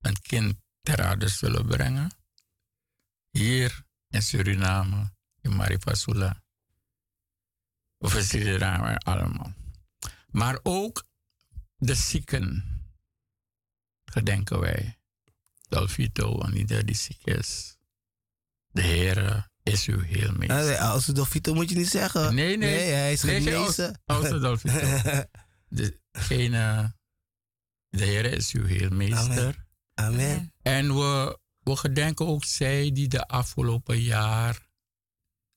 een 0.00 0.20
kind 0.20 0.56
ter 0.82 1.02
aarde 1.02 1.28
zullen 1.28 1.66
brengen. 1.66 2.10
Hier 3.30 3.86
in 4.08 4.22
Suriname, 4.22 5.12
in 5.40 5.56
Maripasula. 5.56 6.42
We 7.96 8.08
verzileren 8.08 8.98
allemaal. 8.98 9.54
Maar 10.30 10.58
ook 10.62 11.06
de 11.76 11.94
zieken, 11.94 12.64
gedenken 14.04 14.60
wij. 14.60 14.98
Dolfito 15.68 16.40
en 16.40 16.56
ieder 16.56 16.86
die 16.86 16.94
ziek 16.94 17.24
is. 17.24 17.78
De 18.66 18.82
Heer 18.82 19.50
is 19.64 19.86
uw 19.86 20.00
heelmeester. 20.00 20.76
Als 20.76 21.06
Dolfito 21.06 21.54
moet 21.54 21.70
je 21.70 21.76
niet 21.76 21.88
zeggen. 21.88 22.34
Nee, 22.34 22.56
nee. 22.56 22.76
nee 22.76 22.92
hij 22.92 23.12
is 23.12 23.20
genezen. 23.20 24.00
Als, 24.04 24.30
als 24.30 24.40
Dolfito. 24.40 25.24
Degene 26.12 26.94
de 27.88 28.04
Heer 28.04 28.24
is 28.24 28.52
uw 28.52 28.64
heelmeester. 28.66 29.66
Amen. 29.94 30.20
Amen. 30.20 30.52
En 30.62 30.94
we, 30.94 31.38
we 31.60 31.76
gedenken 31.76 32.26
ook 32.26 32.44
zij 32.44 32.92
die 32.92 33.08
de 33.08 33.26
afgelopen 33.26 34.00
jaar 34.00 34.68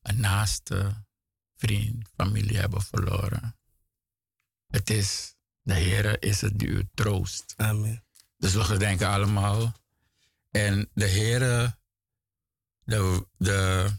een 0.01 0.19
naaste 0.19 1.05
vriend, 1.55 2.09
familie 2.15 2.57
hebben 2.57 2.81
verloren. 2.81 3.57
Het 4.67 4.89
is, 4.89 5.35
de 5.61 5.73
Heer 5.73 6.23
is 6.23 6.41
het 6.41 6.59
die 6.59 6.67
u 6.67 6.89
troost. 6.93 7.53
Amen. 7.57 8.05
Dus 8.37 8.53
we 8.53 8.63
gedenken 8.63 9.07
allemaal. 9.07 9.73
En 10.51 10.89
de 10.93 11.05
Heer, 11.05 11.76
de, 12.87 13.27
de, 13.37 13.89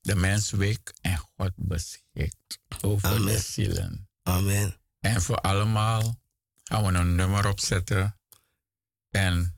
de 0.00 0.14
mens 0.14 0.50
week 0.50 0.92
en 1.00 1.18
God 1.18 1.52
beschikt 1.56 2.58
over 2.80 3.08
Amen. 3.08 3.26
de 3.26 3.38
zielen. 3.38 4.08
Amen. 4.22 4.80
En 5.00 5.22
voor 5.22 5.36
allemaal 5.36 6.20
gaan 6.64 6.84
we 6.84 6.98
een 6.98 7.14
nummer 7.14 7.48
opzetten. 7.48 8.18
En 9.10 9.54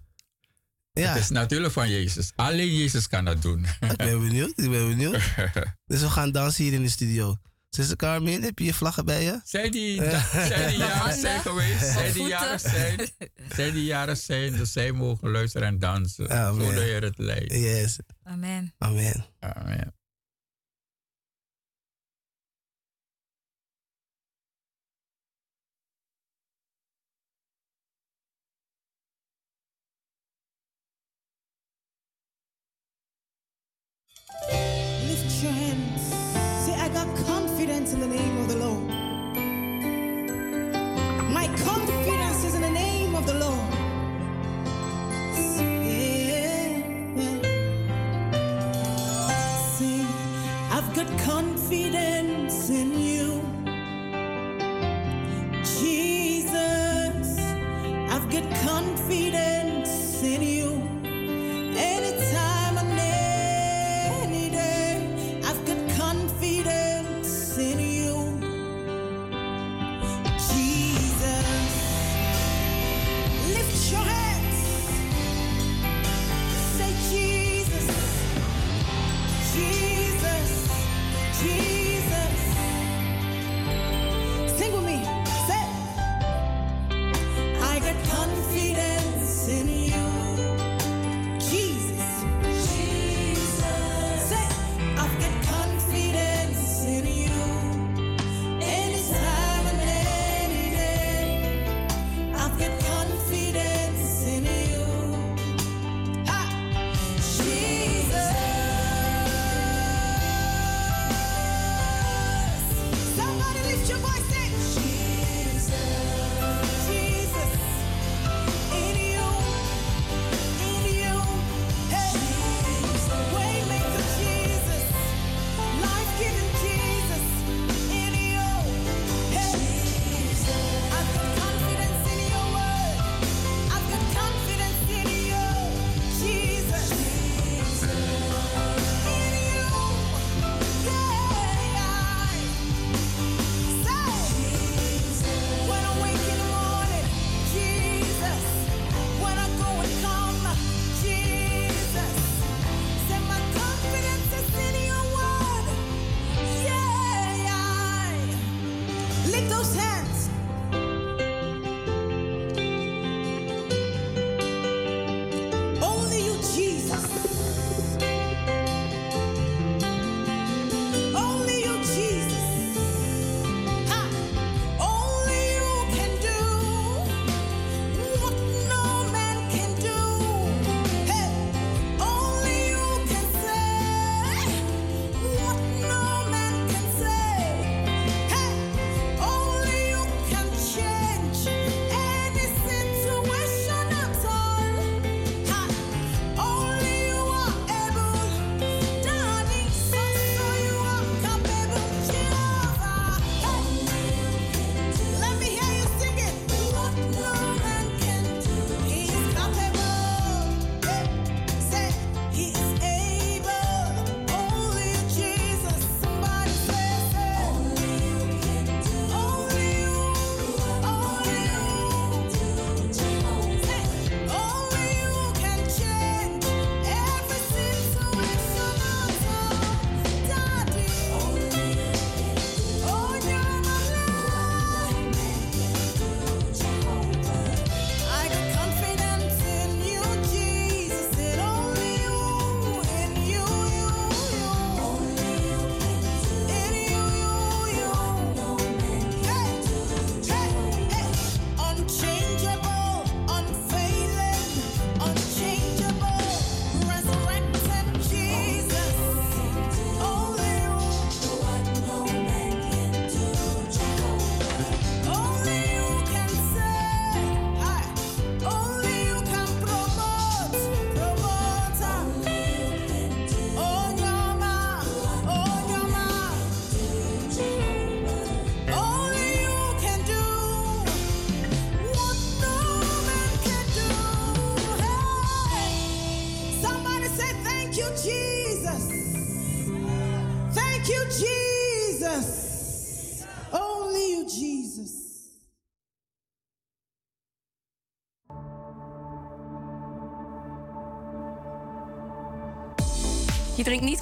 ja. 0.92 1.12
het 1.12 1.22
is 1.22 1.30
natuurlijk 1.30 1.72
van 1.72 1.90
Jezus. 1.90 2.32
Alleen 2.34 2.76
Jezus 2.76 3.08
kan 3.08 3.24
dat 3.24 3.42
doen. 3.42 3.66
Ik 3.80 3.96
ben 3.96 4.20
benieuwd, 4.20 4.58
ik 4.58 4.70
ben 4.70 4.88
benieuwd. 4.88 5.22
dus 5.90 6.00
we 6.00 6.10
gaan 6.10 6.32
dansen 6.32 6.64
hier 6.64 6.72
in 6.72 6.82
de 6.82 6.88
studio. 6.88 7.36
Zuster 7.74 7.96
Carmen, 7.96 8.42
heb 8.42 8.58
je 8.58 8.64
je 8.64 8.74
vlaggen 8.74 9.04
bij 9.04 9.22
je? 9.22 9.40
Zij 9.44 9.70
die, 9.70 10.02
zij 10.04 10.68
die 10.68 10.78
jaren 10.78 11.16
zijn 11.18 11.40
geweest, 11.40 11.92
zij 11.92 12.12
die 12.12 12.26
jaren 12.26 12.60
zijn, 12.60 13.08
zij 13.54 13.70
die 13.70 13.84
jaren 13.84 14.16
zijn, 14.16 14.56
dus 14.56 14.72
zij 14.72 14.92
mogen 14.92 15.30
luisteren 15.30 15.68
en 15.68 15.78
dansen. 15.78 16.30
Amen. 16.30 16.66
Zo 16.66 16.72
de 16.72 16.80
Heer 16.80 17.02
het 17.02 17.18
leidt. 17.18 17.52
Yes. 17.52 17.98
Amen. 18.22 18.74
Amen. 18.78 19.26
Amen. 19.40 19.94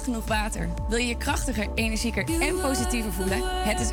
genoeg 0.03 0.25
water. 0.25 0.69
Wil 0.87 0.97
je 0.97 1.07
je 1.07 1.17
krachtiger, 1.17 1.67
energieker 1.75 2.41
en 2.41 2.61
positiever 2.61 3.13
voelen? 3.13 3.39
Het 3.43 3.79
is... 3.79 3.89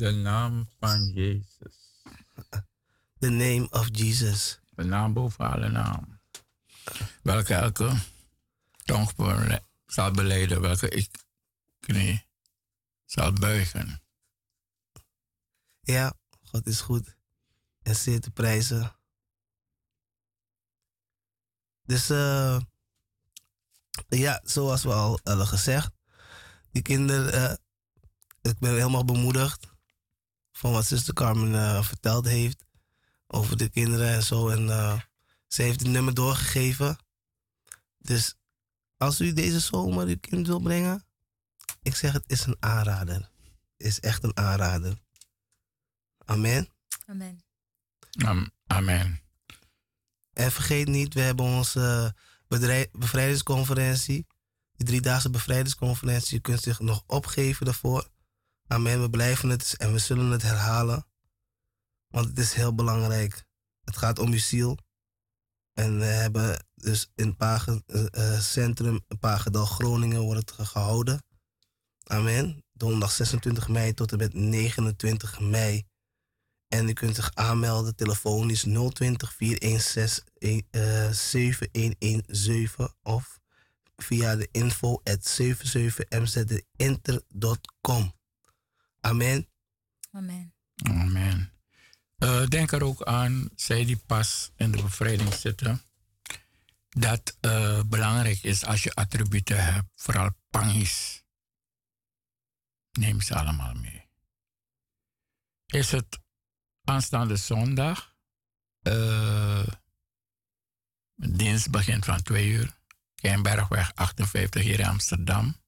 De 0.00 0.10
naam 0.10 0.68
van 0.78 1.12
Jezus. 1.12 2.02
The 3.18 3.28
name 3.28 3.68
of 3.70 3.88
Jesus. 3.92 4.60
De 4.74 4.84
naam 4.84 5.12
boven 5.12 5.52
alle 5.52 5.68
naam. 5.68 6.20
Welke 7.22 7.54
elke 7.54 7.96
tong 8.84 9.10
zal 9.86 10.10
beleiden, 10.10 10.60
welke 10.60 10.88
ik 10.88 11.24
knie 11.80 12.26
zal 13.04 13.32
buigen. 13.32 14.02
Ja, 15.80 16.12
God 16.44 16.66
is 16.66 16.80
goed. 16.80 17.16
En 17.82 17.96
zeer 17.96 18.20
te 18.20 18.30
prijzen. 18.30 18.96
Dus 21.82 22.10
eh, 22.10 22.60
ja, 24.08 24.40
zoals 24.44 24.82
we 24.82 24.92
al 24.92 25.20
hadden 25.22 25.46
gezegd. 25.46 25.90
Die 26.72 26.82
kinderen, 26.82 27.32
eh, 27.32 27.56
ik 28.40 28.58
ben 28.58 28.70
helemaal 28.70 29.04
bemoedigd 29.04 29.69
van 30.60 30.72
wat 30.72 30.86
zuster 30.86 31.14
Carmen 31.14 31.54
eh, 31.54 31.82
verteld 31.82 32.26
heeft 32.26 32.64
over 33.26 33.56
de 33.56 33.68
kinderen 33.68 34.08
en 34.08 34.22
zo. 34.22 34.48
En 34.48 34.70
eh, 34.70 35.00
ze 35.46 35.62
heeft 35.62 35.80
het 35.80 35.88
nummer 35.88 36.14
doorgegeven. 36.14 36.98
Dus 37.98 38.34
als 38.96 39.20
u 39.20 39.32
deze 39.32 39.60
zomer 39.60 40.06
uw 40.06 40.18
kind 40.20 40.46
wil 40.46 40.60
brengen, 40.60 41.04
ik 41.82 41.94
zeg 41.94 42.12
het 42.12 42.24
is 42.26 42.44
een 42.46 42.56
aanrader. 42.60 43.30
Is 43.76 44.00
echt 44.00 44.22
een 44.24 44.36
aanrader. 44.36 44.98
Amen. 46.24 46.68
Amen. 47.06 47.44
Am- 48.24 48.50
Amen. 48.66 49.20
En 50.32 50.52
vergeet 50.52 50.88
niet, 50.88 51.14
we 51.14 51.20
hebben 51.20 51.44
onze 51.46 52.14
bevrijdingsconferentie. 52.92 54.26
Die 54.76 54.86
driedaagse 54.86 55.30
bevrijdingsconferentie. 55.30 56.34
Je 56.34 56.40
kunt 56.40 56.60
zich 56.62 56.80
nog 56.80 57.02
opgeven 57.06 57.64
daarvoor. 57.64 58.08
Amen. 58.72 59.00
We 59.00 59.10
blijven 59.10 59.48
het 59.48 59.74
en 59.76 59.92
we 59.92 59.98
zullen 59.98 60.30
het 60.30 60.42
herhalen. 60.42 61.06
Want 62.08 62.26
het 62.26 62.38
is 62.38 62.52
heel 62.52 62.74
belangrijk. 62.74 63.44
Het 63.84 63.96
gaat 63.96 64.18
om 64.18 64.32
uw 64.32 64.38
ziel. 64.38 64.78
En 65.72 65.98
we 65.98 66.04
hebben 66.04 66.66
dus 66.74 67.10
in 67.14 67.36
Pagen, 67.36 67.82
eh, 67.86 68.06
eh, 68.10 68.40
Centrum 68.40 69.00
Pagendal 69.20 69.66
Groningen 69.66 70.20
wordt 70.20 70.56
het 70.56 70.68
gehouden. 70.68 71.24
Amen. 72.04 72.64
Donderdag 72.72 73.10
26 73.10 73.68
mei 73.68 73.94
tot 73.94 74.12
en 74.12 74.18
met 74.18 74.34
29 74.34 75.40
mei. 75.40 75.86
En 76.68 76.88
u 76.88 76.92
kunt 76.92 77.14
zich 77.14 77.34
aanmelden. 77.34 77.96
Telefoon 77.96 78.50
is 78.50 78.66
020 78.92 79.34
416 79.34 80.66
eh, 80.70 81.10
7117 81.10 82.94
of 83.02 83.40
via 83.96 84.36
de 84.36 84.48
info 84.52 85.00
at 85.04 85.38
77mzinter.com. 85.40 88.18
Amen. 89.00 89.48
Amen. 90.10 90.54
Amen. 90.82 91.52
Eh, 92.16 92.46
denk 92.46 92.72
er 92.72 92.82
ook 92.82 93.02
aan, 93.02 93.48
zij 93.54 93.84
die 93.84 93.96
pas 93.96 94.50
in 94.56 94.70
de 94.70 94.82
bevrijding 94.82 95.34
zitten, 95.34 95.82
dat 96.88 97.36
eh, 97.40 97.80
belangrijk 97.86 98.42
is 98.42 98.64
als 98.64 98.82
je 98.82 98.94
attributen 98.94 99.64
hebt, 99.64 99.88
vooral 99.94 100.30
pangis. 100.50 101.24
Neem 102.90 103.20
ze 103.20 103.34
allemaal 103.34 103.74
mee. 103.74 104.08
Is 105.66 105.90
het 105.90 106.18
aanstaande 106.84 107.36
zondag, 107.36 108.14
eh, 108.82 109.66
dienst 111.14 111.70
begint 111.70 112.04
van 112.04 112.22
2 112.22 112.48
uur, 112.48 112.78
Keienbergweg 113.14 113.94
58 113.94 114.62
hier 114.62 114.80
in 114.80 114.86
Amsterdam. 114.86 115.62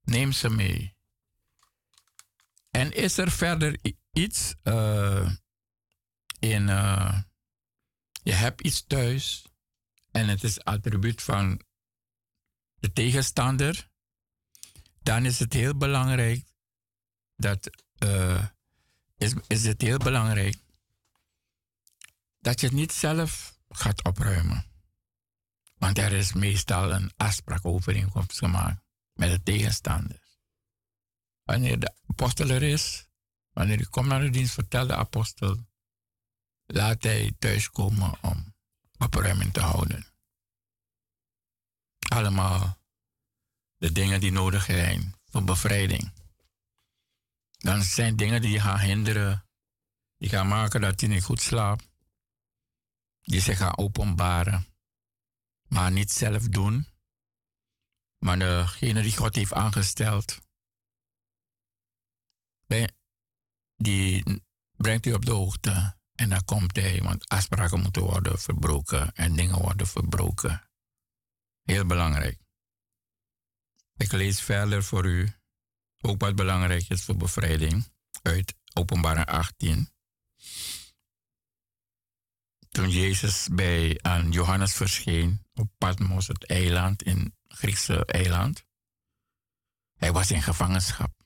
Neem 0.00 0.32
ze 0.32 0.50
mee. 0.50 0.93
En 2.74 2.92
is 2.92 3.18
er 3.18 3.30
verder 3.30 3.78
iets 4.12 4.54
eh, 4.62 5.30
in. 6.38 6.68
eh, 6.68 7.22
je 8.22 8.32
hebt 8.32 8.60
iets 8.60 8.84
thuis 8.86 9.46
en 10.10 10.28
het 10.28 10.42
is 10.44 10.64
attribuut 10.64 11.22
van 11.22 11.60
de 12.74 12.92
tegenstander, 12.92 13.90
dan 15.02 15.24
is 15.24 15.38
het 15.38 15.52
heel 15.52 15.76
belangrijk 15.76 16.44
dat. 17.36 17.70
eh, 17.98 18.46
is, 19.16 19.34
is 19.46 19.64
het 19.64 19.82
heel 19.82 19.98
belangrijk 19.98 20.56
dat 22.40 22.60
je 22.60 22.66
het 22.66 22.74
niet 22.74 22.92
zelf 22.92 23.58
gaat 23.68 24.04
opruimen. 24.04 24.64
Want 25.74 25.98
er 25.98 26.12
is 26.12 26.32
meestal 26.32 26.92
een 26.92 27.12
afspraak 27.16 27.64
overeenkomst 27.64 28.38
gemaakt 28.38 28.82
met 29.12 29.30
de 29.30 29.42
tegenstander. 29.42 30.23
Wanneer 31.44 31.80
de 31.80 31.94
apostel 32.06 32.48
er 32.48 32.62
is, 32.62 33.08
wanneer 33.52 33.76
hij 33.76 33.86
komt 33.86 34.06
naar 34.06 34.20
de 34.20 34.30
dienst, 34.30 34.54
vertel 34.54 34.86
de 34.86 34.94
apostel, 34.96 35.66
laat 36.66 37.02
hij 37.02 37.34
thuiskomen 37.38 38.22
om 38.22 38.54
opruiming 38.98 39.52
te 39.52 39.60
houden. 39.60 40.06
Allemaal 42.08 42.78
de 43.76 43.92
dingen 43.92 44.20
die 44.20 44.32
nodig 44.32 44.64
zijn 44.64 45.14
voor 45.24 45.44
bevrijding. 45.44 46.12
Dan 47.58 47.82
zijn 47.82 48.16
dingen 48.16 48.40
die 48.40 48.50
je 48.50 48.60
gaan 48.60 48.80
hinderen, 48.80 49.46
die 50.16 50.28
gaan 50.28 50.48
maken 50.48 50.80
dat 50.80 51.00
je 51.00 51.06
niet 51.06 51.24
goed 51.24 51.40
slaapt, 51.40 51.88
die 53.22 53.40
zich 53.40 53.58
gaan 53.58 53.76
openbaren, 53.76 54.66
maar 55.68 55.92
niet 55.92 56.12
zelf 56.12 56.48
doen, 56.48 56.88
maar 58.18 58.38
degene 58.38 59.02
die 59.02 59.16
God 59.16 59.34
heeft 59.34 59.52
aangesteld, 59.52 60.40
die 63.76 64.42
brengt 64.76 65.06
u 65.06 65.12
op 65.12 65.24
de 65.24 65.32
hoogte. 65.32 65.96
En 66.14 66.28
dan 66.28 66.44
komt 66.44 66.76
hij, 66.76 67.02
want 67.02 67.28
afspraken 67.28 67.80
moeten 67.80 68.02
worden 68.02 68.38
verbroken 68.38 69.12
en 69.12 69.36
dingen 69.36 69.58
worden 69.58 69.86
verbroken. 69.86 70.70
Heel 71.62 71.86
belangrijk. 71.86 72.38
Ik 73.96 74.12
lees 74.12 74.40
verder 74.40 74.84
voor 74.84 75.06
u 75.06 75.32
ook 76.00 76.20
wat 76.20 76.34
belangrijk 76.34 76.88
is 76.88 77.02
voor 77.02 77.16
bevrijding 77.16 77.92
uit 78.22 78.54
Openbaring 78.72 79.26
18. 79.26 79.88
Toen 82.68 82.90
Jezus 82.90 83.48
bij 83.52 83.98
aan 84.02 84.30
Johannes 84.30 84.74
verscheen 84.74 85.46
op 85.54 85.70
Patmos, 85.78 86.26
het 86.26 86.46
eiland 86.46 87.02
in 87.02 87.36
Griekse 87.48 88.04
eiland. 88.04 88.64
Hij 89.94 90.12
was 90.12 90.30
in 90.30 90.42
gevangenschap. 90.42 91.23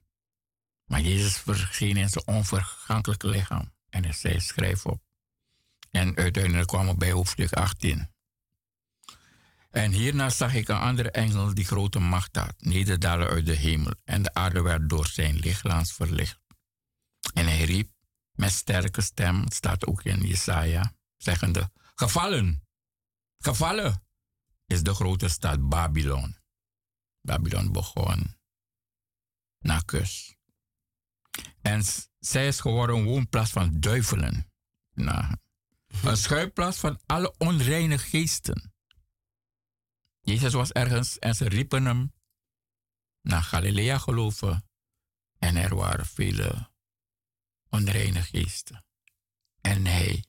Maar 0.89 1.01
Jezus 1.01 1.37
verscheen 1.37 1.97
in 1.97 2.09
zijn 2.09 2.27
onvergankelijke 2.27 3.29
lichaam. 3.29 3.73
En 3.91 4.03
hij 4.03 4.13
zei, 4.13 4.41
schrijf 4.41 4.87
op. 4.87 5.03
En 5.91 6.17
uiteindelijk 6.17 6.69
kwam 6.69 6.87
we 6.87 6.95
bij 6.95 7.11
hoofdstuk 7.11 7.53
18. 7.53 8.11
En 9.71 9.93
hierna 9.93 10.31
zag 10.31 10.55
ik 10.55 10.69
een 10.69 10.79
andere 10.79 11.11
engel 11.11 11.55
die 11.55 11.65
grote 11.65 11.99
macht 11.99 12.37
had, 12.37 12.55
nederdalen 12.59 13.29
uit 13.29 13.47
de 13.47 13.55
hemel. 13.55 13.95
En 14.05 14.23
de 14.23 14.35
aarde 14.35 14.63
werd 14.63 14.89
door 14.89 15.07
zijn 15.07 15.37
lichtglans 15.37 15.93
verlicht. 15.93 16.41
En 17.35 17.47
hij 17.47 17.65
riep 17.65 17.91
met 18.33 18.53
sterke 18.53 19.01
stem, 19.01 19.41
het 19.41 19.55
staat 19.55 19.87
ook 19.87 20.03
in 20.03 20.21
Jesaja, 20.21 20.95
zeggende, 21.17 21.71
gevallen, 21.95 22.67
gevallen 23.39 24.03
is 24.67 24.83
de 24.83 24.95
grote 24.95 25.29
stad 25.29 25.69
Babylon. 25.69 26.37
Babylon 27.21 27.73
begon 27.73 28.37
na 29.59 29.79
kus. 29.79 30.38
En 31.69 31.83
zij 32.19 32.47
is 32.47 32.61
geworden 32.61 32.97
een 32.97 33.05
woonplaats 33.05 33.51
van 33.51 33.81
duivelen. 33.81 34.53
Nou, 34.95 35.37
een 36.03 36.17
schuilplaats 36.17 36.79
van 36.79 37.01
alle 37.07 37.35
onreine 37.39 37.99
geesten. 37.99 38.75
Jezus 40.21 40.53
was 40.53 40.73
ergens 40.73 41.19
en 41.19 41.35
ze 41.35 41.49
riepen 41.49 41.85
hem 41.85 42.13
naar 43.23 43.43
Galilea 43.43 43.99
geloven. 43.99 44.69
En 45.39 45.57
er 45.57 45.75
waren 45.75 46.07
vele 46.07 46.71
onreine 47.69 48.23
geesten. 48.23 48.85
En 49.61 49.87
hij 49.87 50.25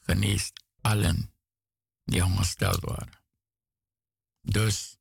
geneest 0.00 0.64
allen 0.80 1.34
die 2.04 2.24
ongesteld 2.24 2.80
waren. 2.80 3.24
Dus 4.40 4.98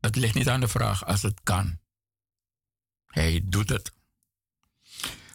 het 0.00 0.16
ligt 0.16 0.34
niet 0.34 0.48
aan 0.48 0.60
de 0.60 0.68
vraag 0.68 1.04
als 1.04 1.22
het 1.22 1.40
kan. 1.42 1.80
Hij 3.06 3.40
doet 3.44 3.68
het. 3.68 3.96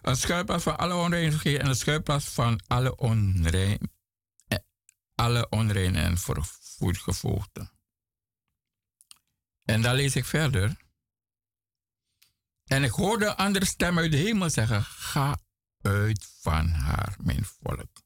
Een 0.03 0.15
schuilplaats 0.15 0.63
van 0.63 0.77
alle 0.77 0.95
onreine 0.95 1.37
geesten 1.37 1.61
en 1.61 1.69
een 1.69 1.75
schuilplaats 1.75 2.25
van 2.25 2.61
alle 2.67 2.95
onrein, 2.95 3.91
eh, 4.47 4.57
alle 5.15 5.49
onreine 5.49 6.01
en 6.01 6.17
vervoedgevoegden. 6.17 7.71
En 9.63 9.81
dan 9.81 9.95
lees 9.95 10.15
ik 10.15 10.25
verder. 10.25 10.77
En 12.63 12.83
ik 12.83 12.91
hoorde 12.91 13.25
een 13.25 13.35
andere 13.35 13.65
stem 13.65 13.97
uit 13.97 14.11
de 14.11 14.17
hemel 14.17 14.49
zeggen: 14.49 14.83
Ga 14.83 15.39
uit 15.81 16.25
van 16.41 16.67
haar, 16.67 17.15
mijn 17.21 17.45
volk. 17.45 18.01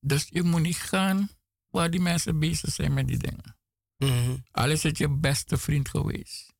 Dus 0.00 0.26
je 0.30 0.42
moet 0.42 0.60
niet 0.60 0.76
gaan 0.76 1.30
waar 1.68 1.90
die 1.90 2.00
mensen 2.00 2.38
bezig 2.38 2.72
zijn 2.72 2.94
met 2.94 3.08
die 3.08 3.18
dingen. 3.18 3.58
Mhm. 3.96 4.36
Al 4.50 4.70
is 4.70 4.82
het 4.82 4.98
je 4.98 5.08
beste 5.08 5.56
vriend 5.56 5.88
geweest. 5.88 6.54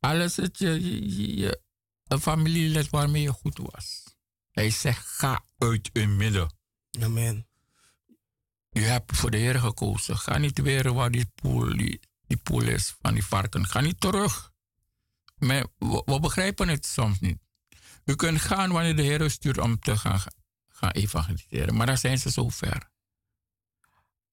Al 0.00 0.20
is 0.20 0.34
je 0.34 1.62
een 2.06 2.20
familielid 2.20 2.90
waarmee 2.90 3.22
je 3.22 3.32
goed 3.32 3.58
was. 3.58 4.02
Hij 4.50 4.70
zegt, 4.70 5.06
ga 5.06 5.44
uit 5.58 5.90
hun 5.92 6.16
midden. 6.16 6.56
Amen. 7.00 7.48
Je 8.68 8.80
hebt 8.80 9.16
voor 9.16 9.30
de 9.30 9.36
Heer 9.36 9.60
gekozen. 9.60 10.18
Ga 10.18 10.38
niet 10.38 10.58
weer 10.58 10.92
waar 10.92 11.10
die 11.10 11.26
poel, 11.34 11.76
die, 11.76 12.00
die 12.26 12.36
poel 12.36 12.62
is 12.62 12.96
van 13.00 13.14
die 13.14 13.24
varken. 13.24 13.66
Ga 13.66 13.80
niet 13.80 14.00
terug. 14.00 14.52
Maar 15.34 15.66
we, 15.78 16.02
we 16.04 16.20
begrijpen 16.20 16.68
het 16.68 16.86
soms 16.86 17.20
niet. 17.20 17.38
U 18.04 18.14
kunt 18.14 18.40
gaan 18.40 18.72
wanneer 18.72 18.96
de 18.96 19.02
Heer 19.02 19.20
u 19.20 19.30
stuurt 19.30 19.58
om 19.58 19.78
te 19.78 19.96
gaan, 19.96 20.20
gaan 20.68 20.90
evangeliseren. 20.90 21.76
Maar 21.76 21.86
dan 21.86 21.98
zijn 21.98 22.18
ze 22.18 22.30
zo 22.30 22.48
ver. 22.48 22.90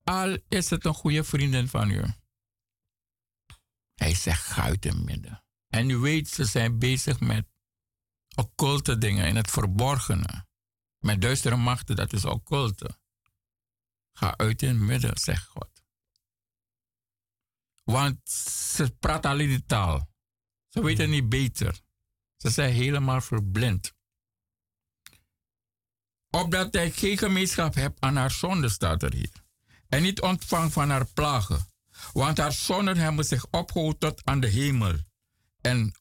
Al 0.03 0.37
is 0.47 0.69
het 0.69 0.85
een 0.85 0.93
goede 0.93 1.23
vriendin 1.23 1.67
van 1.67 1.89
u. 1.89 2.03
Hij 3.95 4.15
zegt, 4.15 4.43
ga 4.43 4.61
uit 4.63 4.83
het 4.83 5.03
midden. 5.03 5.43
En 5.67 5.89
u 5.89 5.97
weet, 5.97 6.29
ze 6.29 6.45
zijn 6.45 6.79
bezig 6.79 7.19
met 7.19 7.45
occulte 8.35 8.97
dingen 8.97 9.27
in 9.27 9.35
het 9.35 9.49
verborgene. 9.49 10.45
Met 10.99 11.21
duistere 11.21 11.55
machten, 11.55 11.95
dat 11.95 12.13
is 12.13 12.25
occulte. 12.25 12.99
Ga 14.11 14.37
uit 14.37 14.61
in 14.61 14.69
het 14.69 14.77
midden, 14.77 15.17
zegt 15.17 15.47
God. 15.47 15.69
Want 17.83 18.29
ze 18.29 18.95
praten 18.99 19.29
alleen 19.29 19.47
die 19.47 19.65
taal. 19.65 20.09
Ze 20.67 20.83
weten 20.83 21.09
niet 21.09 21.29
beter. 21.29 21.81
Ze 22.37 22.49
zijn 22.49 22.73
helemaal 22.73 23.21
verblind. 23.21 23.93
Opdat 26.29 26.73
hij 26.73 26.91
geen 26.91 27.17
gemeenschap 27.17 27.73
hebt 27.73 28.01
aan 28.01 28.15
haar 28.15 28.31
zonde, 28.31 28.69
staat 28.69 29.03
er 29.03 29.13
hier. 29.13 29.43
En 29.89 30.01
niet 30.01 30.21
ontvang 30.21 30.73
van 30.73 30.89
haar 30.89 31.05
plagen. 31.05 31.65
Want 32.13 32.37
haar 32.37 32.51
zonden 32.51 32.97
hebben 32.97 33.25
zich 33.25 33.45
opgehouden 33.49 33.99
tot 33.99 34.25
aan 34.25 34.39
de 34.39 34.47
hemel. 34.47 34.97
En, 35.61 35.95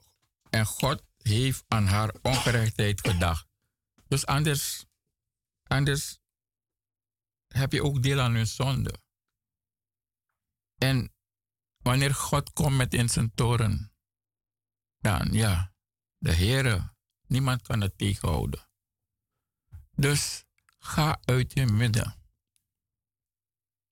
en 0.51 0.66
God 0.66 1.02
heeft 1.31 1.65
aan 1.69 1.86
haar 1.86 2.15
ongerechtheid 2.23 3.01
gedacht. 3.01 3.48
Dus 4.09 4.27
anders, 4.27 4.85
anders 5.62 6.19
heb 7.47 7.73
je 7.73 7.85
ook 7.85 8.02
deel 8.02 8.20
aan 8.20 8.35
hun 8.35 8.47
zonde. 8.47 9.02
En 10.78 11.15
wanneer 11.77 12.15
God 12.15 12.52
komt 12.52 12.77
met 12.77 12.94
in 12.94 13.09
zijn 13.09 13.35
toren, 13.35 13.93
dan 14.98 15.32
ja, 15.32 15.74
de 16.19 16.35
Heere, 16.35 16.94
niemand 17.27 17.62
kan 17.62 17.81
het 17.81 17.98
tegenhouden. 17.98 18.69
Dus 19.90 20.44
ga 20.78 21.19
uit 21.24 21.52
je 21.52 21.66
midden. 21.66 22.15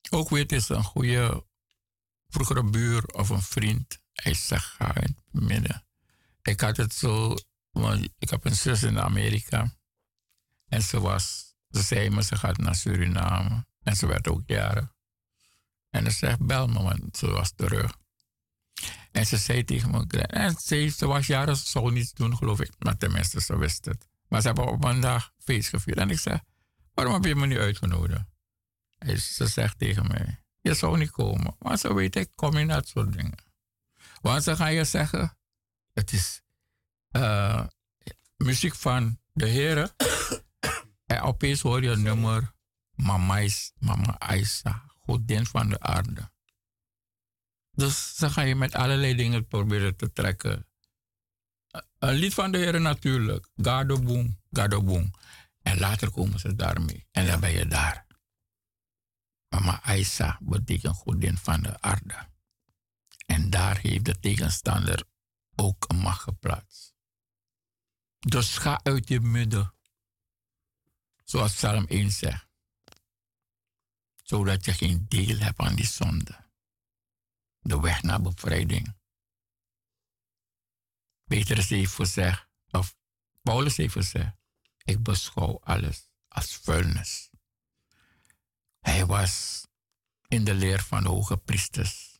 Ook 0.09 0.29
weet 0.29 0.51
is 0.51 0.69
een 0.69 0.83
goede 0.83 1.47
vroegere 2.27 2.69
buur 2.69 3.05
of 3.05 3.29
een 3.29 3.41
vriend. 3.41 4.01
Hij 4.13 4.33
zegt 4.33 4.65
ga 4.65 4.93
uit 4.93 5.21
je 5.31 5.41
midden. 5.41 5.88
Ik 6.41 6.61
had 6.61 6.77
het 6.77 6.93
zo, 6.93 7.35
want 7.71 8.09
ik 8.19 8.29
heb 8.29 8.45
een 8.45 8.55
zus 8.55 8.83
in 8.83 8.99
Amerika. 8.99 9.77
En 10.67 10.81
ze 10.81 10.99
was, 10.99 11.55
ze 11.69 11.81
zei 11.81 12.09
me, 12.09 12.23
ze 12.23 12.35
gaat 12.35 12.57
naar 12.57 12.75
Suriname. 12.75 13.65
En 13.83 13.95
ze 13.95 14.07
werd 14.07 14.27
ook 14.27 14.41
jaren. 14.45 14.93
En 15.89 16.11
ze 16.11 16.17
zegt, 16.17 16.45
bel 16.45 16.67
me, 16.67 16.83
want 16.83 17.17
ze 17.17 17.27
was 17.27 17.51
terug. 17.55 17.97
En 19.11 19.25
ze 19.25 19.37
zei 19.37 19.63
tegen 19.63 19.91
me, 19.91 20.21
en 20.21 20.55
ze, 20.55 20.87
ze 20.87 21.07
was 21.07 21.27
jaren, 21.27 21.57
ze 21.57 21.67
zou 21.67 21.91
niets 21.91 22.13
doen, 22.13 22.37
geloof 22.37 22.59
ik. 22.59 22.71
Maar 22.79 22.97
tenminste, 22.97 23.41
ze 23.41 23.57
wist 23.57 23.85
het. 23.85 24.07
Maar 24.27 24.41
ze 24.41 24.47
hebben 24.47 24.67
op 24.67 24.83
een 24.83 24.99
dag 24.99 25.31
feest 25.37 25.69
gevierd. 25.69 25.97
En 25.97 26.09
ik 26.09 26.19
zei, 26.19 26.39
waarom 26.93 27.13
heb 27.13 27.23
je 27.23 27.35
me 27.35 27.45
niet 27.45 27.57
uitgenodigd? 27.57 28.23
En 28.97 29.19
ze 29.19 29.47
zegt 29.47 29.77
tegen 29.77 30.07
mij, 30.07 30.43
je 30.61 30.73
zou 30.73 30.97
niet 30.97 31.11
komen. 31.11 31.55
Maar 31.59 31.77
ze 31.77 31.93
weet, 31.93 32.15
ik 32.15 32.29
kom 32.35 32.57
in 32.57 32.67
dat 32.67 32.87
soort 32.87 33.13
dingen. 33.13 33.37
Want 34.21 34.43
ze 34.43 34.55
gaan 34.55 34.73
je 34.73 34.83
zeggen, 34.83 35.37
het 35.93 36.11
is 36.11 36.41
uh, 37.11 37.65
muziek 38.37 38.75
van 38.75 39.19
de 39.33 39.47
heren. 39.47 39.91
en 41.05 41.21
opeens 41.21 41.61
hoor 41.61 41.83
je 41.83 41.95
nummer, 41.95 42.53
Mama, 42.95 43.47
Mama 43.79 44.17
godin 45.05 45.45
van 45.45 45.69
de 45.69 45.79
aarde. 45.79 46.31
Dus 47.71 48.15
dan 48.15 48.31
ga 48.31 48.41
je 48.41 48.55
met 48.55 48.75
allerlei 48.75 49.15
dingen 49.15 49.47
proberen 49.47 49.95
te 49.95 50.11
trekken. 50.11 50.67
Een 51.99 52.13
lied 52.13 52.33
van 52.33 52.51
de 52.51 52.57
heren 52.57 52.81
natuurlijk. 52.81 53.49
Gado 53.55 53.99
boom, 53.99 54.39
gado 54.51 54.83
boom. 54.83 55.11
En 55.61 55.79
later 55.79 56.11
komen 56.11 56.39
ze 56.39 56.55
daarmee. 56.55 57.07
En 57.11 57.27
dan 57.27 57.39
ben 57.39 57.51
je 57.51 57.65
daar. 57.65 58.07
Mama 59.49 59.81
Aisa 59.81 60.37
betekent 60.41 60.95
godin 60.95 61.37
van 61.37 61.61
de 61.61 61.81
aarde. 61.81 62.27
En 63.25 63.49
daar 63.49 63.77
heeft 63.77 64.05
de 64.05 64.19
tegenstander 64.19 65.03
ook 65.59 65.93
macht 65.93 66.21
geplaatst. 66.21 66.95
Dus 68.19 68.57
ga 68.57 68.79
uit 68.83 69.07
je 69.07 69.19
midden. 69.19 69.73
Zoals 71.23 71.53
Psalm 71.53 71.85
1 71.85 72.11
zegt. 72.11 72.47
Zodat 74.23 74.65
je 74.65 74.73
geen 74.73 75.05
deel 75.07 75.37
hebt 75.37 75.59
aan 75.59 75.75
die 75.75 75.85
zonde. 75.87 76.47
De 77.59 77.79
weg 77.79 78.01
naar 78.01 78.21
bevrijding. 78.21 78.97
Petrus 81.23 81.69
heeft 81.69 81.93
gezegd, 81.93 82.47
of 82.69 82.95
Paulus 83.41 83.77
heeft 83.77 83.93
gezegd, 83.93 84.35
ik 84.83 85.03
beschouw 85.03 85.59
alles 85.59 86.09
als 86.27 86.55
vuilnis. 86.55 87.29
Hij 88.79 89.05
was 89.05 89.65
in 90.27 90.43
de 90.43 90.53
leer 90.53 90.83
van 90.83 91.03
de 91.03 91.09
hoge 91.09 91.37
priesters. 91.37 92.19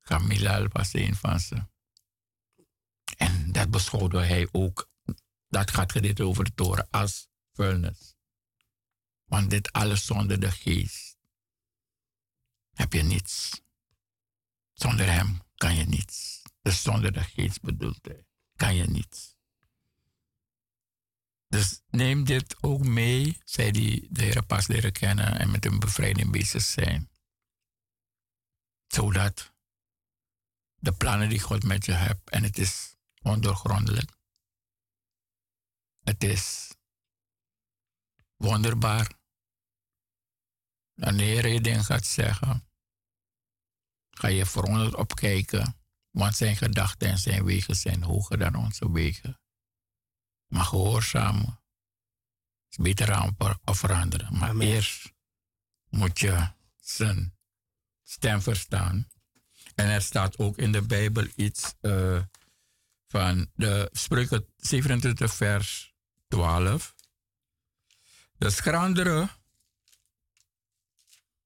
Gamilal 0.00 0.68
was 0.68 0.92
een 0.92 1.16
van 1.16 1.40
ze. 1.40 1.66
En 3.16 3.52
dat 3.52 3.70
beschouwde 3.70 4.24
hij 4.24 4.48
ook, 4.52 4.90
dat 5.48 5.70
gaat 5.70 5.92
gedit 5.92 6.20
over 6.20 6.44
de 6.44 6.54
toren, 6.54 6.88
als 6.90 7.28
vuilnis. 7.52 8.16
Want 9.24 9.50
dit 9.50 9.72
alles 9.72 10.04
zonder 10.04 10.40
de 10.40 10.50
geest 10.50 11.16
heb 12.72 12.92
je 12.92 13.02
niets. 13.02 13.62
Zonder 14.72 15.12
hem 15.12 15.42
kan 15.54 15.74
je 15.76 15.84
niets. 15.84 16.42
Dus 16.62 16.82
zonder 16.82 17.12
de 17.12 17.22
geest 17.22 17.60
bedoelt 17.60 18.06
hij, 18.06 18.26
kan 18.56 18.74
je 18.74 18.84
niets. 18.84 19.36
Dus 21.48 21.80
neem 21.90 22.24
dit 22.24 22.62
ook 22.62 22.84
mee, 22.84 23.38
zij 23.44 23.70
die 23.70 24.08
de 24.10 24.22
Heer 24.22 24.46
pas 24.46 24.66
leren 24.66 24.92
kennen 24.92 25.38
en 25.38 25.50
met 25.50 25.64
hun 25.64 25.78
bevrijding 25.78 26.30
bezig 26.30 26.62
zijn. 26.62 27.10
Zodat 28.86 29.54
de 30.74 30.92
plannen 30.92 31.28
die 31.28 31.40
God 31.40 31.64
met 31.64 31.84
je 31.84 31.92
hebt, 31.92 32.30
en 32.30 32.42
het 32.42 32.58
is 32.58 32.95
ondoorgrondelijk. 33.26 34.10
Het 36.02 36.24
is 36.24 36.74
wonderbaar. 38.36 39.12
Wanneer 40.94 41.46
je 41.46 41.60
dingen 41.60 41.84
gaat 41.84 42.04
zeggen, 42.04 42.68
ga 44.10 44.28
je 44.28 44.46
verwonderd 44.46 44.94
opkijken, 44.94 45.76
want 46.10 46.36
zijn 46.36 46.56
gedachten 46.56 47.08
en 47.08 47.18
zijn 47.18 47.44
wegen 47.44 47.76
zijn 47.76 48.02
hoger 48.02 48.38
dan 48.38 48.54
onze 48.54 48.92
wegen. 48.92 49.40
Maar 50.46 50.64
gehoorzamen 50.64 51.60
is 52.68 52.76
beter 52.76 53.12
aan 53.12 53.36
of 53.64 53.78
veranderen. 53.78 54.38
Maar 54.38 54.48
Amen. 54.48 54.66
eerst 54.66 55.12
moet 55.88 56.18
je 56.18 56.52
zijn 56.80 57.36
stem 58.02 58.40
verstaan. 58.40 59.08
En 59.74 59.86
er 59.86 60.02
staat 60.02 60.38
ook 60.38 60.56
in 60.56 60.72
de 60.72 60.82
Bijbel 60.82 61.26
iets 61.34 61.74
uh, 61.80 62.22
van 63.06 63.50
de 63.54 63.88
Spreuken 63.92 64.46
27 64.56 65.34
vers 65.34 65.94
12. 66.28 66.94
De 68.38 68.50
schrandere, 68.50 69.28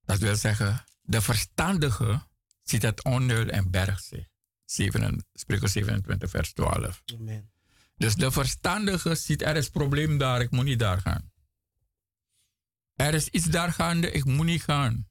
dat 0.05 0.19
wil 0.19 0.35
zeggen, 0.35 0.83
de 1.01 1.21
verstandige 1.21 2.27
ziet 2.63 2.81
het 2.81 3.03
onheil 3.03 3.47
en 3.47 3.71
bergt 3.71 4.03
zich. 4.03 4.29
7, 4.65 5.25
Spreuken 5.33 5.69
27 5.69 6.29
vers 6.29 6.53
12. 6.53 7.03
Amen. 7.13 7.51
Dus 7.95 8.15
de 8.15 8.31
verstandige 8.31 9.15
ziet 9.15 9.41
er 9.41 9.55
is 9.55 9.69
probleem 9.69 10.17
daar, 10.17 10.41
ik 10.41 10.51
moet 10.51 10.65
niet 10.65 10.79
daar 10.79 11.01
gaan. 11.01 11.31
Er 12.95 13.13
is 13.13 13.27
iets 13.27 13.45
daar 13.45 13.73
gaande, 13.73 14.11
ik 14.11 14.25
moet 14.25 14.45
niet 14.45 14.63
gaan. 14.63 15.09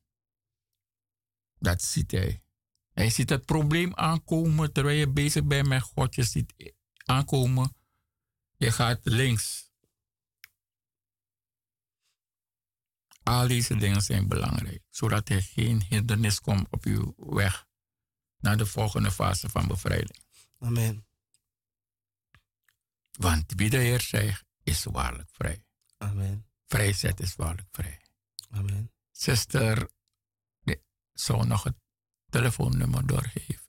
Dat 1.58 1.82
ziet 1.82 2.10
hij. 2.10 2.42
Hij 2.92 3.10
ziet 3.10 3.30
het 3.30 3.44
probleem 3.44 3.94
aankomen 3.94 4.72
terwijl 4.72 4.98
je 4.98 5.08
bezig 5.08 5.44
bent 5.44 5.68
met 5.68 5.82
God. 5.82 6.14
Je 6.14 6.22
ziet 6.22 6.74
aankomen. 7.04 7.74
Je 8.56 8.72
gaat 8.72 9.00
links. 9.02 9.68
Al 13.22 13.48
deze 13.48 13.76
dingen 13.76 14.02
zijn 14.02 14.28
belangrijk, 14.28 14.82
zodat 14.88 15.28
er 15.28 15.42
geen 15.42 15.82
hindernis 15.88 16.40
komt 16.40 16.66
op 16.70 16.84
uw 16.84 17.14
weg 17.16 17.66
naar 18.38 18.56
de 18.56 18.66
volgende 18.66 19.10
fase 19.10 19.48
van 19.48 19.66
bevrijding. 19.66 20.24
Amen. 20.58 21.06
Want 23.10 23.52
wie 23.56 23.70
de 23.70 23.76
Heer 23.76 24.00
zegt, 24.00 24.44
is 24.62 24.84
waarlijk 24.84 25.30
vrij. 25.32 25.64
Amen. 25.98 26.46
Vrijzet 26.66 27.20
is 27.20 27.34
waarlijk 27.34 27.68
vrij. 27.70 28.00
Amen. 28.50 28.92
Zuster, 29.10 29.90
zou 31.12 31.46
nog 31.46 31.62
het 31.62 31.76
telefoonnummer 32.30 33.06
doorgeven? 33.06 33.68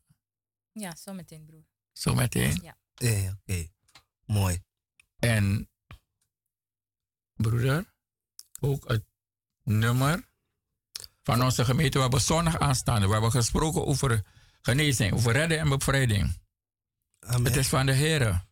Ja, 0.72 0.96
zometeen, 0.96 1.46
broer. 1.46 1.66
Zometeen? 1.92 2.60
Ja. 2.62 2.78
Ja, 2.96 3.10
oké. 3.10 3.38
Okay. 3.46 3.72
Mooi. 4.26 4.62
En 5.20 5.70
broeder, 7.34 7.94
ook 8.60 8.88
het 8.88 9.04
nummer 9.64 10.30
van 11.24 11.44
onze 11.44 11.66
gemeente. 11.66 11.96
We 11.98 12.02
hebben 12.02 12.22
zondag 12.22 12.60
aanstaande. 12.60 13.06
We 13.06 13.12
hebben 13.12 13.32
gesproken 13.32 13.86
over 13.86 14.26
genezing, 14.62 15.14
over 15.14 15.32
redden 15.32 15.60
en 15.60 15.70
bevrijding. 15.70 16.40
Amen. 17.20 17.46
Het 17.46 17.56
is 17.56 17.68
van 17.68 17.86
de 17.86 17.92
Heer. 17.92 18.46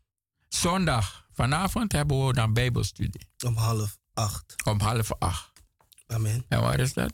Zondag, 0.47 1.27
vanavond 1.31 1.91
hebben 1.91 2.27
we 2.27 2.33
dan 2.33 2.53
Bijbelstudie. 2.53 3.27
Om 3.45 3.55
half 3.55 3.97
acht. 4.13 4.65
Om 4.65 4.79
half 4.79 5.11
acht. 5.19 5.51
Amen. 6.07 6.45
En 6.47 6.61
waar 6.61 6.79
is 6.79 6.93
dat? 6.93 7.13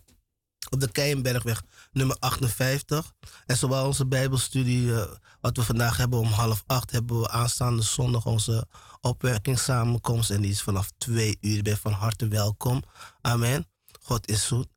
Op 0.70 0.80
de 0.80 0.92
Keienbergweg 0.92 1.64
nummer 1.96 2.18
58. 2.20 3.14
En 3.46 3.58
zowel 3.58 3.86
onze 3.86 4.08
Bijbelstudie, 4.08 4.96
eh, 4.96 5.12
wat 5.42 5.58
we 5.58 5.64
vandaag 5.64 5.98
hebben 5.98 6.20
om 6.20 6.28
half 6.28 6.64
acht, 6.66 6.92
hebben 6.92 7.20
we 7.20 7.30
aanstaande 7.30 7.82
zondag 7.82 8.26
onze 8.26 8.68
opwerkingssamenkomst. 9.02 10.30
En 10.30 10.42
die 10.42 10.52
is 10.52 10.62
vanaf 10.62 10.92
twee 10.98 11.38
uur. 11.42 11.64
Bent 11.64 11.80
van 11.80 11.92
harte 11.92 12.28
welkom. 12.28 12.84
Amen. 13.22 13.68
God 14.02 14.28
is 14.28 14.48
zoet. 14.48 14.68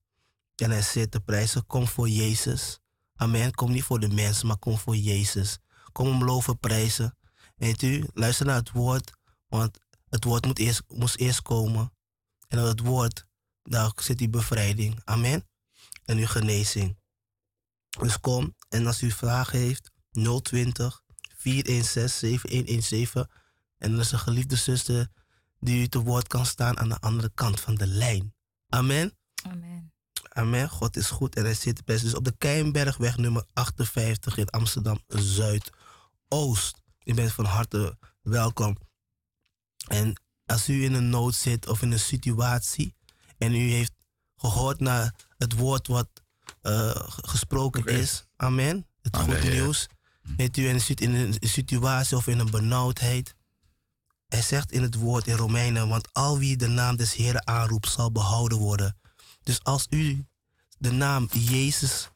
En 0.57 0.71
hij 0.71 0.83
zit 0.83 1.11
te 1.11 1.21
prijzen. 1.21 1.67
Kom 1.67 1.87
voor 1.87 2.09
Jezus. 2.09 2.79
Amen. 3.15 3.55
Kom 3.55 3.73
niet 3.73 3.85
voor 3.85 4.01
de 4.01 4.09
mensen, 4.09 4.47
maar 4.47 4.59
kom 4.59 4.79
voor 4.79 4.97
Jezus. 4.97 5.59
Kom 5.93 6.09
om 6.09 6.25
loven 6.25 6.59
prijzen. 6.59 7.17
Weet 7.57 7.83
u, 7.83 8.07
luister 8.15 8.47
naar 8.47 8.57
het 8.57 8.71
woord. 8.71 9.11
Want 9.49 9.79
het 10.09 10.25
woord 10.25 10.47
moet 10.47 10.59
eerst, 10.59 10.83
moest 10.89 11.17
eerst 11.17 11.43
komen. 11.43 11.93
En 12.49 12.59
door 12.59 12.67
het 12.69 12.81
woord, 12.81 13.27
daar 13.63 13.93
zit 13.97 14.19
die 14.19 14.29
bevrijding. 14.29 15.01
Amen. 15.05 15.49
En 16.05 16.19
uw 16.19 16.27
genezing. 16.27 16.97
Dus 17.99 18.21
kom. 18.21 18.55
En 18.69 18.87
als 18.87 19.03
u 19.03 19.11
vragen 19.11 19.59
heeft, 19.59 19.91
020 20.43 21.03
416 21.37 22.09
7117. 22.19 23.31
En 23.79 23.93
er 23.93 23.99
is 23.99 24.13
een 24.13 24.19
geliefde 24.19 24.57
zuster 24.57 25.09
die 25.61 25.83
u 25.83 25.89
te 25.89 25.99
woord 25.99 26.27
kan 26.27 26.47
staan 26.47 26.79
aan 26.79 26.89
de 26.89 27.01
andere 27.01 27.31
kant 27.35 27.61
van 27.61 27.75
de 27.75 27.87
lijn. 27.87 28.35
Amen. 28.69 29.19
Amen. 29.43 29.93
Amen. 30.29 30.71
God 30.71 30.97
is 30.97 31.07
goed 31.07 31.37
en 31.37 31.45
hij 31.45 31.55
zit 31.55 31.85
best. 31.85 32.03
Dus 32.03 32.15
op 32.15 32.25
de 32.25 32.35
Keienbergweg 32.39 33.17
nummer 33.17 33.45
58 33.53 34.37
in 34.37 34.49
Amsterdam 34.49 35.01
Zuidoost. 35.07 36.83
U 37.05 37.15
bent 37.15 37.33
van 37.33 37.45
harte 37.45 37.99
welkom. 38.23 38.77
En 39.89 40.21
als 40.47 40.69
u 40.69 40.85
in 40.85 40.95
een 40.95 41.11
nood 41.11 41.35
zit 41.35 41.69
of 41.69 41.83
in 41.83 41.93
een 41.93 42.01
situatie 42.01 42.95
en 43.39 43.55
u 43.55 43.71
heeft 43.71 43.93
gehoord 44.37 44.81
naar 44.81 45.15
het 45.37 45.55
woord 45.55 45.87
wat 45.87 46.09
eh, 46.63 46.91
gesproken 47.07 47.85
is, 47.85 48.27
amen. 48.37 48.87
Het 49.03 49.15
Amen, 49.15 49.37
goede 49.37 49.51
nieuws. 49.51 49.87
Weet 50.37 50.57
u, 50.57 50.69
en 50.69 50.81
zit 50.81 51.01
in 51.01 51.15
een 51.15 51.37
situatie 51.41 52.17
of 52.17 52.27
in 52.27 52.39
een 52.39 52.51
benauwdheid. 52.51 53.35
Hij 54.29 54.43
zegt 54.43 54.73
in 54.73 54.83
het 54.83 54.95
woord 54.95 55.27
in 55.27 55.37
Romeinen, 55.37 55.89
want 55.89 56.09
al 56.13 56.39
wie 56.39 56.57
de 56.57 56.67
naam 56.67 56.97
des 56.97 57.15
Heren 57.15 57.47
aanroept 57.47 57.89
zal 57.89 58.13
behouden 58.13 58.59
worden. 58.59 58.97
Dus 59.43 59.65
als 59.65 59.87
u 59.91 60.27
de 60.79 60.91
naam 60.91 61.29
Jezus 61.33 62.11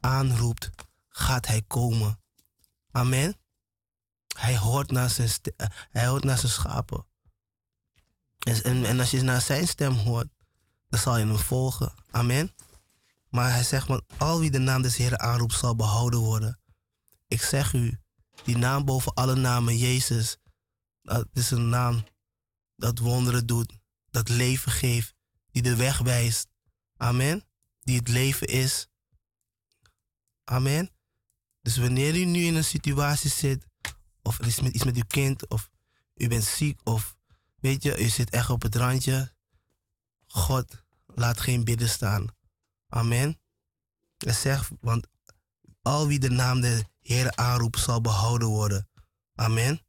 aanroept, 0.00 0.70
gaat 1.08 1.46
hij 1.46 1.62
komen. 1.66 2.20
Amen. 2.90 3.36
Hij 4.38 4.58
hoort 4.58 4.90
naar 4.90 5.10
zijn, 5.10 5.30
eh, 5.56 5.66
hij 5.90 6.06
hoort 6.06 6.24
naar 6.24 6.38
zijn 6.38 6.52
schapen. 6.52 7.06
En, 8.38 8.62
en, 8.64 8.84
en 8.84 9.00
als 9.00 9.10
je 9.10 9.22
naar 9.22 9.40
zijn 9.40 9.68
stem 9.68 9.92
hoort, 9.92 10.28
dan 10.88 11.00
zal 11.00 11.16
je 11.18 11.26
hem 11.26 11.38
volgen. 11.38 11.92
Amen. 12.10 12.54
Maar 13.38 13.52
hij 13.52 13.64
zegt, 13.64 13.86
want 13.86 14.02
al 14.16 14.40
wie 14.40 14.50
de 14.50 14.58
naam 14.58 14.82
des 14.82 14.96
Heren 14.96 15.20
aanroept, 15.20 15.52
zal 15.52 15.76
behouden 15.76 16.18
worden. 16.18 16.60
Ik 17.28 17.42
zeg 17.42 17.72
u, 17.72 18.00
die 18.44 18.56
naam 18.56 18.84
boven 18.84 19.14
alle 19.14 19.34
namen, 19.34 19.76
Jezus, 19.76 20.36
dat 21.02 21.26
is 21.32 21.50
een 21.50 21.68
naam 21.68 22.04
dat 22.76 22.98
wonderen 22.98 23.46
doet, 23.46 23.72
dat 24.10 24.28
leven 24.28 24.72
geeft, 24.72 25.14
die 25.50 25.62
de 25.62 25.76
weg 25.76 25.98
wijst. 25.98 26.48
Amen. 26.96 27.44
Die 27.80 27.96
het 27.96 28.08
leven 28.08 28.46
is. 28.46 28.88
Amen. 30.44 30.90
Dus 31.62 31.76
wanneer 31.76 32.16
u 32.16 32.24
nu 32.24 32.44
in 32.44 32.54
een 32.54 32.64
situatie 32.64 33.30
zit, 33.30 33.66
of 34.22 34.38
er 34.38 34.46
is 34.46 34.58
iets 34.58 34.84
met 34.84 34.96
uw 34.96 35.06
kind, 35.06 35.48
of 35.48 35.70
u 36.14 36.28
bent 36.28 36.44
ziek, 36.44 36.80
of 36.84 37.16
weet 37.56 37.82
je, 37.82 38.04
u 38.04 38.08
zit 38.08 38.30
echt 38.30 38.50
op 38.50 38.62
het 38.62 38.74
randje, 38.74 39.32
God 40.26 40.84
laat 41.06 41.40
geen 41.40 41.64
bidden 41.64 41.88
staan. 41.88 42.36
Amen. 42.88 43.40
Hij 44.16 44.32
zegt, 44.32 44.70
want 44.80 45.06
al 45.82 46.06
wie 46.06 46.18
de 46.18 46.30
naam 46.30 46.60
de 46.60 46.84
Heer 47.00 47.36
aanroept, 47.36 47.78
zal 47.78 48.00
behouden 48.00 48.48
worden. 48.48 48.88
Amen. 49.34 49.80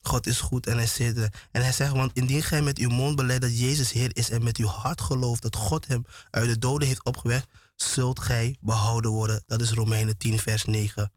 God 0.00 0.26
is 0.26 0.40
goed 0.40 0.66
en 0.66 0.76
hij 0.76 0.86
zit 0.86 1.16
er. 1.16 1.48
En 1.50 1.62
hij 1.62 1.72
zegt, 1.72 1.92
want 1.92 2.12
indien 2.12 2.42
gij 2.42 2.62
met 2.62 2.78
uw 2.78 2.88
mond 2.88 3.16
beleidt 3.16 3.42
dat 3.42 3.58
Jezus 3.58 3.92
Heer 3.92 4.16
is 4.16 4.30
en 4.30 4.44
met 4.44 4.56
uw 4.56 4.66
hart 4.66 5.00
gelooft 5.00 5.42
dat 5.42 5.56
God 5.56 5.86
hem 5.86 6.04
uit 6.30 6.48
de 6.48 6.58
doden 6.58 6.88
heeft 6.88 7.04
opgewekt, 7.04 7.48
zult 7.76 8.20
gij 8.20 8.56
behouden 8.60 9.10
worden. 9.10 9.42
Dat 9.46 9.60
is 9.60 9.70
Romeinen 9.70 10.16
10, 10.16 10.38
vers 10.38 10.64
9. 10.64 11.12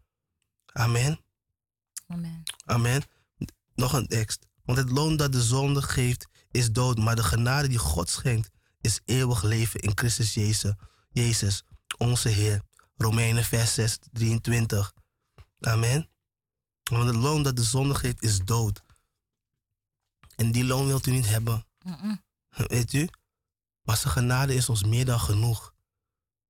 Amen. 0.66 1.20
Amen. 2.08 2.44
Amen. 2.66 3.04
Nog 3.76 3.94
een 3.94 4.08
tekst. 4.08 4.48
Want 4.64 4.78
het 4.78 4.90
loon 4.90 5.18
dat 5.18 5.32
de 5.32 5.42
zonde 5.42 5.82
geeft 5.82 6.28
is 6.52 6.72
dood, 6.72 6.98
maar 6.98 7.16
de 7.16 7.24
genade 7.24 7.68
die 7.68 7.78
God 7.78 8.10
schenkt 8.10 8.50
is 8.82 9.00
eeuwig 9.06 9.44
leven 9.44 9.80
in 9.80 9.92
Christus 9.96 10.34
Jezus, 10.34 10.74
Jezus 11.12 11.64
onze 11.98 12.30
Heer. 12.30 12.62
Romeinen 12.96 13.44
vers 13.44 13.74
6, 13.74 14.00
23. 14.12 14.94
Amen. 15.60 16.10
Want 16.84 17.06
het 17.06 17.16
loon 17.16 17.44
dat 17.44 17.56
de 17.56 17.64
zonde 17.64 17.96
geeft 17.96 18.24
is 18.24 18.40
dood. 18.40 18.84
En 20.36 20.52
die 20.52 20.66
loon 20.66 20.88
wilt 20.88 21.06
u 21.06 21.12
niet 21.12 21.28
hebben. 21.28 21.66
Mm-mm. 21.84 22.22
Weet 22.50 22.94
u? 22.94 23.08
Maar 23.82 23.98
zijn 23.98 24.14
genade 24.14 24.54
is 24.54 24.70
ons 24.70 24.84
meer 24.84 25.06
dan 25.06 25.20
genoeg. 25.20 25.74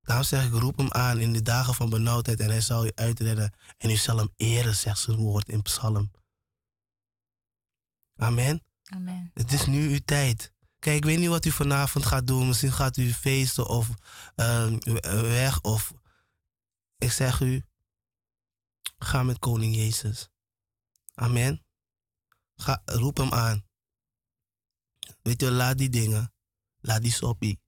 Daarom 0.01 0.25
zeg 0.25 0.45
ik, 0.45 0.53
roep 0.53 0.77
hem 0.77 0.91
aan 0.91 1.19
in 1.19 1.33
de 1.33 1.41
dagen 1.41 1.73
van 1.73 1.89
benauwdheid 1.89 2.39
en 2.39 2.49
hij 2.49 2.61
zal 2.61 2.85
u 2.85 2.91
uitredden. 2.95 3.53
En 3.77 3.89
u 3.89 3.95
zal 3.95 4.17
hem 4.17 4.29
eren, 4.35 4.75
zegt 4.75 4.99
zijn 4.99 5.17
woord 5.17 5.49
in 5.49 5.61
Psalm. 5.61 6.11
Amen. 8.15 8.63
Amen. 8.83 9.31
Het 9.33 9.51
is 9.51 9.65
nu 9.65 9.89
uw 9.89 9.99
tijd. 10.05 10.53
Kijk, 10.81 10.97
ik 10.97 11.05
weet 11.05 11.19
niet 11.19 11.29
wat 11.29 11.45
u 11.45 11.51
vanavond 11.51 12.05
gaat 12.05 12.27
doen. 12.27 12.47
Misschien 12.47 12.71
gaat 12.71 12.97
u 12.97 13.13
feesten 13.13 13.67
of 13.67 13.89
ehm, 14.35 14.77
weg. 15.21 15.61
Of 15.61 15.93
ik 16.97 17.11
zeg 17.11 17.39
u, 17.39 17.65
ga 18.97 19.23
met 19.23 19.39
koning 19.39 19.75
Jezus. 19.75 20.29
Amen. 21.13 21.65
Ga, 22.55 22.81
roep 22.85 23.17
hem 23.17 23.33
aan. 23.33 23.65
Weet 25.21 25.41
je, 25.41 25.51
laat 25.51 25.77
die 25.77 25.89
dingen. 25.89 26.33
Laat 26.79 27.01
die 27.01 27.11
soppie. 27.11 27.61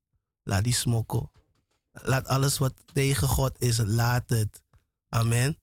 Laat 0.44 0.64
die 0.64 0.74
smokkel. 0.74 1.32
Laat 1.92 2.28
alles 2.28 2.58
wat 2.58 2.74
tegen 2.94 3.28
God 3.28 3.62
is, 3.62 3.78
laat 3.78 4.30
het. 4.30 4.64
Amen. 5.10 5.62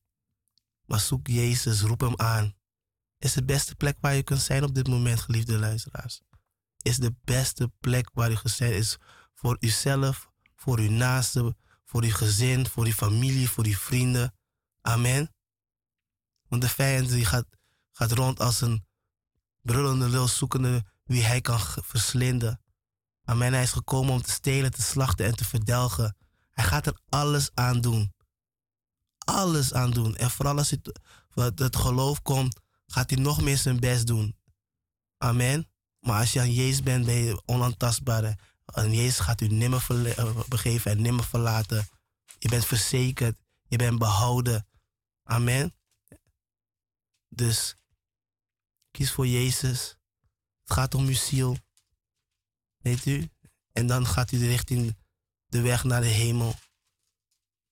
Maar 0.86 1.00
zoek 1.00 1.26
Jezus, 1.26 1.80
roep 1.80 2.00
hem 2.00 2.16
aan. 2.16 2.54
Is 3.18 3.32
de 3.32 3.44
beste 3.44 3.74
plek 3.74 3.96
waar 4.00 4.14
je 4.14 4.22
kunt 4.22 4.40
zijn 4.40 4.64
op 4.64 4.74
dit 4.74 4.88
moment, 4.88 5.20
geliefde 5.20 5.58
luisteraars. 5.58 6.22
Is 6.82 6.96
de 6.96 7.14
beste 7.24 7.72
plek 7.80 8.10
waar 8.12 8.30
u 8.30 8.36
zijn. 8.44 8.72
Is 8.72 8.98
voor 9.34 9.56
uzelf, 9.60 10.30
voor 10.56 10.78
uw 10.78 10.90
naasten, 10.90 11.56
voor 11.84 12.02
uw 12.02 12.12
gezin, 12.12 12.66
voor 12.66 12.84
uw 12.84 12.92
familie, 12.92 13.50
voor 13.50 13.64
uw 13.64 13.74
vrienden. 13.74 14.34
Amen. 14.80 15.34
Want 16.48 16.62
de 16.62 16.68
vijand 16.68 17.08
die 17.08 17.24
gaat, 17.24 17.46
gaat 17.92 18.12
rond 18.12 18.40
als 18.40 18.60
een 18.60 18.86
brullende 19.62 20.08
lul 20.08 20.28
zoekende 20.28 20.84
wie 21.04 21.22
hij 21.22 21.40
kan 21.40 21.60
verslinden. 21.60 22.60
Amen. 23.24 23.52
Hij 23.52 23.62
is 23.62 23.72
gekomen 23.72 24.12
om 24.12 24.22
te 24.22 24.30
stelen, 24.30 24.70
te 24.70 24.82
slachten 24.82 25.26
en 25.26 25.36
te 25.36 25.44
verdelgen. 25.44 26.16
Hij 26.50 26.64
gaat 26.64 26.86
er 26.86 27.00
alles 27.08 27.50
aan 27.54 27.80
doen. 27.80 28.12
Alles 29.18 29.72
aan 29.72 29.90
doen. 29.90 30.16
En 30.16 30.30
vooral 30.30 30.56
als 30.56 30.70
het, 30.70 31.00
het 31.60 31.76
geloof 31.76 32.22
komt, 32.22 32.60
gaat 32.86 33.10
hij 33.10 33.18
nog 33.18 33.40
meer 33.40 33.58
zijn 33.58 33.80
best 33.80 34.06
doen. 34.06 34.36
Amen. 35.18 35.68
Maar 36.00 36.20
als 36.20 36.32
je 36.32 36.40
aan 36.40 36.52
Jezus 36.52 36.82
bent, 36.82 37.04
ben 37.04 37.14
je 37.14 37.42
onaantastbaar. 37.44 38.38
En 38.64 38.94
Jezus 38.94 39.18
gaat 39.18 39.40
u 39.40 39.48
nimmer 39.48 39.86
eh, 40.16 40.40
begeven 40.48 40.90
en 40.90 41.02
nimmer 41.02 41.24
verlaten. 41.24 41.88
Je 42.38 42.48
bent 42.48 42.66
verzekerd. 42.66 43.36
Je 43.68 43.76
bent 43.76 43.98
behouden. 43.98 44.66
Amen. 45.22 45.74
Dus 47.28 47.76
kies 48.90 49.12
voor 49.12 49.26
Jezus. 49.26 49.96
Het 50.62 50.72
gaat 50.72 50.94
om 50.94 51.06
uw 51.06 51.14
ziel. 51.14 51.56
Weet 52.78 53.06
u? 53.06 53.30
En 53.72 53.86
dan 53.86 54.06
gaat 54.06 54.32
u 54.32 54.46
richting 54.46 54.96
de 55.46 55.60
weg 55.60 55.84
naar 55.84 56.00
de 56.00 56.06
hemel. 56.06 56.54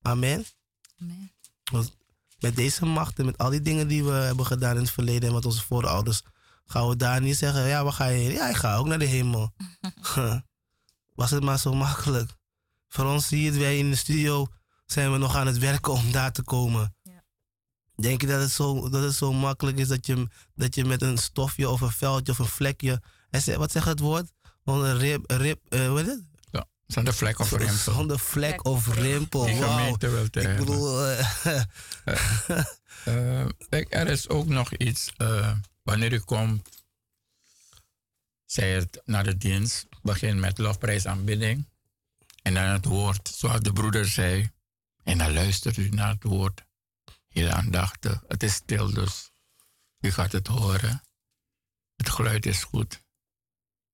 Amen. 0.03 0.45
Amen. 1.01 1.33
Want 1.71 1.97
met 2.39 2.57
deze 2.57 2.85
macht 2.85 3.19
en 3.19 3.25
met 3.25 3.39
al 3.39 3.51
die 3.51 3.63
dingen 3.63 3.89
die 3.89 4.05
we 4.05 4.11
hebben 4.11 4.47
gedaan 4.47 4.77
in 4.77 4.83
het 4.83 4.91
verleden 4.91 5.29
en 5.29 5.35
met 5.35 5.45
onze 5.45 5.65
voorouders, 5.65 6.23
gaan 6.69 6.89
we 6.89 6.97
daar 6.97 7.21
niet 7.21 7.37
zeggen, 7.37 7.67
ja, 7.67 7.85
waar 7.85 7.93
ga 7.93 8.07
je 8.07 8.19
heen? 8.19 8.33
Ja, 8.33 8.49
ik 8.49 8.57
ga 8.57 8.77
ook 8.77 8.87
naar 8.87 8.99
de 8.99 9.05
hemel. 9.05 9.55
Was 11.15 11.31
het 11.31 11.43
maar 11.43 11.59
zo 11.59 11.73
makkelijk. 11.75 12.31
Voor 12.89 13.05
ons 13.05 13.29
hier, 13.29 13.59
wij 13.59 13.79
in 13.79 13.91
de 13.91 13.97
studio, 13.97 14.47
zijn 14.87 15.13
we 15.13 15.19
nog 15.19 15.37
aan 15.37 15.47
het 15.47 15.59
werken 15.59 15.93
om 15.93 16.13
daar 16.13 16.33
te 16.33 16.43
komen. 16.43 16.97
Ja. 17.03 17.25
Denk 17.97 18.21
je 18.21 18.27
dat 18.27 18.41
het 18.41 18.51
zo, 18.51 18.89
dat 18.89 19.03
het 19.03 19.15
zo 19.15 19.33
makkelijk 19.33 19.79
is 19.79 19.89
dat 19.89 20.07
je, 20.07 20.29
dat 20.55 20.75
je 20.75 20.85
met 20.85 21.03
een 21.03 21.19
stofje 21.19 21.69
of 21.69 21.81
een 21.81 21.91
veldje 21.91 22.33
of 22.33 22.39
een 22.39 22.47
vlekje. 22.47 23.03
Wat 23.57 23.71
zegt 23.71 23.87
het 23.87 24.01
woord? 24.01 24.33
Een 24.65 24.99
rib, 24.99 25.31
rib 25.31 25.61
uh, 25.69 25.93
wat 25.93 26.01
is 26.01 26.07
het? 26.07 26.25
Ja, 26.51 26.67
zonder 26.87 27.15
vlek 27.15 27.39
of 27.39 27.51
rimpel. 27.51 27.93
Zonder 27.93 28.19
vlek 28.19 28.65
of 28.65 28.95
rimpel. 28.95 29.45
Die 29.45 29.57
wow. 29.57 29.71
gemeente 29.71 30.09
wil 30.09 30.31
te 30.31 30.41
Ik 30.41 30.57
bedoel, 30.57 31.11
uh, 31.11 31.29
Uh, 33.05 33.47
kijk, 33.69 33.87
er 33.95 34.09
is 34.09 34.29
ook 34.29 34.47
nog 34.47 34.75
iets. 34.75 35.13
Wanneer 35.89 36.13
u 36.13 36.19
komt, 36.21 36.85
zij 38.45 38.73
het 38.75 39.01
naar 39.05 39.25
de 39.25 39.37
dienst, 39.37 39.87
begin 40.03 40.41
met 40.41 40.59
lofprijsaanbidding. 40.59 41.69
En 42.43 42.55
dan 42.55 42.65
het 42.65 42.85
woord, 42.85 43.29
zoals 43.29 43.61
de 43.61 43.73
broeder 43.73 44.07
zei. 44.07 44.51
En 45.03 45.19
dan 45.19 45.33
luistert 45.33 45.77
u 45.77 45.89
naar 45.89 46.09
het 46.09 46.23
woord. 46.23 46.65
Heel 47.29 47.51
aandachtig. 47.51 48.23
Het 48.27 48.43
is 48.43 48.55
stil, 48.55 48.93
dus 48.93 49.33
u 50.01 50.11
gaat 50.11 50.33
het 50.33 50.47
horen. 50.47 51.03
Het 51.97 52.09
geluid 52.09 52.47
is 52.47 52.65
goed. 52.65 53.03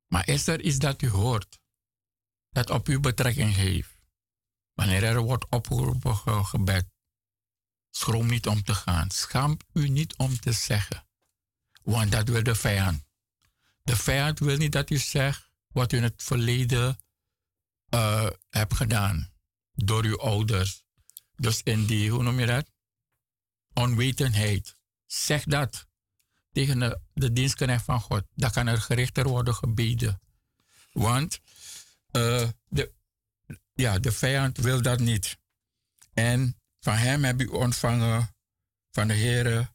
Maar 0.06 0.28
is 0.28 0.46
er 0.46 0.60
iets 0.60 0.78
dat 0.78 1.02
u 1.02 1.08
hoort, 1.08 1.58
dat 2.50 2.70
op 2.70 2.88
u 2.88 3.00
betrekking 3.00 3.54
heeft? 3.54 3.96
Wanneer 4.72 5.04
er 5.04 5.20
wordt 5.20 5.48
opgeroepen 5.48 6.16
gebed, 6.44 6.86
schroom 7.90 8.26
niet 8.26 8.46
om 8.46 8.62
te 8.62 8.74
gaan. 8.74 9.10
Schaam 9.10 9.56
u 9.72 9.88
niet 9.88 10.16
om 10.16 10.40
te 10.40 10.52
zeggen. 10.52 11.06
Want 11.84 12.12
dat 12.12 12.28
wil 12.28 12.42
de 12.42 12.54
vijand. 12.54 13.04
De 13.82 13.96
vijand 13.96 14.38
wil 14.38 14.56
niet 14.56 14.72
dat 14.72 14.90
u 14.90 14.98
zegt 14.98 15.50
wat 15.68 15.92
u 15.92 15.96
in 15.96 16.02
het 16.02 16.22
verleden 16.22 16.98
uh, 17.94 18.30
hebt 18.50 18.74
gedaan. 18.74 19.32
Door 19.72 20.04
uw 20.04 20.18
ouders. 20.18 20.84
Dus 21.36 21.62
in 21.62 21.86
die, 21.86 22.10
hoe 22.10 22.22
noem 22.22 22.40
je 22.40 22.46
dat? 22.46 22.70
Onwetendheid. 23.72 24.76
Zeg 25.06 25.44
dat 25.44 25.86
tegen 26.52 27.00
de, 27.12 27.32
dienstknecht 27.32 27.84
van 27.84 28.00
God. 28.00 28.24
Dan 28.34 28.50
kan 28.50 28.66
er 28.66 28.80
gerichter 28.80 29.28
worden 29.28 29.54
gebeden. 29.54 30.20
Want 30.92 31.40
uh, 32.12 32.48
de, 32.68 32.92
ja, 33.72 33.98
de 33.98 34.12
vijand 34.12 34.56
wil 34.56 34.82
dat 34.82 35.00
niet. 35.00 35.38
En 36.12 36.60
van 36.80 36.94
hem 36.94 37.24
heb 37.24 37.40
u 37.40 37.46
ontvangen, 37.46 38.36
van 38.90 39.08
de 39.08 39.14
Heer. 39.14 39.73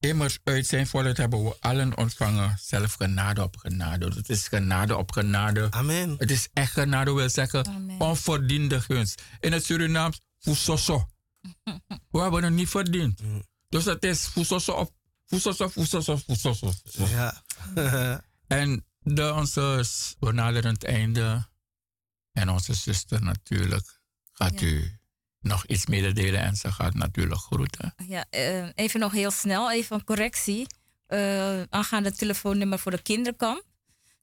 Immers 0.00 0.38
uit 0.44 0.66
zijn 0.66 0.86
volheid 0.86 1.16
hebben 1.16 1.44
we 1.44 1.56
allen 1.60 1.96
ontvangen. 1.96 2.58
Zelf 2.60 2.94
genade 2.94 3.42
op 3.42 3.56
genade. 3.56 4.06
Het 4.06 4.28
is 4.28 4.48
genade 4.48 4.96
op 4.96 5.12
genade. 5.12 5.66
Amen. 5.70 6.14
Het 6.18 6.30
is 6.30 6.48
echt 6.52 6.72
genade, 6.72 7.12
wil 7.12 7.30
zeggen 7.30 7.66
Amen. 7.66 8.00
onverdiende 8.00 8.80
gunst. 8.80 9.22
In 9.40 9.52
het 9.52 9.64
Surinaams, 9.64 10.20
fusoso. 10.38 11.08
We 12.10 12.18
hebben 12.20 12.44
het 12.44 12.52
niet 12.52 12.68
verdiend. 12.68 13.20
Dus 13.68 13.84
het 13.84 14.04
is 14.04 14.26
fusoso 14.26 14.72
op 14.72 14.92
fusoso, 15.26 15.68
fusoso, 15.68 16.16
fusoso. 16.16 16.72
Ja. 16.94 17.42
en 18.46 18.84
de, 18.98 19.34
onze, 19.34 19.84
we 20.18 20.32
naderen 20.32 20.72
het 20.72 20.84
einde. 20.84 21.48
En 22.32 22.48
onze 22.48 22.74
zuster 22.74 23.22
natuurlijk 23.22 24.00
gaat 24.32 24.60
Ja. 24.60 24.66
u 24.66 24.99
nog 25.40 25.66
iets 25.66 25.86
mededelen 25.86 26.40
en 26.40 26.56
ze 26.56 26.72
gaat 26.72 26.94
natuurlijk 26.94 27.40
groeten. 27.40 27.94
Ja, 28.06 28.26
eh, 28.30 28.68
even 28.74 29.00
nog 29.00 29.12
heel 29.12 29.30
snel, 29.30 29.72
even 29.72 29.96
een 29.96 30.04
correctie. 30.04 30.66
eh 31.06 31.62
aangaande 31.62 32.08
het 32.08 32.18
telefoonnummer 32.18 32.78
voor 32.78 32.90
de 32.90 33.02
kinderkamp. 33.02 33.64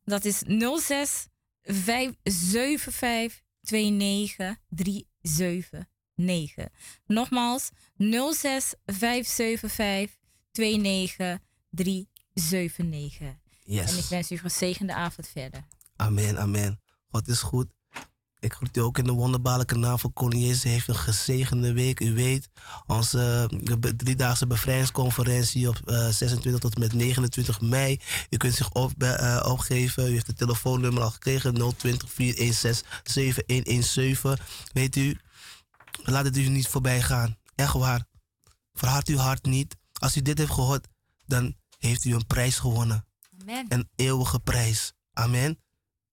Dat 0.04 0.26
is 0.26 0.44
06 0.78 1.28
575 1.62 3.42
29 3.62 4.56
379. 4.70 6.68
Nogmaals, 7.06 7.70
06 7.98 8.74
575 8.86 10.18
29 10.52 11.40
379. 11.70 13.36
Yes. 13.64 13.92
En 13.92 13.98
ik 13.98 14.06
wens 14.06 14.32
u 14.32 14.36
een 14.36 14.42
gezegende 14.42 14.94
avond 14.94 15.28
verder. 15.28 15.68
Amen, 15.96 16.40
amen. 16.40 16.82
God 17.10 17.28
is 17.28 17.40
goed. 17.40 17.68
Ik 18.40 18.54
groet 18.54 18.78
u 18.78 18.82
ook 18.82 18.98
in 18.98 19.04
de 19.04 19.12
wonderbaarlijke 19.12 19.78
naam 19.78 20.00
van 20.00 20.14
Koning 20.14 20.42
Jezus. 20.42 20.64
Heeft 20.64 20.88
een 20.88 20.96
gezegende 20.96 21.74
week. 21.74 22.00
U 22.00 22.14
weet, 22.14 22.50
onze 22.88 23.50
uh, 23.64 23.74
driedaagse 23.76 24.48
bevrijdingsconferentie 24.48 25.70
op 25.70 25.82
uh, 25.86 26.08
26 26.08 26.62
tot 26.62 26.74
en 26.76 26.80
met 26.80 26.94
29 26.94 27.62
mei. 27.62 28.00
U 28.30 28.38
kunt 28.38 28.54
zich 28.54 28.72
op, 28.72 28.92
uh, 28.98 29.46
opgeven. 29.48 30.08
U 30.08 30.12
heeft 30.12 30.28
het 30.28 30.38
telefoonnummer 30.38 31.04
al 31.04 31.12
gekregen. 31.12 31.54
020 31.78 32.12
416 32.12 32.88
7117. 33.04 34.46
Weet 34.74 34.96
u, 34.96 35.18
laat 36.04 36.26
het 36.26 36.38
u 36.38 36.48
niet 36.48 36.68
voorbij 36.68 37.02
gaan. 37.02 37.38
Echt 37.56 37.74
waar. 37.74 38.06
Verhard 38.74 39.08
uw 39.08 39.18
hart 39.18 39.46
niet. 39.46 39.76
Als 39.94 40.16
u 40.16 40.22
dit 40.22 40.38
heeft 40.38 40.52
gehoord, 40.52 40.88
dan 41.26 41.56
heeft 41.78 42.06
u 42.06 42.14
een 42.14 42.28
prijs 42.28 42.58
gewonnen. 42.58 43.06
Amen. 43.42 43.66
Een 43.70 43.90
eeuwige 43.96 44.40
prijs. 44.40 44.94
Amen. 45.14 45.60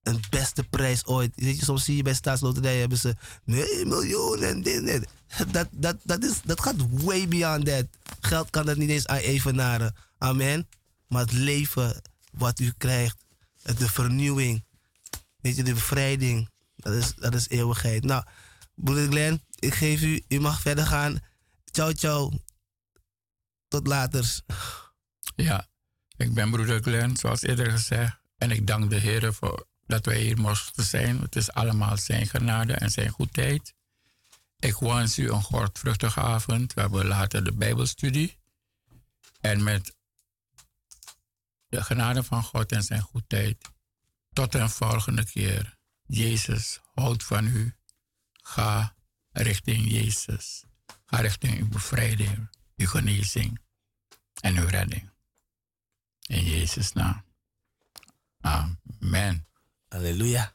Een 0.04 0.20
beste 0.30 0.62
prijs 0.62 1.06
ooit. 1.06 1.32
Weet 1.34 1.58
je, 1.58 1.64
soms 1.64 1.84
zie 1.84 1.96
je 1.96 2.02
bij 2.02 2.14
staatsloterij 2.14 2.78
hebben 2.78 2.98
ze 2.98 3.14
nee, 3.44 3.84
miljoen 3.84 4.42
en 4.42 4.62
dit 4.62 4.88
en. 4.88 5.06
Dat, 5.50 5.68
dat, 5.70 5.96
dat, 6.02 6.24
is, 6.24 6.40
dat 6.44 6.60
gaat 6.60 6.76
way 6.90 7.28
beyond 7.28 7.66
that. 7.66 7.86
Geld 8.20 8.50
kan 8.50 8.66
dat 8.66 8.76
niet 8.76 8.90
eens 8.90 9.06
aan 9.06 9.16
evenaren. 9.16 9.94
Amen. 10.18 10.68
Maar 11.08 11.20
het 11.20 11.32
leven 11.32 12.02
wat 12.32 12.60
u 12.60 12.72
krijgt, 12.78 13.16
de 13.62 13.88
vernieuwing, 13.88 14.64
weet 15.40 15.56
je, 15.56 15.62
de 15.62 15.72
bevrijding, 15.72 16.50
dat 16.76 16.94
is, 16.94 17.14
dat 17.14 17.34
is 17.34 17.48
eeuwigheid. 17.48 18.04
Nou, 18.04 18.24
broeder 18.74 19.06
Glenn, 19.06 19.42
ik 19.58 19.74
geef 19.74 20.02
u, 20.02 20.22
u 20.28 20.40
mag 20.40 20.60
verder 20.60 20.86
gaan. 20.86 21.18
Ciao, 21.64 21.92
ciao. 21.92 22.32
Tot 23.68 23.86
later. 23.86 24.40
Ja, 25.36 25.66
ik 26.16 26.34
ben 26.34 26.50
broeder 26.50 26.82
Glenn, 26.82 27.16
zoals 27.16 27.42
eerder 27.42 27.70
gezegd. 27.70 28.18
En 28.38 28.50
ik 28.50 28.66
dank 28.66 28.90
de 28.90 28.96
Heer 28.96 29.34
voor 29.34 29.66
dat 29.86 30.04
wij 30.04 30.20
hier 30.20 30.40
mochten 30.40 30.84
zijn. 30.84 31.20
Het 31.20 31.36
is 31.36 31.52
allemaal 31.52 31.96
zijn 31.96 32.26
genade 32.26 32.72
en 32.72 32.90
zijn 32.90 33.10
goedheid. 33.10 33.74
Ik 34.58 34.76
wens 34.76 35.18
u 35.18 35.30
een 35.30 35.42
godvruchtige 35.42 36.20
avond. 36.20 36.74
We 36.74 36.80
hebben 36.80 37.06
later 37.06 37.44
de 37.44 37.52
Bijbelstudie. 37.52 38.38
En 39.40 39.62
met 39.62 39.96
de 41.68 41.84
genade 41.84 42.22
van 42.22 42.42
God 42.42 42.72
en 42.72 42.82
zijn 42.82 43.02
goedheid. 43.02 43.68
Tot 44.32 44.54
een 44.54 44.70
volgende 44.70 45.24
keer. 45.24 45.78
Jezus 46.06 46.80
houdt 46.94 47.24
van 47.24 47.46
u. 47.46 47.76
Ga 48.32 48.94
richting 49.30 49.90
Jezus. 49.90 50.64
Ga 51.06 51.20
richting 51.20 51.58
uw 51.58 51.68
bevrijding, 51.68 52.48
uw 52.76 52.86
genezing 52.86 53.60
en 54.40 54.56
uw 54.56 54.66
redding. 54.66 55.10
In 56.26 56.44
Jezus' 56.44 56.92
naam. 56.92 57.24
Amen. 58.40 59.46
Halleluja. 59.94 60.53